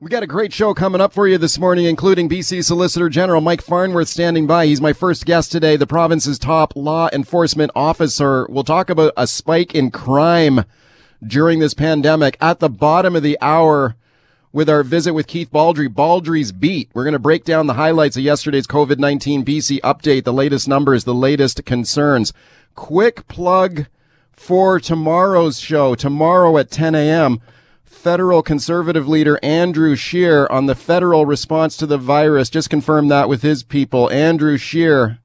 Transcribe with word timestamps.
We 0.00 0.10
got 0.10 0.22
a 0.22 0.28
great 0.28 0.52
show 0.52 0.74
coming 0.74 1.00
up 1.00 1.12
for 1.12 1.26
you 1.26 1.38
this 1.38 1.58
morning, 1.58 1.84
including 1.84 2.28
BC 2.28 2.64
Solicitor 2.64 3.08
General 3.08 3.40
Mike 3.40 3.60
Farnworth 3.60 4.06
standing 4.06 4.46
by. 4.46 4.66
He's 4.66 4.80
my 4.80 4.92
first 4.92 5.26
guest 5.26 5.50
today, 5.50 5.74
the 5.74 5.88
province's 5.88 6.38
top 6.38 6.76
law 6.76 7.08
enforcement 7.12 7.72
officer. 7.74 8.46
We'll 8.48 8.62
talk 8.62 8.90
about 8.90 9.12
a 9.16 9.26
spike 9.26 9.74
in 9.74 9.90
crime 9.90 10.64
during 11.26 11.58
this 11.58 11.74
pandemic 11.74 12.36
at 12.40 12.60
the 12.60 12.68
bottom 12.68 13.16
of 13.16 13.24
the 13.24 13.36
hour 13.40 13.96
with 14.52 14.70
our 14.70 14.84
visit 14.84 15.14
with 15.14 15.26
Keith 15.26 15.50
Baldrey, 15.50 15.88
Baldrey's 15.88 16.52
Beat. 16.52 16.90
We're 16.94 17.02
going 17.02 17.12
to 17.14 17.18
break 17.18 17.42
down 17.42 17.66
the 17.66 17.74
highlights 17.74 18.16
of 18.16 18.22
yesterday's 18.22 18.68
COVID-19 18.68 19.44
BC 19.44 19.80
update, 19.80 20.22
the 20.22 20.32
latest 20.32 20.68
numbers, 20.68 21.02
the 21.02 21.12
latest 21.12 21.64
concerns. 21.64 22.32
Quick 22.76 23.26
plug 23.26 23.86
for 24.30 24.78
tomorrow's 24.78 25.58
show, 25.58 25.96
tomorrow 25.96 26.56
at 26.56 26.70
10 26.70 26.94
a.m 26.94 27.40
federal 27.88 28.42
conservative 28.42 29.08
leader 29.08 29.38
Andrew 29.42 29.96
Scheer 29.96 30.46
on 30.50 30.66
the 30.66 30.74
federal 30.74 31.26
response 31.26 31.76
to 31.78 31.86
the 31.86 31.98
virus. 31.98 32.50
Just 32.50 32.70
confirm 32.70 33.08
that 33.08 33.28
with 33.28 33.42
his 33.42 33.62
people. 33.62 34.10
Andrew 34.10 34.56
Scheer 34.56 35.18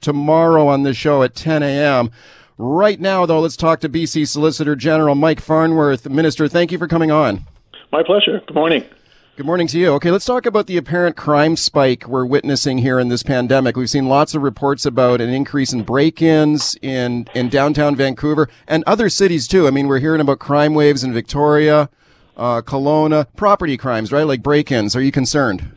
tomorrow 0.00 0.68
on 0.68 0.82
the 0.82 0.94
show 0.94 1.22
at 1.22 1.34
10 1.34 1.62
a.m. 1.62 2.10
Right 2.56 3.00
now, 3.00 3.24
though, 3.24 3.40
let's 3.40 3.56
talk 3.56 3.80
to 3.80 3.88
BC 3.88 4.26
Solicitor 4.26 4.74
General 4.76 5.14
Mike 5.14 5.40
Farnworth. 5.40 6.08
Minister, 6.08 6.48
thank 6.48 6.72
you 6.72 6.78
for 6.78 6.88
coming 6.88 7.10
on. 7.10 7.44
My 7.92 8.02
pleasure. 8.02 8.40
Good 8.46 8.54
morning. 8.54 8.84
Good 9.36 9.46
morning 9.46 9.68
to 9.68 9.78
you. 9.78 9.92
Okay, 9.92 10.10
let's 10.10 10.24
talk 10.24 10.46
about 10.46 10.66
the 10.66 10.76
apparent 10.76 11.16
crime 11.16 11.54
spike 11.54 12.08
we're 12.08 12.26
witnessing 12.26 12.78
here 12.78 12.98
in 12.98 13.06
this 13.06 13.22
pandemic. 13.22 13.76
We've 13.76 13.88
seen 13.88 14.08
lots 14.08 14.34
of 14.34 14.42
reports 14.42 14.84
about 14.84 15.20
an 15.20 15.30
increase 15.30 15.72
in 15.72 15.84
break-ins 15.84 16.76
in, 16.82 17.28
in 17.36 17.48
downtown 17.48 17.94
Vancouver 17.94 18.48
and 18.66 18.82
other 18.84 19.08
cities 19.08 19.46
too. 19.46 19.68
I 19.68 19.70
mean, 19.70 19.86
we're 19.86 20.00
hearing 20.00 20.20
about 20.20 20.40
crime 20.40 20.74
waves 20.74 21.04
in 21.04 21.12
Victoria, 21.12 21.88
uh, 22.38 22.62
Kelowna, 22.62 23.26
property 23.36 23.76
crimes, 23.76 24.12
right? 24.12 24.26
Like 24.26 24.42
break-ins. 24.42 24.94
Are 24.96 25.02
you 25.02 25.12
concerned? 25.12 25.72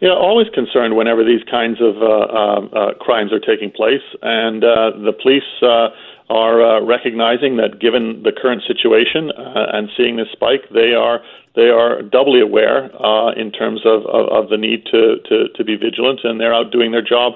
Yeah, 0.00 0.10
always 0.10 0.46
concerned 0.54 0.96
whenever 0.96 1.24
these 1.24 1.42
kinds 1.50 1.80
of 1.80 1.96
uh, 1.96 2.06
uh, 2.06 2.60
uh 2.72 2.94
crimes 3.00 3.32
are 3.32 3.40
taking 3.40 3.70
place, 3.70 4.04
and 4.22 4.62
uh, 4.62 4.90
the 4.94 5.12
police 5.12 5.42
uh, 5.60 5.88
are 6.30 6.84
recognizing 6.84 7.56
that 7.56 7.80
given 7.80 8.22
the 8.22 8.30
current 8.30 8.62
situation 8.66 9.32
and 9.34 9.88
seeing 9.96 10.16
this 10.16 10.28
spike, 10.30 10.68
they 10.72 10.92
are 10.92 11.20
they 11.56 11.70
are 11.70 12.02
doubly 12.02 12.40
aware 12.40 12.86
in 13.34 13.50
terms 13.50 13.80
of, 13.84 14.06
of, 14.06 14.28
of, 14.28 14.50
the 14.50 14.56
need 14.56 14.84
to, 14.92 15.16
to, 15.28 15.48
to 15.56 15.64
be 15.64 15.74
vigilant, 15.74 16.20
and 16.22 16.38
they're 16.38 16.54
out 16.54 16.70
doing 16.70 16.92
their 16.92 17.02
job, 17.02 17.32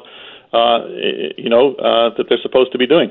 you 1.37 1.49
know, 1.49 1.75
that 2.17 2.27
they're 2.29 2.39
supposed 2.43 2.71
to 2.71 2.79
be 2.79 2.87
doing. 2.87 3.11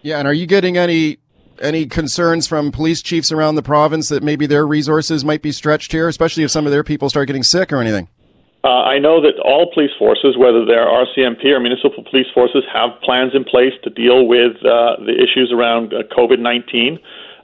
Yeah, 0.00 0.20
and 0.20 0.28
are 0.28 0.32
you 0.32 0.46
getting 0.46 0.78
any 0.78 1.18
any 1.60 1.86
concerns 1.86 2.46
from 2.46 2.72
police 2.72 3.02
chiefs 3.02 3.32
around 3.32 3.54
the 3.54 3.62
province 3.62 4.08
that 4.08 4.22
maybe 4.22 4.46
their 4.46 4.66
resources 4.66 5.24
might 5.24 5.42
be 5.42 5.52
stretched 5.52 5.92
here, 5.92 6.08
especially 6.08 6.44
if 6.44 6.50
some 6.50 6.66
of 6.66 6.72
their 6.72 6.84
people 6.84 7.08
start 7.08 7.26
getting 7.26 7.42
sick 7.42 7.72
or 7.72 7.80
anything? 7.80 8.08
Uh, 8.64 8.82
I 8.82 8.98
know 8.98 9.20
that 9.22 9.38
all 9.44 9.70
police 9.72 9.92
forces, 9.98 10.36
whether 10.36 10.64
they're 10.64 10.86
RCMP 10.86 11.46
or 11.46 11.60
municipal 11.60 12.02
police 12.10 12.26
forces, 12.34 12.64
have 12.72 12.90
plans 13.02 13.32
in 13.34 13.44
place 13.44 13.72
to 13.84 13.90
deal 13.90 14.26
with 14.26 14.56
uh, 14.66 14.98
the 14.98 15.14
issues 15.14 15.52
around 15.54 15.94
uh, 15.94 16.02
COVID 16.16 16.40
19. 16.40 16.98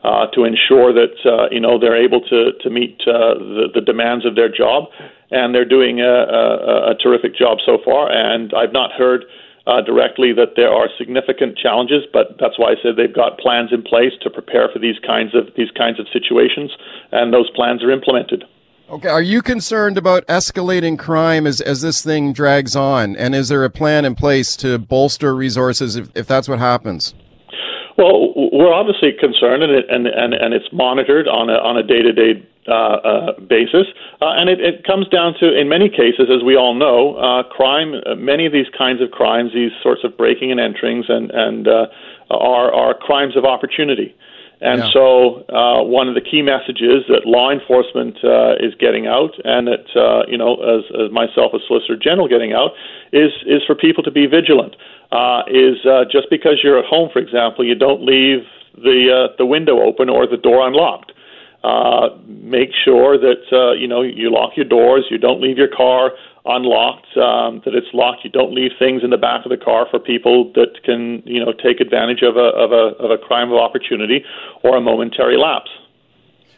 Uh, 0.04 0.26
to 0.34 0.44
ensure 0.44 0.92
that 0.92 1.16
uh, 1.24 1.48
you 1.50 1.58
know 1.58 1.78
they're 1.78 1.96
able 1.96 2.20
to 2.20 2.52
to 2.60 2.68
meet 2.68 3.00
uh, 3.06 3.32
the, 3.40 3.68
the 3.72 3.80
demands 3.80 4.26
of 4.26 4.34
their 4.34 4.50
job, 4.52 4.84
and 5.30 5.54
they're 5.54 5.64
doing 5.64 6.02
a, 6.02 6.04
a, 6.04 6.90
a 6.90 6.94
terrific 7.02 7.34
job 7.34 7.56
so 7.64 7.78
far. 7.82 8.12
And 8.12 8.52
I've 8.52 8.72
not 8.74 8.92
heard 8.92 9.24
uh, 9.66 9.80
directly 9.80 10.32
that 10.32 10.56
there 10.56 10.70
are 10.70 10.88
significant 10.98 11.56
challenges, 11.56 12.02
but 12.12 12.36
that's 12.38 12.58
why 12.58 12.72
I 12.72 12.74
said 12.82 12.96
they've 12.96 13.14
got 13.14 13.38
plans 13.38 13.72
in 13.72 13.82
place 13.82 14.12
to 14.22 14.30
prepare 14.30 14.68
for 14.72 14.78
these 14.78 14.98
kinds 15.06 15.34
of 15.34 15.48
these 15.56 15.70
kinds 15.70 15.98
of 15.98 16.06
situations, 16.12 16.70
and 17.12 17.32
those 17.32 17.50
plans 17.50 17.82
are 17.82 17.90
implemented. 17.90 18.44
Okay, 18.90 19.08
are 19.08 19.22
you 19.22 19.40
concerned 19.40 19.96
about 19.96 20.26
escalating 20.26 20.98
crime 20.98 21.46
as 21.46 21.62
as 21.62 21.80
this 21.80 22.02
thing 22.02 22.34
drags 22.34 22.76
on, 22.76 23.16
and 23.16 23.34
is 23.34 23.48
there 23.48 23.64
a 23.64 23.70
plan 23.70 24.04
in 24.04 24.14
place 24.14 24.54
to 24.56 24.78
bolster 24.78 25.34
resources 25.34 25.96
if, 25.96 26.10
if 26.14 26.26
that's 26.26 26.48
what 26.48 26.58
happens? 26.58 27.14
Well, 27.96 28.34
we're 28.52 28.72
obviously 28.72 29.12
concerned, 29.18 29.62
and 29.62 29.72
it, 29.72 29.86
and, 29.88 30.06
and 30.06 30.34
and 30.34 30.52
it's 30.52 30.68
monitored 30.72 31.26
on 31.26 31.48
a 31.48 31.54
on 31.54 31.78
a 31.78 31.82
day 31.82 32.02
to 32.02 32.12
day 32.12 32.46
to 32.66 33.32
day 33.48 33.64
basis, 33.64 33.86
uh, 34.20 34.32
and 34.36 34.48
it, 34.48 34.60
it 34.60 34.84
comes 34.84 35.08
down 35.08 35.34
to, 35.40 35.58
in 35.58 35.68
many 35.68 35.88
cases, 35.88 36.28
as 36.30 36.42
we 36.44 36.56
all 36.56 36.74
know, 36.74 37.16
uh, 37.16 37.42
crime. 37.44 37.94
Uh, 38.06 38.14
many 38.14 38.46
of 38.46 38.52
these 38.52 38.66
kinds 38.76 39.00
of 39.00 39.10
crimes, 39.10 39.52
these 39.54 39.72
sorts 39.82 40.02
of 40.04 40.16
breaking 40.16 40.50
and 40.50 40.60
enterings, 40.60 41.10
and 41.10 41.30
and 41.30 41.68
uh, 41.68 41.86
are 42.30 42.72
are 42.72 42.94
crimes 42.94 43.36
of 43.36 43.44
opportunity. 43.44 44.14
And 44.60 44.80
yeah. 44.80 44.90
so, 44.94 45.44
uh, 45.50 45.82
one 45.82 46.08
of 46.08 46.14
the 46.14 46.20
key 46.22 46.40
messages 46.40 47.04
that 47.08 47.26
law 47.26 47.50
enforcement 47.50 48.16
uh, 48.24 48.54
is 48.60 48.72
getting 48.78 49.06
out, 49.06 49.32
and 49.44 49.66
that 49.66 49.84
uh, 49.94 50.24
you 50.26 50.38
know, 50.38 50.56
as, 50.62 50.84
as 50.94 51.10
myself 51.12 51.52
as 51.54 51.60
Solicitor 51.66 51.96
General 51.96 52.28
getting 52.28 52.52
out, 52.52 52.70
is 53.12 53.32
is 53.46 53.62
for 53.66 53.74
people 53.74 54.02
to 54.04 54.10
be 54.10 54.26
vigilant. 54.26 54.76
Uh, 55.12 55.42
is 55.48 55.84
uh, 55.84 56.04
just 56.10 56.30
because 56.30 56.60
you're 56.62 56.78
at 56.78 56.86
home, 56.86 57.10
for 57.12 57.18
example, 57.18 57.64
you 57.64 57.74
don't 57.74 58.04
leave 58.06 58.46
the 58.76 59.28
uh, 59.28 59.34
the 59.38 59.46
window 59.46 59.82
open 59.82 60.08
or 60.08 60.26
the 60.26 60.36
door 60.36 60.66
unlocked. 60.66 61.12
Uh, 61.64 62.10
make 62.28 62.68
sure 62.84 63.16
that 63.16 63.40
uh, 63.50 63.72
you 63.72 63.88
know 63.88 64.02
you 64.02 64.30
lock 64.30 64.52
your 64.54 64.66
doors, 64.66 65.06
you 65.10 65.16
don't 65.16 65.40
leave 65.40 65.56
your 65.56 65.74
car 65.74 66.10
unlocked, 66.46 67.06
um, 67.16 67.62
that 67.64 67.74
it's 67.74 67.86
locked. 67.94 68.22
You 68.22 68.30
don't 68.30 68.54
leave 68.54 68.72
things 68.78 69.02
in 69.02 69.08
the 69.08 69.16
back 69.16 69.46
of 69.46 69.50
the 69.50 69.56
car 69.56 69.86
for 69.90 69.98
people 69.98 70.52
that 70.54 70.82
can, 70.84 71.22
you 71.24 71.42
know, 71.42 71.52
take 71.52 71.80
advantage 71.80 72.22
of 72.22 72.36
a 72.36 72.52
of 72.52 72.72
a 72.72 72.96
of 73.02 73.10
a 73.10 73.18
crime 73.18 73.50
of 73.50 73.56
opportunity 73.56 74.22
or 74.62 74.76
a 74.76 74.80
momentary 74.80 75.38
lapse. 75.38 75.70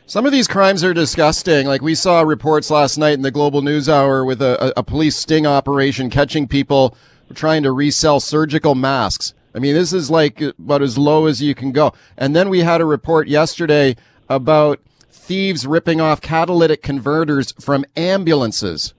Some 0.06 0.26
of 0.26 0.32
these 0.32 0.48
crimes 0.48 0.84
are 0.84 0.94
disgusting. 0.94 1.66
Like 1.66 1.82
we 1.82 1.94
saw 1.94 2.22
reports 2.22 2.70
last 2.70 2.96
night 2.96 3.14
in 3.14 3.22
the 3.22 3.30
Global 3.30 3.62
News 3.62 3.88
Hour 3.88 4.24
with 4.24 4.40
a, 4.42 4.72
a 4.76 4.82
police 4.82 5.16
sting 5.16 5.46
operation 5.46 6.10
catching 6.10 6.46
people 6.46 6.96
trying 7.34 7.62
to 7.64 7.72
resell 7.72 8.20
surgical 8.20 8.74
masks. 8.74 9.34
I 9.54 9.58
mean, 9.58 9.74
this 9.74 9.92
is 9.92 10.10
like 10.10 10.40
about 10.40 10.82
as 10.82 10.98
low 10.98 11.26
as 11.26 11.42
you 11.42 11.54
can 11.54 11.72
go. 11.72 11.92
And 12.16 12.36
then 12.36 12.48
we 12.48 12.60
had 12.60 12.80
a 12.80 12.84
report 12.84 13.26
yesterday 13.26 13.96
about 14.28 14.80
thieves 15.26 15.66
ripping 15.66 16.00
off 16.00 16.20
catalytic 16.20 16.82
converters 16.82 17.52
from 17.60 17.84
ambulances 17.96 18.94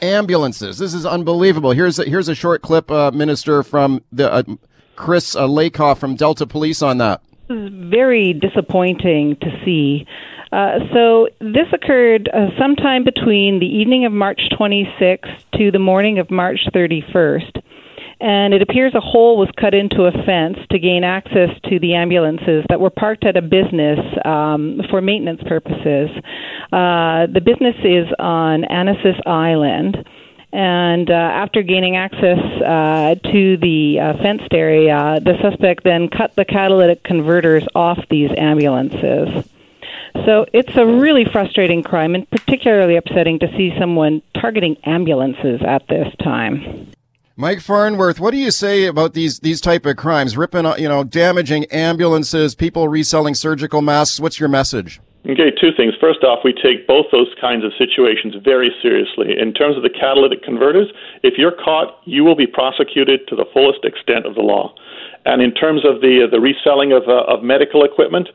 ambulances. 0.00 0.78
This 0.78 0.94
is 0.94 1.04
unbelievable. 1.04 1.72
Here's 1.72 1.98
a, 1.98 2.04
here's 2.04 2.28
a 2.28 2.34
short 2.34 2.62
clip, 2.62 2.90
uh, 2.90 3.10
Minister, 3.10 3.62
from 3.62 4.02
the 4.12 4.32
uh, 4.32 4.42
Chris 4.96 5.34
uh, 5.36 5.46
Leykauf 5.46 5.98
from 5.98 6.14
Delta 6.14 6.46
Police 6.46 6.82
on 6.82 6.98
that. 6.98 7.22
Very 7.48 8.32
disappointing 8.32 9.36
to 9.40 9.50
see. 9.64 10.06
Uh, 10.52 10.78
so 10.92 11.28
this 11.40 11.66
occurred 11.72 12.28
uh, 12.32 12.48
sometime 12.58 13.04
between 13.04 13.58
the 13.58 13.66
evening 13.66 14.04
of 14.04 14.12
March 14.12 14.40
26th 14.58 15.44
to 15.56 15.70
the 15.70 15.78
morning 15.78 16.18
of 16.18 16.30
March 16.30 16.60
31st 16.74 17.62
and 18.20 18.52
it 18.52 18.62
appears 18.62 18.94
a 18.94 19.00
hole 19.00 19.38
was 19.38 19.48
cut 19.56 19.74
into 19.74 20.04
a 20.04 20.12
fence 20.24 20.58
to 20.70 20.78
gain 20.78 21.04
access 21.04 21.50
to 21.68 21.78
the 21.78 21.94
ambulances 21.94 22.64
that 22.68 22.80
were 22.80 22.90
parked 22.90 23.24
at 23.24 23.36
a 23.36 23.42
business 23.42 24.00
um, 24.24 24.80
for 24.90 25.00
maintenance 25.00 25.40
purposes. 25.46 26.10
Uh, 26.72 27.26
the 27.32 27.40
business 27.44 27.76
is 27.84 28.08
on 28.18 28.62
Annacis 28.62 29.20
Island. 29.26 30.04
And 30.50 31.10
uh, 31.10 31.12
after 31.12 31.62
gaining 31.62 31.96
access 31.96 32.38
uh, 32.38 33.14
to 33.32 33.56
the 33.58 34.00
uh, 34.00 34.22
fenced 34.22 34.52
area, 34.52 35.20
the 35.22 35.34
suspect 35.42 35.84
then 35.84 36.08
cut 36.08 36.34
the 36.36 36.44
catalytic 36.46 37.04
converters 37.04 37.64
off 37.74 37.98
these 38.08 38.30
ambulances. 38.36 39.46
So 40.24 40.46
it's 40.52 40.74
a 40.74 40.86
really 40.86 41.26
frustrating 41.30 41.82
crime 41.82 42.14
and 42.14 42.28
particularly 42.30 42.96
upsetting 42.96 43.38
to 43.40 43.48
see 43.56 43.74
someone 43.78 44.22
targeting 44.40 44.76
ambulances 44.84 45.60
at 45.64 45.86
this 45.88 46.08
time. 46.22 46.90
Mike 47.40 47.60
Farnworth, 47.60 48.18
what 48.18 48.32
do 48.32 48.36
you 48.36 48.50
say 48.50 48.86
about 48.86 49.14
these 49.14 49.38
these 49.38 49.60
type 49.60 49.86
of 49.86 49.94
crimes, 49.94 50.36
ripping, 50.36 50.66
you 50.76 50.88
know, 50.88 51.04
damaging 51.04 51.66
ambulances, 51.66 52.56
people 52.56 52.88
reselling 52.88 53.32
surgical 53.32 53.80
masks? 53.80 54.18
What's 54.18 54.40
your 54.40 54.48
message? 54.48 55.00
Okay, 55.22 55.52
two 55.54 55.70
things. 55.76 55.94
First 56.00 56.24
off, 56.24 56.40
we 56.42 56.52
take 56.52 56.88
both 56.88 57.06
those 57.12 57.30
kinds 57.40 57.62
of 57.62 57.70
situations 57.78 58.34
very 58.42 58.74
seriously. 58.82 59.38
In 59.38 59.54
terms 59.54 59.76
of 59.76 59.84
the 59.84 59.90
catalytic 59.90 60.42
converters, 60.42 60.88
if 61.22 61.34
you're 61.38 61.54
caught, 61.54 62.00
you 62.06 62.24
will 62.24 62.34
be 62.34 62.46
prosecuted 62.46 63.28
to 63.28 63.36
the 63.36 63.44
fullest 63.52 63.84
extent 63.84 64.26
of 64.26 64.34
the 64.34 64.42
law. 64.42 64.74
And 65.24 65.40
in 65.40 65.54
terms 65.54 65.86
of 65.86 66.00
the 66.00 66.26
the 66.28 66.40
reselling 66.40 66.90
of 66.90 67.06
uh, 67.06 67.22
of 67.30 67.44
medical 67.44 67.84
equipment, 67.84 68.30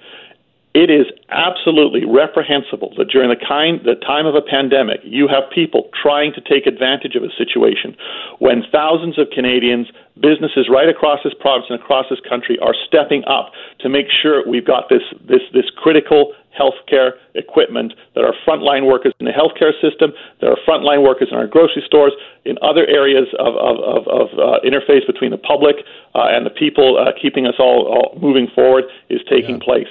it 0.73 0.89
is 0.89 1.05
absolutely 1.29 2.01
reprehensible 2.05 2.93
that 2.97 3.05
during 3.05 3.29
the 3.29 3.37
kind 3.37 3.81
the 3.85 3.95
time 4.01 4.25
of 4.25 4.33
a 4.33 4.41
pandemic 4.41 4.99
you 5.03 5.27
have 5.27 5.43
people 5.53 5.89
trying 5.93 6.33
to 6.33 6.41
take 6.41 6.65
advantage 6.65 7.15
of 7.15 7.23
a 7.23 7.29
situation 7.37 7.95
when 8.39 8.63
thousands 8.71 9.19
of 9.19 9.29
Canadians, 9.29 9.87
businesses 10.19 10.69
right 10.69 10.89
across 10.89 11.19
this 11.23 11.33
province 11.39 11.65
and 11.69 11.79
across 11.79 12.05
this 12.09 12.19
country 12.27 12.57
are 12.59 12.73
stepping 12.87 13.23
up 13.25 13.53
to 13.79 13.89
make 13.89 14.07
sure 14.09 14.47
we've 14.47 14.65
got 14.65 14.89
this 14.89 15.05
this 15.21 15.41
this 15.53 15.69
critical 15.77 16.33
healthcare 16.57 17.13
equipment 17.33 17.93
that 18.13 18.23
are 18.23 18.33
frontline 18.45 18.85
workers 18.85 19.13
in 19.19 19.25
the 19.25 19.31
healthcare 19.31 19.73
system, 19.81 20.13
that 20.39 20.49
are 20.49 20.57
frontline 20.67 21.01
workers 21.01 21.29
in 21.31 21.37
our 21.37 21.47
grocery 21.47 21.81
stores, 21.85 22.13
in 22.45 22.57
other 22.61 22.85
areas 22.85 23.25
of, 23.39 23.55
of, 23.55 23.77
of, 23.81 24.07
of 24.07 24.27
uh, 24.37 24.59
interface 24.61 25.05
between 25.07 25.31
the 25.31 25.37
public 25.37 25.77
uh, 26.13 26.29
and 26.29 26.45
the 26.45 26.51
people 26.51 26.97
uh, 26.97 27.11
keeping 27.19 27.47
us 27.47 27.55
all, 27.57 27.89
all 27.89 28.19
moving 28.21 28.47
forward 28.53 28.83
is 29.09 29.19
taking 29.27 29.57
yeah. 29.57 29.65
place. 29.65 29.89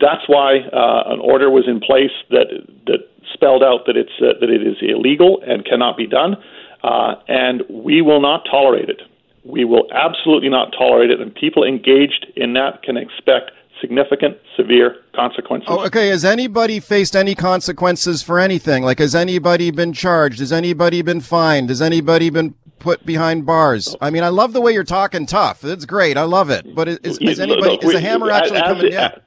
That's 0.00 0.22
why 0.26 0.58
uh, 0.58 1.12
an 1.12 1.20
order 1.20 1.50
was 1.50 1.64
in 1.66 1.80
place 1.80 2.14
that 2.30 2.46
that 2.86 3.08
spelled 3.34 3.62
out 3.62 3.86
that 3.86 3.96
it's 3.96 4.12
uh, 4.20 4.38
that 4.40 4.50
it 4.50 4.66
is 4.66 4.76
illegal 4.80 5.42
and 5.46 5.64
cannot 5.64 5.96
be 5.96 6.06
done, 6.06 6.36
uh, 6.82 7.14
and 7.26 7.62
we 7.68 8.02
will 8.02 8.20
not 8.20 8.44
tolerate 8.50 8.88
it. 8.88 9.00
We 9.44 9.64
will 9.64 9.88
absolutely 9.92 10.50
not 10.50 10.72
tolerate 10.76 11.10
it, 11.10 11.20
and 11.20 11.34
people 11.34 11.64
engaged 11.64 12.26
in 12.36 12.52
that 12.54 12.82
can 12.82 12.96
expect 12.96 13.52
significant, 13.80 14.36
severe 14.56 14.96
consequences. 15.14 15.68
Oh, 15.70 15.86
okay. 15.86 16.08
Has 16.08 16.24
anybody 16.24 16.80
faced 16.80 17.14
any 17.16 17.34
consequences 17.34 18.22
for 18.22 18.38
anything? 18.38 18.82
Like, 18.82 18.98
has 18.98 19.14
anybody 19.14 19.70
been 19.70 19.92
charged? 19.92 20.40
Has 20.40 20.52
anybody 20.52 21.02
been 21.02 21.20
fined? 21.20 21.68
Has 21.68 21.80
anybody 21.80 22.30
been 22.30 22.54
put 22.78 23.06
behind 23.06 23.46
bars? 23.46 23.96
I 24.00 24.10
mean, 24.10 24.22
I 24.22 24.28
love 24.28 24.52
the 24.52 24.60
way 24.60 24.72
you're 24.72 24.84
talking 24.84 25.26
tough. 25.26 25.64
It's 25.64 25.84
great. 25.84 26.16
I 26.16 26.22
love 26.22 26.50
it. 26.50 26.74
But 26.74 26.88
is, 26.88 27.18
is 27.18 27.40
anybody, 27.40 27.76
is 27.76 27.92
the 27.92 28.00
hammer 28.00 28.30
actually 28.30 28.60
coming? 28.60 28.92
Yeah. 28.92 29.18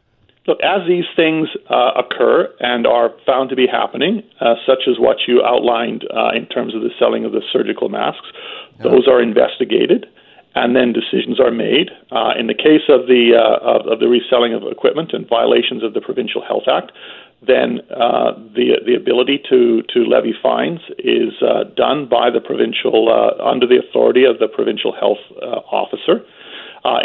Look, 0.48 0.58
as 0.64 0.88
these 0.88 1.06
things 1.16 1.50
uh, 1.70 1.92
occur 1.96 2.52
and 2.60 2.88
are 2.88 3.12
found 3.28 3.52
to 3.52 3.56
be 3.56 3.68
happening, 3.68 4.24
uh, 4.40 4.56
such 4.66 4.90
as 4.90 4.98
what 4.98 5.18
you 5.28 5.44
outlined 5.44 6.04
uh, 6.10 6.32
in 6.36 6.48
terms 6.48 6.74
of 6.74 6.82
the 6.82 6.90
selling 6.98 7.26
of 7.26 7.32
the 7.32 7.42
surgical 7.54 7.90
masks, 7.90 8.26
yeah. 8.78 8.90
those 8.90 9.08
are 9.08 9.22
investigated 9.22 10.08
and 10.56 10.76
then 10.76 10.92
decisions 10.94 11.40
are 11.40 11.52
made. 11.52 11.92
Uh, 12.12 12.34
in 12.38 12.48
the 12.48 12.56
case 12.56 12.90
of 12.90 13.08
the 13.08 13.38
uh, 13.38 13.64
of, 13.64 13.88
of, 13.88 14.00
the 14.00 14.08
reselling 14.08 14.54
of 14.54 14.64
equipment 14.64 15.14
and 15.14 15.30
violations 15.30 15.84
of 15.84 15.94
the 15.94 16.02
Provincial 16.02 16.44
Health 16.44 16.68
Act, 16.68 16.92
then 17.46 17.80
uh, 17.92 18.34
the 18.58 18.82
the 18.86 18.96
ability 18.96 19.40
to 19.48 19.84
to 19.94 20.00
levy 20.04 20.34
fines 20.42 20.82
is 20.98 21.34
done 21.78 22.10
by 22.10 22.30
the 22.30 22.42
provincial 22.42 23.08
under 23.40 23.68
the 23.68 23.78
authority 23.78 24.26
of 24.26 24.40
the 24.40 24.48
provincial 24.48 24.92
health 24.92 25.22
officer. 25.72 26.26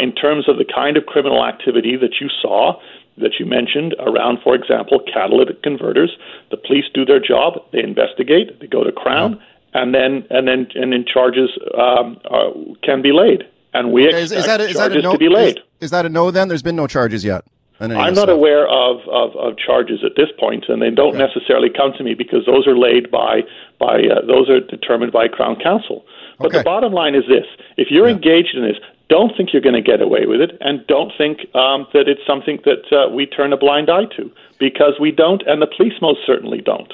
in 0.01 0.11
terms 0.13 0.49
of 0.49 0.57
the 0.57 0.65
kind 0.65 0.97
of 0.97 1.05
criminal 1.05 1.45
activity 1.45 1.95
that 1.95 2.19
you 2.19 2.27
saw, 2.41 2.75
that 3.17 3.39
you 3.39 3.45
mentioned 3.45 3.95
around, 3.99 4.39
for 4.43 4.55
example, 4.55 4.99
catalytic 5.11 5.63
converters. 5.63 6.15
The 6.51 6.57
police 6.57 6.85
do 6.93 7.05
their 7.05 7.19
job, 7.19 7.53
they 7.71 7.83
investigate, 7.83 8.59
they 8.59 8.67
go 8.67 8.83
to 8.83 8.91
Crown, 8.91 9.41
and 9.73 9.93
then 9.93 10.25
and 10.29 10.47
then 10.47 10.67
and 10.75 10.93
then 10.93 11.05
charges 11.11 11.49
um, 11.77 12.17
are, 12.29 12.51
can 12.83 13.01
be 13.01 13.11
laid. 13.11 13.43
And 13.73 13.91
we 13.91 14.05
expect 14.05 14.23
is, 14.23 14.31
is 14.31 14.45
that 14.45 14.61
a, 14.61 14.63
is 14.65 14.75
charges 14.75 14.95
that 14.95 14.99
a 14.99 15.01
no, 15.01 15.11
to 15.13 15.17
be 15.17 15.29
laid. 15.29 15.57
Is, 15.57 15.63
is, 15.81 15.91
that 15.91 16.05
a 16.05 16.09
no? 16.09 16.31
Then 16.31 16.47
there's 16.47 16.63
been 16.63 16.75
no 16.75 16.87
charges 16.87 17.23
yet. 17.23 17.43
I'm 17.79 17.91
not 17.91 18.15
stuff. 18.15 18.29
aware 18.29 18.67
of, 18.67 19.01
of, 19.07 19.35
of, 19.35 19.57
charges 19.57 19.99
at 20.03 20.13
this 20.17 20.29
point, 20.39 20.65
and 20.67 20.81
they 20.81 20.89
don't 20.89 21.15
okay. 21.15 21.19
necessarily 21.19 21.69
come 21.69 21.93
to 21.97 22.03
me 22.03 22.15
because 22.15 22.43
those 22.47 22.65
are 22.65 22.75
laid 22.75 23.11
by 23.11 23.41
by 23.79 24.01
uh, 24.01 24.25
those 24.25 24.49
are 24.49 24.59
determined 24.59 25.11
by 25.11 25.27
Crown 25.27 25.57
Counsel. 25.61 26.03
But 26.39 26.47
okay. 26.47 26.57
the 26.59 26.63
bottom 26.63 26.91
line 26.91 27.13
is 27.13 27.25
this: 27.27 27.45
if 27.77 27.89
you're 27.91 28.07
yeah. 28.07 28.15
engaged 28.15 28.55
in 28.55 28.63
this, 28.63 28.77
don't 29.09 29.35
think 29.35 29.53
you're 29.53 29.61
going 29.61 29.75
to 29.75 29.81
get 29.81 30.01
away 30.01 30.25
with 30.25 30.41
it, 30.41 30.57
and 30.61 30.85
don't 30.87 31.11
think 31.17 31.39
um, 31.55 31.87
that 31.93 32.07
it's 32.07 32.25
something 32.27 32.59
that 32.65 32.91
uh, 32.91 33.09
we 33.09 33.25
turn 33.25 33.53
a 33.53 33.57
blind 33.57 33.89
eye 33.89 34.05
to, 34.17 34.31
because 34.59 34.93
we 34.99 35.11
don't, 35.11 35.43
and 35.47 35.61
the 35.61 35.67
police 35.67 35.93
most 36.01 36.19
certainly 36.25 36.61
don't. 36.61 36.93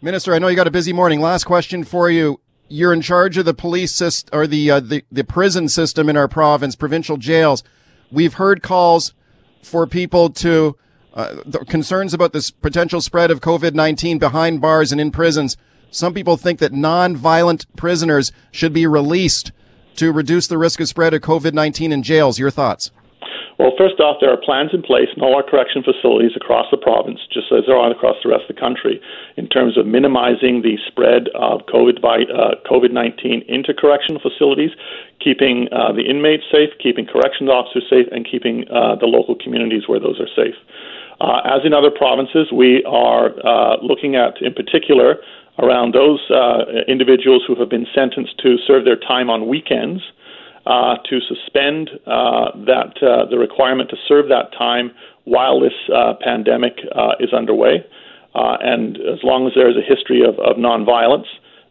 Minister, 0.00 0.34
I 0.34 0.38
know 0.38 0.48
you 0.48 0.56
got 0.56 0.66
a 0.66 0.72
busy 0.72 0.92
morning. 0.92 1.20
Last 1.20 1.44
question 1.44 1.84
for 1.84 2.10
you. 2.10 2.40
You're 2.68 2.92
in 2.92 3.02
charge 3.02 3.36
of 3.36 3.44
the 3.44 3.54
police 3.54 3.94
system 3.94 4.30
or 4.36 4.46
the, 4.46 4.70
uh, 4.70 4.80
the 4.80 5.04
the 5.12 5.24
prison 5.24 5.68
system 5.68 6.08
in 6.08 6.16
our 6.16 6.26
province, 6.26 6.74
provincial 6.74 7.18
jails. 7.18 7.62
We've 8.10 8.34
heard 8.34 8.62
calls 8.62 9.12
for 9.62 9.86
people 9.86 10.30
to 10.30 10.76
uh, 11.14 11.42
concerns 11.68 12.14
about 12.14 12.32
this 12.32 12.50
potential 12.50 13.00
spread 13.00 13.30
of 13.30 13.40
COVID 13.40 13.74
nineteen 13.74 14.18
behind 14.18 14.60
bars 14.60 14.90
and 14.90 15.00
in 15.00 15.10
prisons. 15.10 15.56
Some 15.90 16.14
people 16.14 16.38
think 16.38 16.58
that 16.60 16.72
non-violent 16.72 17.66
prisoners 17.76 18.32
should 18.50 18.72
be 18.72 18.86
released 18.86 19.52
to 19.96 20.12
reduce 20.12 20.46
the 20.46 20.58
risk 20.58 20.80
of 20.80 20.88
spread 20.88 21.14
of 21.14 21.22
COVID 21.22 21.52
19 21.52 21.92
in 21.92 22.02
jails. 22.02 22.38
Your 22.38 22.50
thoughts? 22.50 22.90
Well, 23.58 23.72
first 23.78 24.00
off, 24.00 24.16
there 24.20 24.32
are 24.32 24.40
plans 24.42 24.70
in 24.72 24.82
place 24.82 25.06
in 25.14 25.22
all 25.22 25.36
our 25.36 25.42
correction 25.44 25.84
facilities 25.84 26.32
across 26.34 26.66
the 26.72 26.76
province, 26.76 27.20
just 27.30 27.52
as 27.52 27.62
there 27.66 27.76
are 27.76 27.92
across 27.92 28.16
the 28.24 28.30
rest 28.30 28.50
of 28.50 28.56
the 28.56 28.60
country, 28.60 29.00
in 29.36 29.46
terms 29.46 29.78
of 29.78 29.86
minimizing 29.86 30.62
the 30.62 30.78
spread 30.88 31.28
of 31.36 31.62
COVID 31.70 32.02
by 32.02 32.26
uh, 32.26 32.58
COVID 32.66 32.90
nineteen 32.90 33.44
into 33.46 33.72
correctional 33.72 34.20
facilities, 34.20 34.70
keeping 35.22 35.68
uh, 35.70 35.92
the 35.92 36.02
inmates 36.02 36.42
safe, 36.50 36.70
keeping 36.82 37.06
corrections 37.06 37.50
officers 37.50 37.84
safe, 37.88 38.06
and 38.10 38.26
keeping 38.26 38.64
uh, 38.66 38.96
the 38.96 39.06
local 39.06 39.36
communities 39.36 39.86
where 39.86 40.00
those 40.00 40.18
are 40.18 40.30
safe. 40.34 40.58
Uh, 41.20 41.38
as 41.44 41.62
in 41.64 41.72
other 41.72 41.90
provinces, 41.90 42.50
we 42.50 42.82
are 42.82 43.30
uh, 43.46 43.76
looking 43.78 44.16
at, 44.16 44.42
in 44.42 44.52
particular, 44.52 45.22
around 45.58 45.94
those 45.94 46.20
uh, 46.30 46.64
individuals 46.88 47.42
who 47.46 47.54
have 47.56 47.68
been 47.68 47.86
sentenced 47.94 48.38
to 48.38 48.56
serve 48.66 48.84
their 48.84 48.96
time 48.96 49.28
on 49.30 49.48
weekends 49.48 50.02
uh, 50.66 50.96
to 51.08 51.20
suspend 51.20 51.90
uh, 52.06 52.52
that 52.66 52.94
uh, 53.02 53.26
the 53.28 53.38
requirement 53.38 53.90
to 53.90 53.96
serve 54.06 54.28
that 54.28 54.52
time 54.56 54.92
while 55.24 55.60
this 55.60 55.72
uh, 55.92 56.14
pandemic 56.20 56.78
uh, 56.94 57.12
is 57.20 57.32
underway. 57.32 57.84
and 58.34 58.96
as 58.96 59.22
long 59.22 59.46
as 59.46 59.52
there 59.54 59.68
is 59.68 59.76
a 59.76 59.82
history 59.82 60.22
of, 60.22 60.38
of 60.38 60.56
nonviolence, 60.56 61.26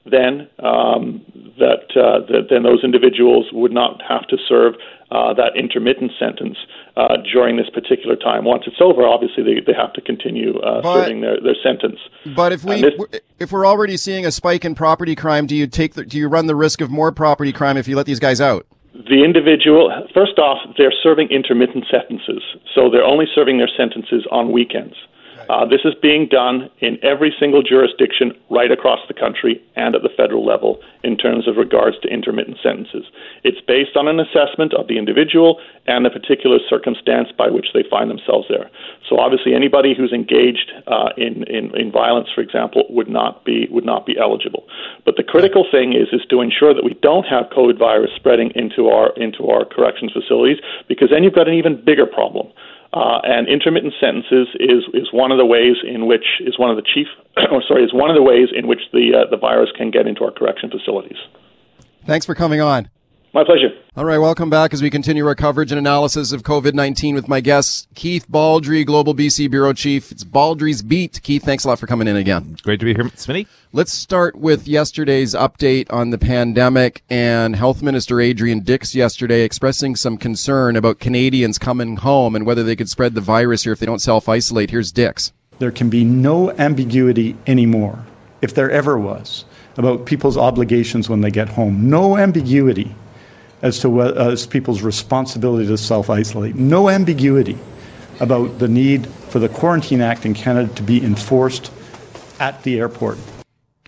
then 0.05 0.47
um, 0.59 1.23
that, 1.57 1.91
uh, 1.95 2.25
that 2.27 2.47
then 2.49 2.63
those 2.63 2.83
individuals 2.83 3.47
would 3.51 3.71
not 3.71 4.01
have 4.07 4.27
to 4.27 4.37
serve 4.47 4.75
uh, 5.11 5.33
that 5.33 5.55
intermittent 5.55 6.11
sentence 6.17 6.57
uh, 6.95 7.17
during 7.31 7.57
this 7.57 7.69
particular 7.69 8.15
time. 8.15 8.45
Once 8.45 8.63
it's 8.65 8.79
over, 8.79 9.05
obviously 9.05 9.43
they, 9.43 9.59
they 9.65 9.77
have 9.77 9.91
to 9.93 10.01
continue 10.01 10.57
uh, 10.59 10.81
but, 10.81 11.03
serving 11.03 11.21
their, 11.21 11.39
their 11.41 11.55
sentence. 11.61 11.99
But 12.35 12.53
if 12.53 12.63
we 12.63 12.81
this, 12.81 12.93
if 13.39 13.51
we're 13.51 13.65
already 13.65 13.97
seeing 13.97 14.25
a 14.25 14.31
spike 14.31 14.63
in 14.63 14.75
property 14.75 15.15
crime, 15.15 15.47
do 15.47 15.55
you 15.55 15.67
take 15.67 15.95
the, 15.95 16.05
do 16.05 16.17
you 16.17 16.27
run 16.27 16.47
the 16.47 16.55
risk 16.55 16.81
of 16.81 16.89
more 16.89 17.11
property 17.11 17.51
crime 17.51 17.77
if 17.77 17.87
you 17.87 17.95
let 17.95 18.05
these 18.05 18.19
guys 18.19 18.39
out? 18.39 18.65
The 18.93 19.23
individual, 19.23 19.91
first 20.13 20.37
off, 20.37 20.59
they're 20.77 20.93
serving 21.03 21.29
intermittent 21.29 21.85
sentences, 21.89 22.43
so 22.75 22.89
they're 22.89 23.03
only 23.03 23.25
serving 23.33 23.57
their 23.57 23.69
sentences 23.75 24.27
on 24.31 24.51
weekends. 24.51 24.95
Uh, 25.49 25.65
this 25.65 25.81
is 25.85 25.93
being 26.01 26.27
done 26.27 26.69
in 26.79 26.97
every 27.03 27.33
single 27.39 27.61
jurisdiction 27.63 28.31
right 28.49 28.71
across 28.71 28.99
the 29.07 29.13
country 29.13 29.61
and 29.75 29.95
at 29.95 30.01
the 30.01 30.09
federal 30.15 30.45
level 30.45 30.79
in 31.03 31.17
terms 31.17 31.47
of 31.47 31.57
regards 31.57 31.97
to 31.99 32.07
intermittent 32.07 32.57
sentences. 32.61 33.05
It's 33.43 33.61
based 33.61 33.95
on 33.95 34.07
an 34.07 34.19
assessment 34.19 34.73
of 34.73 34.87
the 34.87 34.97
individual 34.97 35.59
and 35.87 36.05
the 36.05 36.09
particular 36.09 36.59
circumstance 36.69 37.29
by 37.37 37.49
which 37.49 37.67
they 37.73 37.83
find 37.89 38.09
themselves 38.09 38.47
there. 38.49 38.69
So 39.09 39.17
obviously, 39.19 39.55
anybody 39.55 39.93
who's 39.95 40.13
engaged 40.13 40.71
uh, 40.87 41.09
in, 41.17 41.43
in, 41.43 41.75
in 41.75 41.91
violence, 41.91 42.29
for 42.33 42.41
example, 42.41 42.85
would 42.89 43.09
not 43.09 43.43
be 43.43 43.67
would 43.71 43.85
not 43.85 44.05
be 44.05 44.17
eligible. 44.17 44.67
But 45.05 45.17
the 45.17 45.23
critical 45.23 45.65
thing 45.69 45.93
is 45.93 46.07
is 46.13 46.25
to 46.29 46.41
ensure 46.41 46.73
that 46.73 46.83
we 46.83 46.93
don't 47.01 47.25
have 47.25 47.45
COVID 47.49 47.77
virus 47.77 48.11
spreading 48.15 48.51
into 48.55 48.89
our 48.89 49.11
into 49.17 49.47
our 49.47 49.65
corrections 49.65 50.11
facilities, 50.13 50.57
because 50.87 51.09
then 51.09 51.23
you've 51.23 51.33
got 51.33 51.47
an 51.47 51.55
even 51.55 51.83
bigger 51.83 52.05
problem. 52.05 52.51
Uh, 52.93 53.19
and 53.23 53.47
intermittent 53.47 53.93
sentences 54.01 54.49
is, 54.59 54.83
is 54.93 55.13
one 55.13 55.31
of 55.31 55.37
the 55.37 55.45
ways 55.45 55.77
in 55.87 56.07
which 56.07 56.25
is 56.41 56.59
one 56.59 56.69
of 56.69 56.75
the 56.75 56.83
chief, 56.83 57.07
or 57.51 57.63
sorry, 57.65 57.83
is 57.83 57.93
one 57.93 58.09
of 58.09 58.15
the 58.15 58.21
ways 58.21 58.49
in 58.53 58.67
which 58.67 58.81
the 58.91 59.15
uh, 59.15 59.29
the 59.29 59.37
virus 59.37 59.69
can 59.77 59.91
get 59.91 60.07
into 60.07 60.25
our 60.25 60.31
correction 60.31 60.69
facilities. 60.69 61.17
Thanks 62.05 62.25
for 62.25 62.35
coming 62.35 62.59
on. 62.59 62.89
My 63.33 63.45
pleasure. 63.45 63.69
All 63.95 64.03
right, 64.03 64.17
welcome 64.17 64.49
back 64.49 64.73
as 64.73 64.81
we 64.81 64.89
continue 64.89 65.25
our 65.25 65.35
coverage 65.35 65.71
and 65.71 65.79
analysis 65.79 66.33
of 66.33 66.43
COVID 66.43 66.73
19 66.73 67.15
with 67.15 67.29
my 67.29 67.39
guest, 67.39 67.87
Keith 67.95 68.29
Baldrey, 68.29 68.85
Global 68.85 69.15
BC 69.15 69.49
Bureau 69.49 69.71
Chief. 69.71 70.11
It's 70.11 70.25
Baldrey's 70.25 70.81
Beat. 70.81 71.21
Keith, 71.23 71.41
thanks 71.41 71.63
a 71.63 71.69
lot 71.69 71.79
for 71.79 71.87
coming 71.87 72.09
in 72.09 72.17
again. 72.17 72.57
Great 72.63 72.81
to 72.81 72.85
be 72.85 72.93
here, 72.93 73.05
Smitty. 73.05 73.47
Let's 73.71 73.93
start 73.93 74.35
with 74.35 74.67
yesterday's 74.67 75.33
update 75.33 75.87
on 75.93 76.09
the 76.09 76.17
pandemic 76.17 77.03
and 77.09 77.55
Health 77.55 77.81
Minister 77.81 78.19
Adrian 78.19 78.59
Dix 78.61 78.93
yesterday 78.93 79.43
expressing 79.43 79.95
some 79.95 80.17
concern 80.17 80.75
about 80.75 80.99
Canadians 80.99 81.57
coming 81.57 81.95
home 81.95 82.35
and 82.35 82.45
whether 82.45 82.63
they 82.63 82.75
could 82.75 82.89
spread 82.89 83.15
the 83.15 83.21
virus 83.21 83.63
here 83.63 83.71
if 83.71 83.79
they 83.79 83.85
don't 83.85 83.99
self 83.99 84.27
isolate. 84.27 84.71
Here's 84.71 84.91
Dix. 84.91 85.31
There 85.59 85.71
can 85.71 85.89
be 85.89 86.03
no 86.03 86.51
ambiguity 86.57 87.37
anymore, 87.47 88.03
if 88.41 88.53
there 88.53 88.69
ever 88.69 88.99
was, 88.99 89.45
about 89.77 90.05
people's 90.05 90.35
obligations 90.35 91.07
when 91.07 91.21
they 91.21 91.31
get 91.31 91.49
home. 91.49 91.89
No 91.89 92.17
ambiguity 92.17 92.93
as 93.61 93.79
to 93.79 93.89
what, 93.89 94.17
as 94.17 94.45
people's 94.45 94.81
responsibility 94.81 95.67
to 95.67 95.77
self 95.77 96.09
isolate. 96.09 96.55
No 96.55 96.89
ambiguity 96.89 97.57
about 98.19 98.59
the 98.59 98.67
need 98.67 99.07
for 99.07 99.39
the 99.39 99.49
Quarantine 99.49 100.01
Act 100.01 100.25
in 100.25 100.33
Canada 100.33 100.73
to 100.75 100.83
be 100.83 101.03
enforced 101.03 101.71
at 102.39 102.63
the 102.63 102.79
airport. 102.79 103.17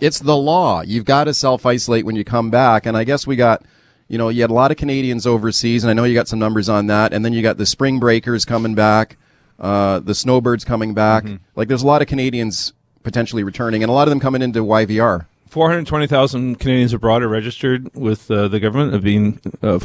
It's 0.01 0.19
the 0.19 0.35
law. 0.35 0.81
You've 0.81 1.05
got 1.05 1.25
to 1.25 1.33
self 1.33 1.65
isolate 1.65 2.05
when 2.05 2.15
you 2.15 2.23
come 2.23 2.49
back. 2.49 2.85
And 2.85 2.97
I 2.97 3.03
guess 3.03 3.25
we 3.25 3.35
got, 3.35 3.63
you 4.07 4.17
know, 4.17 4.29
you 4.29 4.41
had 4.41 4.49
a 4.49 4.53
lot 4.53 4.71
of 4.71 4.77
Canadians 4.77 5.25
overseas, 5.25 5.83
and 5.83 5.91
I 5.91 5.93
know 5.93 6.03
you 6.03 6.13
got 6.13 6.27
some 6.27 6.39
numbers 6.39 6.69
on 6.69 6.87
that. 6.87 7.13
And 7.13 7.23
then 7.23 7.33
you 7.33 7.41
got 7.41 7.57
the 7.57 7.65
spring 7.65 7.99
breakers 7.99 8.45
coming 8.45 8.75
back. 8.75 9.17
Uh, 9.59 9.99
the 9.99 10.15
snowbirds 10.15 10.65
coming 10.65 10.93
back. 10.93 11.23
Mm-hmm. 11.23 11.35
Like 11.55 11.67
there's 11.67 11.83
a 11.83 11.87
lot 11.87 12.01
of 12.01 12.07
Canadians 12.07 12.73
potentially 13.03 13.43
returning, 13.43 13.83
and 13.83 13.89
a 13.89 13.93
lot 13.93 14.07
of 14.07 14.09
them 14.09 14.19
coming 14.19 14.41
into 14.41 14.61
YVR. 14.61 15.27
420,000 15.53 16.55
Canadians 16.57 16.93
abroad 16.93 17.21
are 17.21 17.27
registered 17.27 17.93
with 17.93 18.31
uh, 18.31 18.47
the 18.47 18.59
government 18.59 18.95
of 18.95 19.03
being 19.03 19.39
uh, 19.61 19.77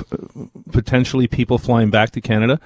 potentially 0.73 1.27
people 1.27 1.59
flying 1.59 1.91
back 1.91 2.11
to 2.13 2.23
Canada. 2.23 2.59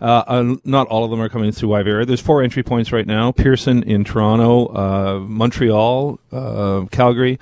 Uh, 0.00 0.24
uh, 0.26 0.56
not 0.64 0.86
all 0.86 1.04
of 1.04 1.10
them 1.10 1.20
are 1.20 1.28
coming 1.28 1.52
through 1.52 1.68
YVR. 1.68 2.06
There's 2.06 2.22
four 2.22 2.42
entry 2.42 2.62
points 2.62 2.92
right 2.92 3.06
now: 3.06 3.30
Pearson 3.30 3.82
in 3.82 4.04
Toronto, 4.04 4.68
uh, 4.68 5.20
Montreal, 5.20 6.18
uh, 6.32 6.86
Calgary, 6.90 7.38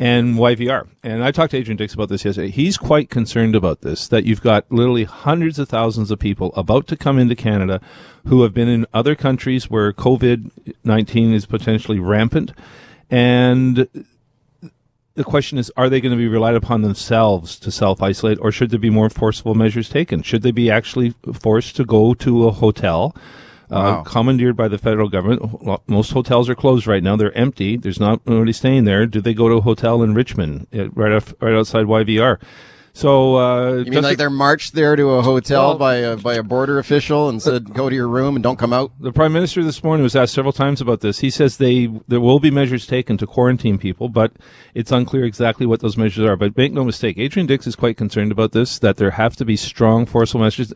and 0.00 0.34
YVR. 0.34 0.88
And 1.04 1.22
I 1.22 1.30
talked 1.30 1.52
to 1.52 1.58
Adrian 1.58 1.76
Dix 1.76 1.94
about 1.94 2.08
this 2.08 2.24
yesterday. 2.24 2.50
He's 2.50 2.76
quite 2.76 3.08
concerned 3.08 3.54
about 3.54 3.82
this. 3.82 4.08
That 4.08 4.24
you've 4.24 4.42
got 4.42 4.64
literally 4.72 5.04
hundreds 5.04 5.60
of 5.60 5.68
thousands 5.68 6.10
of 6.10 6.18
people 6.18 6.52
about 6.56 6.88
to 6.88 6.96
come 6.96 7.20
into 7.20 7.36
Canada 7.36 7.80
who 8.26 8.42
have 8.42 8.52
been 8.52 8.68
in 8.68 8.84
other 8.92 9.14
countries 9.14 9.70
where 9.70 9.92
COVID 9.92 10.50
19 10.82 11.32
is 11.32 11.46
potentially 11.46 12.00
rampant, 12.00 12.50
and 13.08 13.86
the 15.16 15.24
question 15.24 15.58
is, 15.58 15.72
are 15.76 15.88
they 15.88 16.00
going 16.00 16.12
to 16.12 16.16
be 16.18 16.28
relied 16.28 16.54
upon 16.54 16.82
themselves 16.82 17.58
to 17.60 17.70
self 17.70 18.00
isolate, 18.02 18.38
or 18.40 18.52
should 18.52 18.70
there 18.70 18.78
be 18.78 18.90
more 18.90 19.10
forceful 19.10 19.54
measures 19.54 19.88
taken? 19.88 20.22
Should 20.22 20.42
they 20.42 20.50
be 20.52 20.70
actually 20.70 21.14
forced 21.32 21.74
to 21.76 21.84
go 21.84 22.14
to 22.14 22.46
a 22.48 22.52
hotel, 22.52 23.16
Wow. 23.68 24.00
uh, 24.00 24.02
commandeered 24.04 24.56
by 24.56 24.68
the 24.68 24.78
federal 24.78 25.08
government? 25.08 25.42
Most 25.88 26.12
hotels 26.12 26.48
are 26.48 26.54
closed 26.54 26.86
right 26.86 27.02
now; 27.02 27.16
they're 27.16 27.36
empty. 27.36 27.76
There's 27.76 27.98
not 27.98 28.20
nobody 28.26 28.52
staying 28.52 28.84
there. 28.84 29.06
Do 29.06 29.20
they 29.20 29.34
go 29.34 29.48
to 29.48 29.56
a 29.56 29.60
hotel 29.62 30.02
in 30.04 30.14
Richmond, 30.14 30.68
uh, 30.72 30.90
right 30.90 31.12
off, 31.12 31.34
right 31.40 31.54
outside 31.54 31.86
YVR? 31.86 32.38
So, 32.96 33.36
uh, 33.36 33.72
You 33.84 33.90
mean 33.90 34.02
like 34.02 34.16
they're 34.16 34.30
marched 34.30 34.72
there 34.74 34.96
to 34.96 35.10
a 35.10 35.22
hotel 35.22 35.68
Well- 35.68 35.78
by 35.78 35.96
a 35.96 36.16
by 36.16 36.32
a 36.36 36.42
border 36.42 36.78
official 36.78 37.28
and 37.28 37.42
said, 37.42 37.74
"Go 37.74 37.90
to 37.90 37.94
your 37.94 38.08
room 38.08 38.36
and 38.36 38.42
don't 38.42 38.58
come 38.58 38.72
out." 38.72 38.90
The 38.98 39.12
prime 39.12 39.34
minister 39.34 39.62
this 39.62 39.84
morning 39.84 40.02
was 40.02 40.16
asked 40.16 40.32
several 40.32 40.54
times 40.54 40.80
about 40.80 41.02
this. 41.02 41.18
He 41.18 41.28
says 41.28 41.58
they 41.58 41.90
there 42.08 42.22
will 42.22 42.40
be 42.40 42.50
measures 42.50 42.86
taken 42.86 43.18
to 43.18 43.26
quarantine 43.26 43.76
people, 43.76 44.08
but 44.08 44.32
it's 44.74 44.90
unclear 44.90 45.24
exactly 45.24 45.66
what 45.66 45.80
those 45.80 45.98
measures 45.98 46.24
are. 46.26 46.36
But 46.36 46.56
make 46.56 46.72
no 46.72 46.84
mistake, 46.84 47.18
Adrian 47.18 47.46
Dix 47.46 47.66
is 47.66 47.76
quite 47.76 47.98
concerned 47.98 48.32
about 48.32 48.52
this. 48.52 48.78
That 48.78 48.96
there 48.96 49.10
have 49.10 49.36
to 49.36 49.44
be 49.44 49.56
strong, 49.56 50.06
forceful 50.06 50.40
measures. 50.40 50.72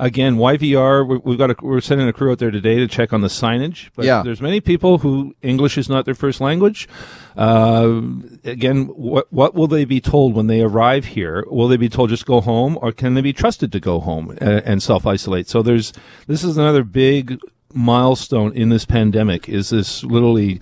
Again, 0.00 0.36
YVR, 0.38 1.04
we- 1.06 1.20
we've 1.22 1.38
got 1.38 1.50
a, 1.50 1.56
we're 1.60 1.80
sending 1.82 2.08
a 2.08 2.12
crew 2.12 2.30
out 2.32 2.38
there 2.38 2.50
today 2.50 2.76
to 2.76 2.88
check 2.88 3.12
on 3.12 3.20
the 3.20 3.28
signage. 3.28 3.90
But 3.94 4.06
Yeah. 4.06 4.22
there's 4.22 4.40
many 4.40 4.60
people 4.60 4.98
who 4.98 5.34
English 5.42 5.76
is 5.76 5.90
not 5.90 6.06
their 6.06 6.14
first 6.14 6.40
language. 6.40 6.88
Uh, 7.36 8.00
again, 8.44 8.86
what 8.86 9.30
what 9.30 9.54
will 9.54 9.66
they 9.66 9.84
be 9.84 10.00
told 10.00 10.34
when 10.34 10.46
they 10.46 10.62
arrive 10.62 11.04
here? 11.04 11.44
Will 11.48 11.68
they 11.68 11.76
be 11.76 11.88
told 11.90 12.08
just 12.10 12.24
go 12.26 12.40
home, 12.40 12.78
or 12.80 12.92
can 12.92 13.14
they 13.14 13.20
be 13.20 13.32
trusted 13.34 13.70
to 13.72 13.80
go 13.80 14.00
home 14.00 14.30
and, 14.40 14.62
and 14.64 14.82
self 14.82 15.06
isolate? 15.06 15.48
So 15.48 15.62
there's 15.62 15.92
this 16.26 16.42
is 16.44 16.56
another 16.56 16.82
big 16.82 17.38
milestone 17.74 18.52
in 18.54 18.68
this 18.70 18.84
pandemic. 18.84 19.48
Is 19.48 19.70
this 19.70 20.02
literally 20.02 20.60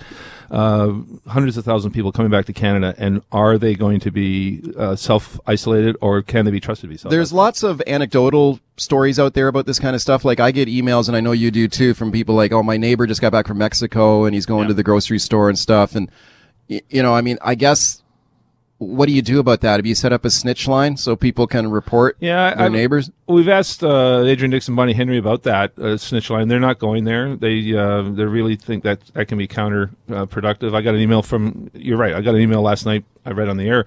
uh, 0.50 0.92
hundreds 1.26 1.56
of 1.56 1.64
thousands 1.64 1.86
of 1.86 1.92
people 1.92 2.10
coming 2.12 2.30
back 2.30 2.46
to 2.46 2.52
Canada, 2.52 2.94
and 2.98 3.22
are 3.32 3.58
they 3.58 3.74
going 3.74 4.00
to 4.00 4.10
be 4.10 4.62
uh, 4.76 4.96
self 4.96 5.38
isolated, 5.46 5.96
or 6.00 6.22
can 6.22 6.44
they 6.44 6.50
be 6.50 6.60
trusted 6.60 6.88
to 6.88 6.88
be 6.88 6.96
self? 6.96 7.10
There's 7.10 7.32
lots 7.32 7.62
of 7.62 7.82
anecdotal 7.86 8.58
stories 8.76 9.18
out 9.18 9.34
there 9.34 9.48
about 9.48 9.66
this 9.66 9.78
kind 9.78 9.94
of 9.94 10.00
stuff. 10.00 10.24
Like 10.24 10.40
I 10.40 10.50
get 10.50 10.68
emails, 10.68 11.08
and 11.08 11.16
I 11.16 11.20
know 11.20 11.32
you 11.32 11.50
do 11.50 11.68
too, 11.68 11.92
from 11.94 12.10
people 12.12 12.34
like, 12.34 12.52
"Oh, 12.52 12.62
my 12.62 12.76
neighbor 12.76 13.06
just 13.06 13.20
got 13.20 13.32
back 13.32 13.46
from 13.46 13.58
Mexico, 13.58 14.24
and 14.24 14.34
he's 14.34 14.46
going 14.46 14.62
Yeah. 14.62 14.68
to 14.68 14.74
the 14.74 14.82
grocery 14.82 15.18
store 15.18 15.48
and 15.48 15.58
stuff." 15.58 15.94
And 15.94 16.10
y- 16.68 16.80
you 16.88 17.02
know, 17.02 17.14
I 17.14 17.20
mean, 17.20 17.38
I 17.42 17.54
guess. 17.54 18.02
What 18.78 19.06
do 19.06 19.12
you 19.12 19.22
do 19.22 19.40
about 19.40 19.60
that? 19.62 19.76
Have 19.76 19.86
you 19.86 19.96
set 19.96 20.12
up 20.12 20.24
a 20.24 20.30
snitch 20.30 20.68
line 20.68 20.96
so 20.96 21.16
people 21.16 21.48
can 21.48 21.68
report 21.68 22.16
Yeah, 22.20 22.54
their 22.54 22.66
I- 22.66 22.68
neighbors? 22.68 23.10
We've 23.26 23.48
asked 23.48 23.82
uh, 23.82 24.22
Adrian 24.24 24.52
Dixon, 24.52 24.76
Bonnie 24.76 24.92
Henry 24.92 25.18
about 25.18 25.42
that 25.42 25.76
uh, 25.78 25.96
snitch 25.98 26.30
line. 26.30 26.46
They're 26.48 26.60
not 26.60 26.78
going 26.78 27.02
there. 27.04 27.34
They 27.34 27.76
uh, 27.76 28.02
they 28.02 28.24
really 28.24 28.54
think 28.56 28.84
that 28.84 29.00
that 29.14 29.26
can 29.26 29.36
be 29.36 29.48
counterproductive. 29.48 30.72
Uh. 30.72 30.76
I 30.76 30.82
got 30.82 30.94
an 30.94 31.00
email 31.00 31.22
from. 31.22 31.70
You're 31.74 31.98
right. 31.98 32.14
I 32.14 32.20
got 32.20 32.34
an 32.36 32.40
email 32.40 32.62
last 32.62 32.86
night. 32.86 33.04
I 33.26 33.30
read 33.32 33.48
on 33.48 33.56
the 33.56 33.68
air, 33.68 33.84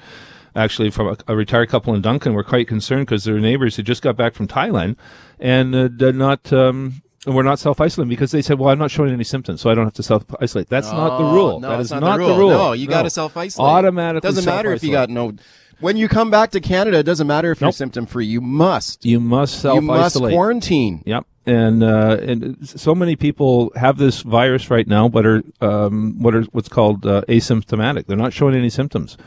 actually 0.55 0.89
from 0.91 1.07
a, 1.07 1.17
a 1.27 1.36
retired 1.36 1.69
couple 1.69 1.93
in 1.95 2.01
Duncan. 2.01 2.33
Were 2.33 2.43
quite 2.43 2.67
concerned 2.67 3.05
because 3.07 3.24
their 3.24 3.39
neighbors 3.39 3.77
had 3.77 3.86
just 3.86 4.01
got 4.01 4.17
back 4.17 4.33
from 4.36 4.48
Thailand, 4.48 4.98
and 5.39 5.74
uh, 5.74 5.88
did 5.88 6.15
not. 6.15 6.51
Um, 6.51 7.01
were 7.25 7.44
not 7.44 7.60
self 7.60 7.80
isolating 7.80 8.10
because 8.10 8.32
they 8.32 8.42
said, 8.42 8.58
"Well, 8.60 8.70
I'm 8.70 8.80
not 8.80 8.92
showing 8.92 9.12
any 9.12 9.24
symptoms, 9.24 9.62
so 9.62 9.70
I 9.70 9.75
don't 9.75 9.86
have 9.86 9.94
to 9.96 10.04
self 10.04 10.25
isolate." 10.40 10.70
That's 10.70 10.92
not 10.92 11.18
the 11.18 11.24
rule. 11.24 11.60
No, 11.60 11.70
that 11.70 11.80
is 11.80 11.92
not, 11.92 12.18
the 12.18 12.24
rule. 12.36 12.50
No, 12.50 12.74
you 12.74 12.88
got 12.88 13.04
to 13.04 13.10
self 13.10 13.38
isolate. 13.38 13.70
Automatically, 13.70 14.28
Doesn't 14.28 14.46
matter 14.46 14.74
if 14.74 14.84
you 14.84 14.92
got 14.92 15.10
no. 15.10 15.34
When 15.80 15.98
you 15.98 16.08
come 16.08 16.30
back 16.30 16.51
to 16.51 16.60
Canada, 16.60 17.00
it 17.00 17.04
doesn't 17.04 17.25
matter 17.25 17.51
if 17.51 17.60
you're 17.60 17.72
symptom 17.72 18.06
free. 18.06 18.28
You 18.28 18.42
must. 18.42 19.04
You 19.06 19.20
must 19.20 19.62
self 19.62 19.78
isolate. 19.78 19.84
You 19.84 19.88
must 19.88 20.18
quarantine. 20.20 21.04
Yep. 21.06 21.25
And 21.46 21.84
uh, 21.84 22.18
and 22.22 22.70
so 22.70 22.94
many 22.94 23.16
people 23.16 23.72
have 23.75 23.98
this 23.98 24.22
virus 24.22 24.70
right 24.70 24.88
now, 24.88 25.10
but 25.10 25.25
are 25.25 25.42
um, 25.60 26.22
what 26.22 26.36
are 26.36 26.44
what's 26.51 26.70
called 26.70 27.06
uh, 27.06 27.24
asymptomatic. 27.28 28.06
They're 28.06 28.18
not 28.18 28.34
showing 28.34 28.56
any 28.56 28.70
symptoms, 28.70 29.18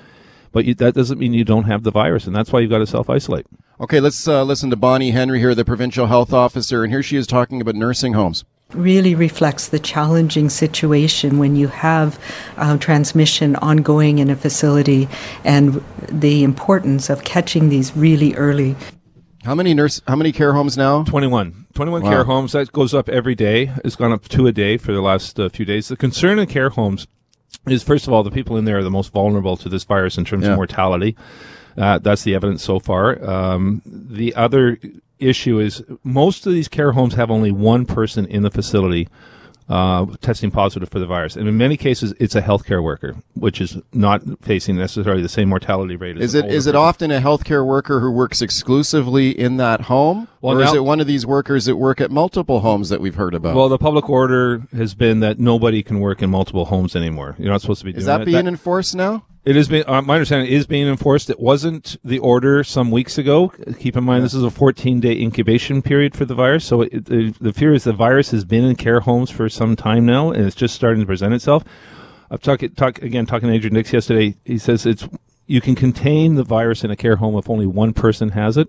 but 0.52 0.64
you, 0.64 0.74
that 0.74 0.94
doesn't 0.94 1.18
mean 1.18 1.32
you 1.32 1.44
don't 1.44 1.64
have 1.64 1.82
the 1.82 1.90
virus, 1.90 2.26
and 2.26 2.34
that's 2.34 2.52
why 2.52 2.60
you've 2.60 2.70
got 2.70 2.78
to 2.78 2.86
self 2.86 3.10
isolate. 3.10 3.46
Okay, 3.80 3.98
let's 4.00 4.26
uh, 4.28 4.44
listen 4.44 4.70
to 4.70 4.76
Bonnie 4.76 5.10
Henry 5.10 5.40
here, 5.40 5.54
the 5.54 5.64
provincial 5.64 6.06
health 6.06 6.32
officer, 6.32 6.84
and 6.84 6.92
here 6.92 7.02
she 7.02 7.16
is 7.16 7.26
talking 7.26 7.60
about 7.60 7.74
nursing 7.74 8.12
homes. 8.12 8.44
really 8.72 9.14
reflects 9.14 9.68
the 9.68 9.78
challenging 9.80 10.48
situation 10.48 11.38
when 11.38 11.56
you 11.56 11.68
have 11.68 12.18
uh, 12.56 12.76
transmission 12.78 13.56
ongoing 13.56 14.18
in 14.18 14.30
a 14.30 14.36
facility 14.36 15.08
and 15.44 15.82
the 16.08 16.44
importance 16.44 17.10
of 17.10 17.24
catching 17.24 17.68
these 17.68 17.96
really 17.96 18.34
early. 18.34 18.76
How 19.44 19.54
many 19.54 19.74
nurse? 19.74 20.00
How 20.08 20.16
many 20.16 20.32
care 20.32 20.52
homes 20.54 20.76
now? 20.76 21.02
21. 21.04 21.66
21 21.74 22.02
Wow. 22.02 22.08
care 22.10 22.24
homes. 22.24 22.52
That 22.52 22.72
goes 22.72 22.94
up 22.94 23.08
every 23.08 23.34
day. 23.34 23.70
It's 23.84 23.96
gone 23.96 24.12
up 24.12 24.26
two 24.28 24.46
a 24.46 24.52
day 24.52 24.76
for 24.78 24.92
the 24.92 25.02
last 25.02 25.38
uh, 25.38 25.48
few 25.50 25.66
days. 25.66 25.88
The 25.88 25.96
concern 25.96 26.38
in 26.38 26.46
care 26.46 26.70
homes 26.70 27.06
is, 27.66 27.82
first 27.82 28.06
of 28.06 28.12
all, 28.12 28.22
the 28.22 28.30
people 28.30 28.56
in 28.56 28.64
there 28.64 28.78
are 28.78 28.82
the 28.84 28.90
most 28.90 29.12
vulnerable 29.12 29.56
to 29.58 29.68
this 29.68 29.84
virus 29.84 30.16
in 30.16 30.24
terms 30.24 30.44
Yeah. 30.44 30.50
of 30.52 30.56
mortality. 30.56 31.14
Uh, 31.76 31.98
that's 31.98 32.22
the 32.22 32.34
evidence 32.34 32.62
so 32.62 32.78
far. 32.78 33.22
Um, 33.28 33.82
the 33.84 34.34
other 34.34 34.78
issue 35.18 35.58
is 35.58 35.82
most 36.02 36.46
of 36.46 36.52
these 36.52 36.68
care 36.68 36.92
homes 36.92 37.14
have 37.14 37.30
only 37.30 37.50
one 37.50 37.86
person 37.86 38.26
in 38.26 38.42
the 38.42 38.50
facility 38.50 39.08
uh, 39.68 40.04
testing 40.20 40.50
positive 40.50 40.88
for 40.90 40.98
the 40.98 41.06
virus. 41.06 41.36
And 41.36 41.48
in 41.48 41.56
many 41.56 41.76
cases, 41.76 42.12
it's 42.20 42.34
a 42.34 42.42
healthcare 42.42 42.82
worker, 42.82 43.16
which 43.34 43.60
is 43.60 43.78
not 43.92 44.20
facing 44.42 44.76
necessarily 44.76 45.22
the 45.22 45.28
same 45.28 45.48
mortality 45.48 45.96
rate 45.96 46.16
as 46.16 46.22
Is 46.22 46.34
it 46.34 46.46
is 46.46 46.66
it 46.66 46.72
person. 46.72 46.84
often 46.86 47.10
a 47.10 47.20
healthcare 47.20 47.66
worker 47.66 48.00
who 48.00 48.10
works 48.10 48.42
exclusively 48.42 49.30
in 49.30 49.56
that 49.56 49.82
home, 49.82 50.28
Well, 50.42 50.58
or 50.58 50.62
is 50.62 50.74
it 50.74 50.84
one 50.84 51.00
of 51.00 51.06
these 51.06 51.24
workers 51.24 51.64
that 51.64 51.76
work 51.76 52.00
at 52.00 52.10
multiple 52.10 52.60
homes 52.60 52.90
that 52.90 53.00
we've 53.00 53.14
heard 53.14 53.34
about? 53.34 53.56
Well, 53.56 53.68
the 53.68 53.78
public 53.78 54.10
order 54.10 54.62
has 54.76 54.94
been 54.94 55.20
that 55.20 55.38
nobody 55.38 55.82
can 55.82 56.00
work 56.00 56.20
in 56.20 56.28
multiple 56.30 56.66
homes 56.66 56.94
anymore. 56.94 57.34
You're 57.38 57.50
not 57.50 57.62
supposed 57.62 57.80
to 57.80 57.86
be 57.86 57.92
is 57.92 58.04
doing 58.04 58.06
that 58.06 58.20
it. 58.22 58.26
being 58.26 58.46
enforced 58.46 58.94
now? 58.94 59.24
It 59.44 59.58
is 59.58 59.68
being, 59.68 59.84
uh, 59.86 60.00
my 60.00 60.14
understanding 60.14 60.50
is 60.50 60.66
being 60.66 60.88
enforced. 60.88 61.28
It 61.28 61.38
wasn't 61.38 61.98
the 62.02 62.18
order 62.18 62.64
some 62.64 62.90
weeks 62.90 63.18
ago. 63.18 63.52
Keep 63.78 63.98
in 63.98 64.04
mind, 64.04 64.24
this 64.24 64.32
is 64.32 64.42
a 64.42 64.50
14 64.50 65.00
day 65.00 65.20
incubation 65.20 65.82
period 65.82 66.16
for 66.16 66.24
the 66.24 66.34
virus. 66.34 66.64
So 66.64 66.82
it, 66.82 67.04
the, 67.04 67.34
the 67.40 67.52
fear 67.52 67.74
is 67.74 67.84
the 67.84 67.92
virus 67.92 68.30
has 68.30 68.46
been 68.46 68.64
in 68.64 68.74
care 68.74 69.00
homes 69.00 69.30
for 69.30 69.50
some 69.50 69.76
time 69.76 70.06
now, 70.06 70.30
and 70.30 70.46
it's 70.46 70.56
just 70.56 70.74
starting 70.74 71.00
to 71.00 71.06
present 71.06 71.34
itself. 71.34 71.62
I've 72.30 72.40
talked 72.40 72.64
talk 72.76 73.02
again 73.02 73.26
talking 73.26 73.48
to 73.48 73.54
Adrian 73.54 73.74
Dix 73.74 73.92
yesterday. 73.92 74.34
He 74.46 74.56
says 74.56 74.86
it's 74.86 75.06
you 75.46 75.60
can 75.60 75.74
contain 75.74 76.36
the 76.36 76.42
virus 76.42 76.82
in 76.82 76.90
a 76.90 76.96
care 76.96 77.16
home 77.16 77.36
if 77.36 77.50
only 77.50 77.66
one 77.66 77.92
person 77.92 78.30
has 78.30 78.56
it. 78.56 78.68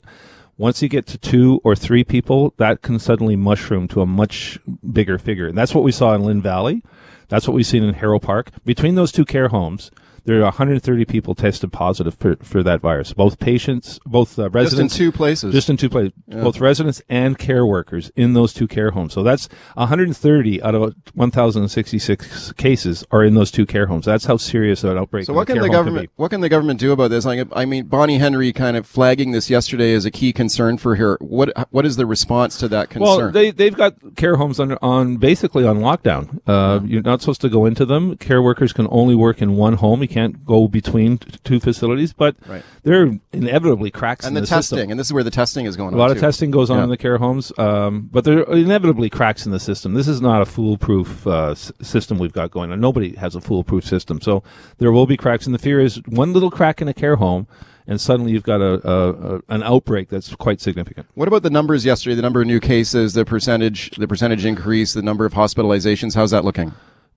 Once 0.58 0.82
you 0.82 0.89
get 0.89 1.05
to 1.08 1.17
two 1.17 1.62
or 1.63 1.75
three 1.75 2.03
people, 2.03 2.53
that 2.58 2.82
can 2.82 3.00
suddenly 3.00 3.38
mushroom 3.38 3.88
to 3.88 4.01
a 4.01 4.05
much 4.05 4.60
bigger 4.91 5.17
figure. 5.17 5.48
And 5.48 5.58
that's 5.58 5.74
what 5.74 5.86
we 5.86 5.91
saw 5.94 6.13
in 6.13 6.24
Lynn 6.24 6.41
Valley. 6.41 6.84
That's 7.29 7.48
what 7.48 7.53
we've 7.55 7.65
seen 7.65 7.84
in 7.84 7.94
Haro 7.94 8.20
Park. 8.20 8.51
Between 8.65 8.96
those 8.96 9.12
two 9.12 9.25
care 9.25 9.48
homes, 9.48 9.89
there 10.25 10.39
are 10.39 10.44
130 10.44 11.05
people 11.05 11.36
tested 11.36 11.72
positive 11.72 12.15
for, 12.15 12.36
for 12.38 12.63
that 12.63 12.82
virus. 12.82 13.13
Both 13.13 13.39
patients, 13.39 14.00
both 14.05 14.38
uh, 14.39 14.50
Just 14.50 14.55
in 14.55 14.62
residents, 14.62 14.96
two 14.96 15.12
places. 15.12 15.53
just 15.53 15.70
in 15.70 15.77
two 15.77 15.89
places, 15.89 16.13
both 16.27 16.60
residents 16.60 17.01
and 17.10 17.38
care 17.38 17.65
workers 17.65 18.12
in 18.15 18.34
those 18.34 18.53
two 18.53 18.67
care 18.67 18.91
homes. 18.91 19.13
So 19.13 19.24
that's 19.24 19.48
130 19.75 20.62
out 20.63 20.75
of 20.75 20.96
1,066 21.13 22.53
cases 22.53 23.05
are 23.12 23.24
in 23.24 23.36
those 23.36 23.51
two 23.51 23.65
care 23.65 23.86
homes. 23.86 24.05
That's 24.05 24.25
how 24.25 24.38
serious 24.38 24.84
an 24.84 24.98
outbreak. 24.98 25.22
Is. 25.22 25.27
So 25.27 25.34
what 25.34 25.48
can 25.48 25.60
the 25.60 25.70
government 25.70 26.10
be. 26.10 26.13
what 26.15 26.29
can 26.29 26.41
the 26.41 26.50
government 26.50 26.79
do 26.79 26.91
about 26.91 27.10
this? 27.10 27.25
Like, 27.25 27.48
I 27.53 27.65
mean, 27.65 27.86
Bonnie 27.86 28.17
Henry 28.17 28.51
kind 28.51 28.77
of 28.77 28.86
flagging 28.86 29.32
this 29.32 29.50
yesterday 29.50 29.94
as 29.94 30.05
a 30.05 30.12
key 30.12 30.34
concern 30.34 30.77
for 30.77 30.96
her. 30.96 31.17
What 31.22 31.51
what 31.72 31.86
is 31.86 31.96
the 31.98 32.05
response 32.05 32.58
to 32.60 32.67
that 32.70 32.89
concern? 32.89 33.17
Well, 33.17 33.32
they 33.32 33.51
they've 33.51 33.75
got 33.75 33.94
care 34.15 34.36
homes 34.38 34.60
on 34.60 34.74
on 34.82 35.17
basically 35.17 35.65
on 35.65 35.79
lockdown. 35.79 36.39
Uh, 36.48 36.79
You're 36.84 37.01
not 37.03 37.22
supposed 37.22 37.41
to 37.41 37.50
go 37.50 37.65
into 37.65 37.86
them. 37.86 38.17
Care 38.17 38.41
workers 38.41 38.74
can 38.74 38.88
only 38.89 39.15
work 39.15 39.41
in 39.41 39.55
one 39.55 39.74
home. 39.74 40.01
You 40.01 40.08
can't 40.15 40.45
go 40.45 40.67
between 40.67 41.17
t- 41.17 41.27
two 41.43 41.60
facilities, 41.60 42.13
but 42.13 42.36
Right. 42.48 42.63
there 42.84 43.03
are 43.03 43.12
inevitably 43.34 43.91
cracks 43.91 44.25
And 44.25 44.31
in 44.36 44.36
the, 44.36 44.41
the, 44.41 44.48
testing, 44.55 44.77
system. 44.77 44.91
and 44.91 45.00
this 45.00 45.07
is 45.07 45.13
where 45.13 45.24
the 45.24 45.31
testing 45.41 45.65
is 45.65 45.75
going 45.75 45.89
A 45.89 45.98
on. 45.98 46.00
lot 46.00 46.12
of 46.12 46.17
too. 46.17 46.22
testing 46.22 46.51
goes 46.51 46.69
on 46.69 46.77
Yeah. 46.77 46.84
in 46.86 46.89
the 46.89 46.98
care 46.98 47.17
homes, 47.17 47.51
um, 47.57 48.07
but 48.12 48.24
there 48.24 48.39
are 48.50 48.55
inevitably 48.57 49.10
cracks 49.10 49.45
in 49.45 49.51
the 49.51 49.60
system. 49.60 49.93
This 49.93 50.07
is 50.07 50.22
not 50.22 50.41
a 50.41 50.45
foolproof 50.45 51.27
uh, 51.27 51.51
s- 51.51 51.72
system 51.81 52.17
we've 52.17 52.34
got 52.34 52.50
going 52.51 52.72
on. 52.72 52.79
Nobody 52.79 53.15
has 53.17 53.36
a 53.36 53.41
foolproof 53.41 53.86
system, 53.86 54.22
so 54.22 54.41
there 54.77 54.91
will 54.91 55.05
be 55.05 55.17
cracks. 55.17 55.45
And 55.45 55.53
the 55.53 55.60
fear 55.60 55.79
is 55.81 56.01
one 56.07 56.31
little 56.34 56.50
crack 56.51 56.81
in 56.81 56.88
a 56.88 56.93
care 56.93 57.17
home, 57.17 57.45
and 57.88 58.00
suddenly 58.00 58.31
you've 58.31 58.43
got 58.43 58.62
a, 58.62 58.74
a, 58.89 59.36
a 59.36 59.41
an 59.50 59.62
outbreak 59.63 60.10
that's 60.10 60.34
quite 60.36 60.60
significant. 60.62 61.07
What 61.13 61.27
about 61.27 61.43
the 61.43 61.50
numbers 61.50 61.86
yesterday? 61.86 62.15
The 62.15 62.22
number 62.22 62.41
of 62.41 62.48
new 62.48 62.60
cases, 62.60 63.13
the 63.13 63.25
percentage, 63.25 63.91
the 63.98 64.07
percentage 64.07 64.43
increase, 64.45 64.93
the 64.93 65.01
number 65.03 65.25
of 65.25 65.34
hospitalizations. 65.34 66.15
How's 66.15 66.31
that 66.31 66.45
looking? 66.45 66.72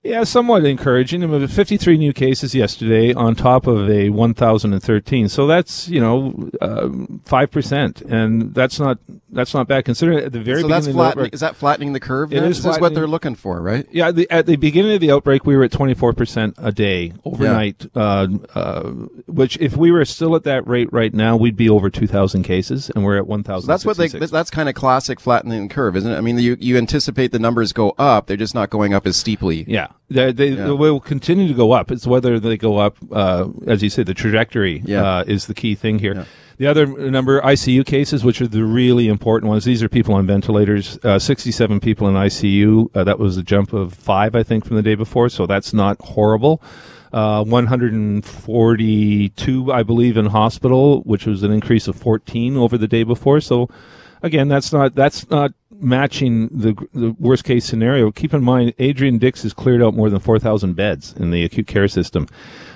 Yeah, 0.04 0.22
somewhat 0.24 0.64
encouraging. 0.64 1.24
I 1.24 1.26
mean, 1.26 1.46
53 1.46 1.98
new 1.98 2.12
cases 2.12 2.54
yesterday 2.54 3.12
on 3.12 3.34
top 3.34 3.66
of 3.66 3.90
a 3.90 4.10
1,013. 4.10 5.28
So 5.28 5.46
that's 5.46 5.88
you 5.88 6.00
know 6.00 7.20
five 7.24 7.50
percent, 7.50 8.00
and 8.02 8.54
that's 8.54 8.78
not 8.78 8.98
that's 9.30 9.52
not 9.54 9.66
bad 9.66 9.84
considering 9.84 10.18
at 10.24 10.32
the 10.32 10.40
very 10.40 10.62
so 10.62 10.68
beginning. 10.68 10.70
that's 10.70 10.86
of 10.86 10.92
the 10.92 10.96
flattening. 10.96 11.10
outbreak- 11.24 11.34
Is 11.34 11.40
that 11.40 11.56
flattening 11.56 11.92
the 11.92 12.00
curve? 12.00 12.32
It 12.32 12.42
is 12.44 12.62
This 12.62 12.76
is 12.76 12.80
what 12.80 12.94
they're 12.94 13.08
looking 13.08 13.34
for, 13.34 13.60
right? 13.60 13.86
Yeah, 13.90 14.12
the, 14.12 14.30
at 14.30 14.46
the 14.46 14.56
beginning 14.56 14.92
of 14.94 15.00
the 15.00 15.10
outbreak, 15.10 15.44
we 15.44 15.56
were 15.56 15.64
at 15.64 15.72
24% 15.72 16.54
a 16.58 16.72
day 16.72 17.12
overnight, 17.24 17.86
uh, 17.94 18.28
uh, 18.54 18.90
which 19.26 19.58
if 19.60 19.76
we 19.76 19.90
were 19.90 20.04
still 20.04 20.34
at 20.36 20.44
that 20.44 20.66
rate 20.66 20.92
right 20.92 21.12
now, 21.12 21.36
we'd 21.36 21.56
be 21.56 21.68
over 21.68 21.90
2,000 21.90 22.44
cases, 22.44 22.90
and 22.94 23.04
we're 23.04 23.16
at 23.18 23.26
1,000. 23.26 23.62
So 23.66 23.66
that's 23.66 23.84
what 23.84 23.96
they. 23.96 24.08
That's 24.08 24.50
kind 24.50 24.68
of 24.68 24.74
classic 24.74 25.20
flattening 25.20 25.68
the 25.68 25.74
curve, 25.74 25.96
isn't 25.96 26.10
it? 26.10 26.16
I 26.16 26.20
mean, 26.20 26.38
you 26.38 26.56
you 26.60 26.78
anticipate 26.78 27.32
the 27.32 27.38
numbers 27.38 27.72
go 27.72 27.94
up; 27.98 28.26
they're 28.26 28.36
just 28.36 28.54
not 28.54 28.70
going 28.70 28.94
up 28.94 29.06
as 29.06 29.16
steeply. 29.16 29.64
Yeah, 29.68 29.88
they, 30.08 30.32
they, 30.32 30.48
Yeah. 30.50 30.64
they 30.66 30.70
will 30.72 31.00
continue 31.00 31.48
to 31.48 31.54
go 31.54 31.72
up. 31.72 31.90
It's 31.90 32.06
whether 32.06 32.38
they 32.40 32.56
go 32.56 32.78
up, 32.78 32.96
uh, 33.12 33.48
as 33.66 33.82
you 33.82 33.90
say, 33.90 34.02
the 34.02 34.14
trajectory 34.14 34.82
Yeah. 34.84 35.18
uh, 35.18 35.24
is 35.26 35.46
the 35.46 35.54
key 35.54 35.74
thing 35.74 35.98
here. 35.98 36.24
The 36.56 36.66
other 36.66 36.86
number, 36.86 37.40
ICU 37.40 37.84
cases, 37.86 38.24
which 38.24 38.40
are 38.40 38.48
the 38.48 38.64
really 38.64 39.06
important 39.06 39.48
ones. 39.48 39.64
These 39.64 39.80
are 39.82 39.88
people 39.88 40.14
on 40.14 40.26
ventilators. 40.26 40.98
Uh, 41.04 41.18
67 41.20 41.78
people 41.78 42.08
in 42.08 42.14
ICU. 42.16 42.88
Uh, 42.96 43.04
that 43.04 43.20
was 43.20 43.36
a 43.36 43.44
jump 43.44 43.72
of 43.72 43.94
five, 43.94 44.34
I 44.34 44.42
think, 44.42 44.64
from 44.64 44.74
the 44.76 44.82
day 44.82 44.96
before. 44.96 45.28
So 45.28 45.46
that's 45.46 45.72
not 45.72 46.00
horrible. 46.00 46.60
Uh, 47.12 47.44
142, 47.44 49.72
I 49.72 49.82
believe, 49.82 50.16
in 50.16 50.26
hospital, 50.26 51.00
which 51.02 51.26
was 51.26 51.42
an 51.42 51.52
increase 51.52 51.88
of 51.88 51.96
14 51.96 52.56
over 52.56 52.76
the 52.76 52.88
day 52.88 53.02
before. 53.02 53.40
So 53.40 53.68
again, 54.22 54.48
that's 54.48 54.72
not 54.72 54.94
that's 54.94 55.28
not 55.30 55.52
matching 55.80 56.48
the 56.48 56.74
the 56.92 57.14
worst 57.18 57.44
case 57.44 57.64
scenario. 57.64 58.10
Keep 58.10 58.34
in 58.34 58.42
mind, 58.42 58.74
Adrian 58.78 59.18
Dix 59.18 59.42
has 59.42 59.52
cleared 59.54 59.82
out 59.82 59.94
more 59.94 60.10
than 60.10 60.20
4,000 60.20 60.74
beds 60.74 61.14
in 61.18 61.30
the 61.30 61.44
acute 61.44 61.66
care 61.66 61.88
system, 61.88 62.26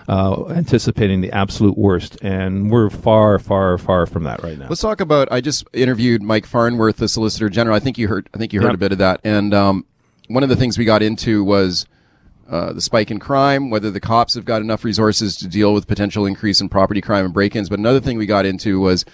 uh, 0.09 0.47
anticipating 0.51 1.21
the 1.21 1.33
absolute 1.33 1.77
worst, 1.77 2.17
and 2.23 2.71
we're 2.71 2.91
far, 2.91 3.39
far, 3.39 3.77
far 3.79 4.07
from 4.07 4.25
that 4.25 4.43
right 4.43 4.59
now. 4.59 4.67
Let's 4.69 4.81
talk 4.81 5.01
about. 5.01 5.31
I 5.33 5.41
just 5.41 5.65
interviewed 5.73 6.23
Mike 6.23 6.47
Farnworth, 6.47 6.97
the 6.97 7.09
Solicitor 7.09 7.49
General. 7.49 7.77
I 7.77 7.81
think 7.81 7.99
you 7.99 8.09
heard. 8.09 8.29
I 8.35 8.39
think 8.39 8.53
you 8.53 8.61
heard 8.61 8.69
Yep. 8.69 8.75
a 8.75 8.79
bit 8.79 8.93
of 8.93 8.99
that. 8.99 9.21
And 9.25 9.53
um, 9.55 9.85
one 10.29 10.43
of 10.43 10.49
the 10.49 10.57
things 10.57 10.79
we 10.79 10.85
got 10.85 11.03
into 11.03 11.43
was 11.45 11.87
uh, 12.49 12.73
the 12.73 12.81
spike 12.83 13.11
in 13.11 13.19
crime, 13.19 13.71
whether 13.71 13.91
the 13.91 14.01
cops 14.01 14.35
have 14.35 14.45
got 14.45 14.61
enough 14.63 14.85
resources 14.85 15.37
to 15.37 15.49
deal 15.49 15.73
with 15.75 15.87
potential 15.87 16.27
increase 16.27 16.61
in 16.61 16.69
property 16.69 17.01
crime 17.01 17.25
and 17.25 17.35
break-ins. 17.35 17.69
But 17.69 17.79
another 17.79 18.01
thing 18.01 18.19
we 18.19 18.27
got 18.27 18.45
into 18.47 18.79
was, 18.81 19.05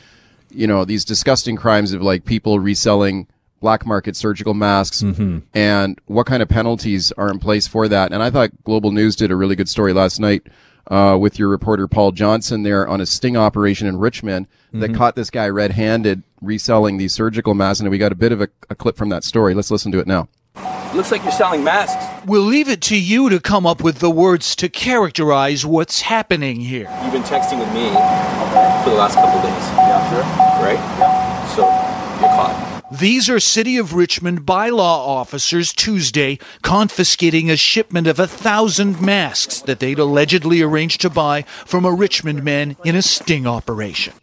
you 0.50 0.66
know, 0.66 0.84
these 0.84 1.04
disgusting 1.04 1.56
crimes 1.56 1.92
of 1.92 2.02
like 2.02 2.24
people 2.24 2.58
reselling 2.58 3.26
black 3.60 3.84
market 3.84 4.16
surgical 4.16 4.54
masks 4.54 5.02
and 5.54 6.00
what 6.06 6.26
kind 6.26 6.42
of 6.42 6.48
penalties 6.48 7.12
are 7.12 7.30
in 7.30 7.38
place 7.38 7.66
for 7.66 7.88
that. 7.88 8.12
And 8.12 8.22
I 8.22 8.30
thought 8.30 8.50
Global 8.64 8.92
News 8.92 9.16
did 9.16 9.30
a 9.30 9.36
really 9.36 9.56
good 9.56 9.68
story 9.68 9.92
last 9.92 10.20
night 10.20 10.46
uh, 10.88 11.18
with 11.20 11.38
your 11.38 11.48
reporter 11.48 11.86
Paul 11.88 12.12
Johnson 12.12 12.62
there 12.62 12.86
on 12.88 13.00
a 13.00 13.06
sting 13.06 13.36
operation 13.36 13.86
in 13.86 13.98
Richmond 13.98 14.46
that 14.72 14.94
caught 14.94 15.16
this 15.16 15.30
guy 15.30 15.48
red-handed 15.48 16.22
reselling 16.40 16.98
these 16.98 17.12
surgical 17.14 17.54
masks. 17.54 17.80
And 17.80 17.90
we 17.90 17.98
got 17.98 18.12
a 18.12 18.14
bit 18.16 18.32
of 18.32 18.40
a, 18.40 18.48
a 18.70 18.74
clip 18.74 18.96
from 18.96 19.08
that 19.08 19.24
story. 19.24 19.54
Let's 19.54 19.70
listen 19.70 19.90
to 19.92 19.98
it 19.98 20.06
now. 20.06 20.28
Looks 20.94 21.10
like 21.10 21.22
you're 21.22 21.32
selling 21.32 21.62
masks. 21.62 22.02
We'll 22.26 22.42
leave 22.42 22.68
it 22.68 22.80
to 22.82 22.98
you 22.98 23.28
to 23.28 23.40
come 23.40 23.66
up 23.66 23.82
with 23.82 23.98
the 23.98 24.10
words 24.10 24.56
to 24.56 24.68
characterize 24.68 25.66
what's 25.66 26.00
happening 26.00 26.60
here. 26.60 26.88
You've 27.02 27.12
been 27.12 27.22
texting 27.22 27.58
with 27.58 27.72
me 27.74 27.88
for 28.84 28.90
the 28.90 28.96
last 28.96 29.16
couple 29.16 29.40
days. 29.42 29.68
Yeah, 29.76 30.10
sure. 30.10 30.22
Right? 30.64 30.78
Yeah. 30.98 31.46
So 31.54 31.62
you're 32.20 32.34
caught. 32.34 32.67
These 32.90 33.28
are 33.28 33.38
City 33.38 33.76
of 33.76 33.92
Richmond 33.94 34.46
bylaw 34.46 34.80
officers 34.80 35.74
Tuesday 35.74 36.38
confiscating 36.62 37.50
a 37.50 37.56
shipment 37.56 38.06
of 38.06 38.18
a 38.18 38.26
thousand 38.26 39.00
masks 39.02 39.60
that 39.62 39.78
they'd 39.78 39.98
allegedly 39.98 40.62
arranged 40.62 41.02
to 41.02 41.10
buy 41.10 41.42
from 41.42 41.84
a 41.84 41.92
Richmond 41.92 42.42
man 42.42 42.76
in 42.84 42.96
a 42.96 43.02
sting 43.02 43.46
operation. 43.46 44.14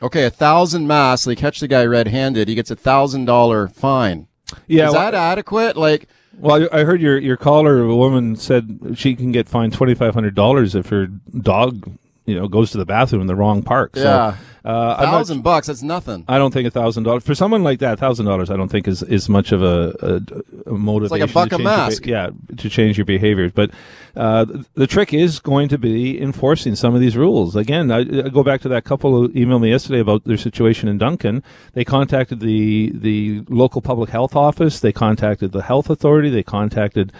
Okay, 0.00 0.24
a 0.24 0.30
thousand 0.30 0.86
masks. 0.86 1.24
They 1.24 1.34
catch 1.34 1.58
the 1.58 1.66
guy 1.66 1.84
red-handed. 1.84 2.46
He 2.46 2.54
gets 2.54 2.70
a 2.70 2.76
thousand 2.76 3.24
dollar 3.24 3.66
fine. 3.68 4.28
yeah, 4.68 4.86
Is 4.88 4.92
well- 4.92 5.02
that 5.02 5.14
adequate? 5.14 5.76
Like, 5.76 6.06
Well, 6.38 6.68
I 6.72 6.80
I 6.80 6.84
heard 6.84 7.00
your 7.00 7.18
your 7.18 7.36
caller, 7.36 7.80
a 7.82 7.96
woman, 7.96 8.36
said 8.36 8.94
she 8.94 9.16
can 9.16 9.32
get 9.32 9.48
fined 9.48 9.72
twenty 9.72 9.94
five 9.94 10.14
hundred 10.14 10.36
dollars 10.36 10.76
if 10.76 10.88
her 10.90 11.06
dog, 11.06 11.90
you 12.26 12.34
know, 12.36 12.46
goes 12.46 12.70
to 12.72 12.78
the 12.78 12.84
bathroom 12.86 13.22
in 13.22 13.26
the 13.26 13.34
wrong 13.36 13.62
park. 13.62 13.92
Yeah. 13.96 14.36
Uh, 14.64 14.96
I'm 14.98 15.04
not- 15.04 15.10
thousand 15.18 15.42
bucks. 15.42 15.66
That's 15.66 15.82
nothing. 15.82 16.24
I 16.26 16.38
don't 16.38 16.50
think 16.52 16.66
a 16.66 16.70
thousand 16.70 17.02
dollars 17.02 17.22
for 17.22 17.34
someone 17.34 17.62
like 17.62 17.80
that. 17.80 17.98
Thousand 17.98 18.24
dollars, 18.24 18.50
I 18.50 18.56
don't 18.56 18.68
think 18.70 18.88
is 18.88 19.02
is 19.02 19.28
much 19.28 19.52
of 19.52 19.62
a, 19.62 20.22
a, 20.66 20.70
a 20.70 20.74
motivation. 20.78 21.28
buck 21.34 21.50
to 21.50 21.56
a 21.56 21.58
change 21.58 21.60
your 21.60 21.76
mask. 21.76 22.02
be- 22.04 22.10
yeah, 22.10 22.30
to 22.56 22.70
change 22.70 22.96
your 22.96 23.04
behaviors. 23.04 23.52
But 23.52 23.70
uh, 24.16 24.46
the, 24.46 24.64
the 24.74 24.86
trick 24.86 25.12
is 25.12 25.38
going 25.38 25.68
to 25.68 25.76
be 25.76 26.18
enforcing 26.20 26.76
some 26.76 26.94
of 26.94 27.02
these 27.02 27.14
rules. 27.16 27.56
Again, 27.56 27.90
I, 27.90 27.98
I 27.98 28.28
go 28.30 28.42
back 28.42 28.62
to 28.62 28.68
that 28.70 28.84
couple 28.84 29.10
who 29.12 29.28
emailed 29.30 29.60
me 29.60 29.68
yesterday 29.70 30.00
about 30.00 30.24
their 30.24 30.38
situation 30.38 30.88
in 30.88 30.96
Duncan. 30.96 31.42
They 31.74 31.84
contacted 31.84 32.40
the 32.40 32.90
the 32.94 33.42
local 33.50 33.82
public 33.82 34.08
health 34.08 34.34
office. 34.34 34.80
They 34.80 34.92
contacted 34.92 35.52
the 35.52 35.62
health 35.62 35.90
authority. 35.90 36.30
They 36.30 36.42
contacted. 36.42 37.12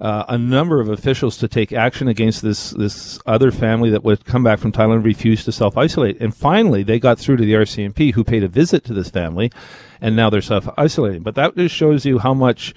Uh, 0.00 0.24
a 0.28 0.38
number 0.38 0.80
of 0.80 0.88
officials 0.88 1.36
to 1.36 1.46
take 1.46 1.74
action 1.74 2.08
against 2.08 2.40
this 2.40 2.70
this 2.70 3.18
other 3.26 3.50
family 3.50 3.90
that 3.90 4.02
would 4.02 4.24
come 4.24 4.42
back 4.42 4.58
from 4.58 4.72
Thailand 4.72 5.04
refused 5.04 5.44
to 5.44 5.52
self 5.52 5.76
isolate. 5.76 6.18
And 6.20 6.34
finally, 6.34 6.82
they 6.82 6.98
got 6.98 7.18
through 7.18 7.36
to 7.36 7.44
the 7.44 7.52
RCMP, 7.52 8.14
who 8.14 8.24
paid 8.24 8.42
a 8.42 8.48
visit 8.48 8.82
to 8.84 8.94
this 8.94 9.10
family, 9.10 9.52
and 10.00 10.16
now 10.16 10.30
they're 10.30 10.40
self 10.40 10.68
isolating. 10.78 11.22
But 11.22 11.34
that 11.34 11.54
just 11.54 11.74
shows 11.74 12.06
you 12.06 12.18
how 12.18 12.32
much 12.32 12.74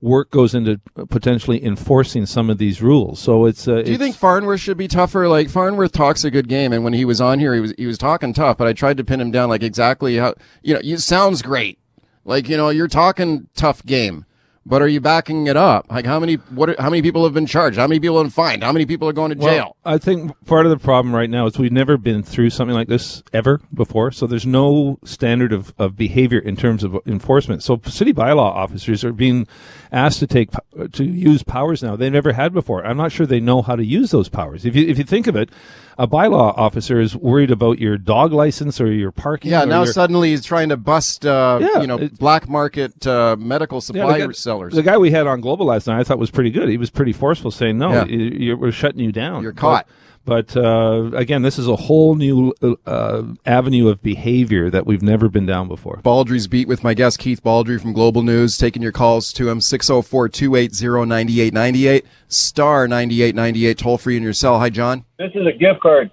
work 0.00 0.30
goes 0.30 0.54
into 0.54 0.80
potentially 1.08 1.64
enforcing 1.64 2.26
some 2.26 2.50
of 2.50 2.58
these 2.58 2.82
rules. 2.82 3.18
So 3.18 3.46
it's. 3.46 3.66
Uh, 3.66 3.82
Do 3.82 3.90
you 3.90 3.98
think 3.98 4.16
Farnworth 4.16 4.60
should 4.60 4.76
be 4.76 4.88
tougher? 4.88 5.28
Like 5.28 5.48
Farnworth 5.48 5.92
talks 5.92 6.24
a 6.24 6.30
good 6.30 6.48
game, 6.48 6.72
and 6.72 6.84
when 6.84 6.92
he 6.92 7.04
was 7.04 7.20
on 7.20 7.38
here, 7.38 7.54
he 7.54 7.60
was 7.60 7.74
he 7.78 7.86
was 7.86 7.98
talking 7.98 8.32
tough. 8.32 8.58
But 8.58 8.66
I 8.68 8.72
tried 8.72 8.96
to 8.98 9.04
pin 9.04 9.20
him 9.20 9.30
down, 9.30 9.48
like 9.48 9.62
exactly 9.62 10.16
how 10.16 10.34
you 10.62 10.74
know. 10.74 10.80
You 10.82 10.98
sounds 10.98 11.42
great, 11.42 11.78
like 12.24 12.48
you 12.48 12.56
know 12.56 12.68
you're 12.68 12.88
talking 12.88 13.48
tough 13.54 13.84
game, 13.84 14.26
but 14.68 14.82
are 14.82 14.88
you 14.88 15.00
backing 15.00 15.46
it 15.46 15.56
up? 15.56 15.86
Like 15.90 16.04
how 16.04 16.18
many 16.18 16.34
what? 16.34 16.70
are- 16.70 16.76
How 16.78 16.90
many 16.90 17.00
people 17.00 17.24
have 17.24 17.32
been 17.32 17.46
charged? 17.46 17.78
How 17.78 17.86
many 17.86 18.00
people 18.00 18.16
have 18.18 18.24
been 18.26 18.30
fined? 18.32 18.62
How 18.64 18.72
many 18.72 18.84
people 18.84 19.08
are 19.08 19.12
going 19.12 19.30
to 19.30 19.36
jail? 19.36 19.76
Well, 19.84 19.94
I 19.94 19.98
think 19.98 20.32
part 20.44 20.66
of 20.66 20.70
the 20.70 20.78
problem 20.78 21.14
right 21.14 21.30
now 21.30 21.46
is 21.46 21.56
we've 21.58 21.70
never 21.72 21.96
been 21.96 22.22
through 22.22 22.50
something 22.50 22.74
like 22.74 22.88
this 22.88 23.22
ever 23.32 23.60
before. 23.72 24.10
So 24.10 24.26
there's 24.26 24.44
no 24.46 24.98
standard 25.04 25.52
of, 25.52 25.72
of 25.78 25.96
behavior 25.96 26.38
in 26.40 26.56
terms 26.56 26.82
of 26.82 26.98
enforcement. 27.06 27.62
So 27.62 27.80
city 27.86 28.12
bylaw 28.12 28.38
officers 28.38 29.04
are 29.04 29.12
being 29.12 29.46
asked 29.92 30.18
to 30.18 30.26
take 30.26 30.50
to 30.92 31.04
use 31.04 31.42
powers 31.44 31.82
now 31.82 31.94
they 31.96 32.10
never 32.10 32.32
had 32.32 32.52
before. 32.52 32.84
I'm 32.84 32.96
not 32.96 33.12
sure 33.12 33.24
they 33.26 33.40
know 33.40 33.62
how 33.62 33.76
to 33.76 33.84
use 33.84 34.10
those 34.10 34.28
powers. 34.28 34.64
If 34.66 34.74
you 34.74 34.86
if 34.88 34.98
you 34.98 35.04
think 35.04 35.28
of 35.28 35.36
it, 35.36 35.50
a 35.98 36.06
bylaw 36.08 36.52
officer 36.58 37.00
is 37.00 37.16
worried 37.16 37.50
about 37.50 37.78
your 37.78 37.96
dog 37.96 38.32
license 38.32 38.80
or 38.80 38.92
your 38.92 39.12
parking. 39.12 39.50
yeah, 39.50 39.64
now 39.64 39.84
your, 39.84 39.92
suddenly 39.92 40.30
he's 40.30 40.44
trying 40.44 40.68
to 40.68 40.76
bust, 40.76 41.24
uh, 41.24 41.58
Yeah, 41.62 41.80
you 41.80 41.86
know, 41.86 42.08
black 42.18 42.48
market 42.48 43.06
uh, 43.06 43.36
medical 43.38 43.76
Yeah, 43.76 43.80
supply 43.80 44.18
the 44.26 44.34
guy- 44.56 44.60
sellers. 44.70 44.74
The 44.74 44.82
guy 44.82 44.98
we 44.98 45.10
had 45.10 45.26
on 45.26 45.40
Global 45.40 45.66
last 45.66 45.86
night, 45.86 46.00
I 46.00 46.04
thought 46.04 46.18
was 46.18 46.30
pretty 46.30 46.50
good. 46.50 46.68
He 46.68 46.76
was 46.76 46.90
pretty 46.90 47.12
forceful, 47.12 47.50
saying, 47.50 47.78
"No, 47.78 47.92
Yeah. 47.92 48.04
you, 48.06 48.18
you, 48.18 48.56
we're 48.56 48.72
shutting 48.72 49.00
you 49.00 49.12
down. 49.12 49.42
You're 49.42 49.52
caught." 49.52 49.86
But, 50.24 50.54
but 50.54 50.60
uh, 50.60 51.10
again, 51.16 51.42
this 51.42 51.56
is 51.56 51.68
a 51.68 51.76
whole 51.76 52.16
new 52.16 52.52
uh, 52.84 53.22
avenue 53.46 53.86
of 53.88 54.02
behavior 54.02 54.68
that 54.70 54.84
we've 54.84 55.02
never 55.02 55.28
been 55.28 55.46
down 55.46 55.68
before. 55.68 56.00
Baldrey's 56.04 56.48
Beat 56.48 56.66
with 56.66 56.82
my 56.82 56.94
guest 56.94 57.20
Keith 57.20 57.44
Baldrey 57.44 57.80
from 57.80 57.92
Global 57.92 58.22
News, 58.22 58.58
taking 58.58 58.82
your 58.82 58.90
calls 58.90 59.32
to 59.34 59.48
him 59.48 59.60
604-280-9898, 59.60 62.02
star 62.28 62.88
9898, 62.88 63.78
toll 63.78 63.98
free 63.98 64.16
in 64.16 64.24
your 64.24 64.32
cell. 64.32 64.58
Hi, 64.58 64.68
John. 64.68 65.04
This 65.18 65.30
is 65.36 65.46
a 65.46 65.52
gift 65.52 65.78
card. 65.80 66.10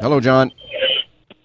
Hello, 0.00 0.20
John. 0.20 0.50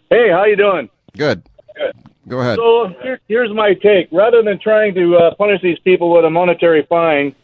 Hey, 0.10 0.30
how 0.32 0.46
you 0.46 0.56
doing? 0.56 0.90
Good. 1.18 1.44
Good. 1.76 1.96
Go 2.28 2.40
ahead. 2.40 2.58
So 2.58 2.88
here, 3.02 3.20
here's 3.28 3.54
my 3.54 3.74
take. 3.74 4.08
Rather 4.12 4.42
than 4.42 4.60
trying 4.60 4.96
to 4.96 5.16
uh, 5.16 5.36
punish 5.36 5.62
these 5.62 5.80
people 5.80 6.12
with 6.12 6.26
a 6.26 6.30
monetary 6.30 6.86
fine, 6.90 7.36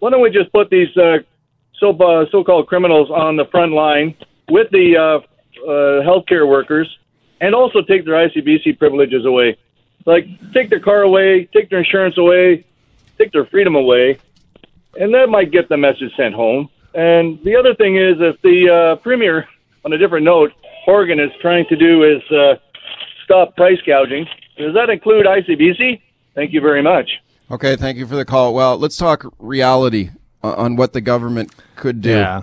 why 0.00 0.10
don't 0.10 0.20
we 0.20 0.30
just 0.30 0.52
put 0.52 0.70
these 0.70 0.94
uh, 0.96 1.18
so 1.78 1.90
uh, 1.90 2.26
so-called 2.30 2.66
criminals 2.66 3.10
on 3.10 3.36
the 3.36 3.44
front 3.46 3.72
line 3.72 4.16
with 4.48 4.70
the 4.70 4.96
uh, 4.96 5.02
uh, 5.62 6.02
healthcare 6.02 6.48
workers, 6.48 6.88
and 7.40 7.54
also 7.54 7.80
take 7.82 8.04
their 8.04 8.28
ICBC 8.28 8.78
privileges 8.78 9.24
away? 9.24 9.56
Like 10.04 10.26
take 10.52 10.68
their 10.68 10.80
car 10.80 11.02
away, 11.02 11.44
take 11.46 11.70
their 11.70 11.78
insurance 11.78 12.18
away, 12.18 12.64
take 13.18 13.32
their 13.32 13.46
freedom 13.46 13.76
away, 13.76 14.18
and 14.98 15.14
that 15.14 15.28
might 15.28 15.50
get 15.50 15.68
the 15.68 15.76
message 15.76 16.14
sent 16.16 16.34
home. 16.34 16.68
And 16.94 17.42
the 17.42 17.56
other 17.56 17.74
thing 17.74 17.96
is, 17.96 18.16
if 18.20 18.40
the 18.42 18.70
uh, 18.70 18.96
premier, 18.96 19.48
on 19.84 19.92
a 19.92 19.98
different 19.98 20.24
note, 20.24 20.52
Horgan 20.84 21.18
is 21.18 21.30
trying 21.40 21.66
to 21.66 21.76
do 21.76 22.04
is 22.04 22.22
uh, 22.30 22.56
stop 23.24 23.56
price 23.56 23.78
gouging. 23.86 24.26
Does 24.56 24.74
that 24.74 24.90
include 24.90 25.26
ICBC? 25.26 26.00
Thank 26.34 26.52
you 26.52 26.60
very 26.60 26.82
much. 26.82 27.10
Okay, 27.50 27.76
thank 27.76 27.98
you 27.98 28.06
for 28.06 28.16
the 28.16 28.24
call. 28.24 28.54
Well, 28.54 28.78
let's 28.78 28.96
talk 28.96 29.24
reality 29.38 30.10
uh, 30.42 30.54
on 30.54 30.76
what 30.76 30.92
the 30.92 31.00
government 31.00 31.54
could 31.76 32.00
do. 32.00 32.10
Yeah. 32.10 32.42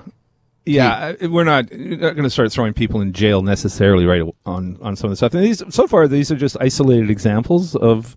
Yeah, 0.63 1.13
we're 1.22 1.44
not, 1.44 1.72
we're 1.72 1.98
not 1.98 2.13
going 2.13 2.24
to 2.24 2.30
start 2.30 2.52
throwing 2.52 2.74
people 2.74 3.02
in 3.02 3.13
jail 3.13 3.41
necessarily 3.41 4.06
right 4.06 4.22
on, 4.46 4.78
on 4.80 4.96
some 4.96 5.08
of 5.08 5.12
the 5.12 5.15
stuff. 5.17 5.34
And 5.34 5.44
these, 5.44 5.63
so 5.74 5.88
far, 5.88 6.08
these 6.08 6.32
are 6.32 6.36
just 6.36 6.56
isolated 6.60 7.10
examples 7.10 7.76
of 7.76 8.15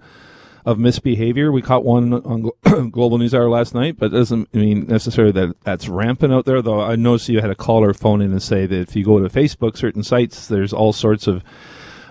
of 0.66 0.79
misbehavior. 0.79 1.53
We 1.53 1.62
caught 1.62 1.85
one 1.85 2.14
on 2.14 2.50
Global 2.90 3.18
News 3.18 3.35
Hour 3.35 3.50
last 3.50 3.74
night, 3.74 3.98
but 3.98 4.12
doesn't 4.12 4.53
mean 4.55 4.87
necessarily 4.87 5.33
that 5.33 5.57
that's 5.62 5.88
rampant 5.88 6.33
out 6.33 6.46
there. 6.46 6.62
Though 6.62 6.81
I 6.81 6.96
noticed 6.96 7.29
you 7.29 7.40
had 7.40 7.50
a 7.50 7.55
caller 7.55 7.92
phone 7.92 8.22
in 8.22 8.33
and 8.33 8.42
say 8.42 8.66
that 8.66 8.81
if 8.81 8.96
you 8.96 9.05
go 9.05 9.18
to 9.20 9.29
Facebook, 9.29 9.77
certain 9.77 10.03
sites, 10.03 10.48
there's 10.48 10.72
all 10.72 10.92
sorts 10.92 11.27
of 11.27 11.44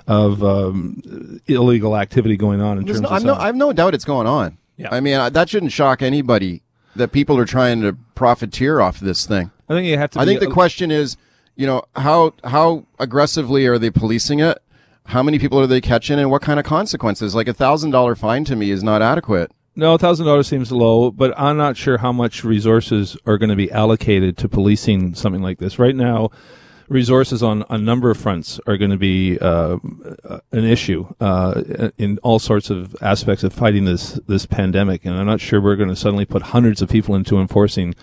of 0.07 0.43
um, 0.43 1.39
illegal 1.47 1.97
activity 1.97 2.37
going 2.37 2.61
on 2.61 2.77
in 2.77 2.85
There's 2.85 2.99
terms 2.99 3.03
no, 3.03 3.09
of 3.09 3.13
I've, 3.13 3.23
no. 3.23 3.35
I've 3.35 3.55
no 3.55 3.73
doubt 3.73 3.93
it's 3.93 4.05
going 4.05 4.27
on. 4.27 4.57
Yeah. 4.77 4.89
I 4.91 4.99
mean, 4.99 5.15
uh, 5.15 5.29
that 5.29 5.49
shouldn't 5.49 5.71
shock 5.71 6.01
anybody 6.01 6.63
that 6.95 7.11
people 7.11 7.37
are 7.37 7.45
trying 7.45 7.81
to 7.81 7.93
profiteer 8.15 8.81
off 8.81 8.99
this 8.99 9.25
thing. 9.25 9.51
I 9.69 9.73
think 9.73 9.87
you 9.87 9.97
have 9.97 10.11
to. 10.11 10.19
I 10.19 10.25
think 10.25 10.39
the 10.39 10.47
a- 10.47 10.51
question 10.51 10.91
is, 10.91 11.17
you 11.55 11.67
know, 11.67 11.83
how 11.95 12.33
how 12.43 12.85
aggressively 12.99 13.65
are 13.67 13.77
they 13.77 13.89
policing 13.89 14.39
it? 14.39 14.59
How 15.07 15.21
many 15.21 15.37
people 15.37 15.59
are 15.59 15.67
they 15.67 15.81
catching, 15.81 16.17
and 16.19 16.31
what 16.31 16.41
kind 16.41 16.59
of 16.59 16.65
consequences? 16.65 17.35
Like 17.35 17.47
a 17.47 17.53
thousand 17.53 17.91
dollar 17.91 18.15
fine 18.15 18.45
to 18.45 18.55
me 18.55 18.71
is 18.71 18.83
not 18.83 19.01
adequate. 19.01 19.51
No, 19.75 19.97
thousand 19.97 20.25
dollars 20.25 20.47
seems 20.47 20.71
low, 20.71 21.09
but 21.11 21.33
I'm 21.37 21.57
not 21.57 21.77
sure 21.77 21.97
how 21.97 22.11
much 22.11 22.43
resources 22.43 23.17
are 23.25 23.37
going 23.37 23.49
to 23.49 23.55
be 23.55 23.71
allocated 23.71 24.37
to 24.37 24.49
policing 24.49 25.15
something 25.15 25.41
like 25.41 25.57
this. 25.57 25.79
Right 25.79 25.95
now, 25.95 26.29
resources 26.93 27.43
on 27.43 27.65
a 27.69 27.77
number 27.77 28.09
of 28.09 28.17
fronts 28.17 28.59
are 28.67 28.77
going 28.77 28.91
to 28.91 28.97
be 28.97 29.37
uh, 29.39 29.77
an 30.51 30.63
issue 30.63 31.13
uh, 31.19 31.89
in 31.97 32.19
all 32.19 32.39
sorts 32.39 32.69
of 32.69 32.95
aspects 33.01 33.43
of 33.43 33.51
fighting 33.51 33.85
this 33.85 34.13
this 34.27 34.45
pandemic, 34.45 35.03
and 35.03 35.15
I'm 35.15 35.25
not 35.25 35.41
sure 35.41 35.59
we're 35.59 35.75
going 35.75 35.89
to 35.89 35.95
suddenly 35.95 36.25
put 36.25 36.41
hundreds 36.41 36.81
of 36.81 36.89
people 36.89 37.15
into 37.15 37.39
enforcing 37.39 37.95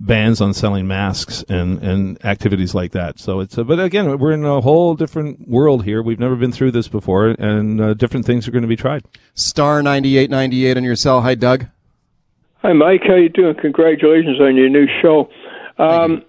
bans 0.00 0.40
on 0.40 0.54
selling 0.54 0.86
masks 0.86 1.44
and, 1.48 1.82
and 1.82 2.24
activities 2.24 2.72
like 2.72 2.92
that. 2.92 3.18
So 3.18 3.40
it's, 3.40 3.58
uh, 3.58 3.64
but 3.64 3.80
again, 3.80 4.16
we're 4.18 4.30
in 4.30 4.44
a 4.44 4.60
whole 4.60 4.94
different 4.94 5.48
world 5.48 5.84
here. 5.84 6.02
We've 6.02 6.20
never 6.20 6.36
been 6.36 6.52
through 6.52 6.70
this 6.70 6.86
before, 6.86 7.30
and 7.30 7.80
uh, 7.80 7.94
different 7.94 8.24
things 8.24 8.46
are 8.46 8.52
going 8.52 8.62
to 8.62 8.68
be 8.68 8.76
tried. 8.76 9.04
Star 9.34 9.82
ninety 9.82 10.16
eight 10.16 10.30
ninety 10.30 10.66
eight 10.66 10.76
on 10.76 10.84
your 10.84 10.94
cell. 10.94 11.22
Hi, 11.22 11.34
Doug. 11.34 11.66
Hi, 12.62 12.72
Mike. 12.72 13.02
How 13.06 13.16
you 13.16 13.28
doing? 13.28 13.54
Congratulations 13.60 14.40
on 14.40 14.54
your 14.54 14.68
new 14.68 14.86
show. 15.02 15.30
Um, 15.78 16.24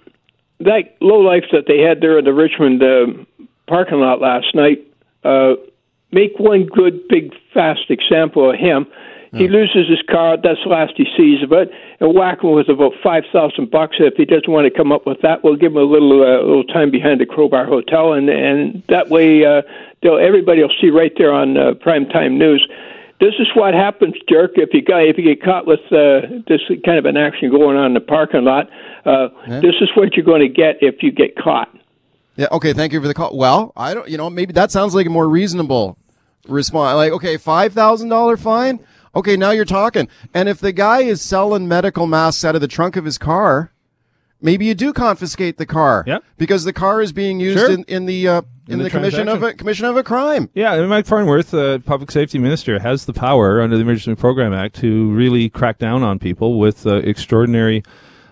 that 0.59 0.95
low 1.01 1.19
life 1.19 1.45
that 1.51 1.65
they 1.67 1.79
had 1.79 2.01
there 2.01 2.19
in 2.19 2.25
the 2.25 2.33
Richmond 2.33 2.83
uh, 2.83 3.45
parking 3.67 3.99
lot 3.99 4.19
last 4.21 4.53
night. 4.53 4.85
Uh, 5.23 5.55
make 6.11 6.37
one 6.37 6.65
good, 6.65 7.07
big, 7.07 7.33
fast 7.53 7.89
example 7.89 8.49
of 8.49 8.57
him. 8.57 8.87
He 9.31 9.47
loses 9.47 9.87
his 9.87 10.01
car. 10.09 10.37
That's 10.37 10.59
the 10.63 10.69
last 10.69 10.93
he 10.97 11.05
sees 11.15 11.43
of 11.43 11.51
it. 11.51 11.69
And 11.99 12.15
whack 12.15 12.41
him 12.41 12.51
with 12.51 12.67
about 12.67 12.93
five 13.03 13.25
thousand 13.31 13.69
bucks. 13.69 13.97
If 13.99 14.15
he 14.15 14.25
doesn't 14.25 14.49
want 14.49 14.65
to 14.65 14.71
come 14.71 14.91
up 14.91 15.05
with 15.05 15.21
that, 15.21 15.43
we'll 15.43 15.55
give 15.55 15.73
him 15.73 15.77
a 15.77 15.83
little, 15.83 16.23
uh, 16.23 16.41
little 16.41 16.63
time 16.63 16.89
behind 16.89 17.21
the 17.21 17.27
Crowbar 17.27 17.65
Hotel, 17.65 18.13
and 18.13 18.27
and 18.27 18.81
that 18.89 19.09
way, 19.09 19.45
uh, 19.45 19.61
they'll 20.01 20.17
everybody 20.17 20.63
will 20.63 20.73
see 20.81 20.89
right 20.89 21.13
there 21.15 21.31
on 21.31 21.57
uh, 21.57 21.73
primetime 21.73 22.37
news. 22.39 22.67
This 23.19 23.33
is 23.39 23.47
what 23.53 23.73
happens, 23.73 24.13
jerk. 24.29 24.51
If 24.55 24.69
you 24.73 24.81
got 24.81 25.03
if 25.03 25.17
you 25.17 25.23
get 25.23 25.43
caught 25.43 25.67
with 25.67 25.81
uh, 25.91 26.21
this 26.47 26.61
kind 26.85 26.97
of 26.97 27.05
an 27.05 27.17
action 27.17 27.49
going 27.51 27.75
on 27.77 27.87
in 27.87 27.93
the 27.93 27.99
parking 27.99 28.45
lot, 28.45 28.69
uh, 29.05 29.27
Yeah. 29.47 29.59
this 29.59 29.75
is 29.81 29.89
what 29.95 30.15
you're 30.15 30.25
going 30.25 30.41
to 30.41 30.47
get 30.47 30.77
if 30.81 31.03
you 31.03 31.11
get 31.11 31.35
caught. 31.35 31.69
Yeah. 32.37 32.47
Okay. 32.53 32.71
Thank 32.71 32.93
you 32.93 33.01
for 33.01 33.07
the 33.07 33.13
call. 33.13 33.35
Well, 33.35 33.73
I 33.75 33.93
don't. 33.93 34.07
You 34.07 34.17
know, 34.17 34.29
maybe 34.29 34.53
that 34.53 34.71
sounds 34.71 34.95
like 34.95 35.05
a 35.05 35.09
more 35.09 35.27
reasonable 35.27 35.97
response. 36.47 36.95
Like, 36.95 37.11
okay, 37.11 37.35
five 37.35 37.73
thousand 37.73 38.07
dollar 38.07 38.37
fine. 38.37 38.79
Okay, 39.15 39.35
now 39.35 39.51
you're 39.51 39.65
talking. 39.65 40.07
And 40.33 40.47
if 40.47 40.59
the 40.59 40.71
guy 40.71 41.01
is 41.01 41.21
selling 41.21 41.67
medical 41.67 42.07
masks 42.07 42.45
out 42.45 42.55
of 42.55 42.61
the 42.61 42.67
trunk 42.67 42.95
of 42.95 43.03
his 43.05 43.17
car, 43.17 43.73
maybe 44.41 44.65
you 44.65 44.73
do 44.75 44.93
confiscate 44.93 45.57
the 45.57 45.65
car. 45.65 46.03
Yep. 46.07 46.23
Because 46.37 46.63
the 46.63 46.73
car 46.73 47.01
is 47.01 47.11
being 47.11 47.39
used 47.39 47.59
Sure. 47.59 47.71
in, 47.71 47.83
in 47.87 48.05
the 48.05 48.27
uh, 48.27 48.41
in, 48.67 48.73
In 48.73 48.77
the, 48.79 48.83
the 48.85 48.89
commission 48.91 49.27
of 49.27 49.41
a 49.43 49.53
commission 49.53 49.85
of 49.85 49.97
a 49.97 50.03
crime. 50.03 50.49
Yeah, 50.53 50.75
and 50.75 50.87
Mike 50.89 51.05
Farnworth, 51.07 51.53
uh, 51.53 51.79
public 51.79 52.11
safety 52.11 52.37
minister, 52.37 52.77
has 52.79 53.05
the 53.05 53.13
power 53.13 53.61
under 53.61 53.75
the 53.75 53.81
Emergency 53.81 54.19
Program 54.19 54.53
Act 54.53 54.75
to 54.77 55.11
really 55.11 55.49
crack 55.49 55.77
down 55.79 56.03
on 56.03 56.19
people 56.19 56.59
with 56.59 56.85
uh, 56.85 56.95
extraordinary 56.97 57.83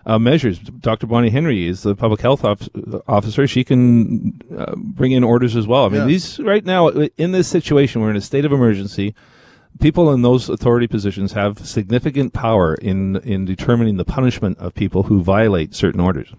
uh, 0.05 0.17
measures. 0.19 0.59
Dr. 0.59 1.07
Bonnie 1.07 1.31
Henry 1.31 1.67
is 1.67 1.81
the 1.83 1.95
public 1.95 2.21
health 2.21 2.45
of- 2.45 2.69
officer. 3.07 3.45
She 3.47 3.63
can 3.63 4.39
uh, 4.57 4.73
bring 4.77 5.11
in 5.11 5.23
orders 5.23 5.55
as 5.55 5.65
well. 5.67 5.85
I 5.85 5.89
mean, 5.89 6.01
Yeah. 6.01 6.05
these 6.07 6.39
right 6.39 6.63
now 6.63 6.87
in 6.89 7.31
this 7.31 7.47
situation, 7.47 8.01
we're 8.01 8.11
in 8.11 8.15
a 8.15 8.21
state 8.21 8.45
of 8.45 8.51
emergency. 8.53 9.15
People 9.79 10.11
in 10.11 10.21
those 10.21 10.49
authority 10.49 10.87
positions 10.87 11.33
have 11.33 11.65
significant 11.67 12.33
power 12.33 12.75
in 12.75 13.17
in 13.17 13.45
determining 13.45 13.97
the 13.97 14.05
punishment 14.05 14.57
of 14.59 14.73
people 14.73 15.03
who 15.03 15.21
violate 15.21 15.75
certain 15.75 15.99
orders. 15.99 16.33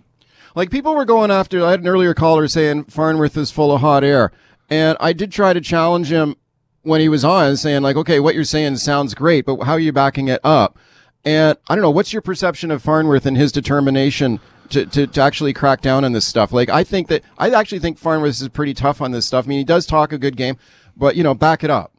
Like 0.54 0.70
people 0.70 0.94
were 0.94 1.04
going 1.04 1.30
after. 1.30 1.64
I 1.64 1.70
had 1.70 1.80
an 1.80 1.88
earlier 1.88 2.14
caller 2.14 2.48
saying 2.48 2.84
Farnworth 2.84 3.36
is 3.36 3.50
full 3.50 3.72
of 3.72 3.80
hot 3.80 4.02
air, 4.02 4.32
and 4.70 4.96
I 5.00 5.12
did 5.12 5.30
try 5.30 5.52
to 5.52 5.60
challenge 5.60 6.10
him 6.10 6.36
when 6.82 7.00
he 7.00 7.08
was 7.08 7.24
on, 7.24 7.56
saying 7.56 7.82
like, 7.82 7.96
okay, 7.96 8.18
what 8.18 8.34
you're 8.34 8.44
saying 8.44 8.76
sounds 8.76 9.14
great, 9.14 9.44
but 9.44 9.62
how 9.62 9.72
are 9.72 9.78
you 9.78 9.92
backing 9.92 10.28
it 10.28 10.40
up? 10.42 10.78
And 11.24 11.58
I 11.68 11.74
don't 11.74 11.82
know, 11.82 11.90
what's 11.90 12.12
your 12.12 12.22
perception 12.22 12.70
of 12.70 12.82
Farnworth 12.82 13.26
and 13.26 13.36
his 13.36 13.52
determination 13.52 14.40
to, 14.70 14.86
to, 14.86 15.06
to 15.06 15.20
actually 15.20 15.52
crack 15.52 15.80
down 15.80 16.04
on 16.04 16.12
this 16.12 16.26
stuff? 16.26 16.52
Like, 16.52 16.70
I 16.70 16.84
think 16.84 17.08
that 17.08 17.22
I 17.36 17.50
actually 17.50 17.80
think 17.80 17.98
Farnworth 17.98 18.40
is 18.40 18.48
pretty 18.48 18.74
tough 18.74 19.02
on 19.02 19.10
this 19.10 19.26
stuff. 19.26 19.46
I 19.46 19.48
mean, 19.48 19.58
he 19.58 19.64
does 19.64 19.84
talk 19.84 20.12
a 20.12 20.18
good 20.18 20.36
game, 20.36 20.56
but 20.96 21.16
you 21.16 21.22
know, 21.22 21.34
back 21.34 21.62
it 21.62 21.70
up. 21.70 21.92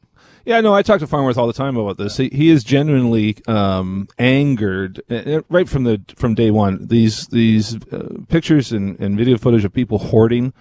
Yeah, 0.45 0.61
no, 0.61 0.73
I 0.73 0.81
talk 0.81 0.99
to 0.99 1.07
Farnworth 1.07 1.37
all 1.37 1.47
the 1.47 1.53
time 1.53 1.77
about 1.77 1.97
this. 1.97 2.17
He, 2.17 2.29
he 2.29 2.49
is 2.49 2.63
genuinely 2.63 3.37
um, 3.47 4.07
angered 4.17 5.01
uh, 5.11 5.15
uh, 5.15 5.41
right 5.49 5.67
from 5.67 5.83
the 5.83 6.01
from 6.15 6.33
day 6.33 6.49
one. 6.49 6.87
These 6.87 7.27
these 7.27 7.75
uh, 7.91 8.19
pictures 8.29 8.71
and, 8.71 8.99
and 8.99 9.17
video 9.17 9.37
footage 9.37 9.65
of 9.65 9.73
people 9.73 9.97
hoarding, 9.97 10.53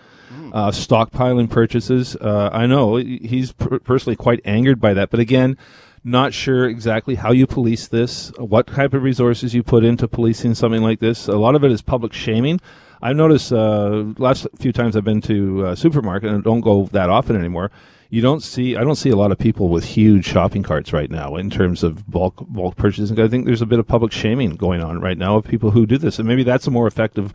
uh, 0.53 0.71
stockpiling 0.71 1.49
purchases. 1.49 2.17
Uh, 2.17 2.51
I 2.53 2.67
know 2.67 2.97
he's 2.97 3.53
per- 3.53 3.79
personally 3.79 4.17
quite 4.17 4.41
angered 4.45 4.81
by 4.81 4.95
that. 4.95 5.11
But 5.11 5.21
again, 5.21 5.57
not 6.05 6.35
sure 6.35 6.69
exactly 6.69 7.14
how 7.14 7.33
you 7.33 7.47
police 7.47 7.88
this, 7.88 8.33
what 8.38 8.67
type 8.67 8.95
of 8.95 9.03
resources 9.03 9.55
you 9.55 9.62
put 9.62 9.85
into 9.85 10.09
policing 10.09 10.55
something 10.55 10.83
like 10.83 11.01
this. 11.01 11.29
A 11.29 11.37
lot 11.37 11.55
of 11.55 11.64
it 11.64 11.71
is 11.71 11.83
public 11.83 12.12
shaming. 12.12 12.61
I've 13.01 13.17
noticed 13.17 13.53
uh, 13.53 14.05
last 14.19 14.47
few 14.59 14.73
times 14.73 14.97
I've 14.97 15.05
been 15.05 15.21
to 15.23 15.67
a 15.67 15.77
supermarket 15.77 16.31
and 16.31 16.38
I 16.38 16.43
don't 16.43 16.61
go 16.61 16.87
that 16.93 17.11
often 17.11 17.37
anymore. 17.37 17.71
You 18.11 18.23
don't 18.23 18.42
see 18.42 18.75
I 18.75 18.85
don't 18.85 18.97
see 18.97 19.11
a 19.11 19.16
lot 19.16 19.33
of 19.33 19.38
people 19.38 19.68
with 19.68 19.85
huge 19.85 20.25
shopping 20.25 20.62
carts 20.62 20.92
right 20.94 21.11
now 21.11 21.37
in 21.37 21.51
terms 21.51 21.83
of 21.83 22.11
bulk 22.11 22.35
bulk 22.49 22.77
purchasing. 22.77 23.21
I 23.21 23.29
think 23.29 23.44
there's 23.44 23.61
a 23.61 23.66
bit 23.66 23.79
of 23.79 23.87
public 23.87 24.12
shaming 24.12 24.57
going 24.57 24.83
on 24.83 25.01
right 25.01 25.18
now 25.18 25.37
of 25.37 25.44
people 25.44 25.71
who 25.73 25.85
do 25.85 25.99
this, 25.99 26.18
and 26.18 26.27
maybe 26.27 26.42
that's 26.42 26.66
a 26.66 26.71
more 26.71 26.87
effective 26.87 27.35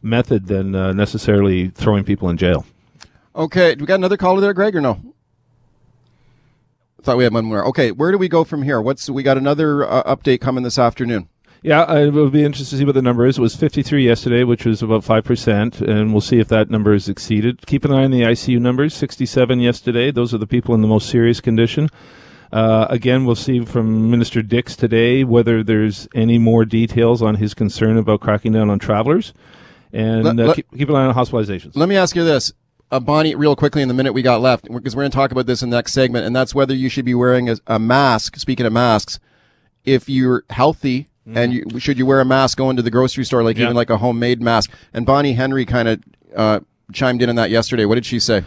method 0.00 0.46
than 0.46 0.74
uh, 0.76 0.92
necessarily 0.92 1.68
throwing 1.70 2.04
people 2.04 2.30
in 2.30 2.36
jail. 2.36 2.64
Okay, 3.34 3.74
do 3.74 3.82
we 3.82 3.86
got 3.86 3.96
another 3.96 4.16
caller 4.16 4.40
there, 4.40 4.52
Greg, 4.52 4.76
or 4.76 4.80
no? 4.80 5.00
Thought 7.02 7.16
we 7.16 7.24
had 7.24 7.34
one 7.34 7.46
more. 7.46 7.66
Okay, 7.66 7.90
where 7.90 8.12
do 8.12 8.18
we 8.18 8.28
go 8.28 8.44
from 8.44 8.62
here? 8.62 8.80
What's 8.80 9.10
we 9.10 9.24
got 9.24 9.36
another 9.36 9.84
uh, 9.84 10.04
update 10.04 10.40
coming 10.40 10.62
this 10.62 10.78
afternoon? 10.78 11.28
Yeah, 11.62 11.82
I 11.84 12.08
will 12.08 12.28
be 12.28 12.42
interested 12.42 12.70
to 12.74 12.78
see 12.78 12.84
what 12.84 12.96
the 12.96 13.02
number 13.02 13.24
is. 13.24 13.38
It 13.38 13.40
was 13.40 13.54
53 13.54 14.04
yesterday, 14.04 14.42
which 14.42 14.66
was 14.66 14.82
about 14.82 15.04
5%, 15.04 15.80
and 15.80 16.12
we'll 16.12 16.20
see 16.20 16.40
if 16.40 16.48
that 16.48 16.70
number 16.70 16.92
is 16.92 17.08
exceeded. 17.08 17.64
Keep 17.66 17.84
an 17.84 17.92
eye 17.92 18.02
on 18.02 18.10
the 18.10 18.22
ICU 18.22 18.60
numbers. 18.60 18.94
67 18.94 19.60
yesterday. 19.60 20.10
Those 20.10 20.34
are 20.34 20.38
the 20.38 20.46
people 20.46 20.74
in 20.74 20.80
the 20.80 20.88
most 20.88 21.08
serious 21.08 21.40
condition. 21.40 21.88
Uh, 22.52 22.86
again, 22.90 23.24
we'll 23.24 23.36
see 23.36 23.64
from 23.64 24.10
Minister 24.10 24.42
Dix 24.42 24.74
today 24.74 25.22
whether 25.22 25.62
there's 25.62 26.08
any 26.16 26.36
more 26.36 26.64
details 26.64 27.22
on 27.22 27.36
his 27.36 27.54
concern 27.54 27.96
about 27.96 28.20
cracking 28.20 28.52
down 28.52 28.68
on 28.68 28.80
travelers. 28.80 29.32
And 29.92 30.24
Let- 30.24 30.40
uh, 30.40 30.46
let- 30.48 30.56
keep, 30.56 30.66
keep 30.76 30.88
an 30.88 30.96
eye 30.96 31.06
on 31.06 31.14
hospitalizations. 31.14 31.76
Let 31.76 31.88
me 31.88 31.96
ask 31.96 32.16
you 32.16 32.24
this, 32.24 32.52
uh, 32.90 32.98
Bonnie, 32.98 33.36
real 33.36 33.54
quickly 33.54 33.82
in 33.82 33.88
the 33.88 33.94
minute 33.94 34.14
we 34.14 34.22
got 34.22 34.40
left, 34.40 34.64
because 34.64 34.96
we're 34.96 35.02
going 35.02 35.12
to 35.12 35.16
talk 35.16 35.30
about 35.30 35.46
this 35.46 35.62
in 35.62 35.70
the 35.70 35.76
next 35.76 35.92
segment, 35.92 36.26
and 36.26 36.34
that's 36.34 36.56
whether 36.56 36.74
you 36.74 36.88
should 36.88 37.04
be 37.04 37.14
wearing 37.14 37.48
a, 37.48 37.56
a 37.68 37.78
mask. 37.78 38.36
Speaking 38.36 38.66
of 38.66 38.72
masks, 38.72 39.20
if 39.84 40.08
you're 40.08 40.44
healthy 40.50 41.08
and 41.26 41.52
you, 41.52 41.64
should 41.78 41.98
you 41.98 42.06
wear 42.06 42.20
a 42.20 42.24
mask 42.24 42.58
going 42.58 42.76
to 42.76 42.82
the 42.82 42.90
grocery 42.90 43.24
store, 43.24 43.42
like 43.42 43.54
Mm-hmm. 43.56 43.60
Yeah. 43.62 43.66
even 43.68 43.76
like 43.76 43.90
a 43.90 43.98
homemade 43.98 44.40
mask? 44.42 44.70
And 44.92 45.06
Bonnie 45.06 45.34
Henry 45.34 45.64
kind 45.64 45.88
of 45.88 46.00
uh, 46.36 46.60
chimed 46.92 47.22
in 47.22 47.28
on 47.28 47.36
that 47.36 47.50
yesterday. 47.50 47.84
What 47.84 47.94
did 47.96 48.06
she 48.06 48.18
say? 48.18 48.44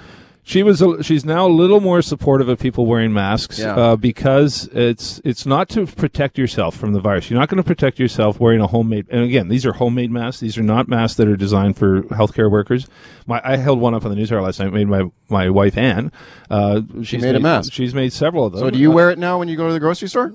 She 0.47 0.61
was. 0.61 0.79
A, 0.79 1.01
she's 1.01 1.25
now 1.25 1.47
a 1.47 1.49
little 1.49 1.79
more 1.81 2.03
supportive 2.03 2.47
of 2.49 2.59
people 2.59 2.85
wearing 2.85 3.11
masks 3.11 3.57
Yeah. 3.57 3.75
uh, 3.75 3.95
because 3.95 4.67
it's 4.73 5.19
it's 5.25 5.43
not 5.47 5.69
to 5.69 5.87
protect 5.87 6.37
yourself 6.37 6.75
from 6.77 6.93
the 6.93 6.99
virus. 6.99 7.31
You're 7.31 7.39
not 7.39 7.49
going 7.49 7.57
to 7.57 7.63
protect 7.63 7.97
yourself 7.97 8.39
wearing 8.39 8.61
a 8.61 8.67
homemade. 8.67 9.07
And 9.09 9.23
again, 9.23 9.47
these 9.47 9.65
are 9.65 9.73
homemade 9.73 10.11
masks. 10.11 10.41
These 10.41 10.55
are 10.59 10.61
not 10.61 10.87
masks 10.87 11.17
that 11.17 11.27
are 11.27 11.35
designed 11.35 11.77
for 11.77 12.03
healthcare 12.03 12.51
workers. 12.51 12.87
My 13.25 13.41
I 13.43 13.57
held 13.57 13.79
one 13.79 13.95
up 13.95 14.03
on 14.05 14.11
the 14.11 14.15
news 14.15 14.31
hour 14.31 14.39
last 14.43 14.59
night. 14.59 14.71
Made 14.71 14.87
my 14.87 15.09
my 15.29 15.49
wife 15.49 15.79
Anne. 15.79 16.11
Uh, 16.51 16.81
she's 17.01 17.23
made 17.23 17.33
a 17.35 17.39
mask. 17.39 17.73
She's 17.73 17.95
made 17.95 18.13
several 18.13 18.45
of 18.45 18.51
them. 18.51 18.59
So 18.61 18.69
do 18.69 18.77
you 18.77 18.91
Uh, 18.91 18.95
wear 18.95 19.09
it 19.09 19.17
now 19.17 19.39
when 19.39 19.47
you 19.47 19.55
go 19.57 19.65
to 19.65 19.73
the 19.73 19.79
grocery 19.79 20.09
store? 20.09 20.31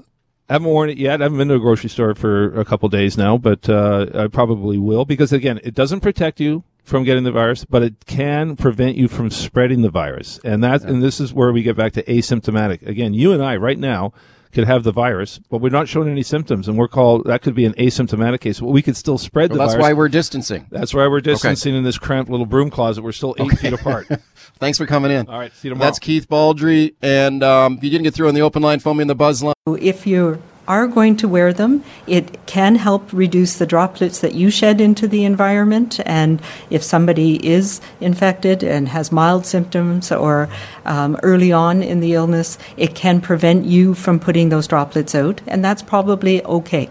I 0.50 0.54
haven't 0.54 0.68
worn 0.68 0.90
it 0.90 0.98
yet. 0.98 1.20
I 1.20 1.26
haven't 1.26 1.38
been 1.38 1.46
to 1.46 1.54
a 1.54 1.60
grocery 1.60 1.90
store 1.90 2.12
for 2.16 2.58
a 2.58 2.64
couple 2.64 2.88
days 2.88 3.16
now, 3.16 3.38
but 3.38 3.68
uh, 3.68 4.06
I 4.12 4.26
probably 4.26 4.78
will 4.78 5.04
because 5.04 5.32
again, 5.32 5.60
it 5.62 5.74
doesn't 5.74 6.00
protect 6.00 6.40
you 6.40 6.64
from 6.82 7.04
getting 7.04 7.22
the 7.22 7.30
virus, 7.30 7.64
but 7.64 7.84
it 7.84 8.04
can 8.06 8.56
prevent 8.56 8.96
you 8.96 9.06
from 9.06 9.30
spreading 9.30 9.82
the 9.82 9.90
virus. 9.90 10.40
And 10.42 10.64
that, 10.64 10.82
and 10.82 11.00
this 11.00 11.20
is 11.20 11.32
where 11.32 11.52
we 11.52 11.62
get 11.62 11.76
back 11.76 11.92
to 11.92 12.02
asymptomatic. 12.02 12.84
Again, 12.84 13.14
you 13.14 13.32
and 13.32 13.40
I 13.40 13.58
right 13.58 13.78
now 13.78 14.12
could 14.52 14.64
have 14.64 14.82
the 14.82 14.92
virus, 14.92 15.38
but 15.50 15.58
we're 15.60 15.70
not 15.70 15.88
showing 15.88 16.08
any 16.08 16.22
symptoms, 16.22 16.68
and 16.68 16.76
we're 16.76 16.88
called 16.88 17.24
that 17.26 17.42
could 17.42 17.54
be 17.54 17.64
an 17.64 17.72
asymptomatic 17.74 18.40
case. 18.40 18.60
But 18.60 18.68
we 18.68 18.82
could 18.82 18.96
still 18.96 19.18
spread 19.18 19.50
Well, 19.50 19.58
the 19.58 19.64
that's 19.64 19.74
virus. 19.74 19.82
why 19.82 19.92
we're 19.92 20.08
distancing. 20.08 20.66
That's 20.70 20.92
why 20.92 21.06
we're 21.06 21.20
distancing 21.20 21.74
in 21.74 21.84
this 21.84 21.98
cramped 21.98 22.30
little 22.30 22.46
broom 22.46 22.70
closet. 22.70 23.02
We're 23.02 23.12
still 23.12 23.34
eight 23.38 23.58
feet 23.58 23.72
apart. 23.72 24.08
Thanks 24.58 24.78
for 24.78 24.86
coming 24.86 25.10
in. 25.10 25.28
All 25.28 25.38
right, 25.38 25.52
see 25.54 25.68
you 25.68 25.74
tomorrow. 25.74 25.86
That's 25.86 25.98
Keith 25.98 26.28
Baldrey. 26.28 26.94
And 27.02 27.42
um, 27.42 27.78
if 27.78 27.84
you 27.84 27.90
didn't 27.90 28.04
get 28.04 28.14
through 28.14 28.28
on 28.28 28.34
the 28.34 28.42
open 28.42 28.62
line, 28.62 28.78
phone 28.80 28.96
me 28.96 29.02
in 29.02 29.08
the 29.08 29.14
buzz 29.14 29.42
line. 29.42 29.54
If 29.66 30.06
you 30.06 30.42
are 30.68 30.86
going 30.86 31.16
to 31.16 31.28
wear 31.28 31.52
them, 31.52 31.82
it 32.06 32.46
can 32.46 32.76
help 32.76 33.12
reduce 33.12 33.58
the 33.58 33.66
droplets 33.66 34.20
that 34.20 34.34
you 34.34 34.50
shed 34.50 34.80
into 34.80 35.08
the 35.08 35.24
environment. 35.24 36.00
And 36.06 36.40
if 36.70 36.82
somebody 36.82 37.44
is 37.46 37.80
infected 38.00 38.62
and 38.62 38.88
has 38.88 39.10
mild 39.10 39.46
symptoms 39.46 40.12
or 40.12 40.48
um, 40.84 41.18
early 41.22 41.52
on 41.52 41.82
in 41.82 42.00
the 42.00 42.14
illness, 42.14 42.58
it 42.76 42.94
can 42.94 43.20
prevent 43.20 43.64
you 43.64 43.94
from 43.94 44.20
putting 44.20 44.48
those 44.50 44.66
droplets 44.68 45.14
out, 45.14 45.40
and 45.46 45.64
that's 45.64 45.82
probably 45.82 46.44
okay. 46.44 46.88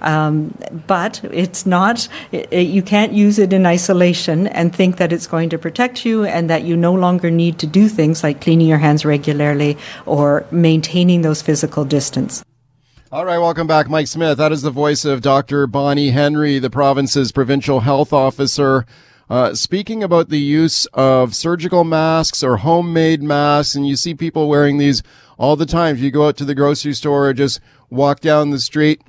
Um, 0.00 0.56
but 0.86 1.22
it's 1.24 1.66
not, 1.66 2.08
it, 2.32 2.48
it- 2.50 2.68
you 2.68 2.82
can't 2.82 3.12
use 3.12 3.38
it 3.38 3.52
in 3.52 3.66
isolation 3.66 4.46
and 4.46 4.74
think 4.74 4.96
that 4.96 5.12
it's 5.12 5.26
going 5.26 5.50
to 5.50 5.58
protect 5.58 6.06
you 6.06 6.24
and 6.24 6.48
that 6.48 6.62
you 6.64 6.74
no 6.76 6.94
longer 6.94 7.30
need 7.30 7.58
to 7.58 7.66
do 7.66 7.86
things 7.88 8.22
like 8.22 8.40
cleaning 8.40 8.66
your 8.66 8.78
hands 8.78 9.04
regularly 9.04 9.76
or 10.06 10.46
maintaining 10.50 11.20
those 11.20 11.42
physical 11.42 11.84
distance. 11.84 12.42
All 13.12 13.24
right, 13.24 13.38
welcome 13.38 13.66
back, 13.66 13.90
Mike 13.90 14.06
Smith. 14.06 14.38
That 14.38 14.52
is 14.52 14.62
the 14.62 14.70
voice 14.70 15.04
of 15.04 15.20
Dr. 15.20 15.66
Bonnie 15.66 16.10
Henry, 16.10 16.60
the 16.60 16.70
province's 16.70 17.32
provincial 17.32 17.80
health 17.80 18.12
officer, 18.12 18.86
uh, 19.28 19.52
speaking 19.52 20.04
about 20.04 20.28
the 20.28 20.38
use 20.38 20.86
of 20.94 21.34
surgical 21.34 21.82
masks 21.82 22.44
or 22.44 22.58
homemade 22.58 23.20
masks. 23.20 23.74
And 23.74 23.84
you 23.84 23.96
see 23.96 24.14
people 24.14 24.48
wearing 24.48 24.78
these 24.78 25.02
all 25.38 25.56
the 25.56 25.66
time. 25.66 25.96
If 25.96 26.02
you 26.02 26.12
go 26.12 26.28
out 26.28 26.36
to 26.36 26.44
the 26.44 26.54
grocery 26.54 26.92
store 26.92 27.26
or 27.26 27.32
just 27.32 27.58
walk 27.90 28.20
down 28.20 28.50
the 28.50 28.60
street, 28.60 29.02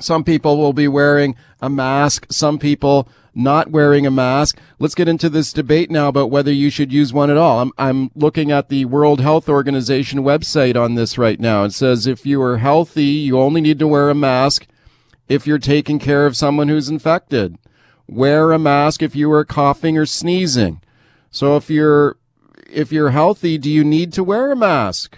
some 0.00 0.24
people 0.24 0.56
will 0.56 0.72
be 0.72 0.88
wearing 0.88 1.36
a 1.60 1.70
mask. 1.70 2.26
Some 2.30 2.58
people 2.58 3.08
not 3.38 3.70
wearing 3.70 4.04
a 4.04 4.10
mask. 4.10 4.58
Let's 4.78 4.96
get 4.96 5.08
into 5.08 5.30
this 5.30 5.52
debate 5.52 5.90
now 5.90 6.08
about 6.08 6.30
whether 6.30 6.52
you 6.52 6.70
should 6.70 6.92
use 6.92 7.12
one 7.12 7.30
at 7.30 7.36
all. 7.36 7.60
I'm, 7.60 7.72
I'm 7.78 8.10
looking 8.14 8.50
at 8.50 8.68
the 8.68 8.84
World 8.84 9.20
Health 9.20 9.48
Organization 9.48 10.20
website 10.20 10.76
on 10.76 10.96
this 10.96 11.16
right 11.16 11.38
now. 11.38 11.64
It 11.64 11.72
says 11.72 12.06
if 12.06 12.26
you 12.26 12.42
are 12.42 12.58
healthy, 12.58 13.04
you 13.04 13.38
only 13.38 13.60
need 13.60 13.78
to 13.78 13.86
wear 13.86 14.10
a 14.10 14.14
mask 14.14 14.66
if 15.28 15.46
you're 15.46 15.58
taking 15.58 15.98
care 15.98 16.26
of 16.26 16.36
someone 16.36 16.68
who's 16.68 16.88
infected. 16.88 17.56
Wear 18.08 18.52
a 18.52 18.58
mask 18.58 19.02
if 19.02 19.14
you 19.14 19.30
are 19.30 19.44
coughing 19.44 19.96
or 19.96 20.06
sneezing. 20.06 20.80
So 21.30 21.56
if 21.56 21.70
you're, 21.70 22.16
if 22.68 22.90
you're 22.90 23.10
healthy, 23.10 23.56
do 23.56 23.70
you 23.70 23.84
need 23.84 24.12
to 24.14 24.24
wear 24.24 24.50
a 24.50 24.56
mask? 24.56 25.16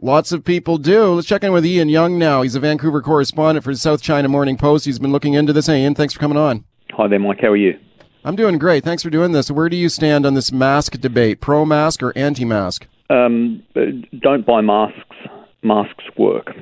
Lots 0.00 0.32
of 0.32 0.44
people 0.44 0.78
do. 0.78 1.14
Let's 1.14 1.26
check 1.26 1.42
in 1.42 1.52
with 1.52 1.64
Ian 1.66 1.88
Young 1.88 2.18
now. 2.18 2.42
He's 2.42 2.54
a 2.54 2.60
Vancouver 2.60 3.00
correspondent 3.00 3.64
for 3.64 3.72
the 3.72 3.78
South 3.78 4.02
China 4.02 4.28
Morning 4.28 4.56
Post. 4.56 4.84
He's 4.84 4.98
been 4.98 5.12
looking 5.12 5.34
into 5.34 5.52
this. 5.52 5.66
Hey, 5.66 5.82
Ian, 5.82 5.94
thanks 5.94 6.14
for 6.14 6.20
coming 6.20 6.38
on. 6.38 6.64
Hi 6.96 7.08
there, 7.08 7.18
Mike. 7.18 7.40
How 7.40 7.48
are 7.48 7.56
you? 7.56 7.76
I'm 8.24 8.36
doing 8.36 8.56
great. 8.56 8.84
Thanks 8.84 9.02
for 9.02 9.10
doing 9.10 9.32
this. 9.32 9.50
Where 9.50 9.68
do 9.68 9.76
you 9.76 9.88
stand 9.88 10.24
on 10.24 10.34
this 10.34 10.52
mask 10.52 10.92
debate? 11.00 11.40
Pro 11.40 11.64
mask 11.64 12.04
or 12.04 12.16
anti 12.16 12.44
mask? 12.44 12.86
Um, 13.10 13.64
uh, 13.74 13.80
don't 14.20 14.46
buy 14.46 14.60
masks. 14.60 15.16
Masks 15.64 16.04
work. 16.16 16.54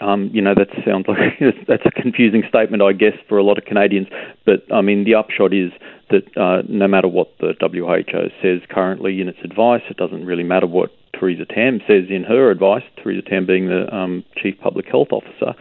Um, 0.00 0.28
you 0.32 0.42
know 0.42 0.54
that 0.56 0.70
sounds 0.84 1.06
like 1.06 1.38
that's 1.68 1.86
a 1.86 1.92
confusing 1.92 2.42
statement, 2.48 2.82
I 2.82 2.94
guess, 2.94 3.14
for 3.28 3.38
a 3.38 3.44
lot 3.44 3.58
of 3.58 3.64
Canadians. 3.64 4.08
But 4.44 4.64
I 4.74 4.80
mean, 4.80 5.04
the 5.04 5.14
upshot 5.14 5.54
is 5.54 5.70
that 6.10 6.36
uh, 6.36 6.62
no 6.68 6.88
matter 6.88 7.06
what 7.06 7.38
the 7.38 7.54
WHO 7.60 8.28
says 8.42 8.60
currently 8.68 9.20
in 9.20 9.28
its 9.28 9.38
advice, 9.44 9.82
it 9.88 9.98
doesn't 9.98 10.26
really 10.26 10.42
matter 10.42 10.66
what 10.66 10.90
Theresa 11.16 11.44
Tam 11.46 11.78
says 11.86 12.06
in 12.10 12.24
her 12.24 12.50
advice. 12.50 12.82
Theresa 13.00 13.22
Tam 13.22 13.46
being 13.46 13.68
the 13.68 13.94
um, 13.94 14.24
chief 14.36 14.58
public 14.58 14.86
health 14.86 15.12
officer. 15.12 15.54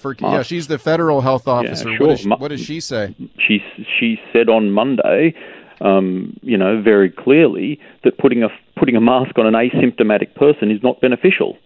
For, 0.00 0.14
yeah, 0.20 0.42
she's 0.42 0.66
the 0.66 0.78
federal 0.78 1.20
health 1.20 1.48
officer. 1.48 1.96
sure. 1.96 2.06
What, 2.06 2.10
does 2.10 2.20
she, 2.20 2.28
what 2.28 2.48
does 2.48 2.60
she 2.60 2.80
say? 2.80 3.14
she 3.38 3.62
she 3.98 4.20
said 4.32 4.48
on 4.48 4.70
Monday, 4.70 5.34
um, 5.80 6.38
you 6.42 6.56
know, 6.56 6.80
very 6.80 7.10
clearly 7.10 7.80
that 8.04 8.18
putting 8.18 8.42
a 8.42 8.48
putting 8.76 8.96
a 8.96 9.00
mask 9.00 9.38
on 9.38 9.46
an 9.46 9.54
asymptomatic 9.54 10.34
person 10.34 10.70
is 10.70 10.82
not 10.82 11.00
beneficial. 11.00 11.56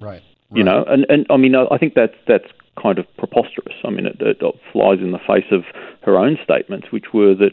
Right. 0.00 0.22
You 0.52 0.64
know, 0.64 0.84
and 0.88 1.06
and 1.08 1.26
I 1.30 1.36
mean, 1.36 1.54
I 1.54 1.66
I 1.70 1.78
think 1.78 1.94
that's 1.94 2.16
that's 2.26 2.46
kind 2.80 2.98
of 2.98 3.06
preposterous. 3.16 3.74
I 3.84 3.90
mean, 3.90 4.06
it, 4.06 4.16
it 4.20 4.38
flies 4.72 4.98
in 4.98 5.12
the 5.12 5.18
face 5.18 5.46
of 5.52 5.62
her 6.02 6.18
own 6.18 6.38
statements, 6.42 6.88
which 6.90 7.12
were 7.12 7.34
that. 7.36 7.52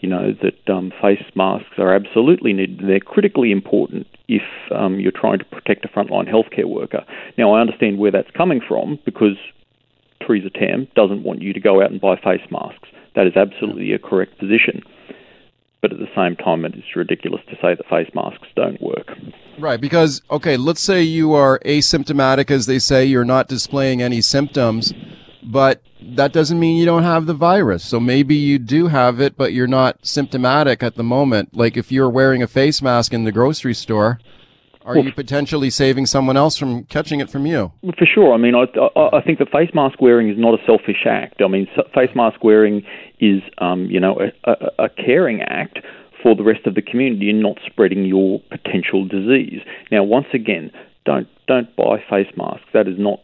You 0.00 0.08
know 0.08 0.32
that 0.42 0.72
um, 0.72 0.92
face 1.02 1.22
masks 1.34 1.78
are 1.78 1.92
absolutely 1.92 2.52
needed. 2.52 2.80
They're 2.86 3.00
critically 3.00 3.50
important 3.50 4.06
if 4.28 4.42
um, 4.72 5.00
you're 5.00 5.10
trying 5.10 5.38
to 5.40 5.44
protect 5.44 5.84
a 5.84 5.88
frontline 5.88 6.30
healthcare 6.30 6.68
worker. 6.68 7.04
Now, 7.36 7.54
I 7.54 7.60
understand 7.60 7.98
where 7.98 8.12
that's 8.12 8.30
coming 8.36 8.60
from 8.66 8.98
because 9.04 9.36
Theresa 10.24 10.50
Tam 10.50 10.86
doesn't 10.94 11.24
want 11.24 11.42
you 11.42 11.52
to 11.52 11.60
go 11.60 11.82
out 11.82 11.90
and 11.90 12.00
buy 12.00 12.16
face 12.16 12.46
masks. 12.50 12.88
That 13.16 13.26
is 13.26 13.36
absolutely 13.36 13.92
a 13.92 13.98
correct 13.98 14.38
position. 14.38 14.82
But 15.80 15.92
at 15.92 15.98
the 15.98 16.08
same 16.14 16.36
time, 16.36 16.64
it 16.64 16.74
is 16.74 16.84
ridiculous 16.96 17.40
to 17.48 17.54
say 17.56 17.74
that 17.74 17.88
face 17.88 18.10
masks 18.14 18.48
don't 18.56 18.80
work. 18.80 19.12
Right, 19.58 19.80
because, 19.80 20.22
okay, 20.30 20.56
let's 20.56 20.80
say 20.80 21.02
you 21.02 21.34
are 21.34 21.60
asymptomatic, 21.60 22.50
as 22.50 22.66
they 22.66 22.80
say, 22.80 23.04
you're 23.04 23.24
not 23.24 23.48
displaying 23.48 24.02
any 24.02 24.20
symptoms, 24.20 24.92
but 25.48 25.82
that 26.00 26.32
doesn't 26.32 26.60
mean 26.60 26.76
you 26.76 26.84
don't 26.84 27.04
have 27.04 27.24
the 27.24 27.34
virus. 27.34 27.82
So 27.82 27.98
maybe 27.98 28.34
you 28.34 28.58
do 28.58 28.88
have 28.88 29.18
it, 29.18 29.36
but 29.36 29.54
you're 29.54 29.66
not 29.66 29.98
symptomatic 30.02 30.82
at 30.82 30.96
the 30.96 31.02
moment. 31.02 31.56
Like 31.56 31.76
if 31.76 31.90
you're 31.90 32.10
wearing 32.10 32.42
a 32.42 32.46
face 32.46 32.82
mask 32.82 33.14
in 33.14 33.24
the 33.24 33.32
grocery 33.32 33.74
store, 33.74 34.20
are 34.84 34.94
Well- 34.94 35.04
you 35.06 35.12
potentially 35.12 35.70
saving 35.70 36.06
someone 36.06 36.36
else 36.36 36.58
from 36.58 36.84
catching 36.84 37.20
it 37.20 37.30
from 37.30 37.46
you? 37.46 37.72
For 37.98 38.06
sure. 38.06 38.34
I 38.34 38.36
mean, 38.36 38.54
I, 38.54 38.66
I, 38.78 39.18
I 39.18 39.20
think 39.22 39.38
that 39.38 39.50
face 39.50 39.70
mask 39.74 40.00
wearing 40.00 40.28
is 40.28 40.38
not 40.38 40.52
a 40.58 40.64
selfish 40.66 41.06
act. 41.06 41.40
I 41.42 41.48
mean, 41.48 41.66
face 41.94 42.10
mask 42.14 42.44
wearing 42.44 42.84
is, 43.18 43.42
um, 43.58 43.86
you 43.86 44.00
know, 44.00 44.18
a, 44.20 44.50
a, 44.50 44.84
a 44.84 44.88
caring 44.88 45.40
act 45.42 45.78
for 46.22 46.34
the 46.34 46.42
rest 46.42 46.66
of 46.66 46.74
the 46.74 46.82
community 46.82 47.30
and 47.30 47.40
not 47.40 47.58
spreading 47.66 48.04
your 48.04 48.40
potential 48.50 49.06
disease. 49.06 49.60
Now, 49.90 50.02
once 50.04 50.26
again, 50.34 50.70
don't 51.04 51.28
don't 51.46 51.74
buy 51.76 52.02
face 52.10 52.30
masks. 52.36 52.66
That 52.74 52.86
is 52.88 52.98
not 52.98 53.20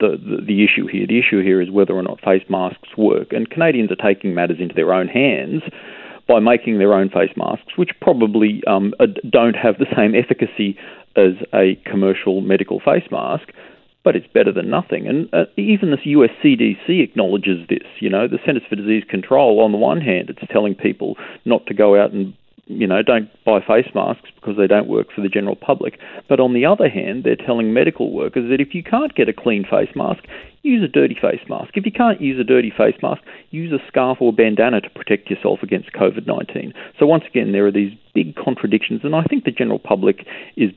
the, 0.00 0.16
the, 0.46 0.64
issue 0.64 0.86
here. 0.86 1.06
The 1.06 1.18
issue 1.18 1.42
here 1.42 1.60
is 1.60 1.70
whether 1.70 1.94
or 1.94 2.02
not 2.02 2.20
face 2.20 2.44
masks 2.48 2.96
work. 2.96 3.32
And 3.32 3.48
Canadians 3.48 3.90
are 3.90 3.96
taking 3.96 4.34
matters 4.34 4.58
into 4.60 4.74
their 4.74 4.92
own 4.92 5.08
hands 5.08 5.62
by 6.28 6.40
making 6.40 6.78
their 6.78 6.92
own 6.92 7.08
face 7.08 7.30
masks, 7.36 7.76
which 7.76 7.90
probably 8.00 8.62
um, 8.66 8.94
uh, 9.00 9.06
don't 9.30 9.54
have 9.54 9.78
the 9.78 9.86
same 9.96 10.14
efficacy 10.14 10.76
as 11.16 11.32
a 11.54 11.80
commercial 11.88 12.40
medical 12.40 12.80
face 12.80 13.08
mask, 13.10 13.48
but 14.04 14.16
it's 14.16 14.26
better 14.32 14.52
than 14.52 14.68
nothing. 14.68 15.06
And 15.06 15.32
uh, 15.32 15.44
even 15.56 15.90
the 15.90 15.98
US 16.10 16.30
CDC 16.42 17.02
acknowledges 17.02 17.66
this. 17.68 17.86
You 18.00 18.10
know, 18.10 18.28
the 18.28 18.38
Centers 18.44 18.64
for 18.68 18.76
Disease 18.76 19.04
Control, 19.08 19.60
on 19.60 19.72
the 19.72 19.78
one 19.78 20.00
hand, 20.00 20.30
it's 20.30 20.52
telling 20.52 20.74
people 20.74 21.16
not 21.44 21.66
to 21.66 21.74
go 21.74 22.00
out 22.00 22.12
and 22.12 22.34
you 22.66 22.86
know, 22.86 23.00
don't 23.00 23.30
buy 23.44 23.60
face 23.60 23.88
masks 23.94 24.28
because 24.34 24.56
they 24.56 24.66
don't 24.66 24.88
work 24.88 25.08
for 25.14 25.20
the 25.20 25.28
general 25.28 25.54
public. 25.54 25.98
But 26.28 26.40
on 26.40 26.52
the 26.52 26.66
other 26.66 26.88
hand, 26.88 27.22
they're 27.22 27.36
telling 27.36 27.72
medical 27.72 28.12
workers 28.12 28.50
that 28.50 28.60
if 28.60 28.74
you 28.74 28.82
can't 28.82 29.14
get 29.14 29.28
a 29.28 29.32
clean 29.32 29.64
face 29.64 29.90
mask, 29.94 30.24
use 30.62 30.82
a 30.82 30.88
dirty 30.88 31.14
face 31.14 31.40
mask. 31.48 31.70
If 31.74 31.86
you 31.86 31.92
can't 31.92 32.20
use 32.20 32.40
a 32.40 32.44
dirty 32.44 32.72
face 32.76 32.96
mask, 33.02 33.22
use 33.50 33.72
a 33.72 33.78
scarf 33.86 34.18
or 34.20 34.32
bandana 34.32 34.80
to 34.80 34.90
protect 34.90 35.30
yourself 35.30 35.60
against 35.62 35.92
COVID 35.92 36.26
19. 36.26 36.74
So, 36.98 37.06
once 37.06 37.22
again, 37.28 37.52
there 37.52 37.66
are 37.66 37.72
these 37.72 37.92
big 38.14 38.34
contradictions, 38.34 39.02
and 39.04 39.14
I 39.14 39.22
think 39.22 39.44
the 39.44 39.52
general 39.52 39.78
public 39.78 40.26
is 40.56 40.72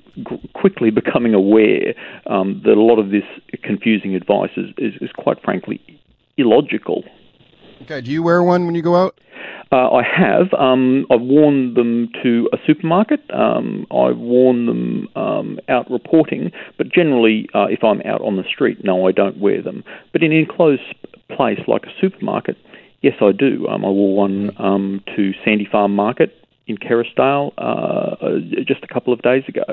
quickly 0.54 0.92
becoming 0.92 1.34
aware 1.34 1.96
um, 2.28 2.62
that 2.66 2.74
a 2.78 2.82
lot 2.82 3.00
of 3.00 3.10
this 3.10 3.26
confusing 3.64 4.16
advice 4.16 4.52
is, 4.58 4.70
is, 4.78 4.94
is 5.02 5.10
quite 5.18 5.42
frankly 5.44 5.82
illogical. 6.38 7.04
Okay, 7.84 8.02
do 8.02 8.12
you 8.12 8.22
wear 8.22 8.44
one 8.44 8.66
when 8.66 8.76
you 8.76 8.82
go 8.82 8.96
out? 8.96 9.20
Uh, 9.72 9.90
I 9.92 10.04
have. 10.04 10.54
Um, 10.58 11.06
I've 11.12 11.22
worn 11.22 11.76
them 11.76 12.10
to 12.24 12.50
a 12.52 12.58
supermarket. 12.66 13.22
Um, 13.32 13.86
I've 13.92 14.18
worn 14.18 14.66
them 14.66 15.08
um, 15.16 15.60
out 15.70 15.90
reporting, 15.92 16.52
but 16.78 16.90
generally, 16.90 17.48
uh, 17.54 17.68
if 17.70 17.84
I'm 17.84 18.02
out 18.02 18.22
on 18.22 18.36
the 18.36 18.44
street, 18.44 18.84
no, 18.84 19.08
I 19.08 19.12
don't 19.12 19.40
wear 19.40 19.62
them. 19.62 19.84
But 20.12 20.24
in 20.24 20.32
an 20.32 20.40
enclosed 20.40 20.82
place 21.36 21.60
like 21.68 21.84
a 21.84 21.92
supermarket, 22.02 22.58
yes, 23.02 23.14
I 23.22 23.32
do. 23.32 23.68
Um, 23.68 23.86
I 23.86 23.90
wore 23.90 24.16
one 24.16 24.52
um, 24.58 25.04
to 25.16 25.32
Sandy 25.46 25.68
Farm 25.72 25.96
Market 25.96 26.36
in 26.68 26.78
Kerrisdale 26.78 27.54
uh, 27.58 28.64
just 28.68 28.84
a 28.84 28.88
couple 28.92 29.14
of 29.14 29.22
days 29.22 29.44
ago. 29.48 29.64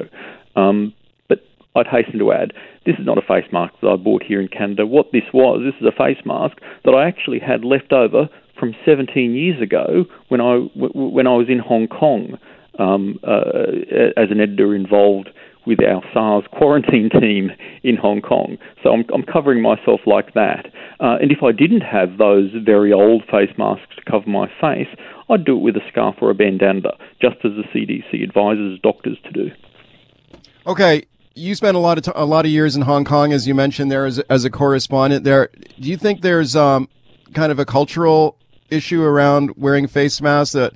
I'd 1.76 1.86
hasten 1.86 2.18
to 2.18 2.32
add, 2.32 2.52
this 2.84 2.96
is 2.98 3.06
not 3.06 3.18
a 3.18 3.22
face 3.22 3.50
mask 3.52 3.74
that 3.82 3.88
I 3.88 3.96
bought 3.96 4.22
here 4.22 4.40
in 4.40 4.48
Canada. 4.48 4.86
What 4.86 5.12
this 5.12 5.24
was, 5.32 5.60
this 5.64 5.74
is 5.80 5.86
a 5.86 5.96
face 5.96 6.24
mask 6.24 6.56
that 6.84 6.94
I 6.94 7.06
actually 7.06 7.38
had 7.38 7.64
left 7.64 7.92
over 7.92 8.28
from 8.58 8.74
17 8.84 9.34
years 9.34 9.60
ago 9.60 10.06
when 10.28 10.40
I 10.40 10.56
when 10.74 11.26
I 11.26 11.34
was 11.34 11.48
in 11.48 11.58
Hong 11.58 11.88
Kong 11.88 12.38
um, 12.78 13.18
uh, 13.22 14.16
as 14.16 14.30
an 14.30 14.40
editor 14.40 14.74
involved 14.74 15.28
with 15.66 15.80
our 15.82 16.02
SARS 16.14 16.44
quarantine 16.52 17.10
team 17.20 17.50
in 17.82 17.96
Hong 17.96 18.22
Kong. 18.22 18.56
So 18.82 18.90
I'm, 18.90 19.04
I'm 19.12 19.24
covering 19.24 19.60
myself 19.60 20.00
like 20.06 20.32
that. 20.34 20.66
Uh, 21.00 21.16
and 21.20 21.32
if 21.32 21.42
I 21.42 21.52
didn't 21.52 21.82
have 21.82 22.18
those 22.18 22.50
very 22.64 22.92
old 22.92 23.24
face 23.24 23.50
masks 23.58 23.96
to 23.96 24.10
cover 24.10 24.30
my 24.30 24.46
face, 24.60 24.88
I'd 25.28 25.44
do 25.44 25.56
it 25.56 25.60
with 25.60 25.76
a 25.76 25.86
scarf 25.90 26.16
or 26.20 26.30
a 26.30 26.34
bandana, 26.34 26.92
just 27.20 27.36
as 27.44 27.52
the 27.52 27.64
CDC 27.74 28.22
advises 28.22 28.78
doctors 28.82 29.18
to 29.24 29.30
do. 29.32 29.50
Okay, 30.66 31.04
you 31.37 31.55
spent 31.55 31.77
a 31.77 31.81
lot 31.81 31.99
of 31.99 32.05
t- 32.05 32.12
a 32.14 32.25
lot 32.25 32.44
of 32.44 32.51
years 32.51 32.75
in 32.75 32.83
Hong 32.83 33.05
Kong, 33.05 33.33
as 33.33 33.46
you 33.46 33.55
mentioned 33.55 33.92
there 33.92 34.07
as, 34.07 34.18
as 34.18 34.44
a 34.44 34.51
correspondent 34.51 35.25
there. 35.25 35.51
Do 35.79 35.88
you 35.88 35.96
think 35.96 36.22
there's 36.22 36.57
um, 36.57 36.88
kind 37.35 37.53
of 37.53 37.59
a 37.59 37.64
cultural 37.64 38.37
issue 38.70 39.03
around 39.03 39.57
wearing 39.57 39.87
face 39.87 40.20
masks 40.20 40.55
that? 40.55 40.72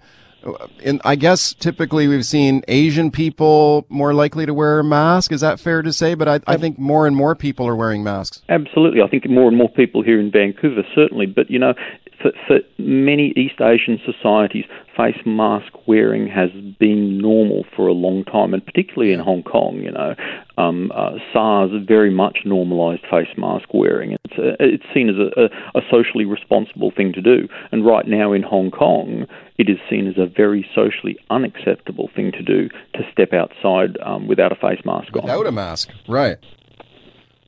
And 0.82 1.02
I 1.04 1.16
guess 1.16 1.52
typically 1.52 2.08
we've 2.08 2.24
seen 2.24 2.62
Asian 2.66 3.10
people 3.10 3.84
more 3.90 4.14
likely 4.14 4.46
to 4.46 4.54
wear 4.54 4.78
a 4.78 4.84
mask. 4.84 5.32
Is 5.32 5.42
that 5.42 5.60
fair 5.60 5.82
to 5.82 5.92
say? 5.92 6.14
But 6.14 6.28
I, 6.28 6.40
I 6.46 6.56
think 6.56 6.78
more 6.78 7.06
and 7.06 7.14
more 7.14 7.34
people 7.34 7.68
are 7.68 7.76
wearing 7.76 8.02
masks. 8.02 8.40
Absolutely. 8.48 9.02
I 9.02 9.08
think 9.08 9.28
more 9.28 9.48
and 9.48 9.56
more 9.58 9.68
people 9.68 10.02
here 10.02 10.18
in 10.18 10.30
Vancouver, 10.30 10.82
certainly. 10.94 11.26
But, 11.26 11.50
you 11.50 11.58
know, 11.58 11.74
for, 12.22 12.32
for 12.46 12.60
many 12.78 13.34
East 13.36 13.60
Asian 13.60 14.00
societies, 14.02 14.64
face 14.96 15.20
mask 15.26 15.74
wearing 15.86 16.26
has 16.28 16.50
been 16.78 17.18
normal 17.18 17.66
for 17.76 17.86
a 17.86 17.92
long 17.92 18.24
time, 18.24 18.54
and 18.54 18.64
particularly 18.64 19.12
in 19.12 19.20
Hong 19.20 19.42
Kong, 19.42 19.82
you 19.82 19.90
know, 19.90 20.14
um, 20.60 20.92
uh, 20.94 21.12
SARS 21.32 21.70
very 21.86 22.10
much 22.10 22.38
normalised 22.44 23.02
face 23.10 23.28
mask 23.36 23.72
wearing. 23.72 24.12
It's, 24.24 24.38
a, 24.38 24.56
it's 24.60 24.84
seen 24.92 25.08
as 25.08 25.16
a, 25.16 25.78
a, 25.78 25.82
socially 25.90 26.24
responsible 26.24 26.90
thing 26.90 27.12
to 27.14 27.22
do, 27.22 27.48
and 27.72 27.84
right 27.84 28.06
now 28.06 28.32
in 28.32 28.42
Hong 28.42 28.70
Kong, 28.70 29.26
it 29.58 29.68
is 29.68 29.78
seen 29.88 30.06
as 30.06 30.18
a 30.18 30.26
very 30.26 30.68
socially 30.74 31.16
unacceptable 31.30 32.10
thing 32.14 32.32
to 32.32 32.42
do 32.42 32.68
to 32.94 33.00
step 33.12 33.32
outside 33.32 33.98
um, 34.04 34.28
without 34.28 34.52
a 34.52 34.56
face 34.56 34.80
mask 34.84 35.14
on. 35.16 35.22
Without 35.22 35.46
a 35.46 35.52
mask, 35.52 35.90
right. 36.08 36.38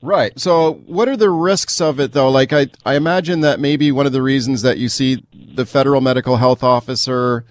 Right. 0.04 0.38
So, 0.38 0.82
what 0.86 1.08
are 1.08 1.16
the 1.16 1.30
risks 1.30 1.80
of 1.80 2.00
it, 2.00 2.12
though? 2.12 2.28
Like, 2.28 2.52
I, 2.52 2.66
I 2.84 2.96
imagine 2.96 3.40
that 3.42 3.60
maybe 3.60 3.92
one 3.92 4.04
of 4.04 4.12
the 4.12 4.22
reasons 4.22 4.62
that 4.62 4.78
you 4.78 4.88
see 4.88 5.24
the 5.32 5.64
federal 5.64 6.00
medical 6.00 6.38
health 6.38 6.64
officer 6.64 7.44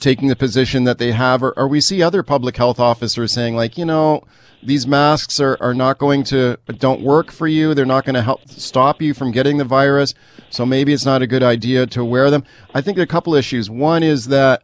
taking 0.00 0.28
the 0.28 0.36
position 0.36 0.84
that 0.84 0.98
they 0.98 1.12
have, 1.12 1.42
or, 1.42 1.52
or 1.58 1.68
we 1.68 1.80
see 1.80 2.02
other 2.02 2.22
public 2.22 2.56
health 2.56 2.80
officers 2.80 3.32
saying, 3.32 3.54
like, 3.54 3.76
you 3.76 3.84
know, 3.84 4.24
these 4.64 4.86
masks 4.86 5.40
are, 5.40 5.56
are 5.60 5.74
not 5.74 5.98
going 5.98 6.24
to, 6.24 6.58
don't 6.78 7.02
work 7.02 7.30
for 7.30 7.46
you. 7.46 7.74
They're 7.74 7.84
not 7.84 8.04
going 8.04 8.14
to 8.14 8.22
help 8.22 8.48
stop 8.48 9.02
you 9.02 9.14
from 9.14 9.30
getting 9.30 9.58
the 9.58 9.64
virus. 9.64 10.14
So 10.50 10.64
maybe 10.64 10.92
it's 10.92 11.04
not 11.04 11.22
a 11.22 11.26
good 11.26 11.42
idea 11.42 11.86
to 11.88 12.04
wear 12.04 12.30
them. 12.30 12.44
I 12.74 12.80
think 12.80 12.98
a 12.98 13.06
couple 13.06 13.34
issues. 13.34 13.68
One 13.68 14.02
is 14.02 14.26
that 14.28 14.62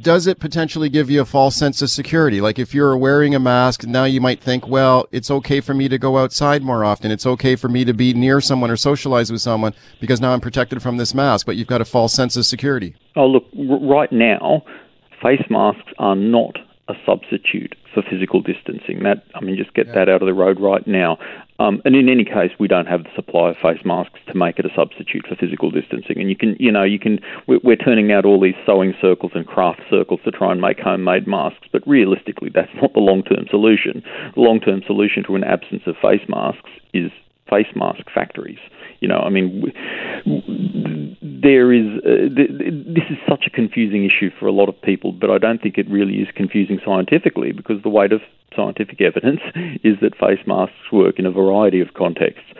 does 0.00 0.26
it 0.26 0.40
potentially 0.40 0.88
give 0.88 1.10
you 1.10 1.20
a 1.20 1.24
false 1.24 1.54
sense 1.54 1.80
of 1.80 1.90
security? 1.90 2.40
Like 2.40 2.58
if 2.58 2.74
you're 2.74 2.96
wearing 2.96 3.34
a 3.34 3.38
mask, 3.38 3.84
now 3.84 4.04
you 4.04 4.20
might 4.20 4.40
think, 4.40 4.66
well, 4.66 5.06
it's 5.12 5.30
okay 5.30 5.60
for 5.60 5.74
me 5.74 5.88
to 5.88 5.98
go 5.98 6.18
outside 6.18 6.62
more 6.62 6.84
often. 6.84 7.10
It's 7.10 7.26
okay 7.26 7.54
for 7.54 7.68
me 7.68 7.84
to 7.84 7.94
be 7.94 8.12
near 8.12 8.40
someone 8.40 8.70
or 8.70 8.76
socialize 8.76 9.30
with 9.30 9.40
someone 9.40 9.74
because 10.00 10.20
now 10.20 10.32
I'm 10.32 10.40
protected 10.40 10.82
from 10.82 10.96
this 10.96 11.14
mask, 11.14 11.46
but 11.46 11.56
you've 11.56 11.68
got 11.68 11.80
a 11.80 11.84
false 11.84 12.12
sense 12.12 12.36
of 12.36 12.46
security. 12.46 12.96
Oh, 13.14 13.26
look, 13.26 13.44
right 13.54 14.10
now, 14.10 14.64
face 15.22 15.44
masks 15.48 15.92
are 15.98 16.16
not 16.16 16.56
a 16.88 16.94
substitute 17.04 17.74
for 17.92 18.02
physical 18.02 18.40
distancing. 18.40 19.02
That 19.02 19.24
I 19.34 19.40
mean, 19.40 19.56
just 19.56 19.74
get 19.74 19.88
yeah. 19.88 19.94
that 19.94 20.08
out 20.08 20.22
of 20.22 20.26
the 20.26 20.34
road 20.34 20.60
right 20.60 20.86
now. 20.86 21.18
Um, 21.58 21.80
and 21.84 21.96
in 21.96 22.08
any 22.08 22.24
case, 22.24 22.52
we 22.58 22.68
don't 22.68 22.86
have 22.86 23.04
the 23.04 23.10
supply 23.14 23.50
of 23.50 23.56
face 23.56 23.84
masks 23.84 24.20
to 24.28 24.34
make 24.36 24.58
it 24.58 24.66
a 24.66 24.74
substitute 24.74 25.26
for 25.26 25.34
physical 25.34 25.70
distancing. 25.70 26.20
And 26.20 26.28
you 26.28 26.36
can, 26.36 26.56
you 26.60 26.70
know, 26.70 26.84
you 26.84 26.98
can. 26.98 27.18
We're 27.46 27.76
turning 27.76 28.12
out 28.12 28.24
all 28.24 28.40
these 28.40 28.54
sewing 28.64 28.94
circles 29.00 29.32
and 29.34 29.46
craft 29.46 29.80
circles 29.90 30.20
to 30.24 30.30
try 30.30 30.52
and 30.52 30.60
make 30.60 30.78
homemade 30.78 31.26
masks, 31.26 31.66
but 31.72 31.86
realistically, 31.86 32.50
that's 32.54 32.74
not 32.80 32.92
the 32.92 33.00
long-term 33.00 33.46
solution. 33.50 34.02
The 34.34 34.40
long-term 34.40 34.82
solution 34.86 35.24
to 35.24 35.34
an 35.34 35.44
absence 35.44 35.82
of 35.86 35.96
face 36.00 36.28
masks 36.28 36.70
is 36.92 37.10
face 37.50 37.68
mask 37.74 38.10
factories. 38.14 38.58
You 39.06 39.12
know, 39.12 39.20
I 39.20 39.30
mean, 39.30 39.72
there 41.22 41.72
is 41.72 41.86
uh, 42.04 42.26
this 42.34 43.04
is 43.08 43.16
such 43.28 43.44
a 43.46 43.50
confusing 43.50 44.04
issue 44.04 44.30
for 44.36 44.48
a 44.48 44.50
lot 44.50 44.68
of 44.68 44.82
people, 44.82 45.12
but 45.12 45.30
I 45.30 45.38
don't 45.38 45.62
think 45.62 45.78
it 45.78 45.88
really 45.88 46.14
is 46.14 46.26
confusing 46.34 46.80
scientifically 46.84 47.52
because 47.52 47.80
the 47.84 47.88
weight 47.88 48.10
of 48.10 48.20
scientific 48.56 49.00
evidence 49.00 49.38
is 49.84 49.94
that 50.02 50.16
face 50.18 50.44
masks 50.44 50.90
work 50.90 51.20
in 51.20 51.26
a 51.26 51.30
variety 51.30 51.80
of 51.80 51.94
contexts. 51.94 52.50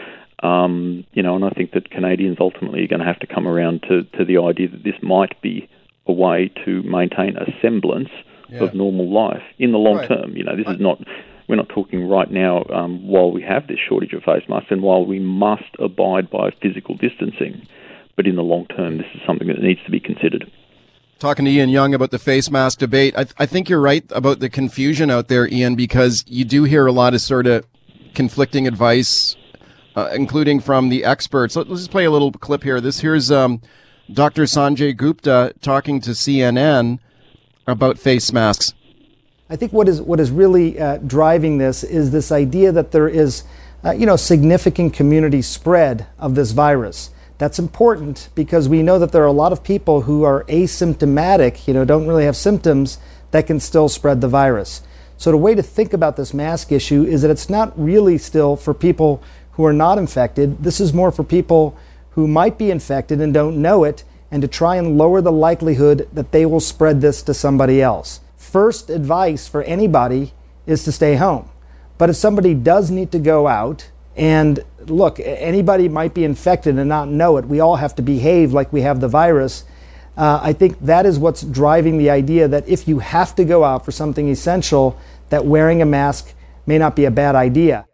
Um, 0.44 1.04
you 1.14 1.22
know, 1.24 1.34
and 1.34 1.44
I 1.44 1.50
think 1.50 1.72
that 1.72 1.90
Canadians 1.90 2.36
ultimately 2.38 2.84
are 2.84 2.86
going 2.86 3.00
to 3.00 3.06
have 3.06 3.18
to 3.18 3.26
come 3.26 3.48
around 3.48 3.82
to, 3.88 4.04
to 4.16 4.24
the 4.24 4.38
idea 4.38 4.68
that 4.68 4.84
this 4.84 5.02
might 5.02 5.42
be 5.42 5.68
a 6.06 6.12
way 6.12 6.52
to 6.64 6.80
maintain 6.84 7.36
a 7.38 7.46
semblance 7.60 8.10
yeah. 8.48 8.62
of 8.62 8.72
normal 8.72 9.12
life 9.12 9.42
in 9.58 9.72
the 9.72 9.78
long 9.78 9.96
right. 9.96 10.08
term. 10.08 10.36
You 10.36 10.44
know, 10.44 10.54
this 10.54 10.68
is 10.68 10.78
not 10.78 11.02
we're 11.48 11.56
not 11.56 11.68
talking 11.68 12.08
right 12.08 12.30
now 12.30 12.64
um, 12.74 13.06
while 13.06 13.30
we 13.30 13.42
have 13.42 13.66
this 13.66 13.78
shortage 13.88 14.12
of 14.12 14.22
face 14.22 14.48
masks 14.48 14.70
and 14.70 14.82
while 14.82 15.04
we 15.04 15.18
must 15.18 15.76
abide 15.78 16.30
by 16.30 16.50
physical 16.60 16.96
distancing. 16.96 17.66
But 18.16 18.26
in 18.26 18.36
the 18.36 18.42
long 18.42 18.66
term, 18.66 18.98
this 18.98 19.06
is 19.14 19.20
something 19.26 19.48
that 19.48 19.60
needs 19.60 19.82
to 19.84 19.90
be 19.90 20.00
considered. 20.00 20.50
Talking 21.18 21.44
to 21.44 21.50
Ian 21.50 21.70
Young 21.70 21.94
about 21.94 22.10
the 22.10 22.18
face 22.18 22.50
mask 22.50 22.78
debate, 22.78 23.14
I, 23.16 23.24
th- 23.24 23.34
I 23.38 23.46
think 23.46 23.68
you're 23.68 23.80
right 23.80 24.04
about 24.10 24.40
the 24.40 24.50
confusion 24.50 25.10
out 25.10 25.28
there, 25.28 25.48
Ian, 25.48 25.74
because 25.74 26.24
you 26.26 26.44
do 26.44 26.64
hear 26.64 26.86
a 26.86 26.92
lot 26.92 27.14
of 27.14 27.20
sort 27.20 27.46
of 27.46 27.64
conflicting 28.14 28.66
advice, 28.66 29.36
uh, 29.94 30.10
including 30.14 30.60
from 30.60 30.88
the 30.88 31.04
experts. 31.04 31.56
Let, 31.56 31.68
us 31.68 31.78
just 31.78 31.90
play 31.90 32.04
a 32.04 32.10
little 32.10 32.32
clip 32.32 32.64
here. 32.64 32.80
This 32.80 33.00
here's 33.00 33.30
um, 33.30 33.62
Dr. 34.12 34.42
Sanjay 34.42 34.96
Gupta 34.96 35.54
talking 35.62 36.00
to 36.02 36.10
CNN 36.10 36.98
about 37.66 37.98
face 37.98 38.32
masks. 38.32 38.74
I 39.48 39.54
think 39.54 39.72
what 39.72 39.88
is 39.88 40.02
what 40.02 40.18
is 40.18 40.32
really 40.32 40.78
uh, 40.78 40.96
driving 40.96 41.58
this 41.58 41.84
is 41.84 42.10
this 42.10 42.32
idea 42.32 42.72
that 42.72 42.90
there 42.90 43.06
is, 43.06 43.44
uh, 43.84 43.92
you 43.92 44.04
know, 44.04 44.16
significant 44.16 44.92
community 44.92 45.40
spread 45.40 46.06
of 46.18 46.34
this 46.34 46.50
virus. 46.50 47.10
That's 47.38 47.60
important 47.60 48.28
because 48.34 48.68
we 48.68 48.82
know 48.82 48.98
that 48.98 49.12
there 49.12 49.22
are 49.22 49.26
a 49.26 49.32
lot 49.32 49.52
of 49.52 49.62
people 49.62 50.00
who 50.00 50.24
are 50.24 50.42
asymptomatic, 50.44 51.68
you 51.68 51.74
know, 51.74 51.84
don't 51.84 52.08
really 52.08 52.24
have 52.24 52.34
symptoms 52.34 52.98
that 53.30 53.46
can 53.46 53.60
still 53.60 53.88
spread 53.88 54.20
the 54.20 54.26
virus. 54.26 54.82
So 55.16 55.30
the 55.30 55.36
way 55.36 55.54
to 55.54 55.62
think 55.62 55.92
about 55.92 56.16
this 56.16 56.34
mask 56.34 56.72
issue 56.72 57.04
is 57.04 57.22
that 57.22 57.30
it's 57.30 57.48
not 57.48 57.72
really 57.78 58.18
still 58.18 58.56
for 58.56 58.74
people 58.74 59.22
who 59.52 59.64
are 59.64 59.72
not 59.72 59.96
infected. 59.96 60.64
This 60.64 60.80
is 60.80 60.92
more 60.92 61.12
for 61.12 61.22
people 61.22 61.78
who 62.10 62.26
might 62.26 62.58
be 62.58 62.72
infected 62.72 63.20
and 63.20 63.32
don't 63.32 63.62
know 63.62 63.84
it, 63.84 64.02
and 64.28 64.42
to 64.42 64.48
try 64.48 64.74
and 64.74 64.98
lower 64.98 65.20
the 65.20 65.30
likelihood 65.30 66.08
that 66.12 66.32
they 66.32 66.44
will 66.44 66.58
spread 66.58 67.00
this 67.00 67.22
to 67.22 67.32
somebody 67.32 67.80
else 67.80 68.20
first 68.56 68.88
advice 68.88 69.46
for 69.46 69.62
anybody 69.64 70.32
is 70.64 70.82
to 70.82 70.90
stay 70.90 71.16
home. 71.16 71.46
But 71.98 72.08
if 72.08 72.16
somebody 72.16 72.54
does 72.54 72.90
need 72.90 73.12
to 73.12 73.18
go 73.18 73.46
out, 73.46 73.90
and 74.16 74.64
look, 74.86 75.20
anybody 75.20 75.90
might 75.90 76.14
be 76.14 76.24
infected 76.24 76.78
and 76.78 76.88
not 76.88 77.06
know 77.06 77.36
it, 77.36 77.44
we 77.44 77.60
all 77.60 77.76
have 77.76 77.94
to 77.96 78.02
behave 78.02 78.54
like 78.54 78.72
we 78.72 78.80
have 78.80 79.00
the 79.00 79.08
virus. 79.08 79.64
Uh, 80.16 80.40
I 80.42 80.54
think 80.54 80.80
that 80.80 81.04
is 81.04 81.18
what's 81.18 81.42
driving 81.42 81.98
the 81.98 82.08
idea 82.08 82.48
that 82.48 82.66
if 82.66 82.88
you 82.88 83.00
have 83.00 83.34
to 83.34 83.44
go 83.44 83.62
out 83.62 83.84
for 83.84 83.92
something 83.92 84.30
essential, 84.30 84.98
that 85.28 85.44
wearing 85.44 85.82
a 85.82 85.84
mask 85.84 86.32
may 86.64 86.78
not 86.78 86.96
be 86.96 87.04
a 87.04 87.10
bad 87.10 87.34
idea. 87.34 87.84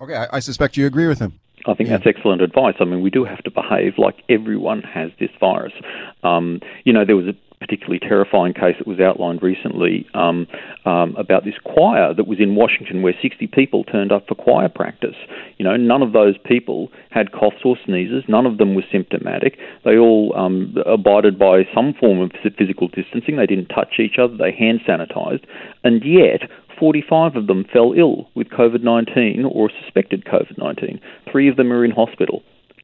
Okay, 0.00 0.14
I, 0.14 0.36
I 0.36 0.38
suspect 0.38 0.76
you 0.76 0.86
agree 0.86 1.08
with 1.08 1.18
him. 1.18 1.40
I 1.66 1.74
think 1.74 1.88
that's 1.88 2.06
excellent 2.06 2.40
advice. 2.40 2.76
I 2.78 2.84
mean, 2.84 3.02
we 3.02 3.10
do 3.10 3.24
have 3.24 3.42
to 3.42 3.50
behave 3.50 3.94
like 3.98 4.22
everyone 4.28 4.82
has 4.82 5.10
this 5.18 5.30
virus. 5.40 5.72
Um, 6.22 6.60
you 6.84 6.92
know, 6.92 7.04
there 7.04 7.16
was 7.16 7.26
a 7.26 7.34
particularly 7.64 7.98
terrifying 7.98 8.52
case 8.52 8.76
that 8.78 8.86
was 8.86 9.00
outlined 9.00 9.42
recently 9.42 10.06
um, 10.12 10.46
um, 10.84 11.16
about 11.16 11.44
this 11.44 11.54
choir 11.64 12.12
that 12.12 12.26
was 12.26 12.38
in 12.38 12.54
Washington 12.54 13.00
where 13.00 13.14
60 13.22 13.46
people 13.48 13.84
turned 13.84 14.12
up 14.12 14.28
for 14.28 14.34
choir 14.34 14.68
practice. 14.68 15.16
You 15.56 15.64
know, 15.64 15.76
none 15.76 16.02
of 16.02 16.12
those 16.12 16.36
people 16.44 16.90
had 17.10 17.32
coughs 17.32 17.64
or 17.64 17.76
sneezes. 17.86 18.24
None 18.28 18.44
of 18.44 18.58
them 18.58 18.74
were 18.74 18.84
symptomatic. 18.92 19.58
They 19.84 19.96
all 19.96 20.34
um, 20.36 20.76
abided 20.84 21.38
by 21.38 21.62
some 21.74 21.94
form 21.94 22.20
of 22.20 22.32
physical 22.58 22.88
distancing. 22.88 23.36
They 23.36 23.46
didn't 23.46 23.68
touch 23.68 23.98
each 23.98 24.18
other. 24.18 24.36
They 24.36 24.52
hand 24.52 24.80
sanitized. 24.86 25.44
And 25.82 26.04
yet, 26.04 26.42
45 26.78 27.36
of 27.36 27.46
them 27.46 27.64
fell 27.72 27.94
ill 27.96 28.28
with 28.34 28.48
COVID 28.48 28.82
19 28.82 29.44
or 29.50 29.70
suspected 29.82 30.26
COVID 30.26 30.58
19. 30.58 31.00
Three 31.30 31.48
of 31.48 31.56
them 31.56 31.72
are 31.72 31.84
in 31.84 31.92
hospital. 31.92 32.42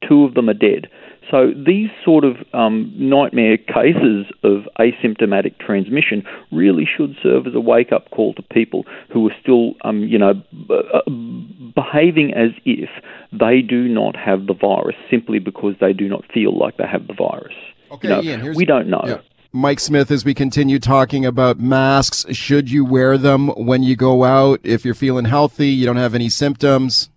Two 0.08 0.24
of 0.24 0.32
them 0.32 0.48
are 0.48 0.54
dead. 0.54 0.88
So 1.30 1.52
these 1.54 1.90
sort 2.04 2.24
of 2.24 2.36
um, 2.52 2.92
nightmare 2.96 3.56
cases 3.56 4.26
of 4.42 4.68
asymptomatic 4.78 5.58
transmission 5.58 6.24
really 6.50 6.84
should 6.84 7.16
serve 7.22 7.46
as 7.46 7.54
a 7.54 7.60
wake-up 7.60 8.10
call 8.10 8.34
to 8.34 8.42
people 8.42 8.84
who 9.12 9.28
are 9.28 9.34
still, 9.40 9.74
um, 9.82 10.00
you 10.00 10.18
know, 10.18 10.34
b- 10.34 10.82
uh, 10.92 11.08
behaving 11.74 12.34
as 12.34 12.50
if 12.64 12.88
they 13.32 13.62
do 13.62 13.88
not 13.88 14.16
have 14.16 14.46
the 14.46 14.54
virus 14.54 14.96
simply 15.10 15.38
because 15.38 15.74
they 15.80 15.92
do 15.92 16.08
not 16.08 16.24
feel 16.32 16.56
like 16.58 16.76
they 16.78 16.86
have 16.86 17.06
the 17.06 17.14
virus. 17.14 17.54
Okay, 17.92 18.08
you 18.08 18.14
know, 18.14 18.22
Ian, 18.22 18.54
we 18.54 18.64
don't 18.64 18.88
know. 18.88 19.02
Yeah. 19.06 19.18
Mike 19.52 19.80
Smith, 19.80 20.12
as 20.12 20.24
we 20.24 20.32
continue 20.32 20.78
talking 20.78 21.26
about 21.26 21.58
masks, 21.58 22.24
should 22.30 22.70
you 22.70 22.84
wear 22.84 23.18
them 23.18 23.48
when 23.48 23.82
you 23.82 23.96
go 23.96 24.22
out? 24.22 24.60
If 24.62 24.84
you're 24.84 24.94
feeling 24.94 25.24
healthy, 25.24 25.68
you 25.68 25.86
don't 25.86 25.96
have 25.96 26.14
any 26.14 26.28
symptoms. 26.28 27.10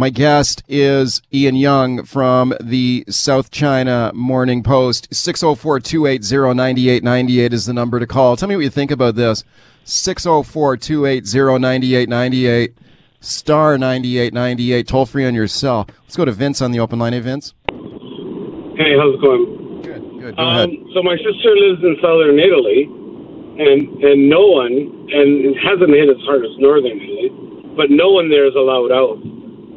My 0.00 0.08
guest 0.08 0.62
is 0.66 1.20
Ian 1.30 1.56
Young 1.56 2.04
from 2.06 2.54
the 2.58 3.04
South 3.10 3.50
China 3.50 4.10
Morning 4.14 4.62
Post. 4.62 5.14
604 5.14 5.78
280 5.78 6.54
9898 6.56 7.52
is 7.52 7.66
the 7.66 7.74
number 7.74 8.00
to 8.00 8.06
call. 8.06 8.34
Tell 8.34 8.48
me 8.48 8.56
what 8.56 8.62
you 8.64 8.70
think 8.70 8.90
about 8.90 9.14
this. 9.14 9.44
604 9.84 10.78
280 10.78 11.58
9898, 11.60 12.78
star 13.20 13.76
9898, 13.76 14.88
toll 14.88 15.04
free 15.04 15.26
on 15.26 15.34
your 15.34 15.46
cell. 15.46 15.86
Let's 16.04 16.16
go 16.16 16.24
to 16.24 16.32
Vince 16.32 16.62
on 16.62 16.70
the 16.70 16.80
open 16.80 16.98
line. 16.98 17.12
Hey, 17.12 17.20
Vince. 17.20 17.52
Hey, 17.68 18.96
how's 18.96 19.16
it 19.16 19.20
going? 19.20 19.82
Good, 19.82 20.02
good. 20.18 20.36
Go 20.36 20.42
Um, 20.42 20.48
ahead. 20.56 20.70
so 20.94 21.02
my 21.02 21.18
sister 21.18 21.54
lives 21.54 21.84
in 21.84 21.98
southern 22.00 22.40
Italy, 22.40 22.84
and 22.88 24.02
and 24.02 24.30
no 24.30 24.46
one, 24.46 24.72
and 24.72 25.44
it 25.44 25.58
hasn't 25.58 25.90
hit 25.90 26.08
as 26.08 26.16
hard 26.24 26.42
as 26.46 26.56
northern 26.56 26.98
Italy, 26.98 27.28
but 27.76 27.90
no 27.90 28.12
one 28.12 28.30
there 28.30 28.46
is 28.46 28.54
allowed 28.54 28.92
out 28.92 29.20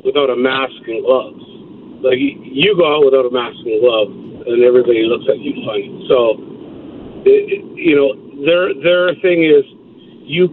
without 0.06 0.30
a 0.30 0.36
mask 0.36 0.76
and 0.88 1.04
gloves. 1.04 1.44
Like 2.04 2.20
you 2.20 2.76
go 2.76 2.84
out 2.88 3.06
without 3.08 3.26
a 3.26 3.32
mask 3.32 3.58
and 3.64 3.80
gloves, 3.80 4.12
and 4.48 4.64
everybody 4.64 5.08
looks 5.08 5.24
at 5.32 5.40
you 5.40 5.56
funny. 5.66 5.88
So, 6.08 6.18
it, 7.26 7.60
it- 7.60 7.66
you 7.74 7.96
know, 8.00 8.16
their 8.46 8.72
their 8.80 9.16
thing 9.20 9.44
is 9.44 9.64
you 10.24 10.48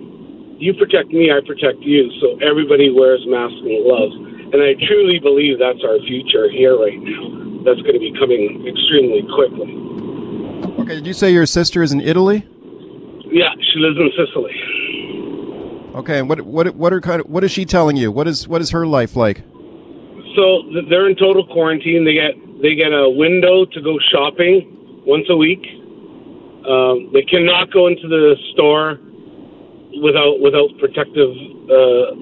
you 0.59 0.75
protect 0.75 1.09
me, 1.11 1.31
I 1.31 1.41
protect 1.47 1.79
you. 1.81 2.11
So 2.21 2.39
everybody 2.45 2.91
wears 2.91 3.23
masks 3.27 3.55
and 3.63 3.85
gloves, 3.87 4.15
and 4.53 4.59
I 4.63 4.75
truly 4.87 5.19
believe 5.19 5.59
that's 5.59 5.83
our 5.87 5.99
future 6.07 6.51
here 6.51 6.77
right 6.79 6.99
now. 7.01 7.63
That's 7.65 7.81
going 7.83 7.95
to 7.95 8.01
be 8.03 8.13
coming 8.19 8.67
extremely 8.67 9.23
quickly. 9.35 9.71
Okay, 10.85 10.95
did 10.97 11.07
you 11.07 11.13
say 11.15 11.33
your 11.33 11.47
sister 11.47 11.83
is 11.83 11.93
in 11.93 12.01
Italy? 12.01 12.45
Yeah, 13.31 13.55
she 13.73 13.79
lives 13.79 13.97
in 13.97 14.11
Sicily. 14.17 14.53
Okay, 15.95 16.19
and 16.19 16.29
what 16.29 16.41
what 16.43 16.75
what 16.77 16.93
are 16.93 17.01
kind 17.01 17.21
of 17.21 17.29
what 17.29 17.43
is 17.43 17.51
she 17.51 17.65
telling 17.65 17.97
you? 17.97 18.13
What 18.13 18.29
is 18.29 18.47
what 18.47 18.61
is 18.61 18.71
her 18.71 18.87
life 18.87 19.17
like? 19.17 19.43
So 20.37 20.63
they're 20.89 21.09
in 21.09 21.17
total 21.17 21.47
quarantine. 21.47 22.05
They 22.05 22.15
get 22.15 22.63
they 22.63 22.75
get 22.75 22.93
a 22.93 23.11
window 23.11 23.65
to 23.65 23.81
go 23.83 23.99
shopping 24.13 25.03
once 25.07 25.27
a 25.29 25.37
week. 25.37 25.67
Um, 26.69 27.11
they 27.13 27.23
cannot 27.23 27.73
go 27.73 27.89
into 27.89 28.07
the 28.07 28.37
store 28.53 29.01
without 29.99 30.39
without 30.39 30.71
protective 30.79 31.35
uh, 31.67 32.15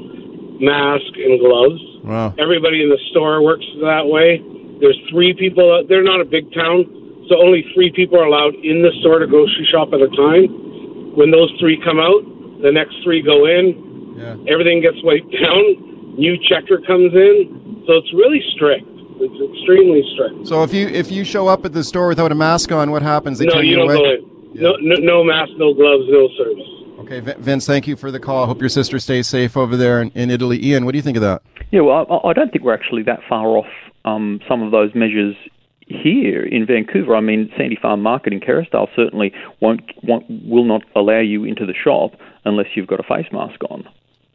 mask 0.63 1.13
and 1.21 1.39
gloves. 1.39 1.83
Wow. 2.05 2.35
Everybody 2.39 2.83
in 2.83 2.89
the 2.89 3.01
store 3.11 3.43
works 3.43 3.67
that 3.83 4.07
way. 4.07 4.41
There's 4.81 4.99
three 5.11 5.35
people. 5.35 5.85
They're 5.89 6.07
not 6.07 6.21
a 6.21 6.25
big 6.25 6.49
town, 6.55 6.87
so 7.29 7.37
only 7.37 7.67
three 7.75 7.93
people 7.93 8.19
are 8.19 8.25
allowed 8.25 8.55
in 8.65 8.81
the 8.81 8.95
store 9.01 9.19
to 9.19 9.27
grocery 9.27 9.69
shop 9.71 9.93
at 9.93 10.01
a 10.01 10.09
time. 10.17 11.17
When 11.19 11.31
those 11.31 11.53
three 11.59 11.77
come 11.83 11.99
out, 11.99 12.23
the 12.63 12.73
next 12.73 12.97
three 13.03 13.23
go 13.23 13.47
in. 13.47 14.15
Yeah. 14.17 14.37
Everything 14.53 14.81
gets 14.81 14.97
wiped 15.03 15.31
down. 15.43 16.17
New 16.19 16.37
checker 16.49 16.79
comes 16.87 17.15
in, 17.15 17.85
so 17.87 17.95
it's 17.95 18.13
really 18.13 18.43
strict. 18.55 18.87
It's 19.21 19.59
extremely 19.59 20.03
strict. 20.15 20.47
So 20.49 20.63
if 20.63 20.75
you 20.75 20.89
if 20.89 21.11
you 21.11 21.25
show 21.25 21.47
up 21.49 21.65
at 21.65 21.73
the 21.73 21.85
store 21.85 22.09
without 22.09 22.33
a 22.33 22.35
mask 22.35 22.73
on, 22.73 22.91
what 22.91 23.03
happens? 23.03 23.39
They 23.39 23.47
no, 23.47 23.55
turn 23.55 23.65
you 23.65 23.71
you 23.71 23.77
don't 23.77 23.91
away. 23.91 23.97
go 23.97 24.11
in. 24.11 24.63
No, 24.63 24.77
no, 24.81 24.97
no 24.97 25.25
mask, 25.25 25.53
no 25.57 25.75
gloves, 25.75 26.05
no 26.09 26.29
service. 26.37 26.79
Okay, 27.01 27.21
Vince, 27.21 27.67
thank 27.67 27.87
you 27.87 27.97
for 27.97 28.11
the 28.11 28.19
call. 28.21 28.45
I 28.45 28.47
hope 28.47 28.61
your 28.61 28.69
sister 28.69 28.99
stays 28.99 29.27
safe 29.29 29.57
over 29.57 29.77
there 29.77 30.03
in, 30.03 30.11
in 30.11 30.31
Italy. 30.31 30.63
Ian, 30.65 30.85
what 30.85 30.93
do 30.93 30.99
you 30.99 31.03
think 31.03 31.17
of 31.17 31.23
that? 31.23 31.43
Yeah, 31.71 31.81
well, 31.81 32.07
I, 32.11 32.29
I 32.29 32.33
don't 32.33 32.51
think 32.51 32.65
we're 32.65 32.75
actually 32.75 33.03
that 33.05 33.21
far 33.29 33.47
off 33.47 33.67
um, 34.05 34.41
some 34.49 34.63
of 34.63 34.73
those 34.73 34.95
measures 34.95 35.37
here 35.89 36.45
in 36.45 36.67
Vancouver. 36.67 37.17
I 37.17 37.21
mean, 37.21 37.51
Sandy 37.57 37.77
Farm 37.81 38.03
Market 38.03 38.33
in 38.33 38.41
Kerrisdale 38.41 38.89
certainly 38.95 39.33
won't, 39.61 39.83
won't 40.03 40.25
will 40.47 40.65
not 40.65 40.83
allow 40.95 41.21
you 41.21 41.45
into 41.45 41.67
the 41.67 41.75
shop 41.75 42.13
unless 42.45 42.69
you've 42.75 42.87
got 42.87 43.01
a 43.01 43.03
face 43.03 43.31
mask 43.33 43.61
on. 43.71 43.89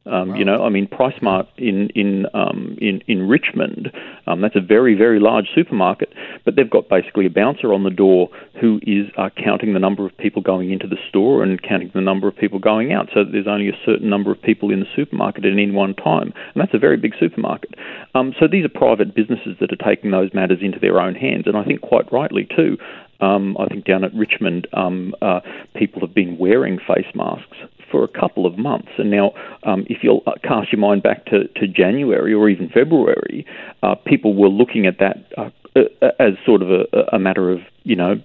Um, 0.06 0.36
You 0.36 0.44
know, 0.44 0.66
I 0.66 0.70
mean, 0.70 0.88
PriceSmart 0.88 1.48
in 1.58 1.90
in 1.96 2.26
um, 2.34 2.78
in 2.82 3.02
in 3.08 3.28
Richmond, 3.28 3.92
um, 4.28 4.42
that's 4.42 4.56
a 4.56 4.62
very 4.62 4.96
very 4.96 5.20
large 5.20 5.48
supermarket, 5.56 6.12
but 6.44 6.56
they've 6.56 6.70
got 6.70 6.90
basically 6.90 7.26
a 7.26 7.30
bouncer 7.30 7.74
on 7.74 7.84
the 7.84 7.90
door 7.90 8.30
who 8.60 8.82
is 8.84 9.10
uh, 9.18 9.30
counting 9.42 9.74
the 9.74 9.80
number 9.80 10.06
of 10.06 10.16
people 10.18 10.42
going 10.42 10.72
into 10.72 10.88
the 10.88 10.98
store 11.08 11.42
and 11.42 11.62
counting 11.62 11.90
the 11.94 12.02
number 12.02 12.28
of 12.28 12.36
people 12.36 12.60
going 12.60 12.92
out. 12.92 13.10
So 13.14 13.24
there's 13.24 13.48
only 13.48 13.70
a 13.70 13.78
certain 13.86 14.10
number 14.10 14.30
of 14.30 14.42
people 14.42 14.72
in 14.72 14.82
the 14.82 14.90
supermarket 14.94 15.46
at 15.46 15.54
any 15.54 15.72
one 15.72 15.94
time, 15.96 16.34
and 16.54 16.58
that's 16.62 16.74
a 16.74 16.80
very 16.80 16.98
big 16.98 17.14
supermarket. 17.18 17.74
Um, 18.14 18.34
so 18.38 18.48
these 18.48 18.66
are 18.66 18.70
private 18.70 19.16
businesses 19.16 19.56
that 19.62 19.72
are 19.72 19.90
taking 19.90 20.12
those 20.12 20.34
matters 20.34 20.60
into 20.62 20.80
their 20.80 21.00
own 21.00 21.16
hands, 21.16 21.48
and 21.48 21.56
I 21.56 21.64
think 21.64 21.80
quite 21.80 22.12
rightly 22.12 22.46
too. 22.54 22.78
Um, 23.22 23.56
I 23.58 23.68
think 23.68 23.86
down 23.86 24.04
at 24.04 24.14
Richmond, 24.14 24.68
um, 24.74 25.16
uh, 25.22 25.40
people 25.76 26.02
have 26.02 26.14
been 26.14 26.38
wearing 26.38 26.78
face 26.80 27.08
masks 27.16 27.58
for 27.94 28.04
a 28.04 28.08
couple 28.08 28.48
of 28.48 28.58
months. 28.58 28.90
And 28.98 29.12
now, 29.12 29.34
um, 29.62 29.86
if 29.88 30.00
you'll 30.02 30.24
uh, 30.26 30.32
cast 30.44 30.72
your 30.72 30.82
mind 30.82 31.04
back 31.04 31.26
to, 31.28 31.48
to 31.60 31.68
January 31.68 32.34
or 32.34 32.50
even 32.50 32.70
February, 32.70 33.46
uh, 33.84 33.94
people 33.94 34.34
were 34.34 34.50
looking 34.50 34.88
at 34.88 34.98
that 34.98 35.18
uh, 35.38 35.52
uh, 35.76 36.08
as 36.20 36.34
sort 36.44 36.64
of 36.64 36.70
a, 36.72 36.86
a 37.14 37.20
matter 37.20 37.52
of, 37.52 37.60
you 37.84 37.96
know, 37.96 38.16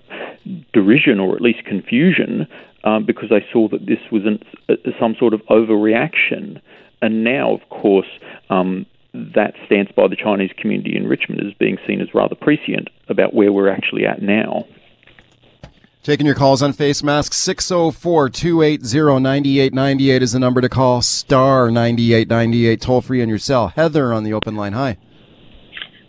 derision 0.72 1.20
or 1.20 1.36
at 1.36 1.42
least 1.42 1.64
confusion 1.66 2.46
um, 2.84 3.04
because 3.04 3.28
they 3.28 3.44
saw 3.52 3.68
that 3.68 3.84
this 3.84 3.98
was 4.10 4.22
an, 4.24 4.42
uh, 4.70 4.90
some 4.98 5.14
sort 5.18 5.34
of 5.34 5.42
overreaction. 5.50 6.60
And 7.02 7.22
now, 7.22 7.52
of 7.52 7.68
course, 7.68 8.08
um, 8.48 8.86
that 9.12 9.52
stance 9.66 9.90
by 9.94 10.08
the 10.08 10.16
Chinese 10.16 10.50
community 10.56 10.96
in 10.96 11.06
Richmond 11.06 11.40
is 11.46 11.52
being 11.58 11.76
seen 11.86 12.00
as 12.00 12.08
rather 12.14 12.34
prescient 12.34 12.88
about 13.08 13.34
where 13.34 13.52
we're 13.52 13.68
actually 13.68 14.06
at 14.06 14.22
now. 14.22 14.64
Taking 16.08 16.24
your 16.24 16.34
calls 16.34 16.62
on 16.62 16.72
face 16.72 17.02
masks, 17.02 17.36
604 17.36 18.30
280 18.30 19.20
9898 19.20 20.22
is 20.22 20.32
the 20.32 20.38
number 20.38 20.62
to 20.62 20.68
call. 20.70 21.02
Star 21.02 21.70
9898, 21.70 22.80
toll 22.80 23.02
free 23.02 23.20
on 23.20 23.28
your 23.28 23.36
cell. 23.36 23.68
Heather 23.76 24.14
on 24.14 24.24
the 24.24 24.32
open 24.32 24.56
line. 24.56 24.72
Hi. 24.72 24.96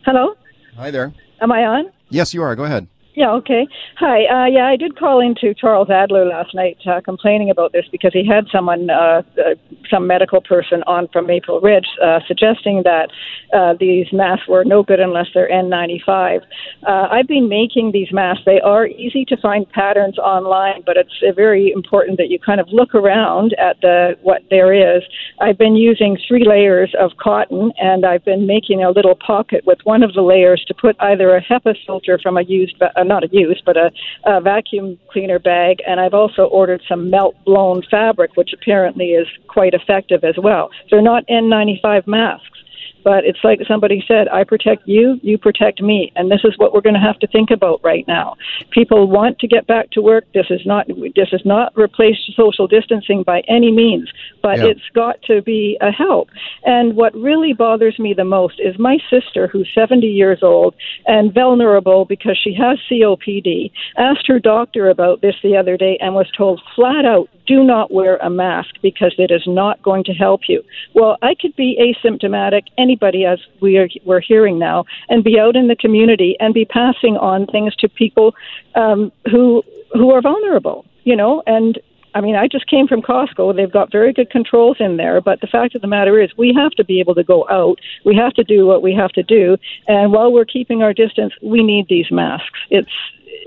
Hello, 0.05 0.35
Hi 0.77 0.89
there. 0.89 1.11
am 1.41 1.51
I 1.51 1.65
on? 1.65 1.91
Yes, 2.07 2.33
you 2.33 2.41
are. 2.41 2.55
Go 2.55 2.63
ahead. 2.63 2.87
Yeah, 3.19 3.31
okay. 3.31 3.67
Hi. 3.97 4.23
Uh, 4.31 4.45
yeah, 4.45 4.67
I 4.67 4.77
did 4.77 4.97
call 4.97 5.19
into 5.19 5.53
Charles 5.53 5.89
Adler 5.89 6.23
last 6.25 6.55
night 6.55 6.77
uh, 6.89 7.01
complaining 7.01 7.49
about 7.49 7.73
this 7.73 7.83
because 7.91 8.13
he 8.13 8.25
had 8.25 8.45
someone, 8.49 8.89
uh, 8.89 9.23
uh, 9.37 9.55
some 9.91 10.07
medical 10.07 10.39
person 10.39 10.83
on 10.87 11.09
from 11.11 11.27
Maple 11.27 11.59
Ridge, 11.59 11.87
uh, 12.01 12.19
suggesting 12.29 12.83
that 12.85 13.09
uh, 13.53 13.73
these 13.77 14.07
masks 14.13 14.47
were 14.47 14.63
no 14.63 14.83
good 14.83 15.01
unless 15.01 15.25
they're 15.33 15.49
N95. 15.49 16.43
Uh, 16.87 17.07
I've 17.11 17.27
been 17.27 17.49
making 17.49 17.91
these 17.91 18.07
masks. 18.13 18.43
They 18.45 18.61
are 18.61 18.87
easy 18.87 19.25
to 19.25 19.35
find 19.35 19.69
patterns 19.69 20.17
online, 20.17 20.83
but 20.85 20.95
it's 20.95 21.21
uh, 21.21 21.33
very 21.33 21.73
important 21.75 22.19
that 22.19 22.29
you 22.29 22.39
kind 22.39 22.61
of 22.61 22.69
look 22.71 22.95
around 22.95 23.53
at 23.59 23.81
the 23.81 24.15
what 24.21 24.43
there 24.49 24.71
is. 24.71 25.03
I've 25.41 25.57
been 25.57 25.75
using 25.75 26.17
three 26.25 26.47
layers 26.47 26.95
of 26.97 27.11
cotton, 27.21 27.73
and 27.81 28.05
I've 28.05 28.23
been 28.23 28.47
making 28.47 28.81
a 28.81 28.91
little 28.91 29.15
pocket 29.15 29.65
with 29.65 29.79
one 29.83 30.03
of 30.03 30.13
the 30.13 30.21
layers 30.21 30.63
to 30.69 30.73
put 30.73 30.95
either 31.01 31.35
a 31.35 31.41
HEPA 31.43 31.75
filter 31.85 32.17
from 32.23 32.37
a 32.37 32.43
used, 32.43 32.81
uh, 32.81 33.03
not 33.09 33.23
a 33.25 33.29
used, 33.31 33.63
but 33.65 33.75
a, 33.75 33.91
a 34.25 34.39
vacuum 34.39 34.97
cleaner 35.11 35.39
bag, 35.39 35.81
and 35.85 35.99
I've 35.99 36.13
also 36.13 36.43
ordered 36.43 36.81
some 36.87 37.09
melt 37.09 37.35
blown 37.43 37.83
fabric, 37.91 38.31
which 38.35 38.51
apparently 38.53 39.07
is 39.07 39.27
quite 39.47 39.73
effective 39.73 40.23
as 40.23 40.35
well. 40.41 40.69
They're 40.89 41.01
not 41.01 41.27
N95 41.27 42.07
masks. 42.07 42.58
But 43.03 43.25
it's 43.25 43.39
like 43.43 43.59
somebody 43.67 44.03
said, 44.07 44.27
I 44.27 44.43
protect 44.43 44.87
you, 44.87 45.19
you 45.21 45.37
protect 45.37 45.81
me. 45.81 46.11
And 46.15 46.31
this 46.31 46.41
is 46.43 46.53
what 46.57 46.73
we're 46.73 46.81
going 46.81 46.95
to 46.95 46.99
have 46.99 47.19
to 47.19 47.27
think 47.27 47.51
about 47.51 47.81
right 47.83 48.05
now. 48.07 48.35
People 48.71 49.07
want 49.07 49.39
to 49.39 49.47
get 49.47 49.67
back 49.67 49.91
to 49.91 50.01
work. 50.01 50.25
This 50.33 50.47
is 50.49 50.61
not 50.65 50.87
this 51.15 51.29
is 51.31 51.41
not 51.45 51.71
replace 51.77 52.17
social 52.35 52.67
distancing 52.67 53.23
by 53.23 53.41
any 53.47 53.71
means, 53.71 54.09
but 54.41 54.57
Yeah. 54.57 54.67
it's 54.67 54.87
got 54.93 55.21
to 55.23 55.41
be 55.41 55.77
a 55.81 55.91
help. 55.91 56.29
And 56.65 56.95
what 56.95 57.13
really 57.15 57.53
bothers 57.53 57.97
me 57.99 58.13
the 58.13 58.25
most 58.25 58.59
is 58.59 58.77
my 58.77 58.97
sister, 59.09 59.47
who's 59.47 59.69
70 59.73 60.07
years 60.07 60.39
old 60.43 60.75
and 61.05 61.33
vulnerable 61.33 62.05
because 62.05 62.37
she 62.37 62.53
has 62.53 62.79
COPD, 62.89 63.71
asked 63.97 64.27
her 64.27 64.39
doctor 64.39 64.89
about 64.89 65.21
this 65.21 65.35
the 65.43 65.55
other 65.57 65.77
day 65.77 65.97
and 66.01 66.15
was 66.15 66.29
told 66.37 66.61
flat 66.75 67.05
out, 67.05 67.29
do 67.47 67.63
not 67.63 67.91
wear 67.91 68.17
a 68.17 68.29
mask 68.29 68.75
because 68.81 69.13
it 69.17 69.31
is 69.31 69.43
not 69.47 69.81
going 69.81 70.03
to 70.03 70.13
help 70.13 70.41
you. 70.47 70.63
Well, 70.93 71.17
I 71.21 71.33
could 71.33 71.55
be 71.55 71.77
asymptomatic, 71.79 72.63
anybody 72.89 73.25
as 73.25 73.39
we 73.61 73.77
are, 73.77 73.87
we're 74.05 74.19
hearing 74.19 74.57
now, 74.57 74.85
and 75.09 75.23
be 75.23 75.39
out 75.39 75.55
in 75.55 75.67
the 75.67 75.75
community 75.75 76.35
and 76.39 76.53
be 76.53 76.65
passing 76.65 77.15
on 77.17 77.45
things 77.47 77.75
to 77.75 77.87
people 77.87 78.33
um, 78.75 79.11
who 79.31 79.63
who 79.93 80.11
are 80.11 80.21
vulnerable, 80.21 80.85
you 81.03 81.15
know, 81.15 81.43
and 81.45 81.79
I 82.15 82.21
mean, 82.21 82.35
I 82.35 82.47
just 82.47 82.67
came 82.67 82.87
from 82.87 83.03
Costco. 83.03 83.55
They've 83.55 83.71
got 83.71 83.91
very 83.91 84.11
good 84.13 84.31
controls 84.31 84.77
in 84.79 84.97
there, 84.97 85.21
but 85.21 85.41
the 85.41 85.47
fact 85.47 85.75
of 85.75 85.81
the 85.81 85.87
matter 85.87 86.19
is, 86.19 86.31
we 86.37 86.53
have 86.55 86.71
to 86.71 86.83
be 86.83 86.99
able 86.99 87.13
to 87.15 87.23
go 87.23 87.47
out. 87.49 87.77
We 88.03 88.15
have 88.15 88.33
to 88.33 88.43
do 88.43 88.65
what 88.65 88.81
we 88.81 88.93
have 88.95 89.11
to 89.11 89.23
do, 89.23 89.57
and 89.87 90.11
while 90.11 90.31
we're 90.33 90.45
keeping 90.45 90.81
our 90.81 90.93
distance, 90.93 91.33
we 91.43 91.63
need 91.63 91.85
these 91.87 92.09
masks. 92.11 92.59
It's 92.69 92.89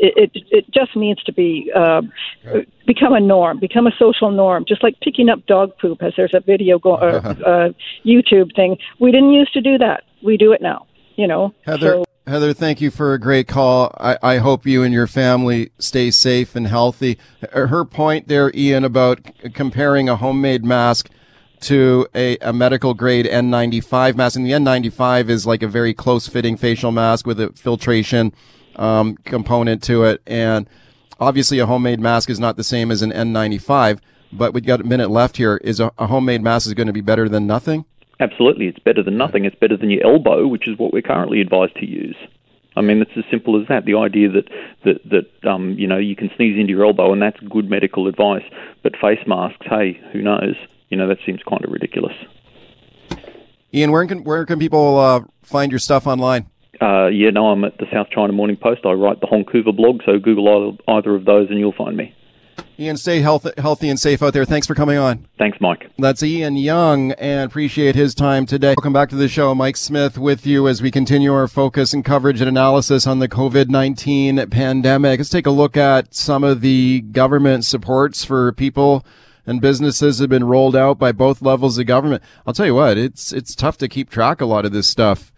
it 0.03 0.31
it, 0.35 0.43
it 0.51 0.71
just 0.71 0.95
needs 0.97 1.23
to 1.25 1.33
be 1.33 1.71
uh, 1.75 2.03
become 2.87 3.15
a 3.15 3.21
norm, 3.21 3.59
become 3.61 3.87
a 3.87 3.93
social 3.99 4.31
norm, 4.31 4.65
just 4.67 4.83
like 4.83 4.99
picking 5.01 5.29
up 5.29 5.47
dog 5.47 5.73
poop. 5.81 6.03
As 6.03 6.13
there's 6.17 6.35
a 6.35 6.41
video 6.41 6.79
go 6.79 6.97
uh, 6.97 7.35
uh, 7.47 7.69
YouTube 8.05 8.55
thing, 8.55 8.77
we 9.01 9.13
didn't 9.13 9.33
used 9.33 9.53
to 9.55 9.61
do 9.61 9.79
that. 9.79 10.05
We 10.23 10.37
do 10.37 10.53
it 10.53 10.61
now. 10.61 10.87
You 11.17 11.27
know, 11.27 11.55
Heather, 11.65 11.95
So- 11.99 12.05
Heather, 12.27 12.53
thank 12.53 12.81
you 12.81 12.91
for 12.91 13.15
a 13.15 13.19
great 13.19 13.47
call. 13.49 13.95
I, 13.99 14.17
I 14.23 14.37
hope 14.39 14.65
you 14.67 14.83
and 14.83 14.95
your 14.95 15.07
family 15.07 15.71
stay 15.79 16.11
safe 16.11 16.57
and 16.57 16.67
healthy. 16.67 17.19
Her 17.53 17.85
point 17.85 18.29
there, 18.29 18.51
Ian, 18.55 18.85
about 18.85 19.21
c- 19.43 19.51
comparing 19.51 20.09
a 20.09 20.17
homemade 20.17 20.65
mask 20.65 21.11
to 21.63 22.07
a, 22.15 22.39
a 22.39 22.53
medical 22.53 22.95
grade 22.95 23.27
N95 23.27 24.17
mask, 24.17 24.37
and 24.37 24.47
the 24.47 24.53
N95 24.53 25.29
is 25.29 25.47
like 25.47 25.63
a 25.63 25.69
very 25.69 25.93
close 25.95 26.27
fitting 26.29 26.57
facial 26.57 26.93
mask 26.93 27.27
with 27.27 27.39
a 27.41 27.51
filtration 27.53 28.33
um, 28.77 29.17
component 29.25 29.83
to 29.85 30.05
it, 30.05 30.23
and 30.27 30.69
obviously 31.21 31.59
a 31.59 31.67
homemade 31.67 32.01
mask 32.01 32.31
is 32.31 32.41
not 32.41 32.57
the 32.57 32.65
same 32.65 32.91
as 32.91 33.03
an 33.03 33.13
N95. 33.13 34.01
but 34.33 34.55
we've 34.55 34.65
got 34.65 34.81
a 34.81 34.85
minute 34.85 35.11
left 35.11 35.37
here. 35.37 35.59
Is 35.59 35.79
a, 35.81 35.93
a 35.99 36.07
homemade 36.07 36.43
mask 36.43 36.67
is 36.67 36.75
going 36.75 36.87
to 36.87 36.93
be 36.93 37.01
better 37.03 37.29
than 37.29 37.47
nothing? 37.47 37.85
Absolutely, 38.21 38.67
it's 38.67 38.79
better 38.79 39.03
than 39.03 39.17
nothing. 39.17 39.45
It's 39.45 39.57
better 39.57 39.77
than 39.77 39.91
your 39.91 40.07
elbow, 40.07 40.47
which 40.47 40.69
is 40.69 40.79
what 40.79 40.93
we're 40.93 41.03
currently 41.03 41.41
advised 41.41 41.77
to 41.77 41.87
use. 41.87 42.17
I 42.77 42.81
mean, 42.81 43.03
it's 43.03 43.11
as 43.17 43.25
simple 43.31 43.61
as 43.61 43.69
that. 43.69 43.85
The 43.85 43.97
idea 43.97 44.31
that 44.31 44.49
that 44.85 45.01
that 45.11 45.49
um, 45.49 45.73
you 45.79 45.87
know 45.87 45.99
you 45.99 46.17
can 46.17 46.31
sneeze 46.37 46.59
into 46.59 46.73
your 46.73 46.87
elbow 46.87 47.13
and 47.13 47.21
that's 47.21 47.39
good 47.41 47.69
medical 47.69 48.07
advice, 48.07 48.45
but 48.83 48.93
face 48.97 49.19
masks, 49.27 49.67
hey, 49.69 50.01
who 50.13 50.23
knows? 50.23 50.55
You 50.89 50.97
know, 50.97 51.09
that 51.09 51.19
seems 51.27 51.41
kind 51.49 51.65
of 51.65 51.71
ridiculous. 51.71 52.15
Ian, 53.75 53.91
where 53.91 54.07
can 54.07 54.25
where 54.25 54.47
can 54.47 54.59
people 54.59 54.99
uh, 54.99 55.21
find 55.43 55.71
your 55.73 55.79
stuff 55.79 56.07
online? 56.07 56.47
Uh, 56.83 57.07
yeah, 57.07 57.31
no, 57.31 57.47
I'm 57.47 57.63
at 57.65 57.79
the 57.79 57.87
South 57.93 58.09
China 58.11 58.33
Morning 58.33 58.57
Post. 58.57 58.81
I 58.85 58.93
write 58.93 59.21
the 59.21 59.29
Hongcouver 59.29 59.77
blog, 59.77 60.01
so 60.05 60.19
Google 60.19 60.49
either, 60.49 60.99
either 60.99 61.15
of 61.15 61.25
those 61.25 61.49
and 61.49 61.61
you'll 61.61 61.73
find 61.73 61.97
me. 61.97 62.13
Ian, 62.77 62.97
stay 62.97 63.21
health, 63.21 63.47
healthy 63.57 63.89
and 63.89 64.01
safe 64.01 64.21
out 64.21 64.33
there. 64.33 64.45
Thanks 64.45 64.67
for 64.67 64.75
coming 64.75 64.99
on. 64.99 65.29
Thanks, 65.39 65.59
Mike. 65.61 65.89
That's 65.97 66.25
Ian 66.25 66.57
Young, 66.57 67.13
and 67.13 67.49
appreciate 67.49 67.95
his 67.95 68.17
time 68.17 68.47
today. 68.47 68.75
Welcome 68.77 68.93
back 68.93 69.11
to 69.11 69.17
the 69.17 69.29
show. 69.29 69.55
Mike 69.55 69.77
Smith 69.77 70.19
with 70.19 70.45
you 70.45 70.67
as 70.67 70.83
we 70.83 70.91
continue 70.91 71.33
our 71.33 71.47
focus 71.47 71.93
and 71.93 72.05
coverage 72.05 72.41
and 72.41 72.49
analysis 72.49 73.07
on 73.07 73.21
the 73.21 73.29
COVID 73.29 73.69
19 73.69 74.49
pandemic. 74.51 75.21
Let's 75.21 75.31
take 75.31 75.47
a 75.47 75.51
look 75.51 75.77
at 75.77 76.15
some 76.17 76.43
of 76.43 76.63
the 76.63 77.03
government 77.03 77.65
supports 77.65 78.25
for 78.25 78.51
people 78.51 79.07
and 79.47 79.61
businesses 79.61 80.19
that 80.19 80.25
have 80.25 80.31
been 80.31 80.45
rolled 80.45 80.75
out 80.75 80.99
by 80.99 81.13
both 81.13 81.43
levels 81.43 81.79
of 81.79 81.87
government. 81.87 82.23
I'll 82.45 82.55
tell 82.55 82.67
you 82.67 82.75
what, 82.75 82.99
it's 82.99 83.33
it's 83.33 83.55
tough 83.55 83.79
to 83.79 83.89
keep 83.89 84.11
track 84.11 84.41
a 84.41 84.47
lot 84.47 84.65
of 84.65 84.73
this 84.73 84.89
stuff. 84.89 85.32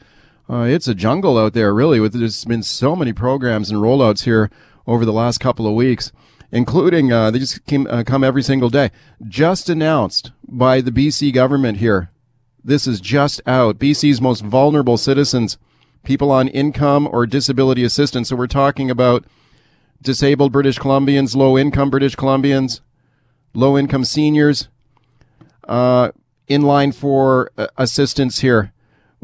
Uh, 0.48 0.62
it's 0.62 0.88
a 0.88 0.94
jungle 0.94 1.38
out 1.38 1.54
there, 1.54 1.72
really. 1.72 2.00
With 2.00 2.12
there's 2.12 2.44
been 2.44 2.62
so 2.62 2.94
many 2.94 3.12
programs 3.12 3.70
and 3.70 3.80
rollouts 3.80 4.24
here 4.24 4.50
over 4.86 5.04
the 5.04 5.12
last 5.12 5.38
couple 5.38 5.66
of 5.66 5.74
weeks, 5.74 6.12
including 6.52 7.12
uh, 7.12 7.30
they 7.30 7.38
just 7.38 7.64
came, 7.66 7.86
uh, 7.88 8.02
come 8.04 8.22
every 8.22 8.42
single 8.42 8.68
day. 8.68 8.90
Just 9.26 9.70
announced 9.70 10.32
by 10.46 10.80
the 10.80 10.90
BC 10.90 11.32
government 11.32 11.78
here. 11.78 12.10
This 12.62 12.86
is 12.86 13.00
just 13.00 13.40
out. 13.46 13.78
BC's 13.78 14.20
most 14.20 14.42
vulnerable 14.42 14.96
citizens, 14.98 15.56
people 16.02 16.30
on 16.30 16.48
income 16.48 17.08
or 17.10 17.26
disability 17.26 17.82
assistance. 17.82 18.28
So 18.28 18.36
we're 18.36 18.46
talking 18.46 18.90
about 18.90 19.24
disabled 20.02 20.52
British 20.52 20.78
Columbians, 20.78 21.34
low 21.34 21.56
income 21.56 21.88
British 21.88 22.16
Columbians, 22.16 22.80
low 23.54 23.78
income 23.78 24.04
seniors 24.04 24.68
uh, 25.66 26.12
in 26.48 26.62
line 26.62 26.92
for 26.92 27.50
uh, 27.56 27.68
assistance 27.78 28.40
here 28.40 28.73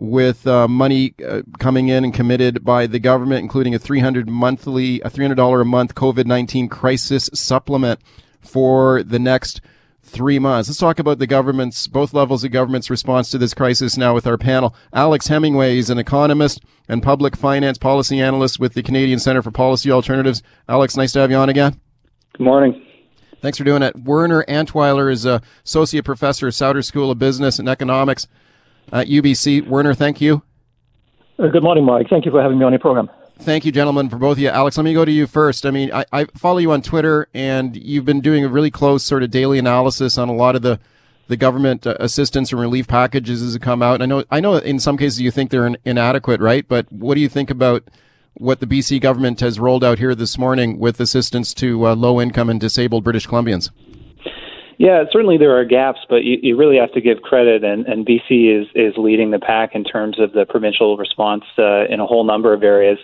with 0.01 0.47
uh, 0.47 0.67
money 0.67 1.15
uh, 1.29 1.43
coming 1.59 1.89
in 1.89 2.05
and 2.05 2.15
committed 2.15 2.65
by 2.65 2.87
the 2.87 2.99
government, 2.99 3.43
including 3.43 3.75
a 3.75 3.79
300 3.79 4.31
monthly, 4.31 4.99
a 5.03 5.11
$300 5.11 5.61
a 5.61 5.65
month 5.65 5.95
COVID-19 5.95 6.71
crisis 6.71 7.29
supplement 7.35 8.01
for 8.41 9.03
the 9.03 9.19
next 9.19 9.61
three 10.03 10.39
months. 10.39 10.71
Let's 10.71 10.79
talk 10.79 10.99
about 10.99 11.19
the 11.19 11.27
government's, 11.27 11.87
both 11.87 12.15
levels 12.15 12.43
of 12.43 12.51
government's 12.51 12.89
response 12.89 13.31
to 13.31 13.39
this 13.39 13.53
crisis 13.53 13.99
now 13.99 14.15
with 14.15 14.27
our 14.27 14.39
panel. 14.39 14.75
Alex 14.95 15.29
Hemingway 15.29 15.77
is 15.77 15.91
an 15.91 15.99
economist 15.99 16.65
and 16.89 17.03
public 17.03 17.37
finance 17.37 17.77
policy 17.77 18.23
analyst 18.23 18.59
with 18.59 18.73
the 18.73 18.83
Canadian 18.83 19.19
Center 19.19 19.43
for 19.43 19.51
Policy 19.51 19.91
Alternatives. 19.91 20.43
Alex, 20.67 20.97
nice 20.97 21.13
to 21.13 21.21
have 21.21 21.31
you 21.31 21.37
on 21.37 21.51
again. 21.51 21.79
Good 22.33 22.45
morning. 22.45 22.87
Thanks 23.43 23.59
for 23.59 23.65
doing 23.65 23.83
it. 23.83 23.95
Werner 23.97 24.45
Antweiler 24.49 25.13
is 25.13 25.27
a 25.27 25.43
associate 25.63 26.07
professor 26.07 26.49
at 26.49 26.55
Sauder 26.55 26.81
School 26.81 27.11
of 27.11 27.19
Business 27.19 27.59
and 27.59 27.69
Economics 27.69 28.27
at 28.93 29.09
UBC. 29.09 29.67
Werner, 29.67 29.95
thank 29.95 30.21
you. 30.21 30.43
Uh, 31.39 31.49
good 31.49 31.63
morning, 31.63 31.85
Mike. 31.85 32.09
Thank 32.09 32.25
you 32.25 32.31
for 32.31 32.43
having 32.43 32.59
me 32.59 32.65
on 32.65 32.73
your 32.73 32.81
program. 32.81 33.09
Thank 33.39 33.65
you, 33.65 33.73
gentlemen, 33.73 34.11
for 34.11 34.19
both 34.19 34.33
of 34.33 34.41
you. 34.41 34.49
Alex, 34.49 34.77
let 34.77 34.85
me 34.85 34.93
go 34.93 35.07
to 35.07 35.11
you 35.11 35.27
first. 35.27 35.65
I 35.65 35.71
mean, 35.71 35.91
I, 35.93 36.05
I 36.13 36.25
follow 36.37 36.59
you 36.59 36.73
on 36.73 36.83
Twitter, 36.83 37.29
and 37.33 37.75
you've 37.75 38.05
been 38.05 38.21
doing 38.21 38.45
a 38.45 38.49
really 38.49 38.71
close 38.71 39.03
sort 39.03 39.23
of 39.23 39.31
daily 39.31 39.59
analysis 39.59 40.19
on 40.19 40.29
a 40.29 40.35
lot 40.35 40.57
of 40.57 40.63
the 40.63 40.79
the 41.29 41.37
government 41.37 41.87
uh, 41.87 41.95
assistance 42.01 42.51
and 42.51 42.61
relief 42.61 42.89
packages 42.89 43.41
as 43.41 43.55
it 43.55 43.63
come 43.63 43.83
out. 43.83 44.03
And 44.03 44.03
I 44.03 44.07
know, 44.07 44.25
I 44.33 44.41
know, 44.41 44.57
in 44.57 44.81
some 44.81 44.99
cases 44.99 45.21
you 45.21 45.31
think 45.31 45.51
they're 45.51 45.67
in, 45.67 45.79
inadequate, 45.85 46.41
right? 46.41 46.67
But 46.67 46.91
what 46.93 47.15
do 47.15 47.21
you 47.21 47.29
think 47.29 47.51
about 47.51 47.85
what 48.35 48.59
the 48.59 48.67
BC 48.67 49.01
government 49.01 49.39
has 49.39 49.61
rolled 49.61 49.85
out 49.85 50.01
here 50.01 50.17
this 50.17 50.37
morning 50.37 50.81
with 50.81 50.99
assistance 50.99 51.55
to 51.55 51.87
uh, 51.87 51.95
low 51.95 52.21
income 52.21 52.51
and 52.51 52.61
disabled 52.61 53.05
British 53.05 53.29
Columbians? 53.29 53.71
Yeah, 54.81 55.05
certainly 55.13 55.37
there 55.37 55.55
are 55.59 55.65
gaps, 55.67 56.01
but 56.09 56.25
you, 56.25 56.39
you 56.43 56.57
really 56.57 56.79
have 56.79 56.91
to 56.93 57.03
give 57.03 57.21
credit, 57.21 57.63
and, 57.63 57.85
and 57.85 58.07
BC 58.07 58.63
is, 58.63 58.67
is 58.75 58.95
leading 58.97 59.31
the 59.31 59.39
pack 59.39 59.75
in 59.75 59.85
terms 59.85 60.19
of 60.19 60.33
the 60.33 60.47
provincial 60.49 60.97
response 60.97 61.45
uh, 61.59 61.85
in 61.91 62.01
a 62.01 62.07
whole 62.07 62.25
number 62.25 62.55
of 62.55 62.63
areas. 62.63 62.99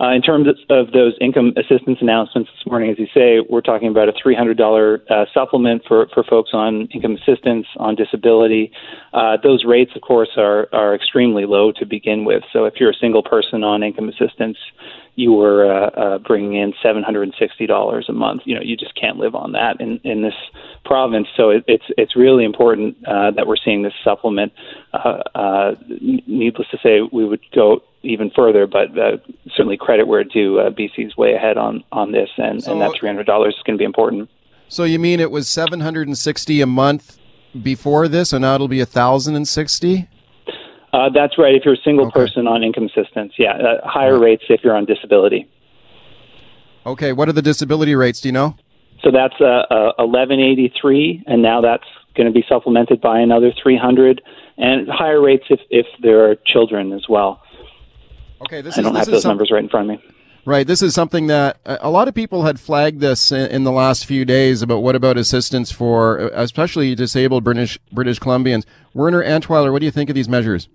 Uh, 0.00 0.12
in 0.12 0.22
terms 0.22 0.46
of 0.70 0.92
those 0.92 1.14
income 1.20 1.52
assistance 1.56 1.98
announcements 2.00 2.48
this 2.56 2.66
morning, 2.70 2.90
as 2.90 2.98
you 2.98 3.06
say, 3.12 3.44
we're 3.50 3.60
talking 3.60 3.88
about 3.88 4.08
a 4.08 4.12
$300 4.12 5.00
uh, 5.10 5.24
supplement 5.34 5.82
for, 5.88 6.06
for 6.14 6.22
folks 6.22 6.50
on 6.52 6.86
income 6.94 7.16
assistance, 7.16 7.66
on 7.78 7.96
disability. 7.96 8.70
Uh, 9.12 9.36
those 9.42 9.64
rates, 9.64 9.90
of 9.96 10.02
course, 10.02 10.30
are, 10.36 10.68
are 10.72 10.94
extremely 10.94 11.46
low 11.46 11.72
to 11.72 11.84
begin 11.84 12.24
with. 12.24 12.44
So 12.52 12.64
if 12.64 12.74
you're 12.78 12.90
a 12.90 12.98
single 13.00 13.24
person 13.24 13.64
on 13.64 13.82
income 13.82 14.08
assistance, 14.08 14.56
you 15.16 15.32
were 15.32 15.68
uh, 15.68 15.90
uh, 15.90 16.18
bringing 16.18 16.54
in 16.54 16.72
$760 16.84 18.08
a 18.08 18.12
month. 18.12 18.42
You 18.44 18.54
know, 18.54 18.62
you 18.62 18.76
just 18.76 18.94
can't 18.94 19.16
live 19.16 19.34
on 19.34 19.50
that 19.52 19.80
in, 19.80 19.98
in 20.04 20.22
this 20.22 20.34
province. 20.84 21.26
So 21.36 21.50
it, 21.50 21.64
it's 21.66 21.86
it's 21.96 22.14
really 22.14 22.44
important 22.44 22.96
uh, 23.04 23.32
that 23.32 23.48
we're 23.48 23.56
seeing 23.56 23.82
this 23.82 23.94
supplement. 24.04 24.52
Needless 25.90 26.68
to 26.70 26.78
say, 26.84 27.00
we 27.12 27.24
would 27.24 27.40
go 27.52 27.82
even 28.02 28.30
further, 28.34 28.66
but 28.66 28.96
uh, 28.98 29.18
certainly 29.54 29.76
credit 29.76 30.06
where 30.06 30.24
due. 30.24 30.60
Uh, 30.60 30.70
BC's 30.70 31.16
way 31.16 31.34
ahead 31.34 31.56
on 31.56 31.82
on 31.92 32.12
this, 32.12 32.30
and, 32.36 32.62
so, 32.62 32.72
and 32.72 32.80
that 32.80 32.92
three 32.98 33.08
hundred 33.08 33.26
dollars 33.26 33.54
is 33.56 33.62
going 33.64 33.76
to 33.76 33.80
be 33.80 33.84
important. 33.84 34.30
So 34.68 34.84
you 34.84 34.98
mean 34.98 35.20
it 35.20 35.30
was 35.30 35.48
seven 35.48 35.80
hundred 35.80 36.08
and 36.08 36.16
sixty 36.16 36.60
a 36.60 36.66
month 36.66 37.18
before 37.60 38.08
this, 38.08 38.32
and 38.32 38.42
now 38.42 38.54
it'll 38.54 38.68
be 38.68 38.80
a 38.80 38.86
thousand 38.86 39.36
and 39.36 39.46
sixty? 39.46 40.08
Uh, 40.92 41.10
that's 41.10 41.36
right. 41.38 41.54
If 41.54 41.64
you're 41.64 41.74
a 41.74 41.82
single 41.84 42.06
okay. 42.06 42.20
person 42.20 42.46
on 42.46 42.62
income 42.62 42.84
assistance, 42.86 43.34
yeah, 43.38 43.52
uh, 43.52 43.86
higher 43.86 44.14
right. 44.14 44.30
rates 44.30 44.44
if 44.48 44.60
you're 44.64 44.76
on 44.76 44.84
disability. 44.84 45.48
Okay, 46.86 47.12
what 47.12 47.28
are 47.28 47.32
the 47.32 47.42
disability 47.42 47.94
rates? 47.94 48.20
Do 48.20 48.28
you 48.28 48.32
know? 48.32 48.56
So 49.02 49.10
that's 49.10 49.34
uh, 49.40 49.66
uh, 49.70 49.92
1183, 49.98 51.24
and 51.26 51.42
now 51.42 51.60
that's 51.60 51.84
going 52.16 52.26
to 52.26 52.32
be 52.32 52.44
supplemented 52.48 53.00
by 53.00 53.20
another 53.20 53.52
300, 53.62 54.22
and 54.56 54.88
higher 54.88 55.20
rates 55.20 55.44
if 55.50 55.60
if 55.70 55.86
there 56.02 56.30
are 56.30 56.36
children 56.46 56.92
as 56.92 57.06
well. 57.08 57.42
Okay, 58.42 58.60
this 58.60 58.76
I 58.76 58.80
is, 58.80 58.84
don't 58.84 58.94
this 58.94 59.00
have 59.00 59.08
is 59.08 59.12
those 59.14 59.22
some, 59.22 59.30
numbers 59.30 59.50
right 59.50 59.62
in 59.62 59.68
front 59.68 59.90
of 59.90 59.98
me. 59.98 60.14
Right, 60.44 60.66
this 60.66 60.80
is 60.80 60.94
something 60.94 61.26
that 61.26 61.58
a 61.66 61.90
lot 61.90 62.08
of 62.08 62.14
people 62.14 62.44
had 62.44 62.58
flagged 62.58 63.00
this 63.00 63.30
in 63.30 63.64
the 63.64 63.72
last 63.72 64.06
few 64.06 64.24
days 64.24 64.62
about 64.62 64.82
what 64.82 64.94
about 64.94 65.18
assistance 65.18 65.70
for 65.70 66.18
especially 66.28 66.94
disabled 66.94 67.44
British 67.44 67.78
British 67.92 68.18
Columbians. 68.18 68.64
Werner 68.94 69.22
Antweiler, 69.22 69.72
what 69.72 69.80
do 69.80 69.86
you 69.86 69.92
think 69.92 70.08
of 70.08 70.14
these 70.14 70.28
measures? 70.28 70.68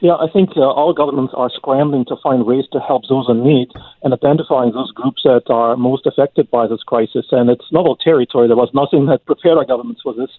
Yeah, 0.00 0.16
I 0.16 0.28
think 0.30 0.50
uh, 0.56 0.60
all 0.60 0.92
governments 0.92 1.32
are 1.34 1.50
scrambling 1.50 2.04
to 2.06 2.16
find 2.22 2.44
ways 2.44 2.66
to 2.72 2.78
help 2.78 3.04
those 3.08 3.26
in 3.28 3.42
need 3.42 3.70
and 4.02 4.12
identifying 4.12 4.72
those 4.72 4.92
groups 4.92 5.22
that 5.24 5.44
are 5.48 5.76
most 5.76 6.04
affected 6.06 6.50
by 6.50 6.66
this 6.66 6.82
crisis. 6.82 7.26
And 7.32 7.48
it's 7.48 7.64
novel 7.72 7.96
territory. 7.96 8.46
There 8.46 8.56
was 8.56 8.70
nothing 8.74 9.06
that 9.06 9.24
prepared 9.24 9.56
our 9.56 9.64
governments 9.64 10.02
for 10.02 10.12
this. 10.12 10.30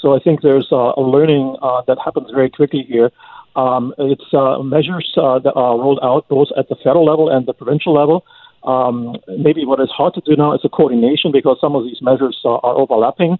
So 0.00 0.14
I 0.14 0.20
think 0.20 0.42
there's 0.42 0.68
uh, 0.70 0.92
a 0.96 1.02
learning 1.02 1.56
uh, 1.60 1.82
that 1.88 1.98
happens 1.98 2.30
very 2.32 2.48
quickly 2.48 2.84
here. 2.86 3.10
Um, 3.58 3.92
it's 3.98 4.30
uh, 4.32 4.62
measures 4.62 5.12
uh, 5.16 5.40
that 5.40 5.54
are 5.54 5.74
rolled 5.76 5.98
out 6.00 6.28
both 6.28 6.48
at 6.56 6.68
the 6.68 6.76
federal 6.76 7.04
level 7.04 7.28
and 7.28 7.44
the 7.44 7.52
provincial 7.52 7.92
level. 7.92 8.24
Um, 8.62 9.16
maybe 9.26 9.66
what 9.66 9.80
is 9.80 9.90
hard 9.90 10.14
to 10.14 10.20
do 10.20 10.36
now 10.36 10.54
is 10.54 10.60
the 10.62 10.68
coordination 10.68 11.32
because 11.32 11.58
some 11.60 11.74
of 11.74 11.82
these 11.82 12.00
measures 12.00 12.38
are 12.44 12.60
overlapping. 12.64 13.36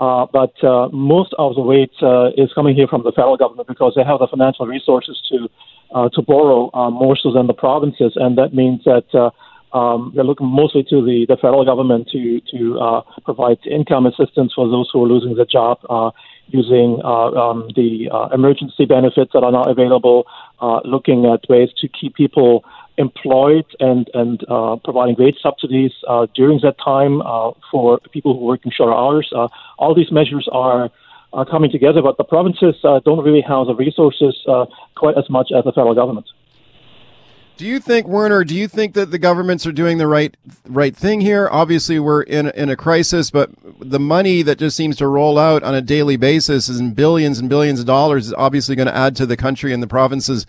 Uh, 0.00 0.26
but 0.32 0.54
uh, 0.64 0.88
most 0.88 1.34
of 1.38 1.54
the 1.54 1.60
weight 1.60 1.92
uh, 2.02 2.30
is 2.36 2.50
coming 2.54 2.74
here 2.74 2.88
from 2.88 3.04
the 3.04 3.12
federal 3.12 3.36
government 3.36 3.68
because 3.68 3.92
they 3.94 4.02
have 4.02 4.18
the 4.18 4.26
financial 4.26 4.66
resources 4.66 5.16
to 5.30 5.48
uh, 5.94 6.08
to 6.14 6.22
borrow 6.22 6.70
uh, 6.72 6.90
more 6.90 7.16
so 7.20 7.32
than 7.32 7.46
the 7.46 7.52
provinces, 7.52 8.12
and 8.16 8.38
that 8.38 8.54
means 8.54 8.80
that 8.84 9.04
uh, 9.12 9.30
um, 9.76 10.12
they're 10.14 10.24
looking 10.24 10.46
mostly 10.46 10.82
to 10.84 11.04
the, 11.04 11.26
the 11.28 11.36
federal 11.36 11.64
government 11.64 12.08
to 12.10 12.40
to 12.52 13.02
provide 13.24 13.58
income 13.70 14.06
assistance 14.06 14.52
for 14.54 14.66
those 14.68 14.88
who 14.92 15.04
are 15.04 15.08
losing 15.08 15.34
their 15.34 15.50
job, 15.58 15.78
using 16.52 17.00
uh, 17.04 17.30
um, 17.32 17.68
the 17.76 18.08
uh, 18.12 18.28
emergency 18.32 18.84
benefits 18.84 19.32
that 19.32 19.42
are 19.42 19.52
now 19.52 19.64
available, 19.64 20.26
uh, 20.60 20.80
looking 20.84 21.26
at 21.26 21.48
ways 21.48 21.70
to 21.80 21.88
keep 21.88 22.14
people 22.14 22.64
employed 22.98 23.64
and 23.78 24.10
and 24.12 24.44
providing 24.84 25.16
wage 25.18 25.36
subsidies 25.42 25.92
during 26.34 26.60
that 26.62 26.76
time 26.84 27.22
for 27.70 27.98
people 28.12 28.38
who 28.38 28.44
work 28.44 28.60
in 28.64 28.70
shorter 28.70 28.92
hours. 28.92 29.32
All 29.78 29.94
these 29.94 30.12
measures 30.12 30.48
are 30.52 30.90
are 31.32 31.46
coming 31.46 31.70
together, 31.70 32.02
but 32.02 32.16
the 32.16 32.24
provinces 32.24 32.74
uh, 32.84 33.00
don't 33.04 33.24
really 33.24 33.42
have 33.42 33.66
the 33.66 33.74
resources 33.74 34.36
uh, 34.48 34.66
quite 34.96 35.16
as 35.16 35.28
much 35.30 35.50
as 35.56 35.64
the 35.64 35.72
federal 35.72 35.94
government. 35.94 36.26
Do 37.60 37.66
you 37.66 37.78
think, 37.78 38.08
Werner? 38.08 38.42
Do 38.42 38.54
you 38.54 38.66
think 38.66 38.94
that 38.94 39.10
the 39.10 39.18
governments 39.18 39.66
are 39.66 39.72
doing 39.72 39.98
the 39.98 40.06
right 40.06 40.34
right 40.66 40.96
thing 40.96 41.20
here? 41.20 41.46
Obviously, 41.52 41.98
we're 41.98 42.22
in 42.22 42.48
in 42.52 42.70
a 42.70 42.74
crisis, 42.74 43.30
but 43.30 43.50
the 43.78 44.00
money 44.00 44.40
that 44.40 44.58
just 44.58 44.74
seems 44.74 44.96
to 44.96 45.06
roll 45.06 45.38
out 45.38 45.62
on 45.62 45.74
a 45.74 45.82
daily 45.82 46.16
basis 46.16 46.70
is 46.70 46.80
in 46.80 46.94
billions 46.94 47.38
and 47.38 47.50
billions 47.50 47.78
of 47.78 47.84
dollars 47.84 48.28
is 48.28 48.32
obviously 48.32 48.76
going 48.76 48.86
to 48.86 48.96
add 48.96 49.14
to 49.16 49.26
the 49.26 49.36
country 49.36 49.74
and 49.74 49.82
the 49.82 49.86
province's 49.86 50.46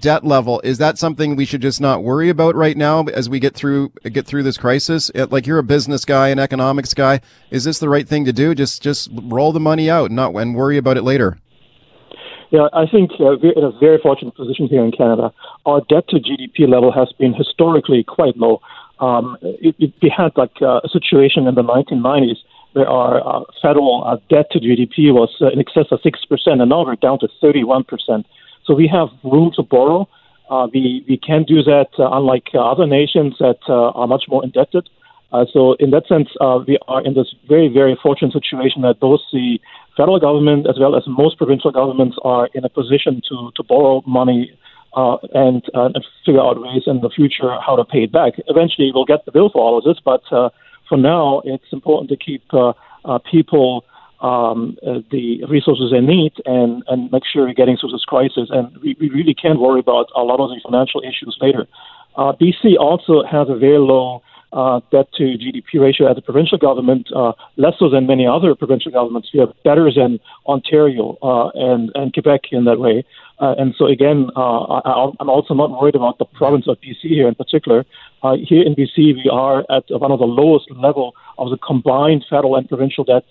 debt 0.00 0.24
level. 0.24 0.60
Is 0.64 0.78
that 0.78 0.98
something 0.98 1.36
we 1.36 1.44
should 1.44 1.62
just 1.62 1.80
not 1.80 2.02
worry 2.02 2.28
about 2.28 2.56
right 2.56 2.76
now 2.76 3.04
as 3.04 3.28
we 3.28 3.38
get 3.38 3.54
through 3.54 3.92
get 4.02 4.26
through 4.26 4.42
this 4.42 4.58
crisis? 4.58 5.12
Like 5.14 5.46
you're 5.46 5.58
a 5.58 5.62
business 5.62 6.04
guy, 6.04 6.30
an 6.30 6.40
economics 6.40 6.92
guy. 6.92 7.20
Is 7.52 7.62
this 7.62 7.78
the 7.78 7.88
right 7.88 8.08
thing 8.08 8.24
to 8.24 8.32
do? 8.32 8.56
Just 8.56 8.82
just 8.82 9.10
roll 9.12 9.52
the 9.52 9.60
money 9.60 9.88
out, 9.88 10.06
and 10.06 10.16
not 10.16 10.34
and 10.34 10.56
worry 10.56 10.76
about 10.76 10.96
it 10.96 11.02
later. 11.02 11.38
Yeah, 12.50 12.68
I 12.72 12.86
think 12.86 13.12
uh, 13.20 13.36
we're 13.42 13.52
in 13.52 13.64
a 13.64 13.72
very 13.78 13.98
fortunate 13.98 14.34
position 14.34 14.68
here 14.68 14.82
in 14.82 14.90
Canada. 14.90 15.32
Our 15.66 15.82
debt 15.88 16.08
to 16.08 16.16
GDP 16.16 16.66
level 16.68 16.90
has 16.92 17.12
been 17.18 17.34
historically 17.34 18.02
quite 18.04 18.36
low. 18.38 18.62
Um, 19.00 19.36
it, 19.42 19.76
it, 19.78 19.92
we 20.02 20.08
had 20.08 20.32
like 20.36 20.56
uh, 20.62 20.80
a 20.82 20.88
situation 20.88 21.46
in 21.46 21.54
the 21.54 21.62
1990s 21.62 22.38
where 22.72 22.88
our 22.88 23.20
uh, 23.26 23.44
federal 23.60 24.02
uh, 24.04 24.16
debt 24.28 24.50
to 24.52 24.60
GDP 24.60 25.12
was 25.12 25.34
uh, 25.40 25.48
in 25.48 25.60
excess 25.60 25.86
of 25.90 26.00
6%, 26.00 26.12
and 26.46 26.68
now 26.68 26.84
we're 26.84 26.96
down 26.96 27.18
to 27.20 27.28
31%. 27.42 28.24
So 28.64 28.74
we 28.74 28.88
have 28.88 29.08
room 29.22 29.52
to 29.56 29.62
borrow. 29.62 30.08
Uh, 30.50 30.68
we, 30.72 31.04
we 31.08 31.18
can 31.18 31.44
do 31.44 31.62
that 31.62 31.88
uh, 31.98 32.08
unlike 32.12 32.48
uh, 32.54 32.60
other 32.60 32.86
nations 32.86 33.36
that 33.40 33.58
uh, 33.68 33.90
are 33.90 34.06
much 34.06 34.24
more 34.28 34.42
indebted. 34.42 34.88
Uh, 35.32 35.44
so 35.52 35.74
in 35.74 35.90
that 35.90 36.06
sense, 36.08 36.28
uh, 36.40 36.58
we 36.66 36.78
are 36.88 37.04
in 37.04 37.14
this 37.14 37.34
very, 37.48 37.68
very 37.68 37.98
fortunate 38.02 38.32
situation 38.32 38.82
that 38.82 38.98
both 38.98 39.20
the 39.32 39.58
federal 39.96 40.18
government 40.18 40.66
as 40.68 40.78
well 40.78 40.96
as 40.96 41.02
most 41.06 41.36
provincial 41.36 41.70
governments 41.70 42.16
are 42.24 42.48
in 42.54 42.64
a 42.64 42.68
position 42.68 43.20
to, 43.28 43.50
to 43.54 43.62
borrow 43.62 44.02
money 44.06 44.50
uh, 44.96 45.16
and, 45.34 45.64
uh, 45.74 45.90
and 45.94 46.04
figure 46.24 46.40
out 46.40 46.60
ways 46.60 46.82
in 46.86 47.00
the 47.00 47.10
future 47.10 47.58
how 47.64 47.76
to 47.76 47.84
pay 47.84 48.04
it 48.04 48.12
back. 48.12 48.32
Eventually, 48.46 48.90
we'll 48.94 49.04
get 49.04 49.24
the 49.26 49.32
bill 49.32 49.50
for 49.50 49.60
all 49.60 49.76
of 49.76 49.84
this, 49.84 49.98
but 50.02 50.22
uh, 50.32 50.48
for 50.88 50.96
now, 50.96 51.42
it's 51.44 51.72
important 51.72 52.08
to 52.08 52.16
keep 52.16 52.42
uh, 52.54 52.72
people 53.30 53.84
um, 54.20 54.76
the 54.82 55.44
resources 55.48 55.92
they 55.92 56.00
need 56.00 56.32
and, 56.44 56.82
and 56.88 57.12
make 57.12 57.22
sure 57.30 57.46
we're 57.46 57.54
getting 57.54 57.76
through 57.76 57.92
this 57.92 58.04
crisis. 58.04 58.48
And 58.50 58.76
we, 58.78 58.96
we 58.98 59.10
really 59.10 59.34
can't 59.34 59.60
worry 59.60 59.78
about 59.78 60.06
a 60.16 60.22
lot 60.22 60.40
of 60.40 60.48
the 60.48 60.58
financial 60.64 61.02
issues 61.02 61.36
later. 61.40 61.68
BC 62.16 62.76
also 62.80 63.22
has 63.22 63.48
a 63.48 63.54
very 63.54 63.78
low 63.78 64.22
uh, 64.52 64.80
debt 64.90 65.12
to 65.14 65.24
GDP 65.24 65.80
ratio 65.80 66.10
as 66.10 66.16
a 66.16 66.22
provincial 66.22 66.58
government, 66.58 67.08
uh, 67.14 67.32
less 67.56 67.74
so 67.78 67.88
than 67.88 68.06
many 68.06 68.26
other 68.26 68.54
provincial 68.54 68.90
governments. 68.90 69.28
We 69.32 69.40
are 69.40 69.52
better 69.64 69.90
than 69.92 70.20
Ontario 70.46 71.18
uh, 71.22 71.48
and, 71.54 71.90
and 71.94 72.12
Quebec 72.12 72.52
in 72.52 72.64
that 72.64 72.78
way. 72.78 73.04
Uh, 73.40 73.54
and 73.58 73.74
so, 73.76 73.86
again, 73.86 74.30
uh, 74.36 74.80
I, 74.80 75.10
I'm 75.20 75.28
also 75.28 75.54
not 75.54 75.70
worried 75.70 75.94
about 75.94 76.18
the 76.18 76.24
province 76.24 76.66
of 76.66 76.78
BC 76.80 77.02
here 77.02 77.28
in 77.28 77.34
particular. 77.34 77.84
Uh, 78.22 78.36
here 78.42 78.62
in 78.62 78.74
BC, 78.74 79.14
we 79.14 79.30
are 79.30 79.60
at 79.70 79.84
one 79.90 80.10
of 80.10 80.18
the 80.18 80.26
lowest 80.26 80.70
level 80.70 81.14
of 81.36 81.50
the 81.50 81.58
combined 81.58 82.24
federal 82.28 82.56
and 82.56 82.68
provincial 82.68 83.04
debt 83.04 83.24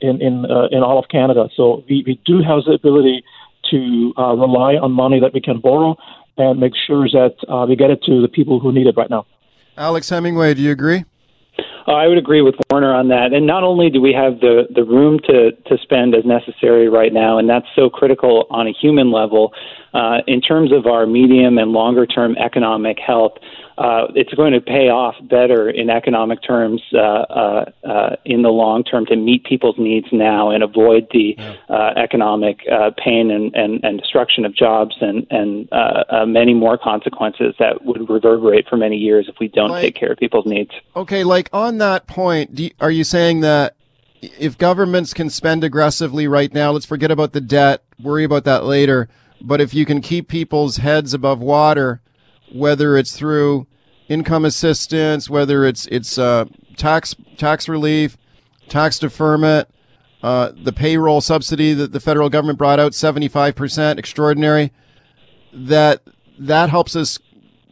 in 0.00 0.20
in 0.20 0.44
in 0.72 0.82
all 0.82 0.98
of 0.98 1.08
Canada. 1.08 1.48
So 1.54 1.84
we, 1.88 2.02
we 2.06 2.20
do 2.24 2.42
have 2.42 2.64
the 2.64 2.72
ability 2.72 3.22
to 3.70 4.12
rely 4.16 4.74
on 4.74 4.90
money 4.90 5.20
that 5.20 5.32
we 5.32 5.40
can 5.40 5.60
borrow 5.60 5.96
and 6.36 6.58
make 6.58 6.72
sure 6.74 7.06
that 7.08 7.36
we 7.68 7.76
get 7.76 7.90
it 7.90 8.02
to 8.04 8.20
the 8.20 8.28
people 8.28 8.58
who 8.58 8.72
need 8.72 8.88
it 8.88 8.96
right 8.96 9.10
now. 9.10 9.26
Alex 9.80 10.10
Hemingway, 10.10 10.52
do 10.52 10.60
you 10.60 10.72
agree? 10.72 11.06
Uh, 11.88 11.92
I 11.92 12.06
would 12.06 12.18
agree 12.18 12.42
with 12.42 12.54
Warner 12.70 12.94
on 12.94 13.08
that. 13.08 13.32
And 13.32 13.46
not 13.46 13.64
only 13.64 13.88
do 13.88 14.02
we 14.02 14.12
have 14.12 14.38
the, 14.40 14.68
the 14.74 14.84
room 14.84 15.18
to, 15.20 15.52
to 15.52 15.78
spend 15.82 16.14
as 16.14 16.22
necessary 16.26 16.90
right 16.90 17.14
now, 17.14 17.38
and 17.38 17.48
that's 17.48 17.64
so 17.74 17.88
critical 17.88 18.46
on 18.50 18.68
a 18.68 18.72
human 18.78 19.10
level, 19.10 19.54
uh, 19.92 20.18
in 20.26 20.40
terms 20.40 20.72
of 20.72 20.86
our 20.86 21.06
medium 21.06 21.58
and 21.58 21.72
longer 21.72 22.06
term 22.06 22.36
economic 22.36 22.98
health, 22.98 23.32
uh, 23.78 24.06
it's 24.14 24.32
going 24.34 24.52
to 24.52 24.60
pay 24.60 24.88
off 24.90 25.14
better 25.22 25.70
in 25.70 25.88
economic 25.88 26.42
terms 26.42 26.82
uh, 26.92 26.98
uh, 26.98 27.64
uh, 27.82 28.16
in 28.26 28.42
the 28.42 28.50
long 28.50 28.84
term 28.84 29.06
to 29.06 29.16
meet 29.16 29.44
people's 29.44 29.76
needs 29.78 30.06
now 30.12 30.50
and 30.50 30.62
avoid 30.62 31.08
the 31.12 31.34
uh, 31.70 31.92
economic 31.96 32.60
uh, 32.70 32.90
pain 33.02 33.30
and, 33.30 33.54
and, 33.54 33.82
and 33.82 33.98
destruction 33.98 34.44
of 34.44 34.54
jobs 34.54 34.94
and, 35.00 35.26
and 35.30 35.68
uh, 35.72 36.04
uh, 36.10 36.26
many 36.26 36.52
more 36.52 36.76
consequences 36.76 37.54
that 37.58 37.84
would 37.84 38.08
reverberate 38.08 38.68
for 38.68 38.76
many 38.76 38.96
years 38.96 39.26
if 39.28 39.36
we 39.40 39.48
don't 39.48 39.70
Like- 39.70 39.82
take 39.82 39.96
care 39.96 40.12
of 40.12 40.18
people's 40.18 40.46
needs. 40.46 40.70
Okay, 40.94 41.24
like 41.24 41.48
on 41.52 41.78
that 41.78 42.06
point, 42.06 42.58
you, 42.58 42.70
are 42.80 42.90
you 42.90 43.04
saying 43.04 43.40
that 43.40 43.76
if 44.20 44.58
governments 44.58 45.14
can 45.14 45.30
spend 45.30 45.64
aggressively 45.64 46.28
right 46.28 46.52
now, 46.52 46.72
let's 46.72 46.84
forget 46.84 47.10
about 47.10 47.32
the 47.32 47.40
debt, 47.40 47.82
worry 47.98 48.24
about 48.24 48.44
that 48.44 48.64
later. 48.64 49.08
But 49.40 49.60
if 49.60 49.74
you 49.74 49.86
can 49.86 50.00
keep 50.00 50.28
people's 50.28 50.78
heads 50.78 51.14
above 51.14 51.40
water, 51.40 52.00
whether 52.52 52.96
it's 52.96 53.16
through 53.16 53.66
income 54.08 54.44
assistance, 54.44 55.30
whether 55.30 55.64
it's 55.64 55.86
it's 55.86 56.18
uh, 56.18 56.46
tax 56.76 57.14
tax 57.36 57.68
relief, 57.68 58.18
tax 58.68 58.98
deferment, 58.98 59.68
uh, 60.22 60.52
the 60.62 60.72
payroll 60.72 61.20
subsidy 61.20 61.72
that 61.74 61.92
the 61.92 62.00
federal 62.00 62.28
government 62.28 62.58
brought 62.58 62.80
out, 62.80 62.94
seventy 62.94 63.28
five 63.28 63.54
percent, 63.54 63.98
extraordinary. 63.98 64.72
That 65.52 66.02
that 66.38 66.70
helps 66.70 66.96
us 66.96 67.18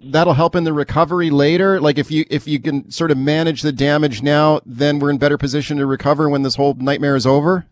that'll 0.02 0.34
help 0.34 0.54
in 0.54 0.64
the 0.64 0.72
recovery 0.72 1.30
later 1.30 1.80
like 1.80 1.98
if 1.98 2.10
you 2.10 2.24
if 2.30 2.46
you 2.46 2.60
can 2.60 2.90
sort 2.90 3.10
of 3.10 3.18
manage 3.18 3.62
the 3.62 3.72
damage 3.72 4.22
now 4.22 4.60
then 4.64 4.98
we're 4.98 5.10
in 5.10 5.18
better 5.18 5.36
position 5.36 5.76
to 5.76 5.86
recover 5.86 6.28
when 6.28 6.42
this 6.42 6.54
whole 6.54 6.74
nightmare 6.74 7.16
is 7.16 7.26
over 7.26 7.66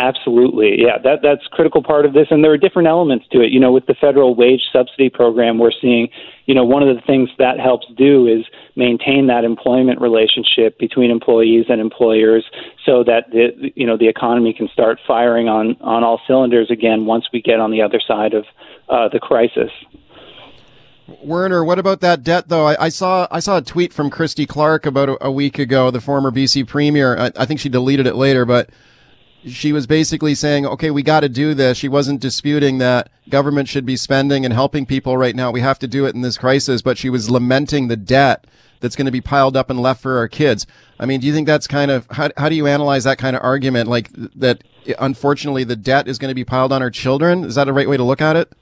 Absolutely, 0.00 0.80
yeah. 0.80 0.96
That 0.96 1.18
that's 1.22 1.46
critical 1.48 1.82
part 1.82 2.06
of 2.06 2.14
this, 2.14 2.28
and 2.30 2.42
there 2.42 2.50
are 2.50 2.56
different 2.56 2.88
elements 2.88 3.26
to 3.32 3.42
it. 3.42 3.52
You 3.52 3.60
know, 3.60 3.70
with 3.70 3.84
the 3.84 3.94
federal 4.00 4.34
wage 4.34 4.62
subsidy 4.72 5.10
program, 5.10 5.58
we're 5.58 5.76
seeing, 5.78 6.08
you 6.46 6.54
know, 6.54 6.64
one 6.64 6.82
of 6.82 6.96
the 6.96 7.02
things 7.02 7.28
that 7.36 7.60
helps 7.60 7.86
do 7.98 8.26
is 8.26 8.46
maintain 8.76 9.26
that 9.26 9.44
employment 9.44 10.00
relationship 10.00 10.78
between 10.78 11.10
employees 11.10 11.66
and 11.68 11.82
employers, 11.82 12.46
so 12.86 13.04
that 13.04 13.30
the 13.30 13.72
you 13.74 13.86
know 13.86 13.98
the 13.98 14.08
economy 14.08 14.54
can 14.54 14.68
start 14.72 14.98
firing 15.06 15.48
on 15.48 15.76
on 15.82 16.02
all 16.02 16.18
cylinders 16.26 16.70
again 16.70 17.04
once 17.04 17.26
we 17.30 17.42
get 17.42 17.60
on 17.60 17.70
the 17.70 17.82
other 17.82 18.00
side 18.00 18.32
of 18.32 18.46
uh, 18.88 19.06
the 19.12 19.20
crisis. 19.20 19.70
werner 21.22 21.62
what 21.64 21.76
about 21.76 22.00
that 22.00 22.22
debt 22.22 22.46
though 22.46 22.68
i, 22.68 22.84
I 22.84 22.88
saw 22.88 23.26
i 23.32 23.40
saw 23.40 23.56
a 23.56 23.62
tweet 23.62 23.92
from 23.92 24.10
christy 24.10 24.46
clark 24.46 24.86
about 24.86 25.08
a, 25.08 25.26
a 25.26 25.30
week 25.32 25.58
ago 25.58 25.90
the 25.90 26.00
former 26.00 26.30
bc 26.30 26.68
premier 26.68 27.18
I, 27.18 27.32
I 27.36 27.46
think 27.46 27.58
she 27.58 27.68
deleted 27.68 28.06
it 28.06 28.14
later 28.14 28.44
but 28.44 28.70
she 29.46 29.72
was 29.72 29.86
basically 29.86 30.34
saying, 30.34 30.66
okay, 30.66 30.90
we 30.90 31.02
got 31.02 31.20
to 31.20 31.28
do 31.28 31.54
this. 31.54 31.78
She 31.78 31.88
wasn't 31.88 32.20
disputing 32.20 32.78
that 32.78 33.10
government 33.28 33.68
should 33.68 33.86
be 33.86 33.96
spending 33.96 34.44
and 34.44 34.52
helping 34.52 34.86
people 34.86 35.16
right 35.16 35.34
now. 35.34 35.50
We 35.50 35.60
have 35.60 35.78
to 35.80 35.88
do 35.88 36.04
it 36.06 36.14
in 36.14 36.20
this 36.20 36.36
crisis, 36.36 36.82
but 36.82 36.98
she 36.98 37.10
was 37.10 37.30
lamenting 37.30 37.88
the 37.88 37.96
debt 37.96 38.46
that's 38.80 38.96
going 38.96 39.06
to 39.06 39.12
be 39.12 39.20
piled 39.20 39.56
up 39.56 39.70
and 39.70 39.80
left 39.80 40.02
for 40.02 40.18
our 40.18 40.28
kids. 40.28 40.66
I 40.98 41.06
mean, 41.06 41.20
do 41.20 41.26
you 41.26 41.32
think 41.32 41.46
that's 41.46 41.66
kind 41.66 41.90
of, 41.90 42.06
how, 42.10 42.30
how 42.36 42.48
do 42.48 42.54
you 42.54 42.66
analyze 42.66 43.04
that 43.04 43.18
kind 43.18 43.36
of 43.36 43.42
argument? 43.42 43.88
Like 43.88 44.10
that, 44.12 44.64
unfortunately, 44.98 45.64
the 45.64 45.76
debt 45.76 46.08
is 46.08 46.18
going 46.18 46.30
to 46.30 46.34
be 46.34 46.44
piled 46.44 46.72
on 46.72 46.82
our 46.82 46.90
children? 46.90 47.44
Is 47.44 47.54
that 47.54 47.68
a 47.68 47.72
right 47.72 47.88
way 47.88 47.96
to 47.96 48.04
look 48.04 48.20
at 48.20 48.36
it? 48.36 48.52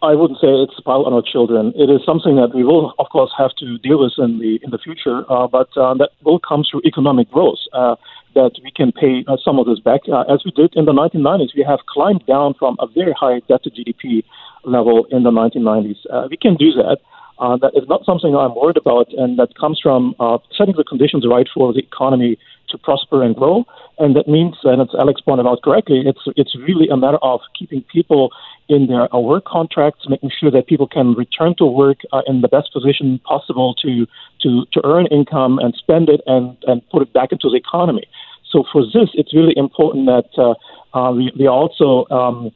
I 0.00 0.14
wouldn't 0.14 0.38
say 0.38 0.46
it's 0.46 0.78
piled 0.80 1.06
on 1.06 1.12
our 1.12 1.22
children. 1.22 1.72
It 1.74 1.90
is 1.90 2.00
something 2.06 2.36
that 2.36 2.54
we 2.54 2.62
will, 2.62 2.94
of 3.00 3.08
course, 3.10 3.32
have 3.36 3.50
to 3.58 3.78
deal 3.78 3.98
with 3.98 4.12
in 4.18 4.38
the 4.38 4.60
in 4.62 4.70
the 4.70 4.78
future. 4.78 5.24
Uh, 5.28 5.48
but 5.48 5.68
uh, 5.76 5.94
that 5.94 6.10
will 6.22 6.38
come 6.38 6.62
through 6.70 6.82
economic 6.84 7.28
growth. 7.32 7.58
Uh, 7.72 7.96
that 8.34 8.52
we 8.62 8.70
can 8.70 8.92
pay 8.92 9.24
uh, 9.26 9.36
some 9.44 9.58
of 9.58 9.66
this 9.66 9.78
back, 9.78 10.02
uh, 10.12 10.22
as 10.22 10.42
we 10.44 10.50
did 10.52 10.74
in 10.76 10.84
the 10.84 10.92
1990s. 10.92 11.56
We 11.56 11.64
have 11.66 11.80
climbed 11.88 12.24
down 12.26 12.54
from 12.54 12.76
a 12.78 12.86
very 12.86 13.12
high 13.12 13.40
debt 13.48 13.64
to 13.64 13.70
GDP 13.70 14.24
level 14.64 15.06
in 15.10 15.22
the 15.22 15.30
1990s. 15.30 15.98
Uh, 16.10 16.28
we 16.30 16.36
can 16.36 16.56
do 16.56 16.72
that. 16.72 16.98
Uh, 17.38 17.56
that 17.56 17.72
is 17.74 17.88
not 17.88 18.04
something 18.04 18.34
I'm 18.34 18.54
worried 18.54 18.76
about, 18.76 19.12
and 19.12 19.38
that 19.38 19.56
comes 19.58 19.78
from 19.80 20.14
uh, 20.18 20.38
setting 20.56 20.74
the 20.76 20.84
conditions 20.84 21.24
right 21.28 21.46
for 21.52 21.72
the 21.72 21.78
economy 21.78 22.36
to 22.70 22.78
prosper 22.78 23.22
and 23.22 23.34
grow. 23.34 23.64
And 23.98 24.14
that 24.16 24.28
means, 24.28 24.56
and 24.64 24.80
as 24.80 24.88
Alex 24.98 25.20
pointed 25.20 25.46
out 25.46 25.62
correctly, 25.62 26.02
it's 26.06 26.20
it's 26.36 26.54
really 26.56 26.88
a 26.88 26.96
matter 26.96 27.18
of 27.22 27.40
keeping 27.58 27.82
people 27.92 28.30
in 28.68 28.86
their 28.86 29.12
uh, 29.14 29.18
work 29.18 29.44
contracts, 29.44 30.06
making 30.08 30.30
sure 30.38 30.50
that 30.50 30.66
people 30.66 30.86
can 30.86 31.14
return 31.14 31.54
to 31.58 31.64
work 31.64 31.98
uh, 32.12 32.22
in 32.26 32.42
the 32.42 32.48
best 32.48 32.72
position 32.72 33.18
possible 33.20 33.74
to 33.82 34.06
to 34.42 34.64
to 34.72 34.80
earn 34.84 35.06
income 35.06 35.58
and 35.58 35.74
spend 35.74 36.08
it 36.08 36.20
and 36.26 36.56
and 36.66 36.88
put 36.90 37.02
it 37.02 37.12
back 37.12 37.32
into 37.32 37.48
the 37.50 37.56
economy. 37.56 38.04
So 38.50 38.64
for 38.72 38.82
this, 38.82 39.10
it's 39.14 39.34
really 39.34 39.54
important 39.56 40.06
that 40.06 40.30
uh, 40.38 40.54
uh, 40.96 41.12
we, 41.12 41.30
we 41.38 41.46
also 41.46 42.06
um, 42.10 42.50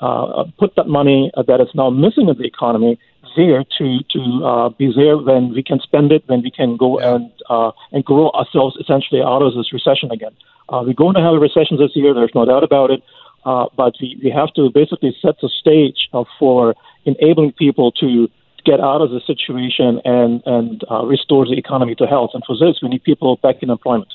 uh, 0.00 0.44
put 0.58 0.74
that 0.76 0.88
money 0.88 1.30
that 1.34 1.60
is 1.60 1.68
now 1.74 1.90
missing 1.90 2.28
in 2.28 2.36
the 2.36 2.44
economy 2.44 2.98
there 3.36 3.64
to 3.78 3.98
to 4.10 4.20
uh, 4.44 4.68
be 4.70 4.92
there 4.96 5.18
when 5.18 5.52
we 5.52 5.62
can 5.62 5.78
spend 5.80 6.10
it, 6.10 6.22
when 6.26 6.42
we 6.42 6.50
can 6.50 6.76
go 6.76 6.98
and 6.98 7.30
uh, 7.48 7.70
and 7.92 8.04
grow 8.04 8.30
ourselves 8.30 8.76
essentially 8.80 9.20
out 9.22 9.42
of 9.42 9.54
this 9.54 9.72
recession 9.72 10.10
again. 10.10 10.34
Uh, 10.68 10.82
we're 10.84 10.94
going 10.94 11.14
to 11.14 11.20
have 11.20 11.34
a 11.34 11.38
recession 11.38 11.76
this 11.76 11.94
year. 11.94 12.12
There's 12.14 12.34
no 12.34 12.44
doubt 12.44 12.64
about 12.64 12.90
it. 12.90 13.02
Uh, 13.44 13.66
but 13.76 13.94
we, 14.00 14.18
we 14.24 14.30
have 14.30 14.52
to 14.54 14.70
basically 14.74 15.16
set 15.22 15.36
the 15.40 15.48
stage 15.48 16.08
for 16.38 16.74
enabling 17.04 17.52
people 17.52 17.92
to 17.92 18.28
get 18.64 18.80
out 18.80 19.00
of 19.00 19.10
the 19.10 19.20
situation 19.24 20.00
and 20.04 20.42
and 20.44 20.82
uh, 20.90 21.04
restore 21.04 21.46
the 21.46 21.56
economy 21.56 21.94
to 21.94 22.06
health. 22.06 22.30
And 22.34 22.42
for 22.44 22.56
this, 22.58 22.80
we 22.82 22.88
need 22.88 23.04
people 23.04 23.36
back 23.36 23.62
in 23.62 23.70
employment. 23.70 24.12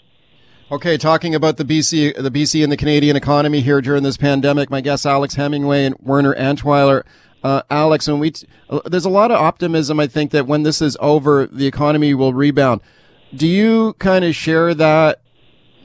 Okay, 0.71 0.97
talking 0.97 1.35
about 1.35 1.57
the 1.57 1.65
BC, 1.65 2.15
the 2.15 2.31
BC 2.31 2.63
and 2.63 2.71
the 2.71 2.77
Canadian 2.77 3.17
economy 3.17 3.59
here 3.59 3.81
during 3.81 4.03
this 4.03 4.15
pandemic. 4.15 4.69
My 4.69 4.79
guests 4.79 5.05
Alex 5.05 5.35
Hemingway 5.35 5.83
and 5.83 5.95
Werner 5.99 6.33
Antweiler. 6.33 7.03
Uh, 7.43 7.61
Alex, 7.69 8.07
when 8.07 8.19
we 8.19 8.31
t- 8.31 8.47
uh, 8.69 8.79
there's 8.85 9.03
a 9.03 9.09
lot 9.09 9.31
of 9.31 9.37
optimism, 9.37 9.99
I 9.99 10.07
think 10.07 10.31
that 10.31 10.47
when 10.47 10.63
this 10.63 10.81
is 10.81 10.95
over, 11.01 11.45
the 11.45 11.67
economy 11.67 12.13
will 12.13 12.33
rebound. 12.33 12.79
Do 13.35 13.47
you 13.47 13.95
kind 13.99 14.23
of 14.23 14.33
share 14.33 14.73
that 14.73 15.19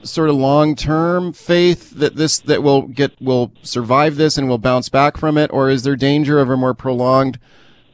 sort 0.04 0.30
of 0.30 0.36
long-term 0.36 1.32
faith 1.32 1.90
that 1.96 2.14
this 2.14 2.38
that 2.38 2.62
will 2.62 2.82
get 2.82 3.20
will 3.20 3.50
survive 3.64 4.14
this 4.14 4.38
and 4.38 4.48
will 4.48 4.56
bounce 4.56 4.88
back 4.88 5.16
from 5.16 5.36
it, 5.36 5.50
or 5.52 5.68
is 5.68 5.82
there 5.82 5.96
danger 5.96 6.38
of 6.38 6.48
a 6.48 6.56
more 6.56 6.74
prolonged 6.74 7.40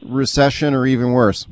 recession 0.03 0.75
or 0.75 0.85
even 0.85 1.11
worse? 1.11 1.47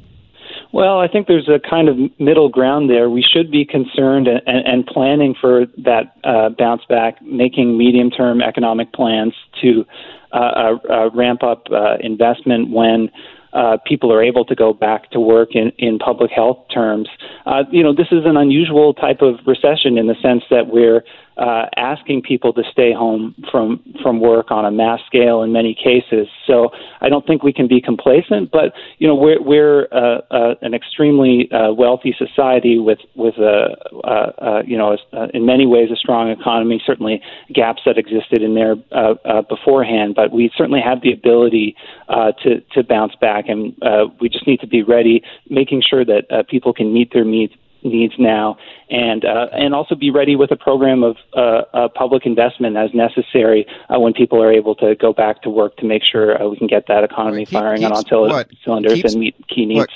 Well, 0.74 1.00
I 1.00 1.08
think 1.08 1.28
there's 1.28 1.50
a 1.50 1.60
kind 1.60 1.90
of 1.90 1.98
middle 2.20 2.48
ground 2.48 2.90
there. 2.90 3.10
We 3.10 3.22
should 3.22 3.52
be 3.52 3.66
concerned 3.66 4.28
and, 4.28 4.42
and 4.46 4.86
planning 4.86 5.36
for 5.40 5.66
that 5.80 6.16
uh, 6.24 6.50
bounce 6.50 6.84
back, 6.88 7.22
making 7.22 7.78
medium 7.78 8.10
term 8.10 8.42
economic 8.42 8.94
plans 8.94 9.34
to 9.62 9.86
uh, 10.32 10.38
uh, 10.38 10.78
uh 10.90 11.10
ramp 11.14 11.44
up 11.44 11.68
uh, 11.72 11.98
investment 12.00 12.70
when 12.72 13.10
uh, 13.54 13.78
people 13.86 14.14
are 14.14 14.24
able 14.24 14.46
to 14.46 14.56
go 14.56 14.74
back 14.74 15.12
to 15.12 15.20
work 15.20 15.50
in, 15.56 15.72
in 15.78 16.00
public 16.00 16.32
health 16.32 16.60
terms. 16.74 17.10
Uh, 17.46 17.64
you 17.70 17.84
know, 17.84 17.94
this 17.94 18.08
is 18.12 18.26
an 18.26 18.38
unusual 18.38 18.94
type 18.94 19.22
of 19.22 19.36
recession 19.46 19.98
in 19.98 20.08
the 20.08 20.16
sense 20.22 20.44
that 20.50 20.68
we're 20.68 21.04
uh, 21.42 21.66
asking 21.76 22.22
people 22.22 22.54
to 22.54 22.62
stay 22.72 22.94
home 22.94 23.34
from 23.52 23.82
from 24.04 24.20
work 24.20 24.52
on 24.52 24.64
a 24.64 24.70
mass 24.70 25.00
scale 25.08 25.42
in 25.42 25.52
many 25.52 25.74
cases. 25.74 26.28
So 26.46 26.70
I 27.02 27.10
don't 27.10 27.26
think 27.26 27.42
we 27.42 27.52
can 27.52 27.68
be 27.68 27.82
complacent, 27.82 28.52
but 28.52 28.74
you 29.00 29.08
know 29.08 29.16
we're 29.16 29.42
we're 29.42 29.88
uh, 29.92 30.22
uh, 30.30 30.56
an 30.62 30.76
extremely 30.76 31.52
uh, 31.52 31.74
wealthy 31.74 32.16
society 32.16 32.78
with 32.78 33.00
with 33.16 33.36
a 33.40 33.76
uh, 34.04 34.08
uh, 34.08 34.62
you 34.68 34.78
know 34.78 34.96
a, 35.14 35.30
in 35.34 35.44
many 35.44 35.66
ways 35.66 35.90
a 35.92 35.96
strong 35.96 36.30
economy. 36.30 36.80
Certainly 36.86 37.24
gaps 37.52 37.82
that 37.88 37.98
existed 37.98 38.44
in 38.44 38.54
there 38.54 38.76
beforehand, 39.50 40.14
but 40.16 40.32
we 40.32 40.52
certainly 40.56 40.82
have 40.82 41.02
the 41.02 41.12
ability 41.12 41.76
uh, 42.08 42.34
to 42.44 42.62
to 42.74 42.84
bounce 42.84 43.16
back, 43.16 43.46
and 43.48 43.74
uh, 43.82 44.06
we 44.20 44.30
just 44.30 44.46
need 44.46 44.60
to 44.60 44.68
be 44.68 44.84
ready, 44.84 45.24
making 45.50 45.82
sure 45.82 46.06
that 46.06 46.46
people 46.50 46.72
can 46.72 46.94
meet 46.94 47.12
their 47.14 47.26
needs 47.26 47.54
needs 47.84 48.14
now, 48.18 48.58
and 48.90 49.26
uh, 49.26 49.48
and 49.52 49.74
also 49.74 49.96
be 49.96 50.12
ready 50.12 50.36
with 50.36 50.52
a 50.52 50.56
program 50.56 51.04
of 51.04 51.18
uh, 51.36 51.64
uh, 51.74 51.88
public 51.90 52.26
investment 52.26 52.78
as 52.78 52.90
necessary 52.94 53.66
uh, 53.90 54.00
when 54.00 54.14
people 54.14 54.42
are 54.42 54.52
able 54.52 54.76
to 54.76 54.96
go 54.96 55.14
back 55.14 55.42
to 55.44 55.50
work 55.50 55.76
to 55.78 55.86
make 55.86 56.04
sure 56.04 56.42
uh, 56.42 56.48
we 56.48 56.58
can 56.58 56.68
get 56.68 56.88
that 56.88 57.04
economy 57.04 57.40
right. 57.40 57.48
keep, 57.48 57.60
firing 57.60 57.84
on 57.84 57.92
all 57.92 58.28
what? 58.28 58.50
cylinders 58.64 58.94
Keeps, 58.94 59.14
and 59.14 59.20
meet 59.22 59.36
key 59.48 59.66
needs. 59.66 59.80
What? 59.80 59.90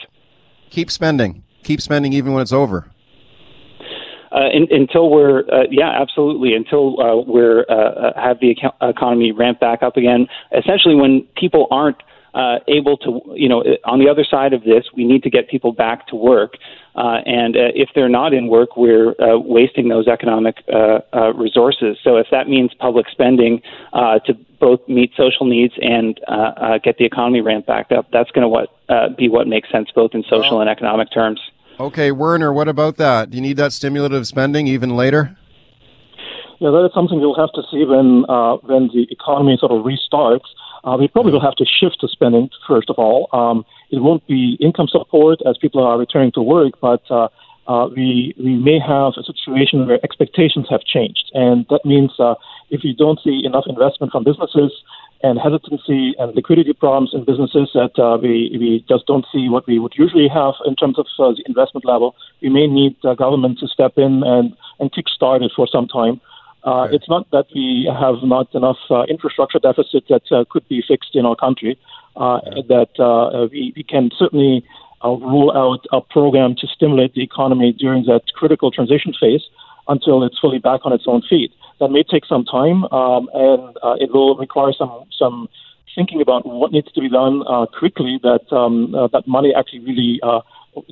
Keep 0.69 0.91
spending. 0.91 1.43
Keep 1.63 1.81
spending 1.81 2.13
even 2.13 2.33
when 2.33 2.41
it's 2.41 2.53
over. 2.53 2.91
Uh, 4.31 4.49
in, 4.51 4.67
until 4.69 5.09
we're 5.09 5.41
uh, 5.49 5.63
yeah 5.71 5.89
absolutely 5.89 6.53
until 6.53 6.99
uh, 6.99 7.15
we're 7.15 7.61
uh, 7.69 8.11
have 8.21 8.37
the 8.41 8.53
economy 8.81 9.31
ramp 9.31 9.61
back 9.61 9.81
up 9.81 9.95
again 9.95 10.27
essentially 10.51 10.93
when 10.93 11.21
people 11.37 11.67
aren't 11.71 11.95
uh, 12.35 12.59
able 12.67 12.97
to, 12.97 13.21
you 13.33 13.49
know, 13.49 13.63
on 13.85 13.97
the 13.99 14.09
other 14.09 14.25
side 14.29 14.53
of 14.53 14.61
this, 14.63 14.83
we 14.95 15.05
need 15.05 15.23
to 15.23 15.29
get 15.29 15.49
people 15.49 15.71
back 15.71 16.05
to 16.07 16.15
work. 16.15 16.53
Uh, 16.95 17.19
and 17.25 17.55
uh, 17.55 17.71
if 17.73 17.89
they're 17.95 18.09
not 18.09 18.33
in 18.33 18.47
work, 18.47 18.77
we're 18.77 19.11
uh, 19.21 19.37
wasting 19.39 19.89
those 19.89 20.07
economic 20.07 20.55
uh, 20.71 20.99
uh, 21.13 21.33
resources. 21.33 21.97
So 22.03 22.17
if 22.17 22.27
that 22.31 22.47
means 22.47 22.69
public 22.87 23.05
spending 23.09 23.61
uh, 23.93 24.19
to 24.19 24.33
both 24.59 24.81
meet 24.87 25.11
social 25.17 25.45
needs 25.45 25.73
and 25.81 26.19
uh, 26.27 26.31
uh, 26.31 26.77
get 26.77 26.97
the 26.97 27.05
economy 27.05 27.41
ramped 27.41 27.67
back 27.67 27.91
up, 27.91 28.07
that's 28.11 28.31
going 28.31 28.43
to 28.43 28.49
what 28.49 28.69
uh, 28.89 29.09
be 29.09 29.29
what 29.29 29.47
makes 29.47 29.69
sense 29.71 29.89
both 29.95 30.11
in 30.13 30.23
social 30.29 30.61
and 30.61 30.69
economic 30.69 31.11
terms. 31.11 31.39
Okay, 31.79 32.11
Werner, 32.11 32.53
what 32.53 32.67
about 32.67 32.97
that? 32.97 33.29
Do 33.29 33.37
you 33.37 33.41
need 33.41 33.57
that 33.57 33.73
stimulative 33.73 34.27
spending 34.27 34.67
even 34.67 34.95
later? 34.95 35.35
Yeah, 36.59 36.71
that 36.71 36.85
is 36.85 36.91
something 36.93 37.19
you'll 37.19 37.35
have 37.35 37.51
to 37.53 37.63
see 37.69 37.83
when 37.83 38.23
uh, 38.29 38.55
when 38.63 38.87
the 38.93 39.07
economy 39.11 39.57
sort 39.59 39.73
of 39.73 39.83
restarts. 39.83 40.47
Uh, 40.85 40.95
we 40.97 41.07
probably 41.07 41.31
will 41.31 41.41
have 41.41 41.55
to 41.55 41.65
shift 41.65 41.99
to 41.99 42.07
spending 42.07 42.49
first 42.67 42.89
of 42.89 42.97
all. 42.97 43.27
Um, 43.33 43.65
it 43.89 43.99
won't 43.99 44.25
be 44.27 44.57
income 44.61 44.87
support 44.87 45.39
as 45.45 45.57
people 45.57 45.83
are 45.83 45.97
returning 45.97 46.31
to 46.33 46.41
work, 46.41 46.73
but 46.79 47.01
uh, 47.09 47.27
uh, 47.67 47.87
we 47.95 48.35
we 48.37 48.55
may 48.55 48.79
have 48.79 49.13
a 49.17 49.23
situation 49.23 49.87
where 49.87 49.99
expectations 50.03 50.67
have 50.69 50.81
changed, 50.81 51.31
and 51.33 51.65
that 51.71 51.83
means 51.85 52.11
uh, 52.19 52.35
if 52.69 52.83
you 52.83 52.93
don't 52.93 53.19
see 53.23 53.41
enough 53.43 53.65
investment 53.67 54.11
from 54.11 54.23
businesses 54.23 54.71
and 55.23 55.39
hesitancy 55.39 56.13
and 56.19 56.35
liquidity 56.35 56.73
problems 56.73 57.11
in 57.13 57.23
businesses 57.25 57.71
that 57.73 57.97
uh, 57.97 58.17
we 58.21 58.55
we 58.59 58.85
just 58.87 59.07
don't 59.07 59.25
see 59.33 59.49
what 59.49 59.65
we 59.65 59.79
would 59.79 59.93
usually 59.97 60.27
have 60.27 60.53
in 60.65 60.75
terms 60.75 60.99
of 60.99 61.07
uh, 61.17 61.31
the 61.31 61.43
investment 61.47 61.83
level, 61.85 62.15
we 62.41 62.49
may 62.49 62.67
need 62.67 62.95
uh, 63.03 63.15
government 63.15 63.57
to 63.57 63.67
step 63.67 63.93
in 63.97 64.21
and 64.23 64.55
and 64.79 64.91
kickstart 64.93 65.41
it 65.41 65.51
for 65.55 65.67
some 65.67 65.87
time. 65.87 66.21
Uh, 66.65 66.87
It's 66.91 67.07
not 67.07 67.29
that 67.31 67.45
we 67.53 67.87
have 68.03 68.23
not 68.23 68.53
enough 68.55 68.81
uh, 68.89 69.03
infrastructure 69.03 69.59
deficit 69.59 70.03
that 70.09 70.23
uh, 70.31 70.43
could 70.49 70.67
be 70.67 70.83
fixed 70.85 71.15
in 71.15 71.25
our 71.25 71.35
country. 71.35 71.77
Uh, 72.15 72.39
that 72.67 72.93
uh, 72.97 73.47
we, 73.51 73.73
we 73.75 73.83
can 73.83 74.09
certainly 74.17 74.65
uh, 75.03 75.09
rule 75.09 75.51
out 75.51 75.85
a 75.91 76.01
program 76.01 76.55
to 76.55 76.65
stimulate 76.67 77.13
the 77.13 77.21
economy 77.21 77.71
during 77.73 78.05
that 78.05 78.23
critical 78.33 78.71
transition 78.71 79.13
phase 79.19 79.43
until 79.87 80.23
it's 80.23 80.39
fully 80.39 80.57
back 80.57 80.81
on 80.85 80.93
its 80.93 81.03
own 81.07 81.21
feet. 81.29 81.51
That 81.79 81.89
may 81.89 82.03
take 82.03 82.25
some 82.25 82.45
time, 82.45 82.85
um, 82.85 83.29
and 83.33 83.77
uh, 83.83 83.95
it 83.99 84.11
will 84.13 84.35
require 84.37 84.71
some 84.73 85.03
some 85.19 85.49
thinking 85.93 86.21
about 86.21 86.45
what 86.45 86.71
needs 86.71 86.91
to 86.93 87.01
be 87.01 87.09
done 87.09 87.43
uh, 87.47 87.65
quickly. 87.77 88.19
That 88.23 88.45
um, 88.51 88.95
uh, 88.95 89.07
that 89.09 89.27
money 89.27 89.53
actually 89.53 89.79
really 89.79 90.19
uh, 90.23 90.39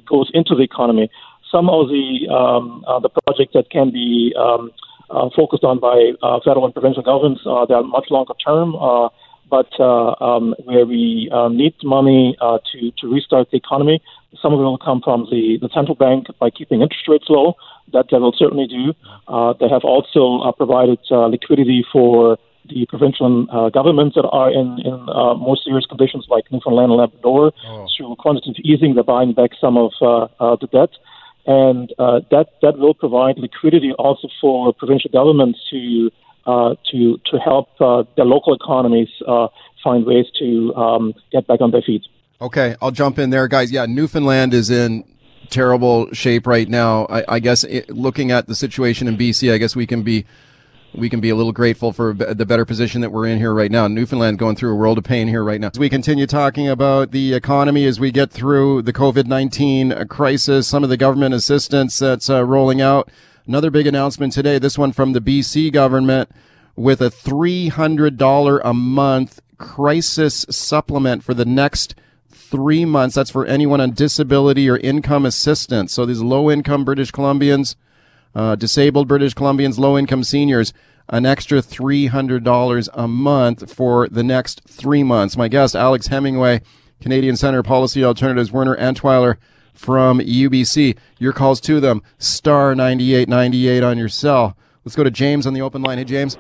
goes 0.06 0.30
into 0.34 0.56
the 0.56 0.64
economy. 0.64 1.10
Some 1.50 1.70
of 1.70 1.88
the 1.88 2.28
um, 2.30 2.84
uh, 2.86 3.00
the 3.00 3.10
projects 3.10 3.54
that 3.54 3.70
can 3.70 3.92
be 3.92 4.36
um, 4.38 4.72
uh, 5.10 5.30
focused 5.36 5.64
on 5.64 5.80
by 5.80 6.12
uh, 6.22 6.40
federal 6.44 6.66
and 6.66 6.74
provincial 6.74 7.04
governments. 7.04 7.42
Uh, 7.46 7.66
they 7.66 7.74
are 7.74 7.84
much 7.84 8.08
longer 8.10 8.34
term, 8.46 8.76
uh, 8.76 9.10
but 9.50 9.70
uh, 9.80 10.16
um, 10.20 10.56
where 10.66 10.86
we 10.86 11.30
uh, 11.32 11.50
need 11.50 11.76
money 11.84 12.36
uh, 12.42 12.58
to, 12.72 12.92
to 13.00 13.08
restart 13.08 13.52
the 13.52 13.58
economy. 13.58 14.02
Some 14.42 14.54
of 14.54 14.60
it 14.60 14.64
will 14.64 14.78
come 14.80 15.02
from 15.04 15.28
the, 15.30 15.58
the 15.62 15.70
central 15.74 15.96
bank 15.96 16.28
by 16.40 16.50
keeping 16.50 16.82
interest 16.82 17.08
rates 17.08 17.26
low. 17.30 17.56
That 17.92 18.08
they 18.10 18.18
will 18.18 18.34
certainly 18.36 18.66
do. 18.66 18.94
Uh, 19.28 19.54
they 19.60 19.70
have 19.70 19.84
also 19.84 20.42
uh, 20.42 20.52
provided 20.54 21.00
uh, 21.12 21.28
liquidity 21.28 21.86
for 21.92 22.40
the 22.70 22.86
provincial 22.88 23.46
uh, 23.52 23.70
governments 23.70 24.16
that 24.16 24.26
are 24.26 24.50
in, 24.50 24.80
in 24.80 24.94
uh, 25.10 25.36
more 25.36 25.58
serious 25.58 25.86
conditions, 25.86 26.26
like 26.30 26.46
Newfoundland 26.52 26.92
and 26.92 27.00
Labrador, 27.00 27.52
oh. 27.68 27.88
through 27.96 28.16
quantitative 28.16 28.64
easing. 28.64 28.96
They're 28.96 29.04
buying 29.04 29.34
back 29.34 29.52
some 29.60 29.78
of 29.78 29.92
uh, 30.02 30.28
uh, 30.40 30.56
the 30.60 30.68
debt 30.68 30.90
and 31.46 31.94
uh, 32.00 32.22
that 32.32 32.48
that 32.62 32.78
will 32.78 32.94
provide 32.94 33.38
liquidity 33.38 33.92
also 33.94 34.28
for 34.40 34.74
provincial 34.74 35.10
governments 35.12 35.60
to 35.70 36.10
uh, 36.46 36.76
to 36.92 37.20
to 37.26 37.38
help 37.38 37.70
uh, 37.80 38.04
their 38.16 38.26
local 38.26 38.54
economies 38.54 39.10
uh, 39.28 39.48
find 39.84 40.06
ways 40.06 40.26
to 40.40 40.74
um, 40.76 41.14
get 41.32 41.46
back 41.48 41.62
on 41.62 41.72
their 41.72 41.82
feet. 41.82 42.04
Okay, 42.42 42.76
I'll 42.82 42.92
jump 42.92 43.20
in 43.20 43.30
there, 43.30 43.48
guys. 43.48 43.72
Yeah, 43.72 43.86
Newfoundland 43.86 44.54
is 44.54 44.70
in 44.70 45.06
terrible 45.50 46.12
shape 46.14 46.48
right 46.48 46.68
now. 46.68 47.06
I, 47.06 47.36
I 47.36 47.40
guess 47.40 47.64
it, 47.64 47.90
looking 47.90 48.32
at 48.32 48.48
the 48.48 48.56
situation 48.56 49.08
in 49.08 49.18
BC, 49.18 49.54
I 49.54 49.58
guess 49.58 49.76
we 49.76 49.88
can 49.88 50.04
be 50.04 50.26
we 50.96 51.10
can 51.10 51.20
be 51.20 51.30
a 51.30 51.36
little 51.36 51.52
grateful 51.52 51.92
for 51.92 52.14
the 52.14 52.46
better 52.46 52.66
position 52.66 53.02
that 53.02 53.12
we're 53.12 53.26
in 53.26 53.38
here 53.38 53.54
right 53.54 53.72
now. 53.72 53.88
Newfoundland 53.88 54.38
going 54.38 54.56
through 54.56 54.72
a 54.72 54.76
world 54.76 54.98
of 54.98 55.04
pain 55.04 55.28
here 55.28 55.44
right 55.44 55.60
now. 55.60 55.70
As 55.74 55.80
we 55.80 55.90
continue 55.90 56.28
talking 56.28 56.70
about 56.70 57.12
the 57.12 57.34
economy 57.34 57.86
as 57.86 58.00
we 58.00 58.12
get 58.12 58.32
through 58.32 58.84
the 58.84 58.94
COVID-19 58.94 60.08
crisis, 60.10 60.68
some 60.68 60.84
of 60.84 60.90
the 60.90 60.98
government 60.98 61.34
assistance 61.34 61.98
that's 61.98 62.30
uh, 62.30 62.44
rolling 62.46 62.82
out. 62.82 63.10
Another 63.48 63.72
big 63.72 63.88
announcement 63.88 64.34
today, 64.34 64.60
this 64.60 64.78
one 64.78 64.92
from 64.92 65.14
the 65.14 65.20
BC 65.20 65.72
government 65.74 66.30
with 66.76 67.02
a 67.02 67.10
$300 67.10 68.62
a 68.64 68.74
month 68.74 69.42
crisis 69.58 70.46
supplement 70.50 71.24
for 71.24 71.34
the 71.34 71.46
next 71.46 71.96
three 72.30 72.86
months. 72.86 73.16
That's 73.16 73.30
for 73.32 73.46
anyone 73.46 73.82
on 73.82 73.92
disability 73.92 74.70
or 74.70 74.78
income 74.78 75.26
assistance. 75.26 75.92
So 75.92 76.06
these 76.06 76.22
low 76.22 76.52
income 76.52 76.86
British 76.86 77.12
Columbians 77.12 77.76
uh, 78.36 78.56
disabled 78.56 79.08
British 79.08 79.34
Columbians, 79.34 79.78
low 79.78 79.98
income 79.98 80.24
seniors, 80.24 80.74
an 81.10 81.26
extra 81.26 81.60
$300 81.60 82.90
a 82.94 83.08
month 83.08 83.74
for 83.74 84.08
the 84.08 84.24
next 84.24 84.62
three 84.68 85.04
months. 85.04 85.38
My 85.38 85.48
guest, 85.48 85.76
Alex 85.76 86.08
Hemingway, 86.08 86.62
Canadian 87.02 87.36
Center 87.36 87.64
Policy 87.64 88.04
Alternatives, 88.04 88.52
Werner 88.52 88.78
Antweiler 88.78 89.38
from 89.74 90.20
UBC. 90.20 90.98
Your 91.20 91.34
calls 91.34 91.60
to 91.62 91.80
them, 91.80 92.02
star 92.18 92.76
9898 92.76 93.84
on 93.84 93.98
your 93.98 94.10
cell. 94.10 94.58
Let's 94.86 94.96
go 94.96 95.04
to 95.04 95.12
James 95.12 95.46
on 95.46 95.54
the 95.54 95.62
open 95.62 95.82
line. 95.82 95.98
Hey, 95.98 96.04
James. 96.06 96.38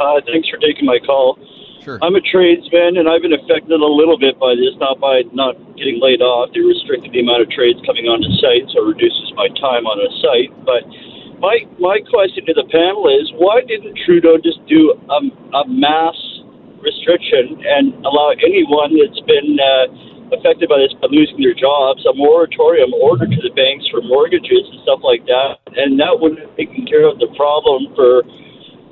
Uh, 0.00 0.20
thanks 0.26 0.48
for 0.48 0.58
taking 0.58 0.84
my 0.84 0.98
call. 0.98 1.38
Sure. 1.82 1.98
I'm 1.98 2.14
a 2.14 2.22
tradesman, 2.22 2.94
and 2.94 3.10
I've 3.10 3.26
been 3.26 3.34
affected 3.34 3.74
a 3.74 3.90
little 3.90 4.14
bit 4.14 4.38
by 4.38 4.54
this, 4.54 4.70
not 4.78 5.02
by 5.02 5.26
not 5.34 5.58
getting 5.74 5.98
laid 5.98 6.22
off. 6.22 6.54
They 6.54 6.62
restricted 6.62 7.10
the 7.10 7.26
amount 7.26 7.42
of 7.42 7.50
trades 7.50 7.82
coming 7.82 8.06
onto 8.06 8.30
site, 8.38 8.70
so 8.70 8.86
it 8.86 8.94
reduces 8.94 9.34
my 9.34 9.50
time 9.58 9.82
on 9.90 9.98
a 9.98 10.10
site. 10.22 10.54
But 10.62 10.86
my 11.42 11.66
my 11.82 11.98
question 12.06 12.46
to 12.46 12.54
the 12.54 12.70
panel 12.70 13.10
is, 13.10 13.26
why 13.34 13.66
didn't 13.66 13.98
Trudeau 14.06 14.38
just 14.38 14.62
do 14.70 14.94
a, 14.94 15.18
a 15.58 15.62
mass 15.66 16.14
restriction 16.78 17.58
and 17.66 17.98
allow 18.06 18.30
anyone 18.42 18.94
that's 18.94 19.22
been 19.26 19.58
uh, 19.58 20.38
affected 20.38 20.70
by 20.70 20.78
this 20.78 20.94
by 21.02 21.10
losing 21.10 21.42
their 21.42 21.54
jobs 21.54 22.02
a 22.06 22.14
moratorium 22.14 22.94
order 22.94 23.26
to 23.26 23.40
the 23.42 23.50
banks 23.58 23.86
for 23.90 24.02
mortgages 24.06 24.70
and 24.70 24.78
stuff 24.86 25.02
like 25.02 25.26
that, 25.26 25.58
and 25.74 25.98
that 25.98 26.14
would 26.14 26.38
have 26.38 26.54
taken 26.54 26.86
care 26.86 27.10
of 27.10 27.18
the 27.18 27.30
problem 27.34 27.90
for 27.98 28.22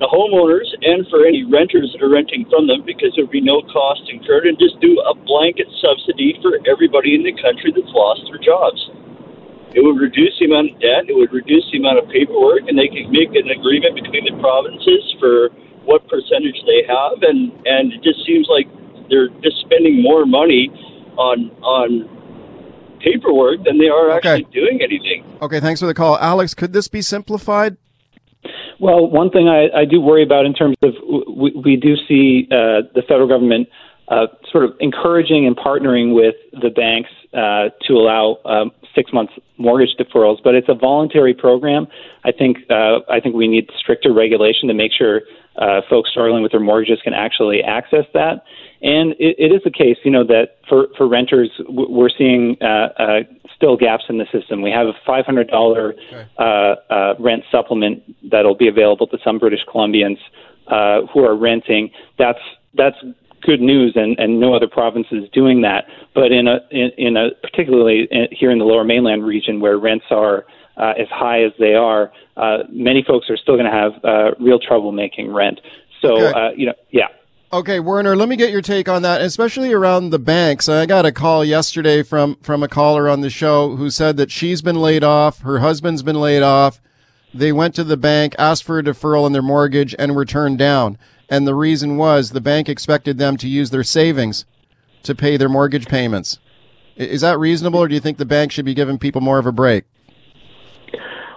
the 0.00 0.08
homeowners 0.08 0.64
and 0.80 1.04
for 1.12 1.28
any 1.28 1.44
renters 1.44 1.92
that 1.92 2.00
are 2.00 2.08
renting 2.08 2.48
from 2.48 2.64
them 2.66 2.80
because 2.88 3.12
there 3.14 3.28
would 3.28 3.36
be 3.36 3.44
no 3.44 3.60
cost 3.68 4.00
incurred 4.08 4.48
and 4.48 4.56
just 4.56 4.80
do 4.80 4.96
a 5.04 5.14
blanket 5.28 5.68
subsidy 5.76 6.40
for 6.40 6.56
everybody 6.64 7.12
in 7.12 7.22
the 7.22 7.36
country 7.36 7.68
that's 7.68 7.92
lost 7.92 8.24
their 8.32 8.40
jobs. 8.40 8.80
It 9.76 9.84
would 9.84 10.00
reduce 10.00 10.34
the 10.40 10.48
amount 10.48 10.72
of 10.72 10.80
debt. 10.80 11.04
It 11.06 11.14
would 11.14 11.30
reduce 11.30 11.62
the 11.70 11.78
amount 11.78 12.00
of 12.00 12.08
paperwork, 12.08 12.66
and 12.66 12.74
they 12.74 12.88
could 12.88 13.12
make 13.12 13.30
an 13.36 13.52
agreement 13.52 13.94
between 13.94 14.26
the 14.26 14.34
provinces 14.40 15.04
for 15.20 15.52
what 15.84 16.02
percentage 16.08 16.58
they 16.66 16.82
have. 16.88 17.22
And 17.22 17.52
and 17.68 17.92
it 17.92 18.02
just 18.02 18.24
seems 18.26 18.48
like 18.48 18.66
they're 19.12 19.30
just 19.44 19.60
spending 19.62 20.02
more 20.02 20.26
money 20.26 20.72
on 21.14 21.52
on 21.62 22.08
paperwork 22.98 23.62
than 23.62 23.78
they 23.78 23.86
are 23.88 24.10
actually 24.10 24.48
doing 24.50 24.80
anything. 24.82 25.22
Okay, 25.40 25.60
thanks 25.60 25.78
for 25.78 25.86
the 25.86 25.94
call, 25.94 26.18
Alex. 26.18 26.54
Could 26.54 26.72
this 26.72 26.88
be 26.88 27.02
simplified? 27.02 27.76
Well, 28.80 29.06
one 29.06 29.30
thing 29.30 29.48
I, 29.48 29.80
I 29.80 29.84
do 29.84 30.00
worry 30.00 30.22
about 30.22 30.46
in 30.46 30.54
terms 30.54 30.76
of 30.82 30.94
we, 31.36 31.52
we 31.52 31.76
do 31.76 31.96
see 32.08 32.48
uh, 32.50 32.88
the 32.94 33.02
federal 33.06 33.28
government 33.28 33.68
uh, 34.08 34.26
sort 34.50 34.64
of 34.64 34.72
encouraging 34.80 35.46
and 35.46 35.56
partnering 35.56 36.14
with 36.14 36.34
the 36.52 36.70
banks 36.70 37.10
uh, 37.32 37.68
to 37.86 37.92
allow 37.92 38.38
um, 38.44 38.72
six 38.94 39.12
months 39.12 39.34
mortgage 39.58 39.94
deferrals, 40.00 40.38
but 40.42 40.54
it's 40.54 40.68
a 40.68 40.74
voluntary 40.74 41.34
program. 41.34 41.86
I 42.24 42.32
think 42.32 42.58
uh, 42.70 43.00
I 43.08 43.20
think 43.20 43.36
we 43.36 43.46
need 43.46 43.70
stricter 43.78 44.12
regulation 44.12 44.66
to 44.68 44.74
make 44.74 44.92
sure 44.96 45.20
uh, 45.56 45.82
folks 45.88 46.10
struggling 46.10 46.42
with 46.42 46.52
their 46.52 46.60
mortgages 46.60 47.00
can 47.04 47.12
actually 47.12 47.62
access 47.62 48.06
that. 48.14 48.44
And 48.82 49.12
it, 49.18 49.36
it 49.38 49.52
is 49.52 49.60
the 49.62 49.70
case, 49.70 49.98
you 50.04 50.10
know, 50.10 50.24
that 50.24 50.56
for 50.68 50.88
for 50.96 51.06
renters, 51.06 51.50
we're 51.68 52.10
seeing 52.16 52.56
uh, 52.62 52.88
uh, 52.98 53.20
still 53.54 53.76
gaps 53.76 54.04
in 54.08 54.18
the 54.18 54.26
system. 54.32 54.62
We 54.62 54.70
have 54.70 54.86
a 54.86 54.94
$500 55.06 55.92
uh, 56.38 56.42
uh, 56.42 57.14
rent 57.18 57.44
supplement 57.52 58.02
that'll 58.30 58.56
be 58.56 58.68
available 58.68 59.06
to 59.08 59.18
some 59.24 59.38
British 59.38 59.60
Columbians 59.72 60.18
uh, 60.68 61.06
who 61.12 61.24
are 61.24 61.36
renting. 61.36 61.90
That's 62.18 62.38
that's 62.74 62.96
good 63.42 63.60
news, 63.60 63.92
and, 63.96 64.18
and 64.18 64.38
no 64.38 64.54
other 64.54 64.68
province 64.68 65.06
is 65.10 65.28
doing 65.32 65.62
that. 65.62 65.84
But 66.14 66.32
in 66.32 66.46
a 66.46 66.58
in, 66.70 66.90
in 66.98 67.16
a 67.16 67.30
particularly 67.42 68.06
in, 68.10 68.28
here 68.30 68.50
in 68.50 68.58
the 68.58 68.64
Lower 68.64 68.84
Mainland 68.84 69.24
region 69.24 69.60
where 69.60 69.78
rents 69.78 70.06
are 70.10 70.44
uh, 70.76 70.92
as 70.98 71.08
high 71.10 71.42
as 71.42 71.52
they 71.58 71.74
are, 71.74 72.12
uh, 72.36 72.58
many 72.70 73.02
folks 73.06 73.28
are 73.28 73.36
still 73.36 73.56
going 73.56 73.70
to 73.70 73.72
have 73.72 73.92
uh, 74.04 74.30
real 74.40 74.58
trouble 74.58 74.92
making 74.92 75.32
rent. 75.32 75.60
So 76.00 76.14
Okay. 76.14 76.38
uh, 76.38 76.50
you 76.56 76.66
know, 76.66 76.74
yeah. 76.90 77.08
Okay, 77.52 77.80
Werner, 77.80 78.14
let 78.14 78.28
me 78.28 78.36
get 78.36 78.52
your 78.52 78.62
take 78.62 78.88
on 78.88 79.02
that, 79.02 79.20
especially 79.20 79.72
around 79.72 80.10
the 80.10 80.20
banks. 80.20 80.68
I 80.68 80.86
got 80.86 81.04
a 81.04 81.10
call 81.10 81.44
yesterday 81.44 82.04
from 82.04 82.36
from 82.36 82.62
a 82.62 82.68
caller 82.68 83.08
on 83.08 83.22
the 83.22 83.30
show 83.30 83.74
who 83.74 83.90
said 83.90 84.16
that 84.18 84.30
she's 84.30 84.62
been 84.62 84.76
laid 84.80 85.02
off, 85.02 85.40
her 85.40 85.58
husband's 85.58 86.04
been 86.04 86.20
laid 86.20 86.42
off. 86.42 86.80
They 87.32 87.52
went 87.52 87.74
to 87.76 87.84
the 87.84 87.96
bank, 87.96 88.34
asked 88.38 88.64
for 88.64 88.78
a 88.78 88.82
deferral 88.82 89.24
on 89.24 89.32
their 89.32 89.42
mortgage, 89.42 89.94
and 89.98 90.14
were 90.14 90.24
turned 90.24 90.58
down. 90.58 90.98
And 91.28 91.46
the 91.46 91.54
reason 91.54 91.96
was 91.96 92.30
the 92.30 92.40
bank 92.40 92.68
expected 92.68 93.18
them 93.18 93.36
to 93.36 93.48
use 93.48 93.70
their 93.70 93.84
savings 93.84 94.44
to 95.04 95.14
pay 95.14 95.36
their 95.36 95.48
mortgage 95.48 95.86
payments. 95.86 96.38
Is 96.96 97.20
that 97.20 97.38
reasonable, 97.38 97.78
or 97.80 97.88
do 97.88 97.94
you 97.94 98.00
think 98.00 98.18
the 98.18 98.24
bank 98.24 98.52
should 98.52 98.64
be 98.64 98.74
giving 98.74 98.98
people 98.98 99.20
more 99.20 99.38
of 99.38 99.46
a 99.46 99.52
break? 99.52 99.84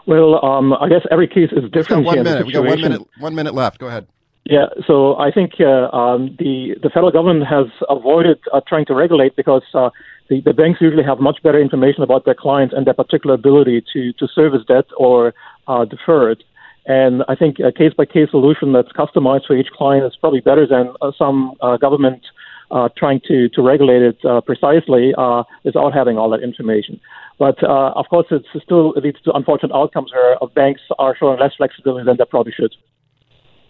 Well, 0.05 0.43
um, 0.43 0.73
I 0.73 0.89
guess 0.89 1.01
every 1.11 1.27
case 1.27 1.49
is 1.51 1.69
different. 1.71 2.05
One 2.05 2.15
here 2.15 2.21
in 2.21 2.25
the 2.25 2.31
minute. 2.31 2.47
We 2.47 2.53
got 2.53 2.65
one 2.65 2.81
minute. 2.81 3.01
One 3.19 3.35
minute 3.35 3.53
left. 3.53 3.79
Go 3.79 3.87
ahead. 3.87 4.07
Yeah, 4.45 4.65
so 4.85 5.15
I 5.17 5.31
think 5.31 5.53
uh, 5.61 5.95
um, 5.95 6.35
the 6.37 6.75
the 6.83 6.89
federal 6.89 7.11
government 7.11 7.47
has 7.47 7.67
avoided 7.89 8.39
uh, 8.51 8.59
trying 8.67 8.85
to 8.87 8.93
regulate 8.93 9.37
because 9.37 9.63
uh, 9.73 9.89
the, 10.33 10.41
the 10.41 10.53
banks 10.53 10.81
usually 10.81 11.03
have 11.03 11.19
much 11.19 11.41
better 11.43 11.59
information 11.59 12.01
about 12.03 12.25
their 12.25 12.35
clients 12.35 12.73
and 12.75 12.87
their 12.87 12.93
particular 12.93 13.35
ability 13.35 13.83
to 13.93 14.13
to 14.13 14.27
service 14.27 14.61
debt 14.67 14.85
or 14.97 15.33
uh, 15.67 15.85
defer 15.85 16.31
it. 16.31 16.43
And 16.85 17.23
I 17.29 17.35
think 17.35 17.59
a 17.59 17.71
case 17.71 17.93
by 17.93 18.05
case 18.05 18.29
solution 18.31 18.73
that's 18.73 18.91
customized 18.91 19.45
for 19.47 19.55
each 19.55 19.71
client 19.71 20.05
is 20.05 20.15
probably 20.19 20.41
better 20.41 20.67
than 20.67 20.93
uh, 21.01 21.11
some 21.17 21.53
uh, 21.61 21.77
government 21.77 22.23
uh, 22.71 22.89
trying 22.97 23.21
to 23.27 23.47
to 23.49 23.61
regulate 23.61 24.01
it 24.01 24.25
uh, 24.25 24.41
precisely 24.41 25.13
uh, 25.17 25.43
without 25.63 25.93
having 25.93 26.17
all 26.17 26.29
that 26.29 26.43
information. 26.43 26.99
But 27.39 27.63
uh, 27.63 27.91
of 27.95 28.05
course, 28.09 28.27
it 28.31 28.43
still 28.63 28.91
leads 28.91 29.21
to 29.21 29.31
unfortunate 29.33 29.73
outcomes 29.73 30.11
where 30.11 30.43
uh, 30.43 30.47
banks 30.47 30.81
are 30.99 31.15
showing 31.15 31.39
less 31.39 31.53
flexibility 31.55 32.05
than 32.05 32.17
they 32.17 32.25
probably 32.25 32.53
should. 32.53 32.73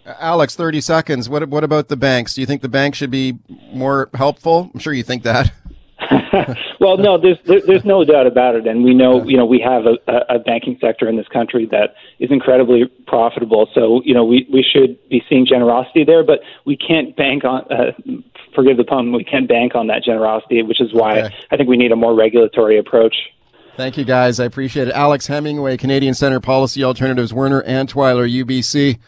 Alex, 0.06 0.54
30 0.54 0.82
seconds. 0.82 1.28
What, 1.30 1.48
what 1.48 1.64
about 1.64 1.88
the 1.88 1.96
banks? 1.96 2.34
Do 2.34 2.42
you 2.42 2.46
think 2.46 2.60
the 2.60 2.68
bank 2.68 2.94
should 2.94 3.10
be 3.10 3.38
more 3.72 4.10
helpful? 4.12 4.70
I'm 4.74 4.80
sure 4.80 4.92
you 4.92 5.02
think 5.02 5.22
that. 5.22 5.50
well, 6.80 6.96
no, 6.96 7.18
there's 7.18 7.38
there's 7.44 7.84
no 7.84 8.04
doubt 8.04 8.26
about 8.26 8.54
it, 8.54 8.66
and 8.66 8.84
we 8.84 8.94
know 8.94 9.24
you 9.24 9.36
know 9.36 9.46
we 9.46 9.60
have 9.60 9.84
a, 9.86 10.34
a 10.34 10.38
banking 10.38 10.76
sector 10.80 11.08
in 11.08 11.16
this 11.16 11.28
country 11.28 11.66
that 11.70 11.94
is 12.18 12.30
incredibly 12.30 12.84
profitable. 13.06 13.68
So 13.74 14.02
you 14.04 14.14
know 14.14 14.24
we 14.24 14.46
we 14.52 14.62
should 14.62 14.98
be 15.08 15.22
seeing 15.28 15.46
generosity 15.46 16.04
there, 16.04 16.24
but 16.24 16.40
we 16.64 16.76
can't 16.76 17.16
bank 17.16 17.44
on. 17.44 17.62
Uh, 17.70 17.92
forgive 18.54 18.76
the 18.76 18.84
pun. 18.84 19.12
We 19.12 19.24
can't 19.24 19.48
bank 19.48 19.74
on 19.74 19.86
that 19.88 20.02
generosity, 20.04 20.62
which 20.62 20.80
is 20.80 20.92
why 20.92 21.30
I 21.50 21.56
think 21.56 21.68
we 21.68 21.76
need 21.76 21.92
a 21.92 21.96
more 21.96 22.14
regulatory 22.14 22.78
approach. 22.78 23.14
Thank 23.76 23.96
you, 23.96 24.04
guys. 24.04 24.38
I 24.38 24.44
appreciate 24.44 24.88
it. 24.88 24.94
Alex 24.94 25.26
Hemingway, 25.26 25.76
Canadian 25.76 26.14
Center 26.14 26.38
Policy 26.38 26.84
Alternatives, 26.84 27.34
Werner 27.34 27.62
Antweiler, 27.62 28.30
UBC. 28.30 29.00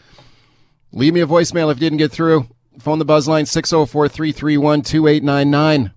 Leave 0.91 1.13
me 1.13 1.21
a 1.21 1.27
voicemail 1.27 1.71
if 1.71 1.77
you 1.77 1.81
didn't 1.81 1.99
get 1.99 2.11
through. 2.11 2.47
Phone 2.79 2.99
the 2.99 3.05
buzz 3.05 3.27
line 3.27 3.45
604 3.45 4.09
331 4.09 4.81
2899. 4.81 5.93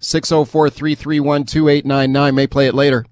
604 0.00 0.70
331 0.70 1.44
2899. 1.44 2.34
May 2.34 2.46
play 2.46 2.66
it 2.66 2.74
later. 2.74 3.04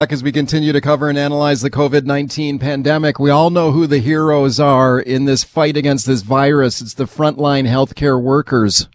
As 0.00 0.22
we 0.22 0.32
continue 0.32 0.72
to 0.72 0.82
cover 0.82 1.08
and 1.08 1.16
analyze 1.16 1.62
the 1.62 1.70
COVID 1.70 2.04
19 2.04 2.58
pandemic, 2.58 3.18
we 3.18 3.30
all 3.30 3.48
know 3.48 3.72
who 3.72 3.86
the 3.86 3.98
heroes 3.98 4.60
are 4.60 5.00
in 5.00 5.24
this 5.24 5.44
fight 5.44 5.76
against 5.76 6.06
this 6.06 6.20
virus. 6.20 6.82
It's 6.82 6.94
the 6.94 7.04
frontline 7.04 7.66
healthcare 7.66 8.20
workers. 8.20 8.88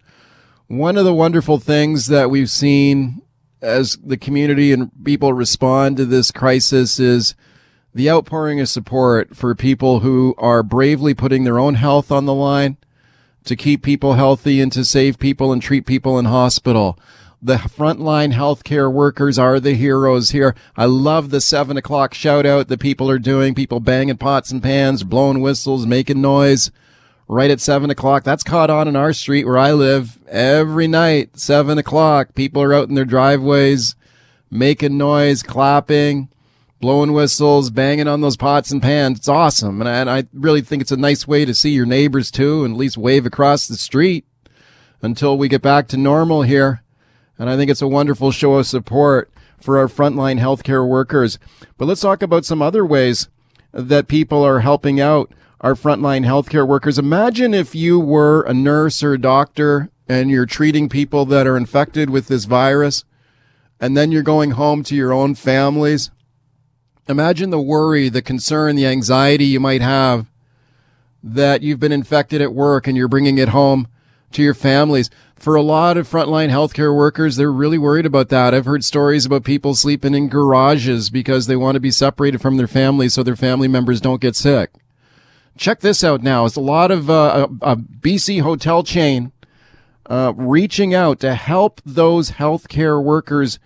One 0.67 0.97
of 0.97 1.05
the 1.05 1.13
wonderful 1.15 1.57
things 1.57 2.05
that 2.07 2.29
we've 2.29 2.49
seen 2.49 3.23
as 3.59 3.97
the 3.97 4.17
community 4.17 4.71
and 4.71 4.91
people 5.03 5.33
respond 5.33 5.97
to 5.97 6.05
this 6.05 6.31
crisis 6.31 6.99
is 6.99 7.33
the 7.93 8.09
outpouring 8.09 8.59
of 8.59 8.69
support 8.69 9.35
for 9.35 9.55
people 9.55 10.01
who 10.01 10.35
are 10.37 10.61
bravely 10.61 11.15
putting 11.15 11.43
their 11.43 11.57
own 11.57 11.73
health 11.73 12.11
on 12.11 12.25
the 12.25 12.33
line 12.33 12.77
to 13.45 13.55
keep 13.55 13.81
people 13.81 14.13
healthy 14.13 14.61
and 14.61 14.71
to 14.71 14.85
save 14.85 15.17
people 15.17 15.51
and 15.51 15.61
treat 15.61 15.87
people 15.87 16.19
in 16.19 16.25
hospital. 16.25 16.99
The 17.41 17.55
frontline 17.55 18.33
healthcare 18.33 18.91
workers 18.91 19.39
are 19.39 19.61
the 19.61 19.73
heroes 19.73 20.31
here. 20.31 20.55
I 20.75 20.85
love 20.85 21.29
the 21.29 21.39
seven 21.39 21.77
o'clock 21.77 22.13
shout 22.13 22.45
out 22.45 22.67
that 22.67 22.81
people 22.81 23.09
are 23.09 23.17
doing, 23.17 23.55
people 23.55 23.79
banging 23.79 24.17
pots 24.17 24.51
and 24.51 24.61
pans, 24.61 25.03
blowing 25.03 25.39
whistles, 25.39 25.85
making 25.85 26.19
noise 26.19 26.69
right 27.29 27.49
at 27.49 27.61
seven 27.61 27.89
o'clock. 27.89 28.25
That's 28.25 28.43
caught 28.43 28.69
on 28.69 28.89
in 28.89 28.97
our 28.97 29.13
street 29.13 29.45
where 29.45 29.57
I 29.57 29.71
live 29.71 30.19
every 30.27 30.85
night, 30.87 31.39
seven 31.39 31.77
o'clock. 31.77 32.35
People 32.35 32.61
are 32.61 32.73
out 32.73 32.89
in 32.89 32.95
their 32.95 33.05
driveways, 33.05 33.95
making 34.51 34.97
noise, 34.97 35.41
clapping, 35.41 36.27
blowing 36.81 37.13
whistles, 37.13 37.69
banging 37.69 38.09
on 38.09 38.19
those 38.19 38.35
pots 38.35 38.69
and 38.69 38.81
pans. 38.81 39.19
It's 39.19 39.29
awesome. 39.29 39.79
And 39.79 39.89
I, 39.89 39.93
and 39.99 40.09
I 40.09 40.25
really 40.33 40.61
think 40.61 40.81
it's 40.81 40.91
a 40.91 40.97
nice 40.97 41.25
way 41.25 41.45
to 41.45 41.53
see 41.53 41.69
your 41.69 41.85
neighbors 41.85 42.31
too 42.31 42.65
and 42.65 42.73
at 42.73 42.79
least 42.79 42.97
wave 42.97 43.25
across 43.25 43.65
the 43.65 43.77
street 43.77 44.25
until 45.01 45.37
we 45.37 45.47
get 45.47 45.61
back 45.61 45.87
to 45.87 45.95
normal 45.97 46.41
here. 46.41 46.83
And 47.39 47.49
I 47.49 47.55
think 47.55 47.71
it's 47.71 47.81
a 47.81 47.87
wonderful 47.87 48.31
show 48.31 48.55
of 48.55 48.67
support 48.67 49.31
for 49.61 49.77
our 49.77 49.87
frontline 49.87 50.39
healthcare 50.39 50.87
workers. 50.87 51.39
But 51.77 51.85
let's 51.85 52.01
talk 52.01 52.21
about 52.21 52.45
some 52.45 52.61
other 52.61 52.85
ways 52.85 53.29
that 53.71 54.07
people 54.07 54.43
are 54.43 54.59
helping 54.59 54.99
out 54.99 55.31
our 55.61 55.73
frontline 55.73 56.25
healthcare 56.25 56.67
workers. 56.67 56.99
Imagine 56.99 57.53
if 57.53 57.73
you 57.73 57.99
were 57.99 58.43
a 58.43 58.53
nurse 58.53 59.01
or 59.01 59.13
a 59.13 59.21
doctor 59.21 59.89
and 60.07 60.29
you're 60.29 60.45
treating 60.45 60.89
people 60.89 61.25
that 61.25 61.47
are 61.47 61.57
infected 61.57 62.09
with 62.09 62.27
this 62.27 62.45
virus 62.45 63.05
and 63.79 63.95
then 63.95 64.11
you're 64.11 64.23
going 64.23 64.51
home 64.51 64.83
to 64.83 64.95
your 64.95 65.13
own 65.13 65.35
families. 65.35 66.11
Imagine 67.07 67.49
the 67.49 67.61
worry, 67.61 68.09
the 68.09 68.21
concern, 68.21 68.75
the 68.75 68.85
anxiety 68.85 69.45
you 69.45 69.59
might 69.59 69.81
have 69.81 70.27
that 71.23 71.61
you've 71.61 71.79
been 71.79 71.91
infected 71.91 72.41
at 72.41 72.53
work 72.53 72.87
and 72.87 72.95
you're 72.97 73.07
bringing 73.07 73.37
it 73.37 73.49
home 73.49 73.87
to 74.31 74.43
your 74.43 74.53
families. 74.53 75.09
For 75.39 75.55
a 75.55 75.61
lot 75.61 75.95
of 75.95 76.05
frontline 76.05 76.49
healthcare 76.49 76.93
workers, 76.93 77.37
they're 77.37 77.51
really 77.51 77.77
worried 77.77 78.05
about 78.05 78.27
that. 78.27 78.53
I've 78.53 78.65
heard 78.65 78.83
stories 78.83 79.25
about 79.25 79.45
people 79.45 79.73
sleeping 79.73 80.13
in 80.13 80.27
garages 80.27 81.09
because 81.09 81.47
they 81.47 81.55
want 81.55 81.75
to 81.75 81.79
be 81.79 81.91
separated 81.91 82.41
from 82.41 82.57
their 82.57 82.67
families 82.67 83.13
so 83.13 83.23
their 83.23 83.37
family 83.37 83.69
members 83.69 84.01
don't 84.01 84.19
get 84.19 84.35
sick. 84.35 84.71
Check 85.57 85.79
this 85.79 86.03
out 86.03 86.21
now. 86.21 86.43
It's 86.43 86.57
a 86.57 86.61
lot 86.61 86.91
of 86.91 87.09
uh, 87.09 87.47
a, 87.61 87.71
a 87.71 87.75
BC 87.77 88.41
hotel 88.41 88.83
chain 88.83 89.31
uh, 90.07 90.33
reaching 90.35 90.93
out 90.93 91.21
to 91.21 91.35
help 91.35 91.79
those 91.85 92.31
healthcare 92.31 93.01
workers 93.01 93.59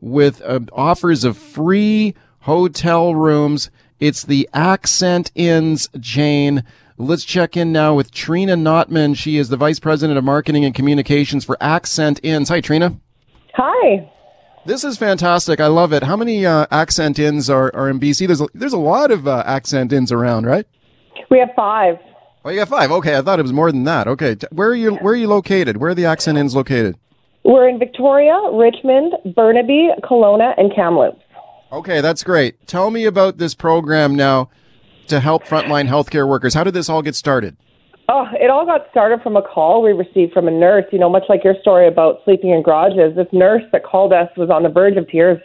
with 0.00 0.42
uh, 0.42 0.60
offers 0.72 1.22
of 1.22 1.38
free 1.38 2.16
hotel 2.40 3.14
rooms. 3.14 3.70
It's 4.00 4.24
the 4.24 4.48
Accent 4.52 5.30
Inns 5.36 5.88
chain. 6.00 6.64
Let's 7.00 7.24
check 7.24 7.56
in 7.56 7.72
now 7.72 7.94
with 7.94 8.10
Trina 8.10 8.56
Notman. 8.56 9.14
She 9.14 9.38
is 9.38 9.48
the 9.48 9.56
Vice 9.56 9.80
President 9.80 10.18
of 10.18 10.24
Marketing 10.24 10.66
and 10.66 10.74
Communications 10.74 11.46
for 11.46 11.56
Accent 11.58 12.20
Inns. 12.22 12.50
Hi, 12.50 12.60
Trina. 12.60 13.00
Hi. 13.54 14.12
This 14.66 14.84
is 14.84 14.98
fantastic. 14.98 15.60
I 15.60 15.68
love 15.68 15.94
it. 15.94 16.02
How 16.02 16.14
many 16.14 16.44
uh, 16.44 16.66
Accent 16.70 17.18
Inns 17.18 17.48
are, 17.48 17.74
are 17.74 17.88
in 17.88 17.98
BC? 17.98 18.26
There's 18.26 18.42
a, 18.42 18.48
there's 18.52 18.74
a 18.74 18.78
lot 18.78 19.10
of 19.10 19.26
uh, 19.26 19.42
Accent 19.46 19.94
Inns 19.94 20.12
around, 20.12 20.44
right? 20.44 20.66
We 21.30 21.38
have 21.38 21.48
five. 21.56 21.96
Oh, 22.44 22.50
you 22.50 22.58
got 22.58 22.68
five. 22.68 22.90
Okay, 22.90 23.16
I 23.16 23.22
thought 23.22 23.38
it 23.38 23.44
was 23.44 23.52
more 23.54 23.72
than 23.72 23.84
that. 23.84 24.06
Okay, 24.06 24.36
where 24.50 24.68
are 24.68 24.74
you? 24.74 24.96
Where 24.96 25.14
are 25.14 25.16
you 25.16 25.28
located? 25.28 25.78
Where 25.78 25.92
are 25.92 25.94
the 25.94 26.04
Accent 26.04 26.36
Inns 26.36 26.54
located? 26.54 26.98
We're 27.44 27.66
in 27.66 27.78
Victoria, 27.78 28.38
Richmond, 28.52 29.14
Burnaby, 29.34 29.88
Kelowna, 30.02 30.52
and 30.58 30.70
Kamloops. 30.74 31.22
Okay, 31.72 32.02
that's 32.02 32.22
great. 32.22 32.66
Tell 32.66 32.90
me 32.90 33.06
about 33.06 33.38
this 33.38 33.54
program 33.54 34.14
now 34.16 34.50
to 35.10 35.20
help 35.20 35.44
frontline 35.44 35.88
healthcare 35.88 36.26
workers. 36.26 36.54
How 36.54 36.64
did 36.64 36.74
this 36.74 36.88
all 36.88 37.02
get 37.02 37.14
started? 37.14 37.56
Oh, 38.08 38.26
it 38.32 38.50
all 38.50 38.66
got 38.66 38.86
started 38.90 39.22
from 39.22 39.36
a 39.36 39.42
call 39.42 39.82
we 39.82 39.92
received 39.92 40.32
from 40.32 40.48
a 40.48 40.50
nurse. 40.50 40.84
You 40.90 40.98
know, 40.98 41.08
much 41.08 41.24
like 41.28 41.44
your 41.44 41.54
story 41.60 41.86
about 41.86 42.20
sleeping 42.24 42.50
in 42.50 42.62
garages, 42.62 43.14
this 43.14 43.28
nurse 43.32 43.62
that 43.70 43.84
called 43.84 44.12
us 44.12 44.28
was 44.36 44.50
on 44.50 44.64
the 44.64 44.68
verge 44.68 44.96
of 44.96 45.08
tears 45.08 45.40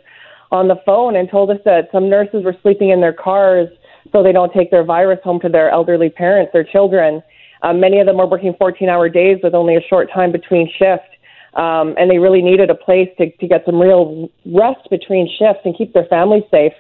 on 0.51 0.67
the 0.67 0.75
phone 0.85 1.15
and 1.15 1.29
told 1.29 1.51
us 1.51 1.59
that 1.65 1.89
some 1.91 2.09
nurses 2.09 2.43
were 2.43 2.55
sleeping 2.63 2.89
in 2.89 3.01
their 3.01 3.13
cars 3.13 3.67
so 4.11 4.23
they 4.23 4.31
don't 4.31 4.53
take 4.53 4.71
their 4.71 4.83
virus 4.83 5.19
home 5.23 5.39
to 5.41 5.49
their 5.49 5.69
elderly 5.69 6.09
parents, 6.09 6.51
their 6.53 6.63
children. 6.63 7.21
Um, 7.61 7.79
many 7.79 7.99
of 7.99 8.07
them 8.07 8.17
were 8.17 8.27
working 8.27 8.55
14 8.57 8.89
hour 8.89 9.09
days 9.09 9.37
with 9.43 9.53
only 9.53 9.75
a 9.75 9.81
short 9.81 10.09
time 10.13 10.31
between 10.31 10.67
shifts. 10.79 11.09
Um, 11.53 11.95
and 11.97 12.11
they 12.11 12.17
really 12.17 12.41
needed 12.41 12.69
a 12.69 12.75
place 12.75 13.09
to, 13.17 13.31
to 13.31 13.47
get 13.47 13.63
some 13.65 13.79
real 13.79 14.29
rest 14.45 14.89
between 14.89 15.29
shifts 15.39 15.61
and 15.65 15.75
keep 15.77 15.93
their 15.93 16.05
families 16.05 16.43
safe. 16.51 16.73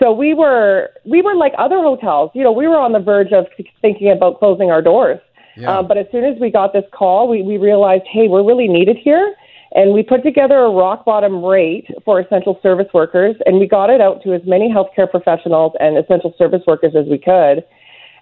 So 0.00 0.12
we 0.12 0.34
were 0.34 0.90
we 1.04 1.22
were 1.22 1.34
like 1.34 1.52
other 1.58 1.78
hotels. 1.78 2.30
You 2.34 2.42
know, 2.42 2.52
we 2.52 2.66
were 2.66 2.78
on 2.78 2.92
the 2.92 2.98
verge 2.98 3.32
of 3.32 3.46
thinking 3.82 4.10
about 4.10 4.38
closing 4.38 4.70
our 4.70 4.80
doors. 4.80 5.20
Yeah. 5.56 5.78
Um, 5.78 5.88
but 5.88 5.98
as 5.98 6.06
soon 6.10 6.24
as 6.24 6.40
we 6.40 6.50
got 6.50 6.72
this 6.72 6.84
call, 6.92 7.28
we, 7.28 7.42
we 7.42 7.58
realized, 7.58 8.04
hey, 8.10 8.28
we're 8.28 8.44
really 8.44 8.68
needed 8.68 8.96
here. 8.96 9.34
And 9.72 9.92
we 9.92 10.02
put 10.02 10.22
together 10.22 10.58
a 10.58 10.70
rock 10.70 11.04
bottom 11.04 11.44
rate 11.44 11.86
for 12.04 12.18
essential 12.18 12.58
service 12.62 12.88
workers, 12.92 13.36
and 13.46 13.60
we 13.60 13.68
got 13.68 13.88
it 13.88 14.00
out 14.00 14.20
to 14.24 14.34
as 14.34 14.40
many 14.44 14.68
healthcare 14.68 15.08
professionals 15.08 15.72
and 15.78 15.96
essential 15.96 16.34
service 16.36 16.62
workers 16.66 16.94
as 16.98 17.06
we 17.06 17.18
could. 17.18 17.64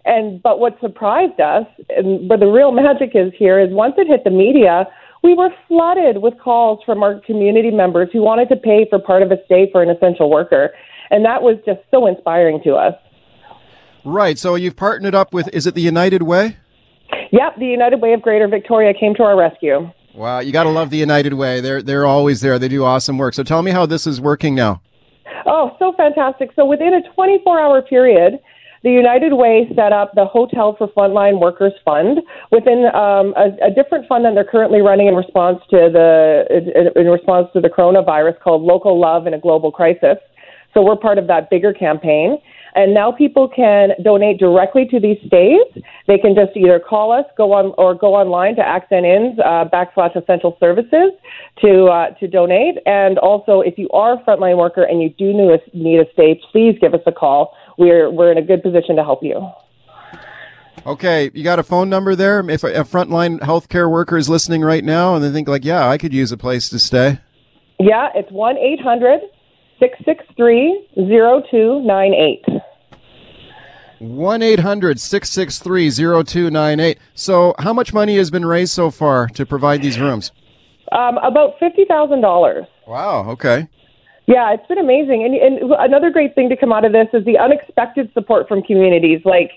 And 0.04 0.42
but 0.42 0.58
what 0.58 0.78
surprised 0.80 1.40
us, 1.40 1.66
and 1.88 2.28
where 2.28 2.38
the 2.38 2.46
real 2.46 2.72
magic 2.84 3.12
is 3.14 3.32
here, 3.38 3.58
is 3.58 3.70
once 3.70 3.94
it 3.96 4.08
hit 4.08 4.24
the 4.24 4.30
media, 4.30 4.86
we 5.22 5.34
were 5.34 5.50
flooded 5.66 6.18
with 6.18 6.38
calls 6.38 6.80
from 6.84 7.02
our 7.02 7.20
community 7.20 7.70
members 7.70 8.08
who 8.12 8.22
wanted 8.22 8.48
to 8.50 8.56
pay 8.56 8.86
for 8.88 8.98
part 8.98 9.22
of 9.22 9.30
a 9.32 9.36
stay 9.46 9.70
for 9.72 9.82
an 9.82 9.88
essential 9.88 10.30
worker, 10.30 10.72
and 11.10 11.24
that 11.24 11.42
was 11.42 11.56
just 11.64 11.80
so 11.90 12.06
inspiring 12.06 12.60
to 12.64 12.74
us. 12.74 12.94
Right. 14.04 14.38
So 14.38 14.54
you've 14.54 14.76
partnered 14.76 15.14
up 15.14 15.34
with, 15.34 15.48
is 15.52 15.66
it 15.66 15.74
the 15.74 15.82
United 15.82 16.22
Way? 16.22 16.56
Yep, 17.30 17.56
the 17.58 17.66
United 17.66 18.00
Way 18.00 18.14
of 18.14 18.22
Greater 18.22 18.48
Victoria 18.48 18.94
came 18.98 19.14
to 19.16 19.22
our 19.22 19.36
rescue. 19.36 19.90
Wow, 20.14 20.40
you 20.40 20.52
got 20.52 20.64
to 20.64 20.70
love 20.70 20.90
the 20.90 20.96
United 20.96 21.34
Way. 21.34 21.60
They're 21.60 21.82
they're 21.82 22.06
always 22.06 22.40
there. 22.40 22.58
They 22.58 22.68
do 22.68 22.84
awesome 22.84 23.18
work. 23.18 23.34
So 23.34 23.42
tell 23.42 23.62
me 23.62 23.70
how 23.70 23.86
this 23.86 24.06
is 24.06 24.20
working 24.20 24.54
now. 24.54 24.82
Oh, 25.46 25.76
so 25.78 25.92
fantastic. 25.96 26.50
So 26.56 26.64
within 26.64 26.94
a 26.94 27.02
24 27.14 27.60
hour 27.60 27.82
period, 27.82 28.40
the 28.82 28.90
United 28.90 29.34
Way 29.34 29.68
set 29.74 29.92
up 29.92 30.12
the 30.14 30.24
Hotel 30.24 30.74
for 30.76 30.88
Frontline 30.88 31.40
Workers 31.40 31.72
Fund 31.84 32.18
within 32.50 32.86
um, 32.94 33.34
a, 33.36 33.66
a, 33.66 33.70
different 33.74 34.06
fund 34.08 34.24
that 34.24 34.34
they're 34.34 34.44
currently 34.44 34.80
running 34.80 35.08
in 35.08 35.14
response 35.14 35.58
to 35.70 35.88
the 35.92 36.46
in, 36.50 37.00
in 37.00 37.08
response 37.10 37.48
to 37.52 37.60
the 37.60 37.68
coronavirus 37.68 38.40
called 38.40 38.62
Local 38.62 38.98
Love 38.98 39.26
in 39.26 39.34
a 39.34 39.38
Global 39.38 39.70
Crisis. 39.70 40.18
So 40.74 40.82
we're 40.82 40.96
part 40.96 41.18
of 41.18 41.26
that 41.28 41.50
bigger 41.50 41.72
campaign. 41.72 42.38
And 42.74 42.94
now 42.94 43.10
people 43.10 43.48
can 43.48 43.90
donate 44.04 44.38
directly 44.38 44.86
to 44.86 45.00
these 45.00 45.16
stays. 45.26 45.82
They 46.06 46.18
can 46.18 46.34
just 46.34 46.56
either 46.56 46.78
call 46.78 47.10
us, 47.10 47.24
go 47.36 47.52
on, 47.52 47.74
or 47.76 47.94
go 47.94 48.14
online 48.14 48.54
to 48.56 48.62
Accent 48.62 49.04
Inns 49.04 49.38
uh, 49.40 49.64
backslash 49.72 50.14
Essential 50.14 50.56
Services 50.60 51.10
to 51.62 51.86
uh, 51.86 52.10
to 52.20 52.28
donate. 52.28 52.76
And 52.86 53.18
also, 53.18 53.62
if 53.62 53.78
you 53.78 53.88
are 53.90 54.12
a 54.12 54.22
frontline 54.22 54.58
worker 54.58 54.84
and 54.84 55.02
you 55.02 55.08
do 55.10 55.32
need 55.32 55.50
a 55.50 55.76
need 55.76 55.98
a 55.98 56.04
stay, 56.12 56.40
please 56.52 56.78
give 56.80 56.94
us 56.94 57.00
a 57.06 57.12
call. 57.12 57.56
We're 57.78 58.10
we're 58.10 58.30
in 58.30 58.38
a 58.38 58.42
good 58.42 58.62
position 58.62 58.94
to 58.96 59.02
help 59.02 59.24
you. 59.24 59.50
Okay, 60.86 61.30
you 61.34 61.42
got 61.42 61.58
a 61.58 61.64
phone 61.64 61.88
number 61.88 62.14
there? 62.14 62.48
If 62.48 62.62
a, 62.62 62.68
a 62.68 62.84
frontline 62.84 63.40
healthcare 63.40 63.90
worker 63.90 64.16
is 64.16 64.28
listening 64.28 64.62
right 64.62 64.84
now 64.84 65.16
and 65.16 65.24
they 65.24 65.32
think 65.32 65.48
like, 65.48 65.64
yeah, 65.64 65.88
I 65.88 65.98
could 65.98 66.14
use 66.14 66.30
a 66.30 66.36
place 66.36 66.68
to 66.68 66.78
stay. 66.78 67.18
Yeah, 67.80 68.10
it's 68.14 68.30
one 68.30 68.56
eight 68.56 68.80
hundred 68.80 69.20
663 69.78 70.88
0298. 70.96 72.44
1 73.98 74.42
800 74.42 75.00
663 75.00 75.90
0298. 75.90 76.98
So, 77.14 77.54
how 77.58 77.72
much 77.72 77.92
money 77.92 78.16
has 78.16 78.30
been 78.30 78.44
raised 78.44 78.72
so 78.72 78.90
far 78.90 79.26
to 79.28 79.44
provide 79.44 79.82
these 79.82 79.98
rooms? 79.98 80.32
Um, 80.92 81.18
about 81.18 81.58
$50,000. 81.60 82.66
Wow, 82.86 83.28
okay. 83.30 83.68
Yeah, 84.26 84.52
it's 84.52 84.66
been 84.66 84.78
amazing. 84.78 85.24
And, 85.24 85.34
and 85.34 85.72
another 85.78 86.10
great 86.10 86.34
thing 86.34 86.48
to 86.50 86.56
come 86.56 86.72
out 86.72 86.84
of 86.84 86.92
this 86.92 87.08
is 87.12 87.24
the 87.24 87.38
unexpected 87.38 88.10
support 88.12 88.46
from 88.46 88.62
communities 88.62 89.20
like 89.24 89.52